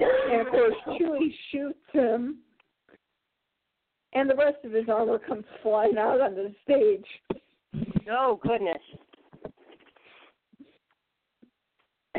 And 0.00 0.40
of 0.42 0.46
course, 0.48 0.74
Chewie 0.86 1.32
shoots 1.50 1.78
him, 1.92 2.38
and 4.12 4.30
the 4.30 4.34
rest 4.34 4.64
of 4.64 4.72
his 4.72 4.88
armor 4.88 5.18
comes 5.18 5.44
flying 5.62 5.98
out 5.98 6.20
onto 6.20 6.42
the 6.48 6.54
stage. 6.64 7.06
Oh 8.10 8.40
goodness. 8.42 8.78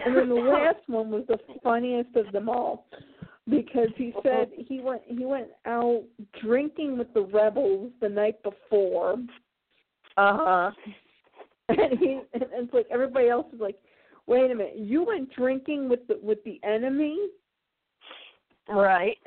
And 0.03 0.15
then 0.15 0.29
the 0.29 0.35
last 0.35 0.87
one 0.87 1.11
was 1.11 1.23
the 1.27 1.37
funniest 1.63 2.15
of 2.15 2.31
them 2.31 2.49
all, 2.49 2.85
because 3.51 3.89
he 3.97 4.13
said 4.23 4.49
he 4.57 4.79
went 4.79 5.01
he 5.05 5.25
went 5.25 5.49
out 5.67 6.03
drinking 6.41 6.97
with 6.97 7.13
the 7.13 7.21
rebels 7.21 7.91
the 8.01 8.09
night 8.09 8.41
before, 8.41 9.17
Uh 10.17 10.37
huh. 10.41 10.71
and 11.69 11.99
he 11.99 12.21
and 12.33 12.45
it's 12.53 12.73
like 12.73 12.87
everybody 12.89 13.29
else 13.29 13.45
is 13.53 13.59
like, 13.59 13.77
wait 14.25 14.49
a 14.49 14.55
minute, 14.55 14.77
you 14.77 15.03
went 15.03 15.31
drinking 15.35 15.89
with 15.89 16.07
the 16.07 16.17
with 16.23 16.43
the 16.45 16.59
enemy, 16.63 17.17
Right. 18.69 19.17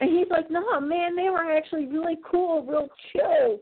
and 0.00 0.10
he's 0.10 0.28
like, 0.30 0.50
no 0.50 0.80
man, 0.80 1.14
they 1.14 1.28
were 1.28 1.52
actually 1.56 1.86
really 1.86 2.16
cool, 2.28 2.64
real 2.64 2.88
chill. 3.12 3.60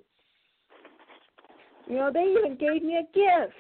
You 1.89 1.97
know, 1.97 2.11
they 2.13 2.35
even 2.39 2.57
gave 2.57 2.83
me 2.83 2.97
a 2.97 3.13
gift, 3.13 3.55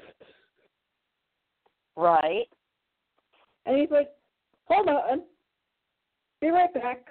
Right. 1.96 2.46
and 3.66 3.78
he's 3.78 3.90
like, 3.90 4.10
hold 4.66 4.88
on, 4.88 5.22
be 6.40 6.48
right 6.48 6.72
back. 6.72 7.06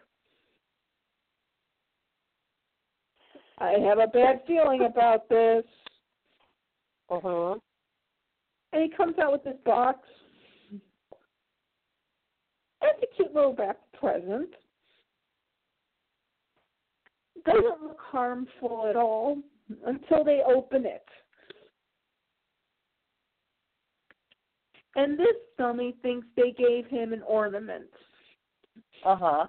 I 3.58 3.72
have 3.88 4.00
a 4.00 4.08
bad 4.08 4.42
feeling 4.46 4.82
about 4.84 5.30
this. 5.30 5.64
Uh 7.10 7.20
huh. 7.24 7.56
And 8.74 8.84
he 8.84 8.90
comes 8.96 9.16
out 9.20 9.32
with 9.32 9.44
this 9.44 9.56
box. 9.66 10.00
It's 12.82 13.04
a 13.04 13.16
cute 13.16 13.34
little 13.34 13.54
back 13.54 13.78
present. 14.00 14.50
Doesn't 17.46 17.84
look 17.84 18.00
harmful 18.00 18.88
at 18.90 18.96
all 18.96 19.38
until 19.86 20.24
they 20.24 20.42
open 20.46 20.86
it. 20.86 21.06
And 24.96 25.18
this 25.18 25.36
dummy 25.58 25.96
thinks 26.02 26.28
they 26.36 26.52
gave 26.52 26.88
him 26.88 27.14
an 27.14 27.22
ornament 27.24 27.90
Uh 29.06 29.16
huh. 29.16 29.48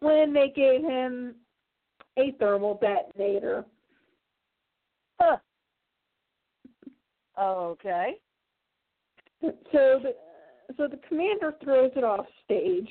when 0.00 0.32
they 0.32 0.52
gave 0.54 0.82
him 0.82 1.34
a 2.16 2.32
thermal 2.38 2.78
detonator. 2.80 3.64
Huh. 5.20 5.38
Okay. 7.38 8.14
So 9.42 10.00
the 10.02 10.14
so 10.76 10.88
the 10.88 10.98
commander 11.08 11.54
throws 11.62 11.92
it 11.96 12.04
off 12.04 12.26
stage. 12.44 12.88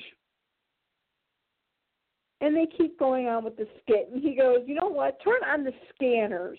And 2.42 2.54
they 2.54 2.66
keep 2.76 2.98
going 2.98 3.28
on 3.28 3.44
with 3.44 3.56
the 3.56 3.66
skit 3.80 4.10
and 4.12 4.22
he 4.22 4.34
goes, 4.34 4.58
You 4.66 4.74
know 4.74 4.88
what, 4.88 5.18
turn 5.24 5.40
on 5.48 5.64
the 5.64 5.72
scanners. 5.94 6.58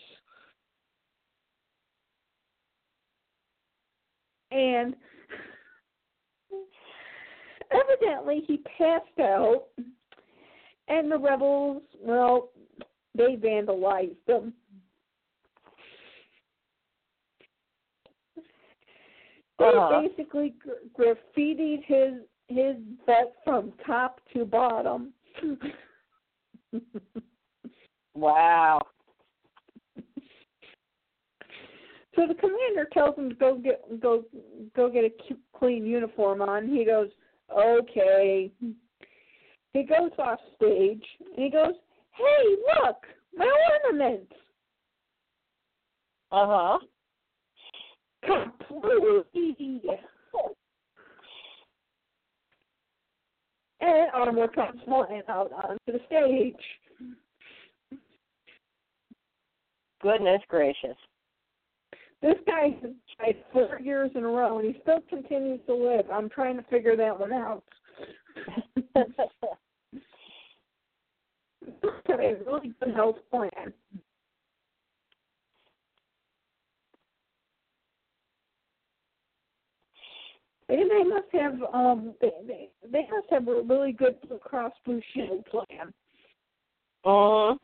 And 4.49 4.95
evidently 7.71 8.43
he 8.47 8.57
passed 8.77 9.19
out 9.19 9.65
and 10.87 11.11
the 11.11 11.17
rebels 11.17 11.81
well 12.01 12.49
they 13.15 13.35
vandalized 13.35 14.15
him 14.27 14.53
they 19.59 19.65
Uh-huh. 19.65 20.01
basically 20.07 20.53
gra- 20.59 20.75
graffitied 21.37 21.83
his 21.85 22.13
his 22.47 22.75
butt 23.05 23.33
from 23.43 23.73
top 23.85 24.21
to 24.33 24.45
bottom 24.45 25.13
Wow. 28.13 28.81
so 32.15 32.25
the 32.27 32.33
commander 32.35 32.87
tells 32.91 33.15
him 33.17 33.29
to 33.29 33.35
go 33.35 33.55
get 33.57 33.99
go 33.99 34.23
go 34.75 34.89
get 34.89 35.03
a 35.03 35.11
clean 35.57 35.85
uniform 35.85 36.41
on 36.41 36.67
he 36.67 36.85
goes 36.85 37.09
okay 37.55 38.51
he 39.73 39.83
goes 39.83 40.11
off 40.19 40.39
stage 40.55 41.03
and 41.35 41.43
he 41.45 41.49
goes 41.49 41.73
hey 42.13 42.55
look 42.83 42.97
my 43.35 43.51
ornaments 43.83 44.33
Uh 46.31 46.47
huh. 46.47 46.79
completely. 48.25 49.81
And 53.79 54.09
Armor 54.11 54.47
comes 54.47 54.81
flying 54.85 55.21
out 55.29 55.51
onto 55.53 55.77
the 55.85 55.99
stage. 56.07 56.55
Goodness 60.01 60.41
gracious. 60.49 60.97
This 62.21 62.35
guy 62.47 62.75
has 62.81 62.91
died 63.19 63.43
four 63.53 63.79
years 63.79 64.09
in 64.15 64.23
a 64.23 64.27
row, 64.27 64.57
and 64.57 64.73
he 64.73 64.81
still 64.81 65.01
continues 65.07 65.59
to 65.67 65.75
live. 65.75 66.05
I'm 66.11 66.29
trying 66.29 66.57
to 66.57 66.63
figure 66.63 66.95
that 66.95 67.19
one 67.19 67.31
out. 67.31 67.63
Got 72.07 72.19
a 72.19 72.37
really 72.45 72.73
good 72.79 72.95
health 72.95 73.17
plan. 73.29 73.73
And 80.69 80.91
they 80.91 81.03
must 81.03 81.27
have 81.31 81.61
um 81.73 82.13
they 82.19 82.31
they, 82.45 82.69
they 82.91 83.07
must 83.09 83.27
have 83.29 83.47
a 83.47 83.61
really 83.61 83.93
good 83.93 84.19
Blue 84.27 84.37
Cross 84.37 84.73
Blue 84.85 85.01
Shield 85.13 85.45
plan. 85.45 85.93
uh 87.05 87.55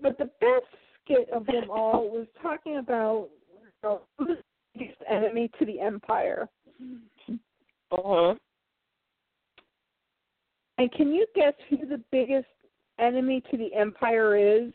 But 0.00 0.16
the 0.18 0.30
best 0.40 0.81
skit 1.04 1.28
of 1.30 1.46
them 1.46 1.70
all 1.70 2.08
was 2.08 2.26
talking 2.40 2.78
about 2.78 3.28
you 3.60 3.68
know, 3.82 4.02
who's 4.18 4.38
the 4.74 4.78
biggest 4.78 5.00
enemy 5.10 5.50
to 5.58 5.66
the 5.66 5.80
empire. 5.80 6.48
Uh-huh. 7.90 8.34
And 10.78 10.92
can 10.92 11.12
you 11.12 11.26
guess 11.34 11.52
who 11.68 11.76
the 11.86 12.02
biggest 12.10 12.46
enemy 12.98 13.42
to 13.50 13.56
the 13.56 13.74
empire 13.74 14.36
is? 14.36 14.72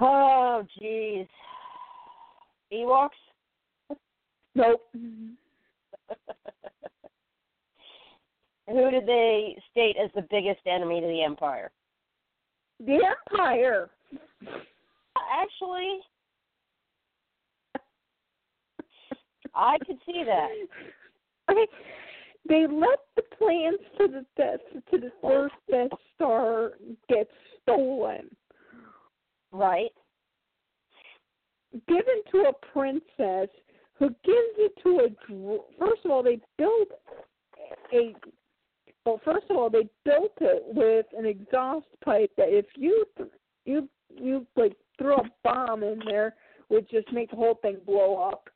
Oh, 0.00 0.64
jeez. 0.80 1.26
Ewoks? 2.72 3.08
Nope. 4.54 4.80
Who 8.68 8.90
did 8.90 9.06
they 9.06 9.56
state 9.70 9.96
as 10.02 10.10
the 10.14 10.26
biggest 10.30 10.60
enemy 10.66 11.00
to 11.00 11.06
the 11.06 11.22
Empire? 11.22 11.70
The 12.84 12.98
empire. 13.32 13.90
Actually, 15.32 15.98
I 19.54 19.78
could 19.86 19.98
see 20.06 20.22
that. 20.24 20.48
Okay. 21.50 21.66
They 22.48 22.66
let 22.66 23.00
the 23.16 23.22
plans 23.36 23.78
to 23.98 24.08
the 24.08 24.24
Death 24.36 24.60
to 24.90 24.98
the 24.98 25.12
first 25.20 25.54
Death 25.70 25.98
Star 26.14 26.72
get 27.08 27.28
stolen, 27.62 28.30
Right? 29.52 29.90
given 31.86 32.22
to 32.32 32.38
a 32.48 32.52
princess 32.72 33.48
who 33.98 34.08
gives 34.24 34.54
it 34.56 34.72
to 34.82 35.00
a. 35.00 35.58
First 35.78 36.04
of 36.04 36.10
all, 36.10 36.22
they 36.22 36.40
built 36.56 36.88
a. 37.92 38.14
Well, 39.08 39.20
first 39.24 39.46
of 39.48 39.56
all, 39.56 39.70
they 39.70 39.88
built 40.04 40.34
it 40.42 40.64
with 40.66 41.06
an 41.16 41.24
exhaust 41.24 41.86
pipe 42.04 42.30
that 42.36 42.48
if 42.50 42.66
you 42.76 43.06
you 43.64 43.88
you 44.10 44.46
like 44.54 44.76
throw 44.98 45.16
a 45.16 45.30
bomb 45.42 45.82
in 45.82 45.98
there 46.04 46.34
would 46.68 46.90
just 46.90 47.10
make 47.10 47.30
the 47.30 47.36
whole 47.36 47.54
thing 47.62 47.78
blow 47.86 48.16
up. 48.16 48.50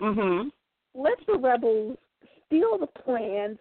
Mhm. 0.00 0.50
let 0.94 1.18
the 1.26 1.36
rebels 1.36 1.98
steal 2.46 2.78
the 2.78 2.86
plans, 2.86 3.58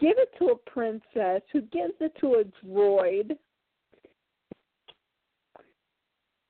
give 0.00 0.16
it 0.16 0.34
to 0.38 0.52
a 0.52 0.56
princess 0.56 1.42
who 1.52 1.60
gives 1.60 2.00
it 2.00 2.14
to 2.16 2.36
a 2.36 2.44
droid. 2.64 3.36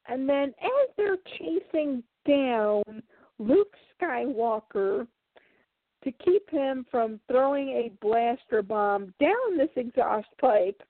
And 0.06 0.28
then 0.28 0.54
as 0.60 0.94
they're 0.96 1.16
chasing 1.38 2.04
down 2.24 3.02
Luke 3.40 3.76
Skywalker 4.00 5.08
to 6.04 6.12
keep 6.12 6.48
him 6.50 6.84
from 6.90 7.20
throwing 7.28 7.68
a 7.68 7.92
blaster 8.00 8.62
bomb 8.62 9.14
down 9.20 9.56
this 9.56 9.70
exhaust 9.76 10.28
pipe, 10.40 10.82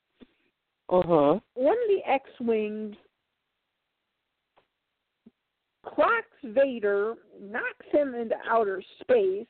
Uh-huh. 0.89 1.39
one 1.55 1.77
of 1.77 1.89
the 1.89 2.01
X-wings 2.07 2.97
clocks 5.85 6.27
Vader, 6.45 7.15
knocks 7.41 7.87
him 7.91 8.15
into 8.15 8.37
outer 8.49 8.83
space, 9.01 9.47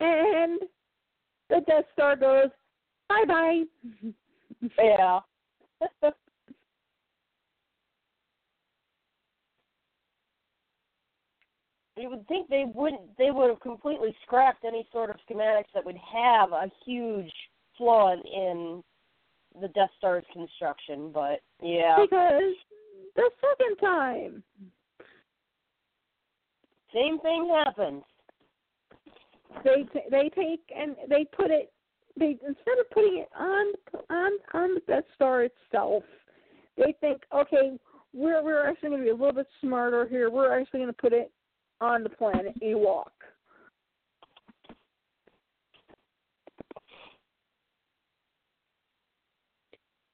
and 0.00 0.60
the 1.48 1.60
Death 1.66 1.84
Star 1.92 2.16
goes 2.16 2.50
bye 3.08 3.24
bye. 3.26 3.62
Yeah. 4.78 5.20
you 11.98 12.10
would 12.10 12.26
think 12.28 12.48
they 12.48 12.64
wouldn't 12.74 13.16
they 13.18 13.30
would 13.30 13.50
have 13.50 13.60
completely 13.60 14.14
scrapped 14.24 14.64
any 14.64 14.86
sort 14.92 15.10
of 15.10 15.16
schematics 15.28 15.72
that 15.74 15.84
would 15.84 15.96
have 15.96 16.52
a 16.52 16.70
huge 16.84 17.32
flaw 17.76 18.12
in, 18.12 18.20
in 18.20 18.82
the 19.60 19.68
Death 19.68 19.90
Star's 19.98 20.24
construction, 20.32 21.10
but 21.12 21.40
yeah. 21.62 21.96
because 22.00 22.54
the 23.16 23.30
second 23.40 23.76
time, 23.80 24.42
Same 26.94 27.18
thing 27.20 27.50
happened. 27.64 28.02
they 29.64 29.84
t- 29.92 30.08
they 30.10 30.30
take 30.34 30.60
and 30.76 30.94
they 31.08 31.24
put 31.36 31.50
it 31.50 31.72
they 32.18 32.38
instead 32.46 32.78
of 32.80 32.90
putting 32.92 33.18
it 33.18 33.28
on 33.38 33.72
on 34.10 34.32
on 34.54 34.74
the 34.74 34.80
Death 34.86 35.04
Star 35.14 35.44
itself, 35.44 36.02
they 36.76 36.94
think 37.00 37.22
okay 37.34 37.78
we're 38.12 38.42
we're 38.42 38.68
actually 38.68 38.90
going 38.90 39.00
to 39.00 39.04
be 39.04 39.10
a 39.10 39.14
little 39.14 39.32
bit 39.32 39.46
smarter 39.60 40.06
here. 40.08 40.30
We're 40.30 40.58
actually 40.58 40.80
going 40.80 40.92
to 40.92 41.00
put 41.00 41.12
it 41.12 41.30
on 41.80 42.02
the 42.02 42.08
planet 42.08 42.54
Ewok. 42.62 43.04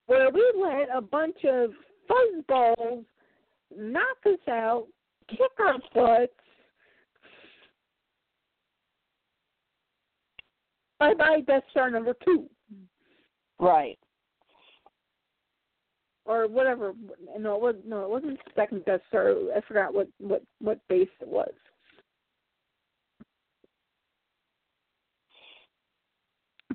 Where 0.06 0.30
we 0.30 0.52
let 0.56 0.88
a 0.94 1.00
bunch 1.00 1.44
of 1.44 1.70
fuzzballs 2.10 3.04
knock 3.74 4.18
us 4.26 4.48
out, 4.48 4.86
kick 5.28 5.40
our 5.58 5.78
butts. 5.94 6.32
Bye 11.00 11.14
bye, 11.14 11.40
Death 11.46 11.64
Star 11.70 11.90
number 11.90 12.14
two. 12.24 12.48
Right. 13.58 13.98
Or 16.24 16.48
whatever. 16.48 16.92
No, 17.38 17.54
it 17.54 17.60
was 17.60 17.74
no, 17.86 18.02
it 18.04 18.10
wasn't 18.10 18.38
second 18.54 18.84
Death 18.84 19.00
Star. 19.08 19.34
I 19.56 19.60
forgot 19.66 19.94
what 19.94 20.08
what 20.18 20.42
what 20.60 20.78
base 20.88 21.08
it 21.20 21.28
was. 21.28 21.52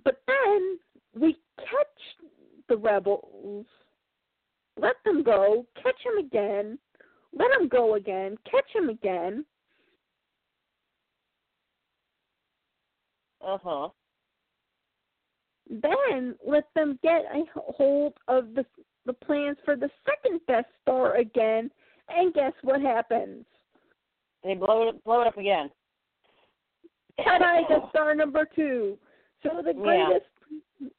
But 0.04 0.22
then 0.28 0.80
we 1.20 1.38
catch 1.58 2.28
the 2.68 2.78
rebels, 2.78 3.66
let 4.80 4.96
them 5.04 5.24
go, 5.24 5.66
catch 5.76 5.96
them 6.06 6.26
again, 6.26 6.78
let 7.38 7.50
them 7.58 7.68
go 7.68 7.96
again, 7.96 8.38
catch 8.50 8.66
them 8.74 8.90
again. 8.90 9.46
Uh 13.46 13.58
huh. 13.64 13.90
Then 15.70 16.36
let 16.46 16.66
them 16.76 16.98
get 17.04 17.26
a 17.34 17.44
hold 17.54 18.14
of 18.28 18.54
the 18.56 18.66
the 19.10 19.26
plans 19.26 19.58
for 19.66 19.76
the 19.76 19.90
second 20.06 20.40
Death 20.48 20.66
Star 20.84 21.16
again, 21.16 21.72
and 22.10 22.32
guess 22.34 22.54
what 22.62 22.80
happens? 22.80 23.44
They 24.44 24.54
blow 24.54 24.90
it 24.90 25.04
blow 25.04 25.22
it 25.22 25.28
up 25.28 25.38
again. 25.38 25.72
Ta-da, 27.24 27.68
Death 27.68 27.90
Star 27.90 28.14
number 28.14 28.48
two. 28.56 29.00
So 29.42 29.62
the 29.64 29.74
Yeah. 29.74 29.82
greatest 29.82 30.30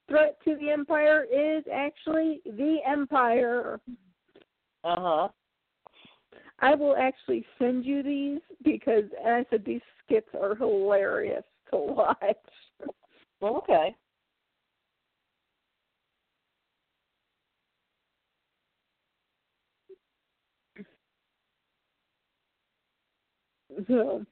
threat 0.09 0.39
to 0.45 0.57
the 0.57 0.71
Empire 0.71 1.25
is 1.31 1.63
actually 1.73 2.41
the 2.45 2.79
Empire. 2.85 3.81
Uh 4.83 4.97
huh. 5.01 5.29
I 6.59 6.75
will 6.75 6.97
actually 6.97 7.47
send 7.59 7.85
you 7.87 8.03
these 8.03 8.41
because, 8.65 9.05
I 9.25 9.47
said, 9.51 9.65
these 9.65 9.81
skits 10.05 10.29
are 10.35 10.55
hilarious 10.57 11.45
to 11.71 11.77
watch. 11.79 12.17
Well 13.41 13.57
okay. 13.59 13.95
So, 23.89 24.25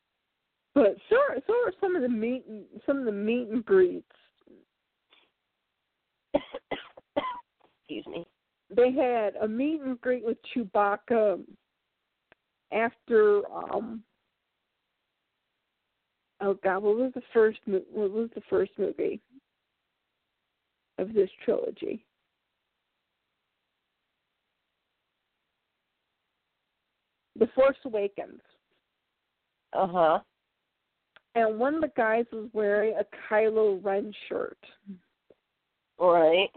but 0.74 0.96
so 1.08 1.16
are, 1.16 1.36
so 1.46 1.52
are 1.52 1.72
some 1.80 1.96
of 1.96 2.02
the 2.02 2.08
meet 2.08 2.44
and, 2.48 2.64
some 2.86 2.98
of 2.98 3.04
the 3.04 3.12
meet 3.12 3.48
and 3.48 3.64
greets. 3.64 4.06
Excuse 6.34 8.06
me. 8.06 8.26
They 8.74 8.92
had 8.92 9.34
a 9.42 9.48
meet 9.48 9.80
and 9.80 10.00
greet 10.00 10.24
with 10.24 10.38
Chewbacca 10.54 11.40
after 12.72 13.42
um 13.50 14.02
oh 16.40 16.54
god 16.62 16.82
what 16.82 16.96
was 16.96 17.12
the 17.14 17.22
first 17.32 17.58
mo- 17.66 17.82
what 17.92 18.10
was 18.10 18.30
the 18.34 18.42
first 18.48 18.70
movie 18.78 19.20
of 20.98 21.12
this 21.12 21.30
trilogy 21.44 22.04
the 27.38 27.48
force 27.54 27.76
awakens 27.84 28.40
Uh 29.72 29.86
huh. 29.86 30.18
and 31.34 31.58
one 31.58 31.74
of 31.76 31.80
the 31.80 31.92
guys 31.96 32.24
was 32.32 32.48
wearing 32.52 32.94
a 32.98 33.04
kylo 33.32 33.82
ren 33.84 34.12
shirt 34.28 34.58
Right. 35.98 36.48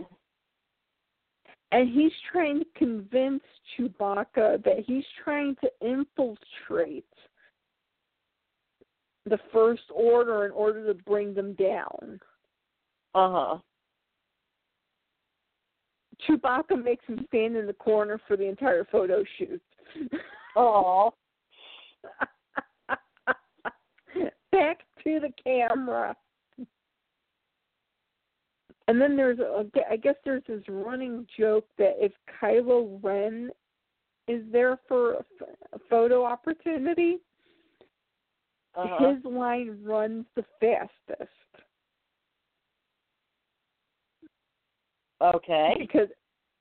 and 1.71 1.89
he's 1.89 2.11
trying 2.31 2.59
to 2.59 2.65
convince 2.75 3.43
Chewbacca 3.77 4.63
that 4.63 4.83
he's 4.85 5.03
trying 5.23 5.55
to 5.61 5.69
infiltrate 5.81 7.05
the 9.25 9.37
First 9.51 9.83
Order 9.93 10.45
in 10.45 10.51
order 10.51 10.85
to 10.87 10.93
bring 11.03 11.33
them 11.33 11.53
down. 11.53 12.19
Uh 13.15 13.31
huh. 13.31 13.57
Chewbacca 16.27 16.81
makes 16.81 17.05
him 17.05 17.25
stand 17.27 17.55
in 17.55 17.67
the 17.67 17.73
corner 17.73 18.19
for 18.27 18.37
the 18.37 18.47
entire 18.47 18.85
photo 18.91 19.23
shoot. 19.37 19.61
Oh. 20.55 21.13
Back 24.53 24.79
to 25.03 25.19
the 25.19 25.33
camera. 25.43 26.15
And 28.87 29.01
then 29.01 29.15
there's, 29.17 29.39
a, 29.39 29.65
I 29.89 29.95
guess 29.97 30.15
there's 30.23 30.43
this 30.47 30.63
running 30.69 31.25
joke 31.37 31.65
that 31.77 31.95
if 31.97 32.11
Kylo 32.41 32.99
Ren 33.03 33.49
is 34.27 34.43
there 34.51 34.77
for 34.87 35.15
a 35.15 35.79
photo 35.89 36.23
opportunity, 36.23 37.17
Uh-huh. 38.75 39.13
his 39.13 39.23
line 39.25 39.77
runs 39.83 40.25
the 40.35 40.43
fastest 40.59 41.29
Okay. 45.21 45.75
because 45.79 46.09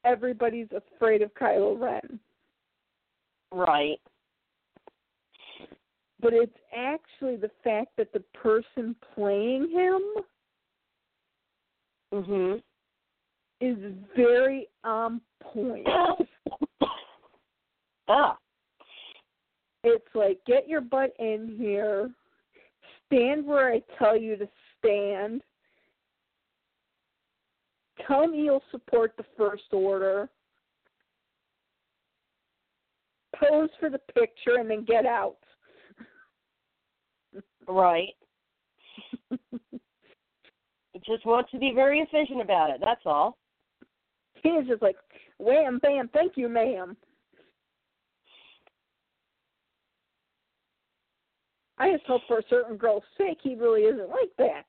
everybody's 0.04 0.68
afraid 0.72 1.22
of 1.22 1.32
Kylo 1.34 1.80
Ren. 1.80 2.20
Right. 3.50 4.00
But 6.22 6.32
it's 6.32 6.56
actually 6.74 7.36
the 7.36 7.50
fact 7.64 7.96
that 7.98 8.12
the 8.12 8.20
person 8.32 8.94
playing 9.14 9.68
him 9.70 10.00
Mhm. 12.12 12.62
is 13.60 13.76
very 14.14 14.68
on 14.84 15.20
point. 15.40 15.88
ah. 18.08 18.38
It's 19.84 20.14
like 20.14 20.44
get 20.44 20.68
your 20.68 20.80
butt 20.80 21.12
in 21.18 21.56
here, 21.56 22.14
stand 23.06 23.44
where 23.44 23.72
I 23.72 23.80
tell 23.98 24.16
you 24.16 24.36
to 24.36 24.48
stand. 24.78 25.42
Tell 28.06 28.28
me 28.28 28.44
you'll 28.44 28.62
support 28.70 29.16
the 29.16 29.24
first 29.36 29.72
order. 29.72 30.28
Pose 33.34 33.70
for 33.80 33.90
the 33.90 33.98
picture 33.98 34.58
and 34.58 34.70
then 34.70 34.84
get 34.84 35.04
out. 35.04 35.38
Right. 37.68 38.14
Just 41.04 41.26
want 41.26 41.48
to 41.50 41.58
be 41.58 41.72
very 41.74 41.98
efficient 42.00 42.40
about 42.40 42.70
it. 42.70 42.76
That's 42.80 43.00
all. 43.06 43.36
He 44.42 44.56
He's 44.58 44.68
just 44.68 44.82
like, 44.82 44.96
wham, 45.38 45.78
bam, 45.78 46.08
thank 46.12 46.32
you, 46.36 46.48
ma'am. 46.48 46.96
I 51.78 51.90
just 51.90 52.04
hope 52.06 52.22
for 52.28 52.38
a 52.38 52.42
certain 52.48 52.76
girl's 52.76 53.02
sake 53.18 53.38
he 53.42 53.54
really 53.56 53.82
isn't 53.82 54.08
like 54.08 54.30
that. 54.38 54.64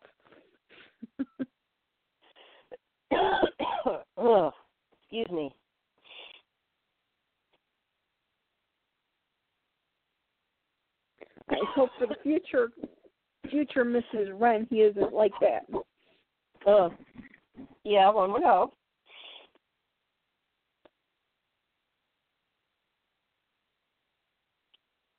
Ugh. 4.17 4.53
Excuse 5.03 5.29
me. 5.31 5.53
I 11.49 11.55
hope 11.75 11.89
for 11.99 12.07
the 12.07 12.15
future 12.23 12.71
future 13.49 13.83
Mrs. 13.85 14.39
Ren 14.39 14.67
he 14.69 14.77
isn't 14.77 15.13
like 15.13 15.33
that. 15.41 15.65
Ugh. 16.65 16.93
Yeah, 17.83 18.09
one 18.09 18.31
would 18.31 18.43
hope. 18.43 18.73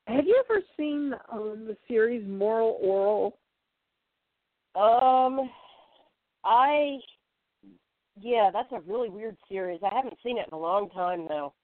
Have 0.07 0.27
you 0.27 0.43
ever 0.49 0.61
seen 0.77 1.15
um 1.33 1.67
the 1.67 1.77
series 1.89 2.27
Moral 2.29 2.79
Orel? 2.83 3.33
Um, 4.77 5.49
I, 6.45 6.99
yeah, 8.21 8.51
that's 8.53 8.73
a 8.73 8.81
really 8.81 9.09
weird 9.09 9.37
series. 9.49 9.81
I 9.85 9.95
haven't 9.95 10.19
seen 10.25 10.39
it 10.39 10.49
in 10.51 10.57
a 10.57 10.61
long 10.61 10.91
time 10.91 11.27
though. 11.29 11.55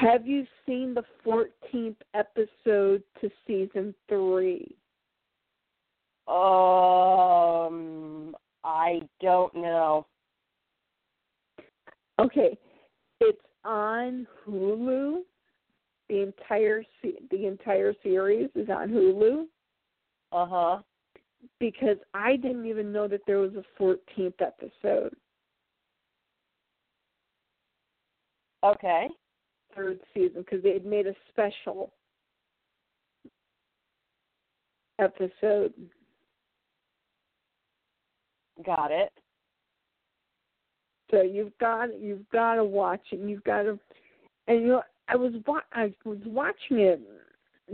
Have 0.00 0.26
you 0.26 0.44
seen 0.66 0.92
the 0.92 1.04
14th 1.24 1.94
episode 2.14 3.02
to 3.20 3.30
season 3.46 3.94
3? 4.08 4.76
Um, 6.26 8.34
I 8.64 9.02
don't 9.20 9.54
know. 9.54 10.06
Okay, 12.18 12.58
it's 13.20 13.38
on 13.64 14.26
Hulu. 14.46 15.20
The 16.08 16.22
entire 16.22 16.82
se- 17.00 17.20
the 17.30 17.46
entire 17.46 17.94
series 18.02 18.50
is 18.54 18.68
on 18.68 18.90
Hulu 18.90 19.46
Uh 20.32 20.46
huh. 20.46 20.82
because 21.60 21.96
I 22.14 22.36
didn't 22.36 22.66
even 22.66 22.92
know 22.92 23.06
that 23.08 23.20
there 23.26 23.38
was 23.38 23.52
a 23.54 23.82
14th 23.82 24.40
episode, 24.40 25.14
Okay. 28.64 29.08
Third 29.76 30.00
season 30.12 30.42
because 30.44 30.62
they 30.62 30.72
had 30.72 30.84
made 30.84 31.06
a 31.06 31.14
special 31.30 31.92
episode. 34.98 35.72
Got 38.64 38.90
it. 38.90 39.12
So 41.10 41.22
you've 41.22 41.56
got 41.58 42.00
you've 42.00 42.28
got 42.30 42.54
to 42.56 42.64
watch 42.64 43.02
it. 43.12 43.20
You've 43.20 43.44
got 43.44 43.62
to, 43.62 43.78
and 44.48 44.62
you 44.62 44.68
know 44.68 44.82
I 45.08 45.16
was 45.16 45.32
wa- 45.46 45.60
I 45.72 45.92
was 46.04 46.18
watching 46.26 46.78
it 46.78 47.00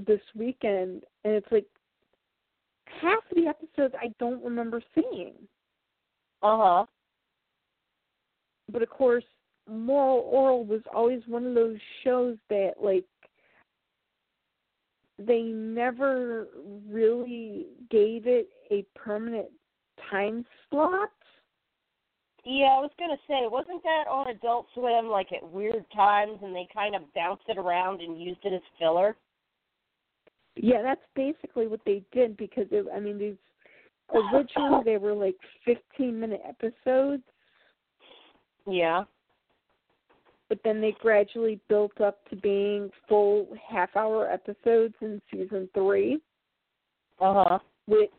this 0.06 0.20
weekend, 0.34 1.04
and 1.24 1.34
it's 1.34 1.46
like 1.50 1.66
half 3.00 3.20
of 3.30 3.36
the 3.36 3.46
episodes 3.46 3.94
I 4.00 4.12
don't 4.18 4.42
remember 4.44 4.82
seeing. 4.94 5.34
Uh 6.42 6.56
huh. 6.56 6.86
But 8.72 8.82
of 8.82 8.90
course, 8.90 9.24
Moral 9.70 10.28
Orel 10.32 10.66
was 10.66 10.82
always 10.94 11.22
one 11.26 11.46
of 11.46 11.54
those 11.54 11.78
shows 12.04 12.36
that 12.48 12.74
like 12.82 13.04
they 15.18 15.42
never 15.42 16.48
really 16.88 17.66
gave 17.90 18.26
it 18.26 18.48
a 18.70 18.84
permanent 18.98 19.48
time 20.10 20.44
slot. 20.68 21.10
Yeah, 22.44 22.66
I 22.66 22.80
was 22.80 22.90
gonna 22.98 23.18
say, 23.28 23.40
wasn't 23.42 23.82
that 23.82 24.04
on 24.10 24.28
Adult 24.28 24.66
Swim 24.74 25.08
like 25.08 25.28
at 25.32 25.46
weird 25.48 25.84
times, 25.94 26.38
and 26.42 26.54
they 26.54 26.66
kind 26.72 26.94
of 26.94 27.02
bounced 27.14 27.44
it 27.48 27.58
around 27.58 28.00
and 28.00 28.20
used 28.20 28.40
it 28.44 28.54
as 28.54 28.62
filler? 28.78 29.16
Yeah, 30.56 30.82
that's 30.82 31.00
basically 31.14 31.66
what 31.66 31.80
they 31.84 32.02
did 32.12 32.36
because 32.36 32.66
it, 32.70 32.86
I 32.94 32.98
mean 32.98 33.18
these 33.18 33.36
originally 34.12 34.82
they 34.84 34.96
were 34.96 35.14
like 35.14 35.36
15 35.64 36.18
minute 36.18 36.42
episodes 36.46 37.22
Yeah. 38.66 39.04
But 40.50 40.58
then 40.64 40.80
they 40.80 40.94
gradually 41.00 41.60
built 41.68 41.98
up 42.00 42.28
to 42.28 42.36
being 42.36 42.90
full 43.08 43.48
half 43.66 43.94
hour 43.96 44.28
episodes 44.28 44.94
in 45.00 45.22
season 45.30 45.70
three, 45.72 46.20
Uh 47.20 47.44
huh. 47.44 47.58
which 47.86 48.10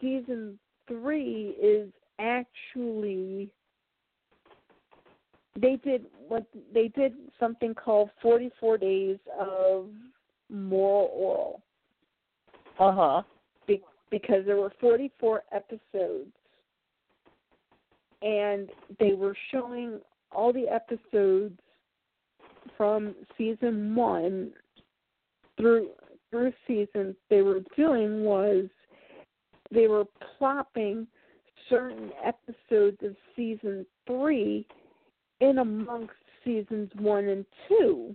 season 0.00 0.58
three 0.88 1.54
is 1.62 1.90
actually 2.18 3.50
they 5.60 5.76
did 5.84 6.06
what 6.28 6.46
they 6.72 6.88
did 6.88 7.12
something 7.38 7.74
called 7.74 8.10
44 8.22 8.78
days 8.78 9.18
of 9.38 9.88
moral 10.48 11.10
orel 11.14 11.62
Uh 12.78 12.92
huh. 12.94 13.22
be- 13.66 13.84
because 14.10 14.46
there 14.46 14.56
were 14.56 14.72
44 14.80 15.42
episodes 15.52 16.32
and 18.22 18.70
they 18.98 19.12
were 19.12 19.36
showing 19.52 20.00
all 20.32 20.52
the 20.52 20.66
episodes 20.68 21.58
from 22.76 23.14
season 23.36 23.94
1 23.94 24.52
through 25.56 25.90
through 26.30 26.52
season 26.66 27.16
they 27.30 27.40
were 27.40 27.60
doing 27.76 28.22
was 28.24 28.66
they 29.72 29.86
were 29.86 30.04
plopping 30.36 31.06
certain 31.68 32.10
episodes 32.24 32.98
of 33.02 33.16
season 33.34 33.84
3 34.06 34.66
in 35.40 35.58
amongst 35.58 36.12
seasons 36.44 36.90
1 36.96 37.28
and 37.28 37.46
2 37.68 38.14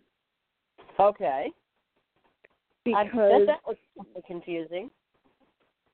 Okay. 0.99 1.51
Because 2.85 3.07
bet 3.13 3.47
that 3.47 3.59
was 3.65 3.77
confusing. 4.27 4.89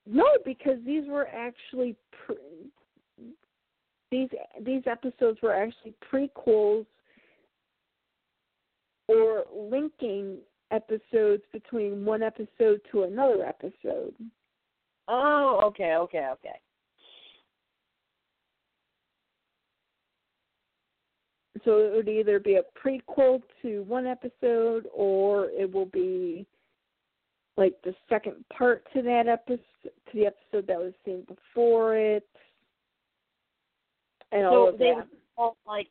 No, 0.05 0.25
because 0.43 0.77
these 0.85 1.03
were 1.07 1.27
actually 1.27 1.95
pre- 2.25 2.35
these 4.11 4.29
these 4.65 4.83
episodes 4.85 5.39
were 5.41 5.53
actually 5.53 5.93
prequels 6.11 6.85
or 9.07 9.45
linking 9.55 10.37
episodes 10.71 11.43
between 11.51 12.05
one 12.05 12.21
episode 12.21 12.81
to 12.91 13.03
another 13.03 13.43
episode. 13.45 14.13
Oh, 15.07 15.61
okay, 15.65 15.95
okay, 15.95 16.27
okay. 16.33 16.59
So 21.65 21.79
it 21.79 21.93
would 21.93 22.07
either 22.07 22.39
be 22.39 22.55
a 22.55 22.61
prequel 22.79 23.41
to 23.61 23.83
one 23.83 24.07
episode 24.07 24.87
or 24.93 25.47
it 25.47 25.71
will 25.71 25.87
be 25.87 26.45
like 27.57 27.73
the 27.83 27.93
second 28.07 28.35
part 28.55 28.87
to 28.93 29.01
that 29.01 29.27
episode 29.27 29.59
to 29.83 30.13
the 30.13 30.27
episode 30.27 30.67
that 30.67 30.77
was 30.79 30.93
seen 31.03 31.25
before 31.27 31.95
it 31.97 32.27
and 34.31 34.45
all 34.45 34.67
So 34.67 34.73
of 34.73 34.79
they 34.79 34.93
that. 34.95 35.07
all 35.37 35.57
like 35.67 35.87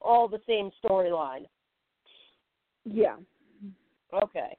all 0.00 0.28
the 0.28 0.40
same 0.46 0.70
storyline. 0.84 1.46
Yeah. 2.84 3.16
Okay. 4.12 4.56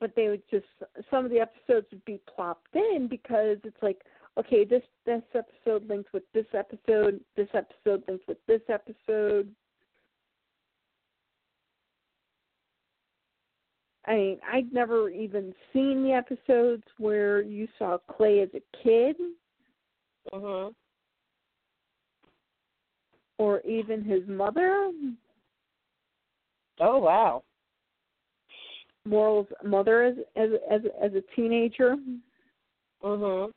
but 0.00 0.14
they 0.16 0.28
would 0.28 0.42
just 0.50 0.64
some 1.10 1.24
of 1.24 1.30
the 1.30 1.40
episodes 1.40 1.86
would 1.92 2.04
be 2.04 2.20
plopped 2.34 2.74
in 2.74 3.06
because 3.08 3.58
it's 3.64 3.82
like 3.82 4.00
okay 4.38 4.64
this 4.64 4.82
this 5.06 5.22
episode 5.34 5.86
links 5.88 6.10
with 6.12 6.22
this 6.32 6.46
episode 6.54 7.20
this 7.36 7.48
episode 7.54 8.02
links 8.08 8.24
with 8.26 8.38
this 8.46 8.62
episode 8.68 9.48
i 14.06 14.14
mean 14.14 14.38
i'd 14.52 14.72
never 14.72 15.08
even 15.10 15.54
seen 15.72 16.02
the 16.02 16.12
episodes 16.12 16.82
where 16.98 17.42
you 17.42 17.68
saw 17.78 17.98
clay 17.98 18.40
as 18.40 18.48
a 18.54 18.62
kid 18.82 19.16
Mhm. 20.32 20.74
or 23.38 23.60
even 23.60 24.02
his 24.02 24.26
mother 24.26 24.90
Oh 26.80 26.98
wow. 26.98 27.44
moral's 29.04 29.46
mother 29.62 30.02
as 30.02 30.16
as 30.36 30.50
as 30.70 30.80
as 31.00 31.14
a 31.14 31.22
teenager 31.36 31.96
Uh-huh. 33.02 33.48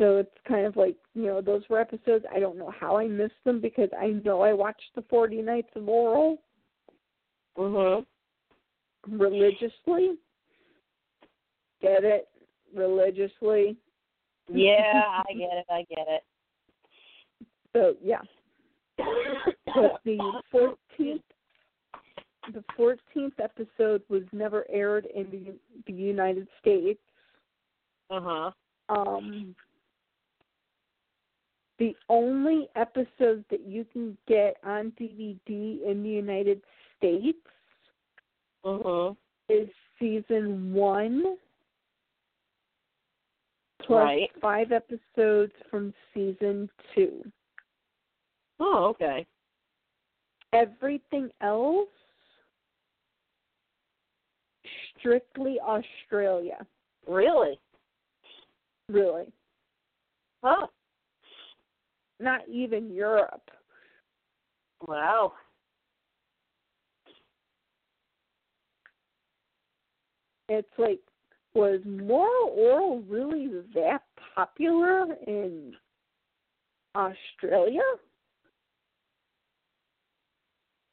So 0.00 0.18
it's 0.18 0.30
kind 0.46 0.64
of 0.64 0.76
like, 0.76 0.96
you 1.14 1.24
know, 1.24 1.40
those 1.40 1.62
were 1.68 1.80
episodes. 1.80 2.24
I 2.32 2.38
don't 2.38 2.56
know 2.56 2.70
how 2.78 2.96
I 2.96 3.08
missed 3.08 3.42
them 3.44 3.60
because 3.60 3.88
I 4.00 4.20
know 4.24 4.42
I 4.42 4.52
watched 4.52 4.90
the 4.94 5.02
40 5.10 5.42
Nights 5.42 5.70
of 5.74 5.88
Orel 5.88 6.38
Mhm. 7.58 8.06
religiously. 9.08 10.18
Get 11.80 12.04
it? 12.04 12.28
Religiously. 12.74 13.76
Yeah, 14.48 15.22
I 15.28 15.32
get 15.32 15.56
it. 15.58 15.66
I 15.68 15.84
get 15.88 16.06
it. 16.08 16.24
So, 17.72 17.96
yeah. 18.02 18.22
But 18.96 20.00
the 20.04 20.42
14th 20.52 21.22
the 22.54 22.64
14th 22.78 23.38
episode 23.42 24.02
was 24.08 24.22
never 24.32 24.64
aired 24.70 25.06
in 25.14 25.30
the, 25.30 25.54
the 25.86 25.92
United 25.92 26.48
States. 26.60 27.00
Uh 28.10 28.20
huh. 28.22 28.50
Um 28.88 29.54
the 31.78 31.94
only 32.08 32.68
episodes 32.74 33.44
that 33.50 33.66
you 33.66 33.84
can 33.92 34.16
get 34.26 34.56
on 34.64 34.92
DVD 34.98 35.86
in 35.86 36.02
the 36.02 36.08
United 36.08 36.62
States 36.98 37.46
Mhm. 38.64 39.16
is 39.48 39.68
season 39.98 40.74
one 40.74 41.38
plus 43.78 44.04
Right. 44.04 44.40
five 44.40 44.72
episodes 44.72 45.52
from 45.70 45.94
season 46.12 46.68
two. 46.94 47.32
Oh, 48.60 48.86
okay. 48.86 49.26
Everything 50.52 51.32
else 51.40 51.88
strictly 54.98 55.60
Australia, 55.60 56.66
Really? 57.06 57.58
really. 58.88 59.32
Huh. 60.42 60.66
Not 62.18 62.46
even 62.48 62.92
Europe. 62.92 63.50
Wow. 64.86 65.34
It's 70.48 70.68
like 70.78 71.00
was 71.54 71.80
moral 71.84 72.54
orel 72.56 73.02
really 73.08 73.50
that 73.74 74.02
popular 74.34 75.06
in 75.26 75.72
Australia? 76.94 77.80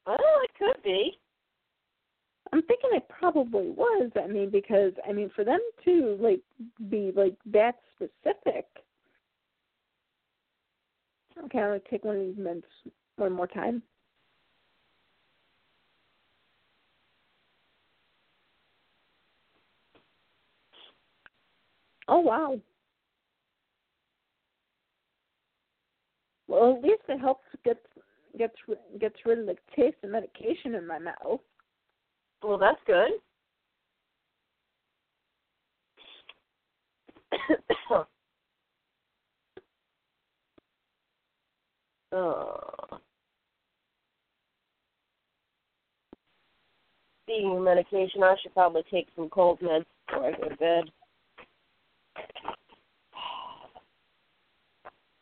Well, 0.06 0.17
it 0.43 0.51
could 0.58 0.84
be. 0.84 1.19
I'm 2.53 2.61
thinking 2.64 2.92
it 2.93 3.08
probably 3.09 3.72
was. 3.72 4.11
I 4.22 4.27
mean, 4.27 4.50
because 4.50 4.93
I 5.08 5.11
mean, 5.11 5.32
for 5.35 5.43
them 5.43 5.59
to 5.85 6.17
like 6.19 6.42
be 6.90 7.11
like 7.16 7.35
that 7.48 7.75
specific. 7.95 8.66
Okay, 11.38 11.59
I'm 11.59 11.69
gonna 11.69 11.80
take 11.90 12.06
one 12.06 12.16
of 12.16 12.22
these 12.22 12.38
mints 12.38 12.67
one 13.17 13.34
more 13.34 13.48
time. 13.48 13.82
Oh 22.08 22.19
wow. 22.19 22.59
Well, 26.48 26.75
at 26.77 26.84
least 26.84 27.01
it 27.09 27.19
helps 27.19 27.45
get 27.64 27.77
gets 28.38 28.56
gets 29.00 29.16
rid 29.25 29.40
of 29.40 29.45
the 29.48 29.56
taste 29.75 29.98
of 30.03 30.11
medication 30.11 30.75
in 30.75 30.85
my 30.85 31.00
mouth. 31.00 31.40
Well, 32.43 32.58
that's 32.58 32.80
good. 32.85 33.11
uh, 42.11 42.98
of 47.27 47.61
medication, 47.64 48.24
I 48.24 48.35
should 48.42 48.53
probably 48.53 48.84
take 48.92 49.08
some 49.16 49.30
cold 49.30 49.59
meds 49.59 49.85
before 50.08 50.27
I 50.27 50.32
go 50.32 50.50
to 50.50 50.56
bed. 50.56 50.84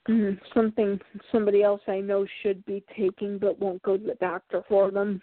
Mm-hmm. 0.09 0.33
something 0.53 0.99
somebody 1.31 1.63
else 1.63 1.79
I 1.87 2.01
know 2.01 2.27
should 2.41 2.65
be 2.65 2.83
taking 2.97 3.37
but 3.37 3.57
won't 3.57 3.81
go 3.83 3.95
to 3.95 4.03
the 4.03 4.15
doctor 4.15 4.61
for 4.67 4.91
them. 4.91 5.21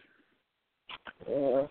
Yeah. 1.28 1.66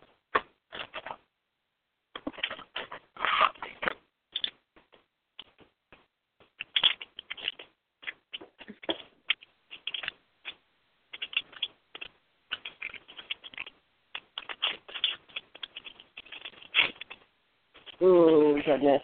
Oh 18.01 18.55
goodness. 18.65 19.01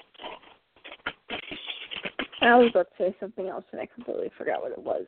I 2.45 2.55
was 2.57 2.69
about 2.69 2.87
to 2.97 3.03
say 3.03 3.15
something 3.19 3.47
else 3.47 3.65
and 3.71 3.81
I 3.81 3.87
completely 3.87 4.31
forgot 4.37 4.61
what 4.61 4.71
it 4.71 4.81
was. 4.81 5.05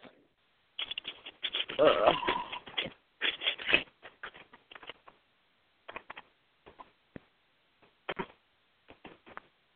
Uh. 1.80 2.12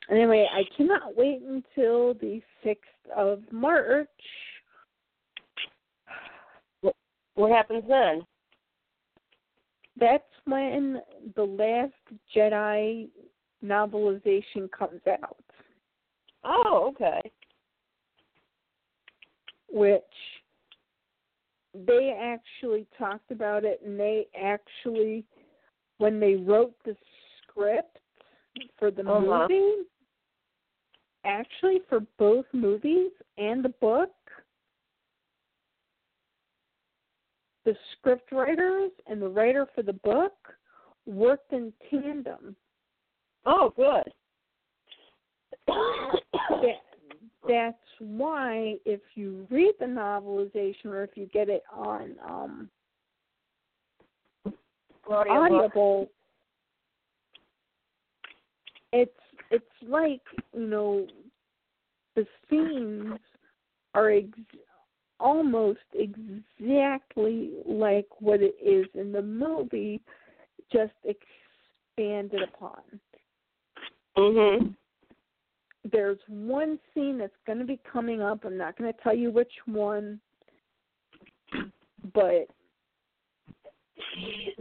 Anyway, 0.10 0.46
I 0.52 0.64
cannot 0.76 1.16
wait 1.16 1.42
until 1.42 2.16
the 2.16 2.42
6th 2.66 2.76
of 3.16 3.44
March. 3.52 4.10
What 7.36 7.52
happens 7.52 7.84
then? 7.88 8.24
That's 9.98 10.24
when 10.46 11.02
the 11.36 11.44
Last 11.44 11.94
Jedi 12.36 13.08
novelization 13.64 14.70
comes 14.78 15.02
out. 15.08 15.38
Oh, 16.44 16.92
okay. 16.92 17.32
Which 19.72 20.02
they 21.74 22.18
actually 22.20 22.86
talked 22.98 23.32
about 23.32 23.64
it 23.64 23.82
and 23.86 24.00
they 24.00 24.28
actually 24.40 25.24
when 25.98 26.20
they 26.20 26.36
wrote 26.36 26.74
the 26.84 26.96
script 27.42 27.98
for 28.78 28.92
the 28.92 29.02
Uh-huh. 29.02 29.48
movie 29.48 29.88
actually 31.24 31.80
for 31.88 32.02
both 32.18 32.46
movies 32.54 33.12
and 33.38 33.64
the 33.64 33.70
book 33.70 34.12
the 37.64 37.78
script 37.94 38.32
writers 38.32 38.92
and 39.08 39.22
the 39.22 39.30
writer 39.30 39.66
for 39.74 39.82
the 39.84 39.94
book 39.94 40.34
worked 41.06 41.54
in 41.54 41.72
tandem 41.90 42.56
Oh, 43.46 43.74
good. 43.76 44.14
that, 45.68 46.82
that's 47.48 47.78
why 48.02 48.78
if 48.84 49.00
you 49.14 49.46
read 49.52 49.74
the 49.80 49.86
novelization 49.86 50.86
or 50.86 51.04
if 51.04 51.12
you 51.14 51.28
get 51.28 51.50
it 51.50 51.62
on 51.72 52.16
um 52.28 52.70
audible 55.30 56.10
it's 58.92 59.12
it's 59.52 59.64
like 59.88 60.22
you 60.54 60.66
know 60.66 61.06
the 62.16 62.26
scenes 62.50 63.20
are 63.94 64.10
ex- 64.10 64.28
almost 65.20 65.80
exactly 65.94 67.52
like 67.68 68.08
what 68.18 68.42
it 68.42 68.56
is 68.60 68.88
in 68.96 69.12
the 69.12 69.22
movie 69.22 70.02
just 70.72 70.94
expanded 71.04 72.42
upon 72.42 72.82
Mhm. 74.18 74.76
There's 75.90 76.20
one 76.28 76.80
scene 76.94 77.18
that's 77.18 77.32
going 77.46 77.60
to 77.60 77.66
be 77.66 77.80
coming 77.92 78.22
up. 78.22 78.46
I'm 78.46 78.58
not 78.58 78.78
going 78.78 78.92
to 78.92 79.00
tell 79.02 79.16
you 79.16 79.32
which 79.32 79.54
one, 79.66 80.20
but 82.14 82.48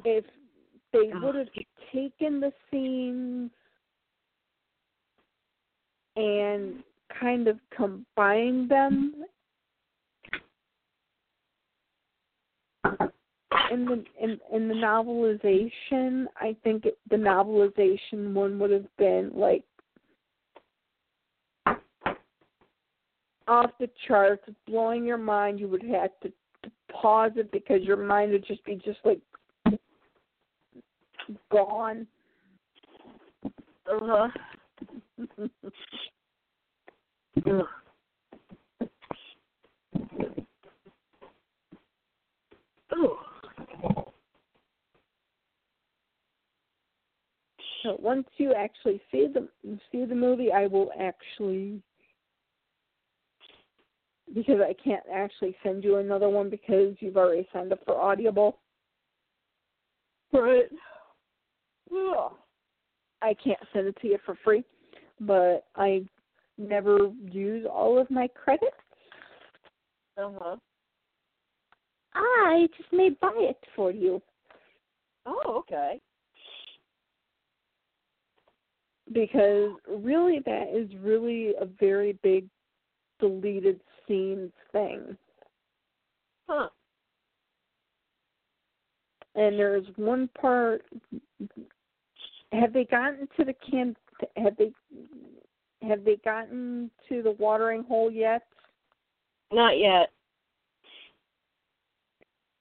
if 0.05 0.24
they 0.92 1.10
oh, 1.15 1.20
would 1.23 1.34
have 1.34 1.49
taken 1.92 2.40
the 2.40 2.52
scenes 2.70 3.50
and 6.16 6.82
kind 7.18 7.49
of 7.49 7.58
combined 7.74 8.70
them 8.70 9.24
in 13.70 13.84
the 13.84 14.05
in 14.20 14.39
in 14.52 14.68
the 14.68 14.74
novelization, 14.74 16.26
I 16.36 16.57
think 16.65 16.86
it, 16.86 16.99
the 17.08 17.16
novelization 17.16 18.32
one 18.32 18.58
would 18.58 18.70
have 18.70 18.86
been 18.99 19.31
like 19.34 19.65
off 23.49 23.70
the 23.78 23.89
charts, 24.07 24.43
blowing 24.67 25.05
your 25.05 25.19
mind. 25.19 25.60
You 25.60 25.69
would 25.69 25.83
have 25.83 26.10
to, 26.23 26.33
pause 26.93 27.31
it 27.36 27.51
because 27.52 27.83
your 27.83 27.97
mind 27.97 28.33
would 28.33 28.44
just 28.47 28.62
be 28.65 28.75
just 28.85 28.99
like 29.05 29.20
gone. 31.51 32.07
Uh-huh. 33.91 34.28
So 47.83 47.97
once 47.99 48.27
you 48.36 48.52
actually 48.52 49.01
see 49.10 49.27
the 49.33 49.49
see 49.91 50.05
the 50.05 50.15
movie, 50.15 50.52
I 50.52 50.67
will 50.67 50.91
actually 51.01 51.81
because 54.34 54.60
I 54.60 54.75
can't 54.83 55.02
actually 55.12 55.57
send 55.62 55.84
you 55.84 55.97
another 55.97 56.28
one 56.28 56.50
because 56.50 56.94
you've 57.00 57.17
already 57.17 57.49
signed 57.52 57.73
up 57.73 57.81
for 57.84 58.00
Audible. 58.00 58.59
Right. 60.33 60.68
Ugh. 61.92 62.33
I 63.23 63.34
can't 63.42 63.59
send 63.73 63.89
it 63.89 63.97
to 64.00 64.09
you 64.09 64.18
for 64.25 64.36
free, 64.44 64.65
but 65.20 65.65
I 65.76 66.05
never 66.57 67.10
use 67.31 67.67
all 67.70 67.99
of 67.99 68.10
my 68.10 68.28
credits. 68.28 68.76
Uh-huh. 70.17 70.57
I 72.15 72.67
just 72.76 72.92
may 72.92 73.10
buy 73.10 73.33
it 73.36 73.59
for 73.76 73.91
you 73.91 74.20
Oh, 75.26 75.59
okay. 75.59 76.00
because 79.12 79.70
really 79.89 80.41
that 80.47 80.68
is 80.75 80.89
really 81.00 81.52
a 81.60 81.67
very 81.78 82.18
big 82.23 82.47
deleted 83.20 83.81
scenes 84.07 84.52
thing. 84.73 85.16
Huh. 86.49 86.68
And 89.34 89.58
there's 89.58 89.86
one 89.97 90.28
part 90.40 90.82
have 92.52 92.73
they 92.73 92.84
gotten 92.84 93.28
to 93.36 93.44
the 93.44 93.55
can 93.70 93.94
have 94.36 94.57
they 94.57 94.73
have 95.86 96.05
they 96.05 96.16
gotten 96.24 96.90
to 97.08 97.23
the 97.23 97.32
watering 97.32 97.84
hole 97.84 98.10
yet? 98.10 98.42
Not 99.52 99.78
yet. 99.78 100.10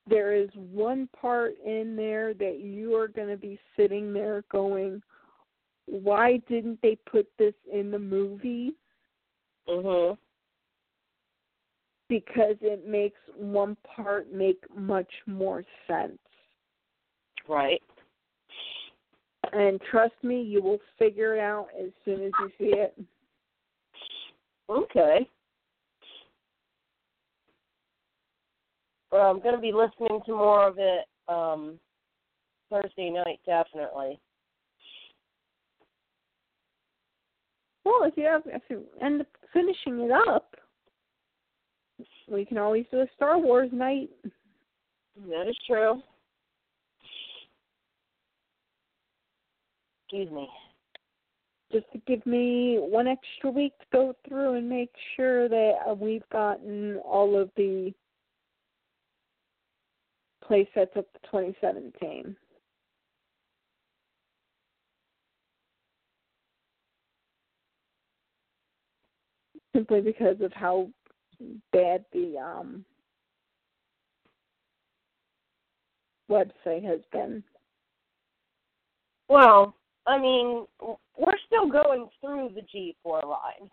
there 0.09 0.33
is 0.33 0.49
one 0.55 1.07
part 1.19 1.53
in 1.65 1.95
there 1.95 2.33
that 2.33 2.59
you 2.59 2.95
are 2.95 3.07
going 3.07 3.27
to 3.27 3.37
be 3.37 3.59
sitting 3.77 4.11
there 4.11 4.43
going, 4.51 5.01
why 5.85 6.37
didn't 6.49 6.79
they 6.81 6.97
put 7.09 7.27
this 7.37 7.53
in 7.71 7.91
the 7.91 7.99
movie? 7.99 8.73
Mhm. 9.67 10.17
Because 12.09 12.55
it 12.61 12.87
makes 12.87 13.19
one 13.37 13.77
part 13.95 14.33
make 14.33 14.63
much 14.75 15.11
more 15.27 15.63
sense. 15.87 16.17
Right. 17.47 17.81
And 19.53 19.79
trust 19.89 20.15
me, 20.23 20.41
you 20.41 20.61
will 20.61 20.79
figure 20.97 21.35
it 21.35 21.39
out 21.39 21.67
as 21.79 21.91
soon 22.03 22.23
as 22.23 22.31
you 22.39 22.49
see 22.57 22.73
it. 22.75 22.99
Okay. 24.69 25.27
Well, 29.11 29.31
I'm 29.31 29.41
going 29.41 29.55
to 29.55 29.61
be 29.61 29.71
listening 29.71 30.19
to 30.25 30.31
more 30.31 30.67
of 30.67 30.75
it 30.77 31.05
um 31.27 31.79
Thursday 32.71 33.09
night, 33.09 33.39
definitely. 33.45 34.19
Well, 37.83 38.03
if 38.03 38.15
you 38.15 38.25
have, 38.25 38.43
if 38.45 38.61
you 38.69 38.83
end 39.01 39.21
up 39.21 39.27
finishing 39.51 39.99
it 40.01 40.11
up, 40.11 40.55
we 42.31 42.45
can 42.45 42.57
always 42.57 42.85
do 42.91 42.99
a 43.01 43.07
Star 43.15 43.37
Wars 43.37 43.69
night. 43.71 44.09
That 45.27 45.47
is 45.47 45.57
true. 45.67 46.01
Excuse 50.11 50.31
me. 50.31 50.49
just 51.71 51.85
to 51.91 51.99
give 52.07 52.25
me 52.25 52.77
one 52.79 53.07
extra 53.07 53.51
week 53.51 53.73
to 53.79 53.85
go 53.91 54.15
through 54.27 54.55
and 54.55 54.67
make 54.67 54.89
sure 55.15 55.47
that 55.47 55.73
uh, 55.87 55.93
we've 55.93 56.27
gotten 56.31 56.97
all 57.05 57.39
of 57.39 57.51
the 57.57 57.93
play 60.43 60.67
sets 60.73 60.91
up 60.97 61.05
to 61.13 61.19
2017. 61.25 62.35
Simply 69.75 70.01
because 70.01 70.41
of 70.41 70.51
how 70.53 70.89
bad 71.71 72.05
the 72.13 72.37
um, 72.37 72.85
website 76.29 76.83
has 76.83 76.99
been. 77.11 77.43
Well, 79.27 79.75
I 80.07 80.19
mean, 80.19 80.65
we're 80.81 81.37
still 81.45 81.69
going 81.69 82.07
through 82.19 82.51
the 82.55 82.61
G4 82.61 83.25
line. 83.25 83.69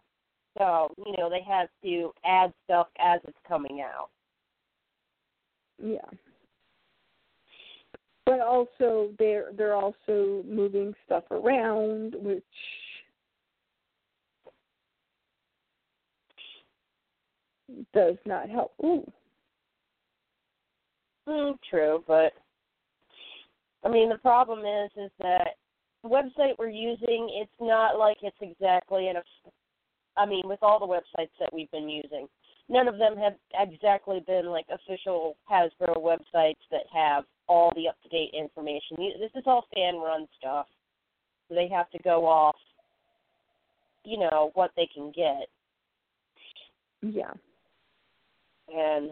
So, 0.58 0.88
you 1.04 1.14
know, 1.16 1.28
they 1.28 1.42
have 1.42 1.68
to 1.82 2.12
add 2.24 2.52
stuff 2.64 2.88
as 2.98 3.20
it's 3.26 3.36
coming 3.46 3.82
out. 3.82 4.10
Yeah. 5.82 5.98
But 8.24 8.40
also 8.40 9.10
they're 9.18 9.50
they're 9.56 9.74
also 9.74 10.42
moving 10.48 10.94
stuff 11.04 11.24
around 11.30 12.16
which 12.18 12.42
does 17.92 18.16
not 18.24 18.48
help. 18.48 18.72
Ooh. 18.84 19.10
Mm, 21.28 21.54
true, 21.68 22.04
but 22.06 22.32
I 23.84 23.88
mean 23.88 24.08
the 24.08 24.18
problem 24.18 24.60
is 24.60 24.90
is 24.96 25.10
that 25.20 25.56
the 26.02 26.08
website 26.08 26.52
we're 26.58 26.68
using 26.68 27.28
it's 27.42 27.50
not 27.60 27.98
like 27.98 28.18
it's 28.22 28.36
exactly 28.40 29.08
an 29.08 29.16
I 30.16 30.24
mean 30.24 30.42
with 30.46 30.60
all 30.62 30.78
the 30.78 30.86
websites 30.86 31.30
that 31.40 31.52
we've 31.52 31.70
been 31.72 31.88
using 31.88 32.28
none 32.68 32.86
of 32.86 32.98
them 32.98 33.16
have 33.16 33.34
exactly 33.54 34.22
been 34.24 34.46
like 34.46 34.66
official 34.70 35.36
Hasbro 35.50 35.96
websites 35.96 36.62
that 36.70 36.84
have 36.94 37.24
all 37.48 37.72
the 37.74 37.88
up 37.88 37.96
to 38.02 38.08
date 38.08 38.34
information. 38.38 38.96
This 38.98 39.30
is 39.34 39.44
all 39.46 39.66
fan 39.74 39.96
run 39.96 40.26
stuff. 40.38 40.66
So 41.48 41.54
they 41.54 41.68
have 41.68 41.90
to 41.90 41.98
go 42.02 42.26
off 42.26 42.56
you 44.06 44.18
know, 44.18 44.52
what 44.54 44.70
they 44.76 44.88
can 44.94 45.12
get. 45.14 45.48
Yeah. 47.02 47.32
And 48.74 49.10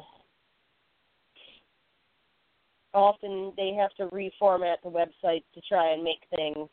often 2.93 3.53
they 3.57 3.75
have 3.75 3.95
to 3.97 4.15
reformat 4.15 4.77
the 4.83 4.91
website 4.91 5.43
to 5.55 5.61
try 5.69 5.93
and 5.93 6.03
make 6.03 6.23
things 6.35 6.69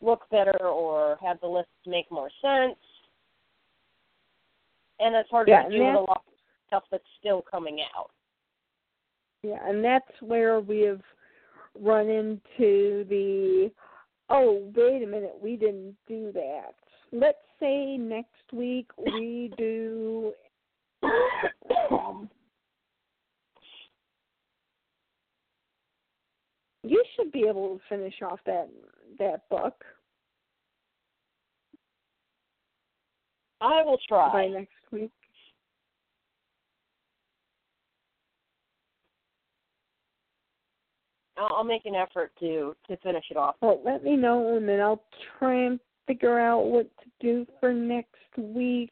look 0.00 0.28
better 0.30 0.58
or 0.60 1.16
have 1.22 1.40
the 1.40 1.46
lists 1.46 1.70
make 1.86 2.10
more 2.10 2.30
sense. 2.42 2.78
And 4.98 5.14
it's 5.14 5.30
hard 5.30 5.48
yeah, 5.48 5.64
to 5.64 5.70
do 5.70 5.84
with 5.84 5.94
a 5.94 5.98
lot 5.98 6.22
of 6.26 6.32
stuff 6.66 6.84
that's 6.90 7.04
still 7.20 7.44
coming 7.48 7.80
out. 7.96 8.10
Yeah, 9.42 9.58
and 9.64 9.84
that's 9.84 10.10
where 10.20 10.60
we 10.60 10.80
have 10.80 11.02
run 11.80 12.08
into 12.08 13.04
the 13.08 13.70
oh, 14.28 14.72
wait 14.74 15.02
a 15.02 15.06
minute, 15.06 15.36
we 15.40 15.56
didn't 15.56 15.96
do 16.08 16.32
that. 16.32 16.74
Let's 17.12 17.38
say 17.60 17.96
next 17.96 18.52
week 18.52 18.88
we 18.98 19.52
do 19.56 20.32
Um, 21.02 22.28
you 26.82 27.02
should 27.14 27.32
be 27.32 27.46
able 27.48 27.76
to 27.76 27.80
finish 27.88 28.14
off 28.22 28.40
that 28.46 28.68
that 29.18 29.48
book. 29.48 29.84
I 33.60 33.82
will 33.82 33.98
try 34.08 34.32
by 34.32 34.46
next 34.48 34.72
week. 34.92 35.10
I'll, 41.38 41.64
make 41.64 41.84
an 41.84 41.94
effort 41.94 42.32
to 42.40 42.74
to 42.88 42.96
finish 42.98 43.24
it 43.30 43.36
off. 43.36 43.56
Well, 43.60 43.80
let 43.84 44.02
me 44.02 44.16
know, 44.16 44.56
and 44.56 44.68
then 44.68 44.80
I'll 44.80 45.02
try 45.38 45.66
and 45.66 45.78
figure 46.06 46.38
out 46.38 46.64
what 46.66 46.88
to 47.02 47.10
do 47.20 47.46
for 47.60 47.72
next 47.72 48.14
week. 48.38 48.90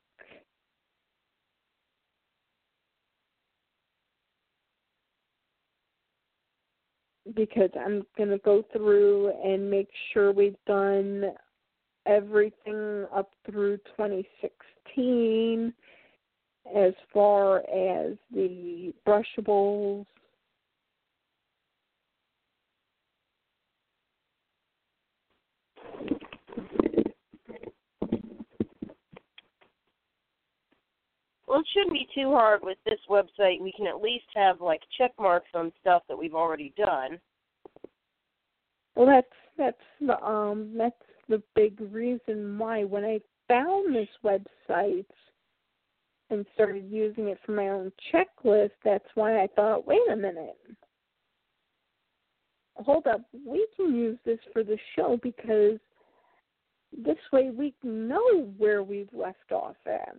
Because 7.35 7.71
I'm 7.79 8.05
going 8.17 8.31
to 8.31 8.39
go 8.39 8.65
through 8.73 9.33
and 9.45 9.71
make 9.71 9.89
sure 10.13 10.33
we've 10.33 10.57
done 10.67 11.33
everything 12.07 13.07
up 13.15 13.31
through 13.47 13.79
2016 13.97 15.73
as 16.75 16.93
far 17.13 17.59
as 17.59 18.17
the 18.33 18.93
brushables 19.07 20.07
Well, 31.55 31.61
it 31.61 31.69
shouldn't 31.73 31.93
be 31.93 32.09
too 32.13 32.33
hard 32.33 32.63
with 32.65 32.79
this 32.85 32.99
website. 33.09 33.61
We 33.61 33.71
can 33.71 33.87
at 33.87 34.03
least 34.03 34.25
have 34.35 34.61
like 34.61 34.81
check 34.99 35.13
marks 35.21 35.51
on 35.55 35.73
stuff 35.81 36.03
that 36.09 36.19
we've 36.19 36.35
already 36.35 36.75
done. 36.77 37.21
Well, 38.97 39.07
that's 39.07 39.29
that's 39.57 39.77
the 40.01 40.21
um 40.21 40.75
that's 40.77 40.97
the 41.29 41.41
big 41.55 41.81
reason 41.93 42.59
why 42.59 42.83
when 42.83 43.05
I 43.05 43.21
found 43.47 43.95
this 43.95 44.09
website 44.25 45.07
and 46.29 46.45
started 46.55 46.91
using 46.91 47.29
it 47.29 47.39
for 47.47 47.53
my 47.53 47.69
own 47.69 47.93
checklist, 48.13 48.73
that's 48.85 49.07
why 49.15 49.41
I 49.41 49.47
thought, 49.55 49.87
wait 49.87 50.01
a 50.11 50.17
minute. 50.17 50.59
Hold 52.79 53.07
up, 53.07 53.21
we 53.47 53.65
can 53.77 53.95
use 53.95 54.19
this 54.25 54.41
for 54.53 54.65
the 54.65 54.77
show 54.97 55.21
because 55.23 55.79
this 56.93 57.19
way 57.33 57.51
we 57.57 57.75
know 57.85 58.53
where 58.59 58.83
we've 58.83 59.13
left 59.13 59.53
off 59.53 59.77
at. 59.87 60.17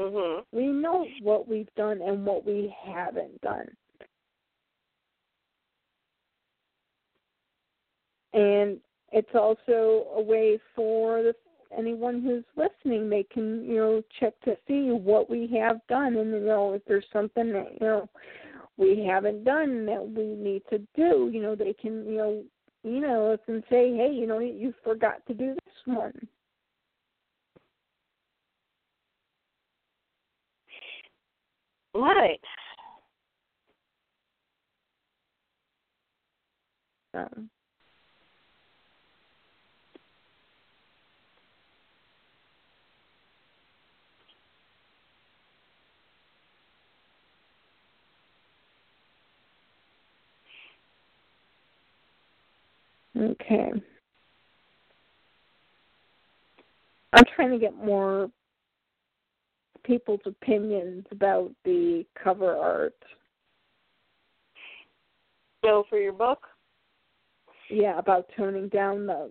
Mhm. 0.00 0.44
We 0.52 0.68
know 0.68 1.06
what 1.20 1.46
we've 1.46 1.72
done 1.76 2.00
and 2.00 2.24
what 2.24 2.46
we 2.46 2.74
haven't 2.82 3.38
done. 3.42 3.68
And 8.32 8.80
it's 9.12 9.34
also 9.34 10.06
a 10.14 10.22
way 10.22 10.58
for 10.74 11.22
the, 11.22 11.34
anyone 11.76 12.22
who's 12.22 12.44
listening, 12.56 13.10
they 13.10 13.24
can, 13.24 13.64
you 13.64 13.76
know, 13.76 14.02
check 14.18 14.40
to 14.44 14.56
see 14.66 14.90
what 14.90 15.28
we 15.28 15.46
have 15.58 15.86
done 15.88 16.16
and, 16.16 16.32
you 16.32 16.40
know, 16.40 16.72
if 16.72 16.84
there's 16.86 17.04
something 17.12 17.52
that, 17.52 17.72
you 17.80 17.86
know, 17.86 18.08
we 18.78 19.04
haven't 19.04 19.44
done 19.44 19.84
that 19.84 20.02
we 20.02 20.24
need 20.24 20.62
to 20.70 20.78
do, 20.94 21.28
you 21.32 21.42
know, 21.42 21.54
they 21.54 21.74
can, 21.74 22.06
you 22.06 22.16
know, 22.16 22.44
email 22.86 23.26
us 23.32 23.40
and 23.48 23.62
say, 23.68 23.94
hey, 23.94 24.10
you 24.10 24.26
know, 24.26 24.38
you 24.38 24.72
forgot 24.82 25.26
to 25.26 25.34
do 25.34 25.54
this 25.54 25.74
one. 25.84 26.28
Right. 31.94 32.40
Um, 37.14 37.50
Okay. 53.16 53.72
I'm 57.14 57.24
trying 57.36 57.50
to 57.52 57.58
get 57.58 57.74
more 57.76 58.30
people's 59.84 60.20
opinions 60.26 61.04
about 61.10 61.50
the 61.64 62.04
cover 62.22 62.56
art. 62.56 62.94
So 65.64 65.84
for 65.88 65.98
your 65.98 66.12
book? 66.12 66.46
Yeah, 67.68 67.98
about 67.98 68.26
toning 68.36 68.68
down 68.68 69.06
the 69.06 69.30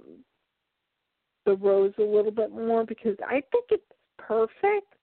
the 1.46 1.56
rose 1.56 1.94
a 1.98 2.04
little 2.04 2.32
bit 2.32 2.52
more 2.52 2.86
because 2.86 3.16
I 3.26 3.42
think 3.52 3.66
it's 3.70 3.84
perfect. 4.18 4.94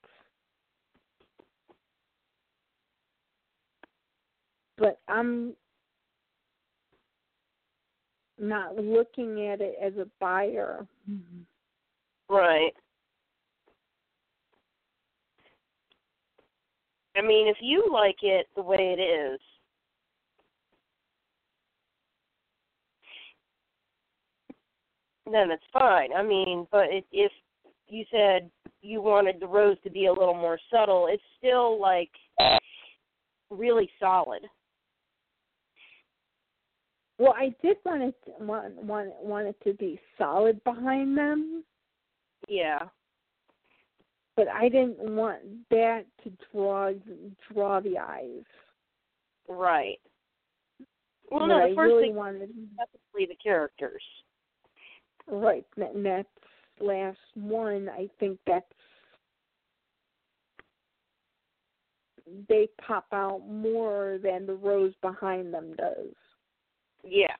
But 4.78 5.00
I'm 5.08 5.55
not 8.39 8.76
looking 8.76 9.47
at 9.49 9.60
it 9.60 9.76
as 9.83 9.94
a 9.94 10.07
buyer. 10.20 10.86
Right. 12.28 12.75
I 17.17 17.23
mean, 17.23 17.49
if 17.49 17.57
you 17.61 17.89
like 17.93 18.19
it 18.23 18.47
the 18.57 18.62
way 18.62 18.95
it 18.97 19.01
is, 19.01 19.41
then 25.31 25.51
it's 25.51 25.65
fine. 25.73 26.12
I 26.12 26.23
mean, 26.23 26.67
but 26.70 26.85
it, 26.91 27.05
if 27.12 27.33
you 27.89 28.05
said 28.11 28.51
you 28.83 29.01
wanted 29.01 29.41
the 29.41 29.47
rose 29.47 29.77
to 29.85 29.91
be 29.91 30.07
a 30.07 30.12
little 30.12 30.35
more 30.35 30.59
subtle, 30.70 31.09
it's 31.11 31.23
still 31.39 31.81
like 31.81 32.11
really 33.51 33.89
solid. 33.99 34.43
Well, 37.19 37.35
I 37.36 37.55
did 37.62 37.78
want 37.85 38.03
it 38.03 38.15
want 38.41 38.75
want 38.77 39.09
want 39.23 39.47
it 39.47 39.57
to 39.65 39.73
be 39.75 39.99
solid 40.19 40.62
behind 40.65 41.17
them. 41.17 41.65
Yeah. 42.47 42.81
But 44.37 44.49
I 44.49 44.69
didn't 44.69 44.99
want 44.99 45.41
that 45.71 46.05
to 46.25 46.33
draw 46.53 46.93
draw 47.53 47.81
the 47.81 47.99
eyes. 47.99 48.45
Right. 49.49 49.99
Well, 51.31 51.47
no, 51.47 51.65
I 51.65 51.71
the 51.71 51.75
first 51.75 51.93
really 51.93 52.09
thing 52.09 52.15
wanted 52.15 52.41
to 52.41 52.47
definitely 52.47 53.27
the 53.27 53.37
characters. 53.43 54.03
right. 55.27 55.65
And 55.77 56.05
that 56.05 56.27
last 56.81 57.19
one, 57.35 57.89
I 57.89 58.09
think 58.21 58.39
that's 58.47 58.65
they 62.49 62.69
pop 62.85 63.07
out 63.13 63.43
more 63.49 64.19
than 64.23 64.47
the 64.47 64.55
rose 64.55 64.95
behind 65.01 65.55
them 65.55 65.75
does. 65.77 66.13
Yeah. 67.05 67.37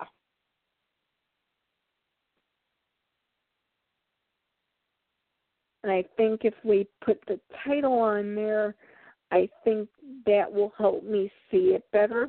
And 5.87 5.95
I 5.95 6.05
think 6.17 6.41
if 6.43 6.55
we 6.65 6.89
put 7.05 7.21
the 7.29 7.39
title 7.65 8.01
on 8.01 8.35
there, 8.35 8.75
I 9.31 9.49
think 9.63 9.89
that 10.27 10.53
will 10.53 10.73
help 10.77 11.05
me 11.05 11.31
see 11.49 11.77
it 11.77 11.85
better. 11.93 12.29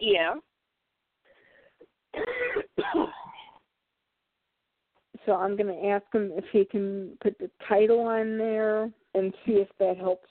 Yeah. 0.00 0.36
so 5.26 5.32
I'm 5.32 5.54
going 5.54 5.66
to 5.66 5.86
ask 5.88 6.06
him 6.14 6.32
if 6.34 6.46
he 6.50 6.64
can 6.64 7.18
put 7.22 7.38
the 7.38 7.50
title 7.68 8.00
on 8.00 8.38
there 8.38 8.90
and 9.14 9.34
see 9.44 9.56
if 9.56 9.68
that 9.78 9.98
helps. 9.98 10.30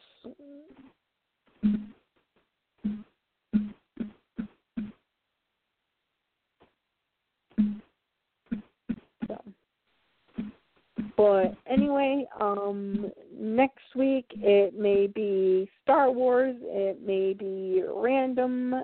But 11.18 11.56
anyway, 11.70 12.26
um 12.40 13.12
next 13.38 13.96
week 13.96 14.26
it 14.34 14.78
may 14.78 15.08
be 15.08 15.70
Star 15.84 16.12
Wars, 16.12 16.56
it 16.62 17.06
may 17.06 17.34
be 17.34 17.84
random. 17.88 18.84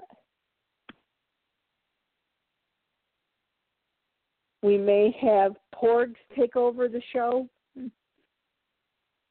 We 4.64 4.78
may 4.78 5.16
have 5.22 5.56
Porgs 5.74 6.16
take 6.36 6.56
over 6.56 6.88
the 6.88 7.02
show. 7.14 7.48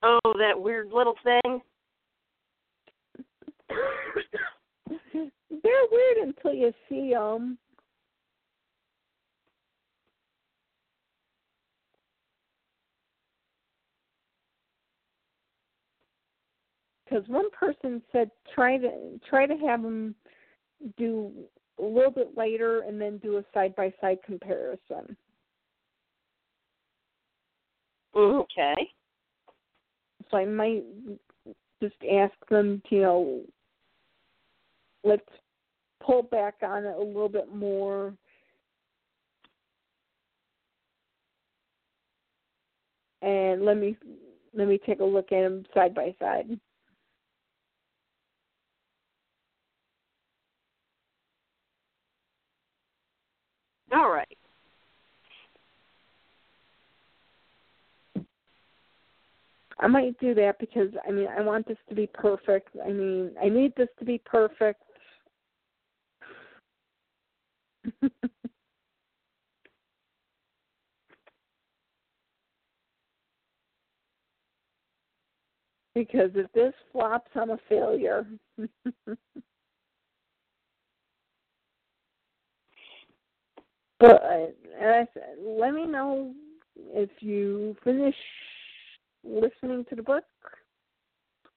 Oh, 0.02 0.20
that 0.39 0.60
weird 0.60 0.92
little 0.92 1.16
thing. 1.25 1.60
They're 5.12 5.89
weird 5.91 6.18
until 6.28 6.55
you 6.55 6.73
see 6.89 7.10
them. 7.10 7.58
Because 17.09 17.26
one 17.28 17.51
person 17.51 18.02
said 18.10 18.31
try 18.55 18.78
to 18.78 19.20
try 19.28 19.47
to 19.47 19.55
have 19.67 19.83
them 19.83 20.15
do 20.99 21.31
a 21.78 21.83
little 21.83 22.10
bit 22.10 22.36
later 22.36 22.81
and 22.81 23.01
then 23.01 23.18
do 23.18 23.36
a 23.36 23.44
side 23.55 23.75
by 23.76 23.93
side 24.01 24.18
comparison. 24.25 25.17
Okay. 28.17 28.75
So 30.31 30.39
I 30.39 30.47
might 30.47 30.85
just 31.83 31.94
ask 32.10 32.35
them 32.51 32.83
to, 32.89 32.94
you 32.94 33.02
know, 33.02 33.41
let's 35.05 35.23
pull 36.05 36.23
back 36.23 36.55
on 36.62 36.85
it 36.85 36.97
a 36.97 37.02
little 37.02 37.28
bit 37.28 37.55
more. 37.55 38.15
And 43.23 43.65
let 43.65 43.76
me 43.76 43.97
let 44.55 44.68
me 44.68 44.78
take 44.85 45.01
a 45.01 45.05
look 45.05 45.33
at 45.33 45.43
them 45.43 45.65
side 45.75 45.94
by 45.94 46.15
side. 46.18 46.59
All 53.97 54.10
right. 54.10 54.28
I 59.81 59.89
might 59.89 60.18
do 60.20 60.34
that 60.34 60.58
because 60.60 60.91
I 61.08 61.12
mean 61.12 61.28
I 61.28 61.42
want 61.42 61.68
this 61.68 61.78
to 61.89 61.94
be 61.97 62.08
perfect. 62.15 62.70
I 62.84 62.91
mean 62.91 63.33
I 63.42 63.49
need 63.49 63.75
this 63.76 63.89
to 64.00 64.05
be 64.07 64.20
perfect. 64.26 64.83
because 75.94 76.31
if 76.34 76.52
this 76.52 76.75
flops, 76.92 77.31
I'm 77.36 77.50
a 77.50 77.58
failure. 77.68 78.26
but 83.99 84.23
as 84.23 84.50
I 84.81 85.07
said, 85.15 85.36
let 85.42 85.73
me 85.73 85.86
know 85.86 86.33
if 86.76 87.10
you 87.20 87.76
finish 87.83 88.15
listening 89.25 89.84
to 89.89 89.97
the 89.97 90.02
book 90.02 90.25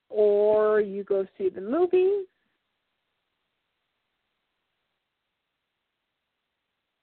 or 0.09 0.81
you 0.81 1.03
go 1.03 1.25
see 1.37 1.49
the 1.49 1.61
movie. 1.61 2.23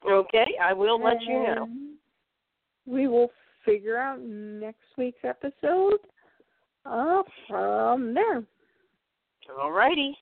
Okay, 0.08 0.46
I 0.62 0.72
will 0.72 1.02
let 1.02 1.20
you 1.22 1.42
know. 1.42 1.68
We 2.86 3.08
will 3.08 3.30
figure 3.64 3.98
out 3.98 4.20
next 4.20 4.84
week's 4.96 5.24
episode 5.24 5.98
uh, 6.84 7.22
from 7.48 8.14
there. 8.14 8.44
All 9.60 9.72
righty. 9.72 10.16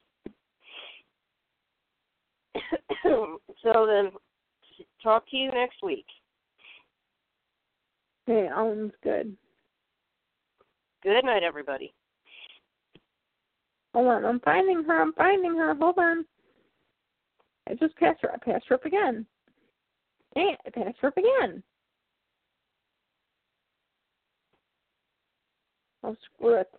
so 3.03 3.87
then, 3.87 4.11
talk 5.05 5.29
to 5.31 5.37
you 5.37 5.53
next 5.53 5.77
week. 5.83 6.07
Okay, 8.29 8.49
sounds 8.49 8.93
good. 9.05 9.37
Good 11.03 11.25
night, 11.25 11.43
everybody. 11.43 11.93
Hold 13.95 14.09
on, 14.09 14.25
I'm 14.25 14.41
finding 14.41 14.83
her. 14.83 15.01
I'm 15.01 15.13
finding 15.13 15.55
her. 15.57 15.75
Hold 15.75 15.99
on. 15.99 16.25
I 17.69 17.75
just 17.75 17.95
passed 17.97 18.21
her. 18.23 18.33
I 18.33 18.39
passed 18.39 18.65
her 18.69 18.77
up 18.77 18.87
again. 18.87 19.27
Dang 20.35 20.55
it, 20.55 20.61
I 20.67 20.71
passed 20.71 20.99
her 21.01 21.09
up 21.09 21.17
again. 21.17 21.63
Oh, 26.03 26.17
screw 26.35 26.57
it. 26.57 26.71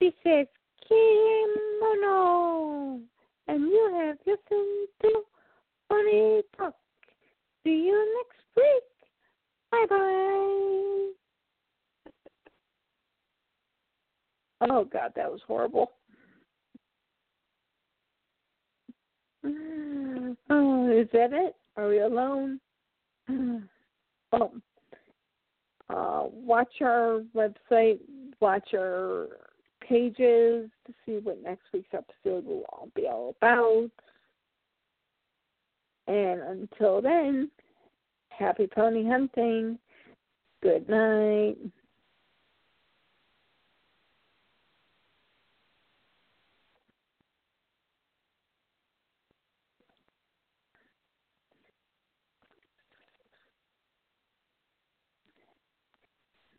She 0.00 0.14
says, 0.22 0.46
Kimono. 0.88 3.00
And 3.48 3.62
you 3.62 3.90
have 3.94 4.16
listened 4.26 4.88
to 5.02 5.22
Funny 5.88 6.42
Talk. 6.56 6.74
See 7.64 7.84
you 7.86 8.14
next 8.16 8.44
week. 8.56 8.82
Bye 9.70 9.86
bye. 9.88 11.12
Oh, 14.68 14.84
God, 14.84 15.12
that 15.16 15.30
was 15.30 15.40
horrible. 15.46 15.92
Oh, 20.50 20.90
is 20.90 21.08
that 21.12 21.32
it? 21.32 21.56
Are 21.76 21.88
we 21.88 22.00
alone? 22.00 22.60
Oh. 24.34 24.50
Uh, 25.90 26.22
watch 26.32 26.80
our 26.80 27.20
website, 27.36 27.98
watch 28.40 28.68
our 28.74 29.26
pages 29.86 30.70
to 30.86 30.94
see 31.04 31.18
what 31.22 31.42
next 31.42 31.64
week's 31.74 31.92
episode 31.92 32.46
will 32.46 32.64
all 32.70 32.88
be 32.94 33.06
all 33.06 33.34
about. 33.38 33.90
And 36.06 36.40
until 36.40 37.00
then, 37.00 37.50
happy 38.30 38.66
pony 38.66 39.06
hunting. 39.06 39.78
Good 40.62 40.88
night. 40.88 41.56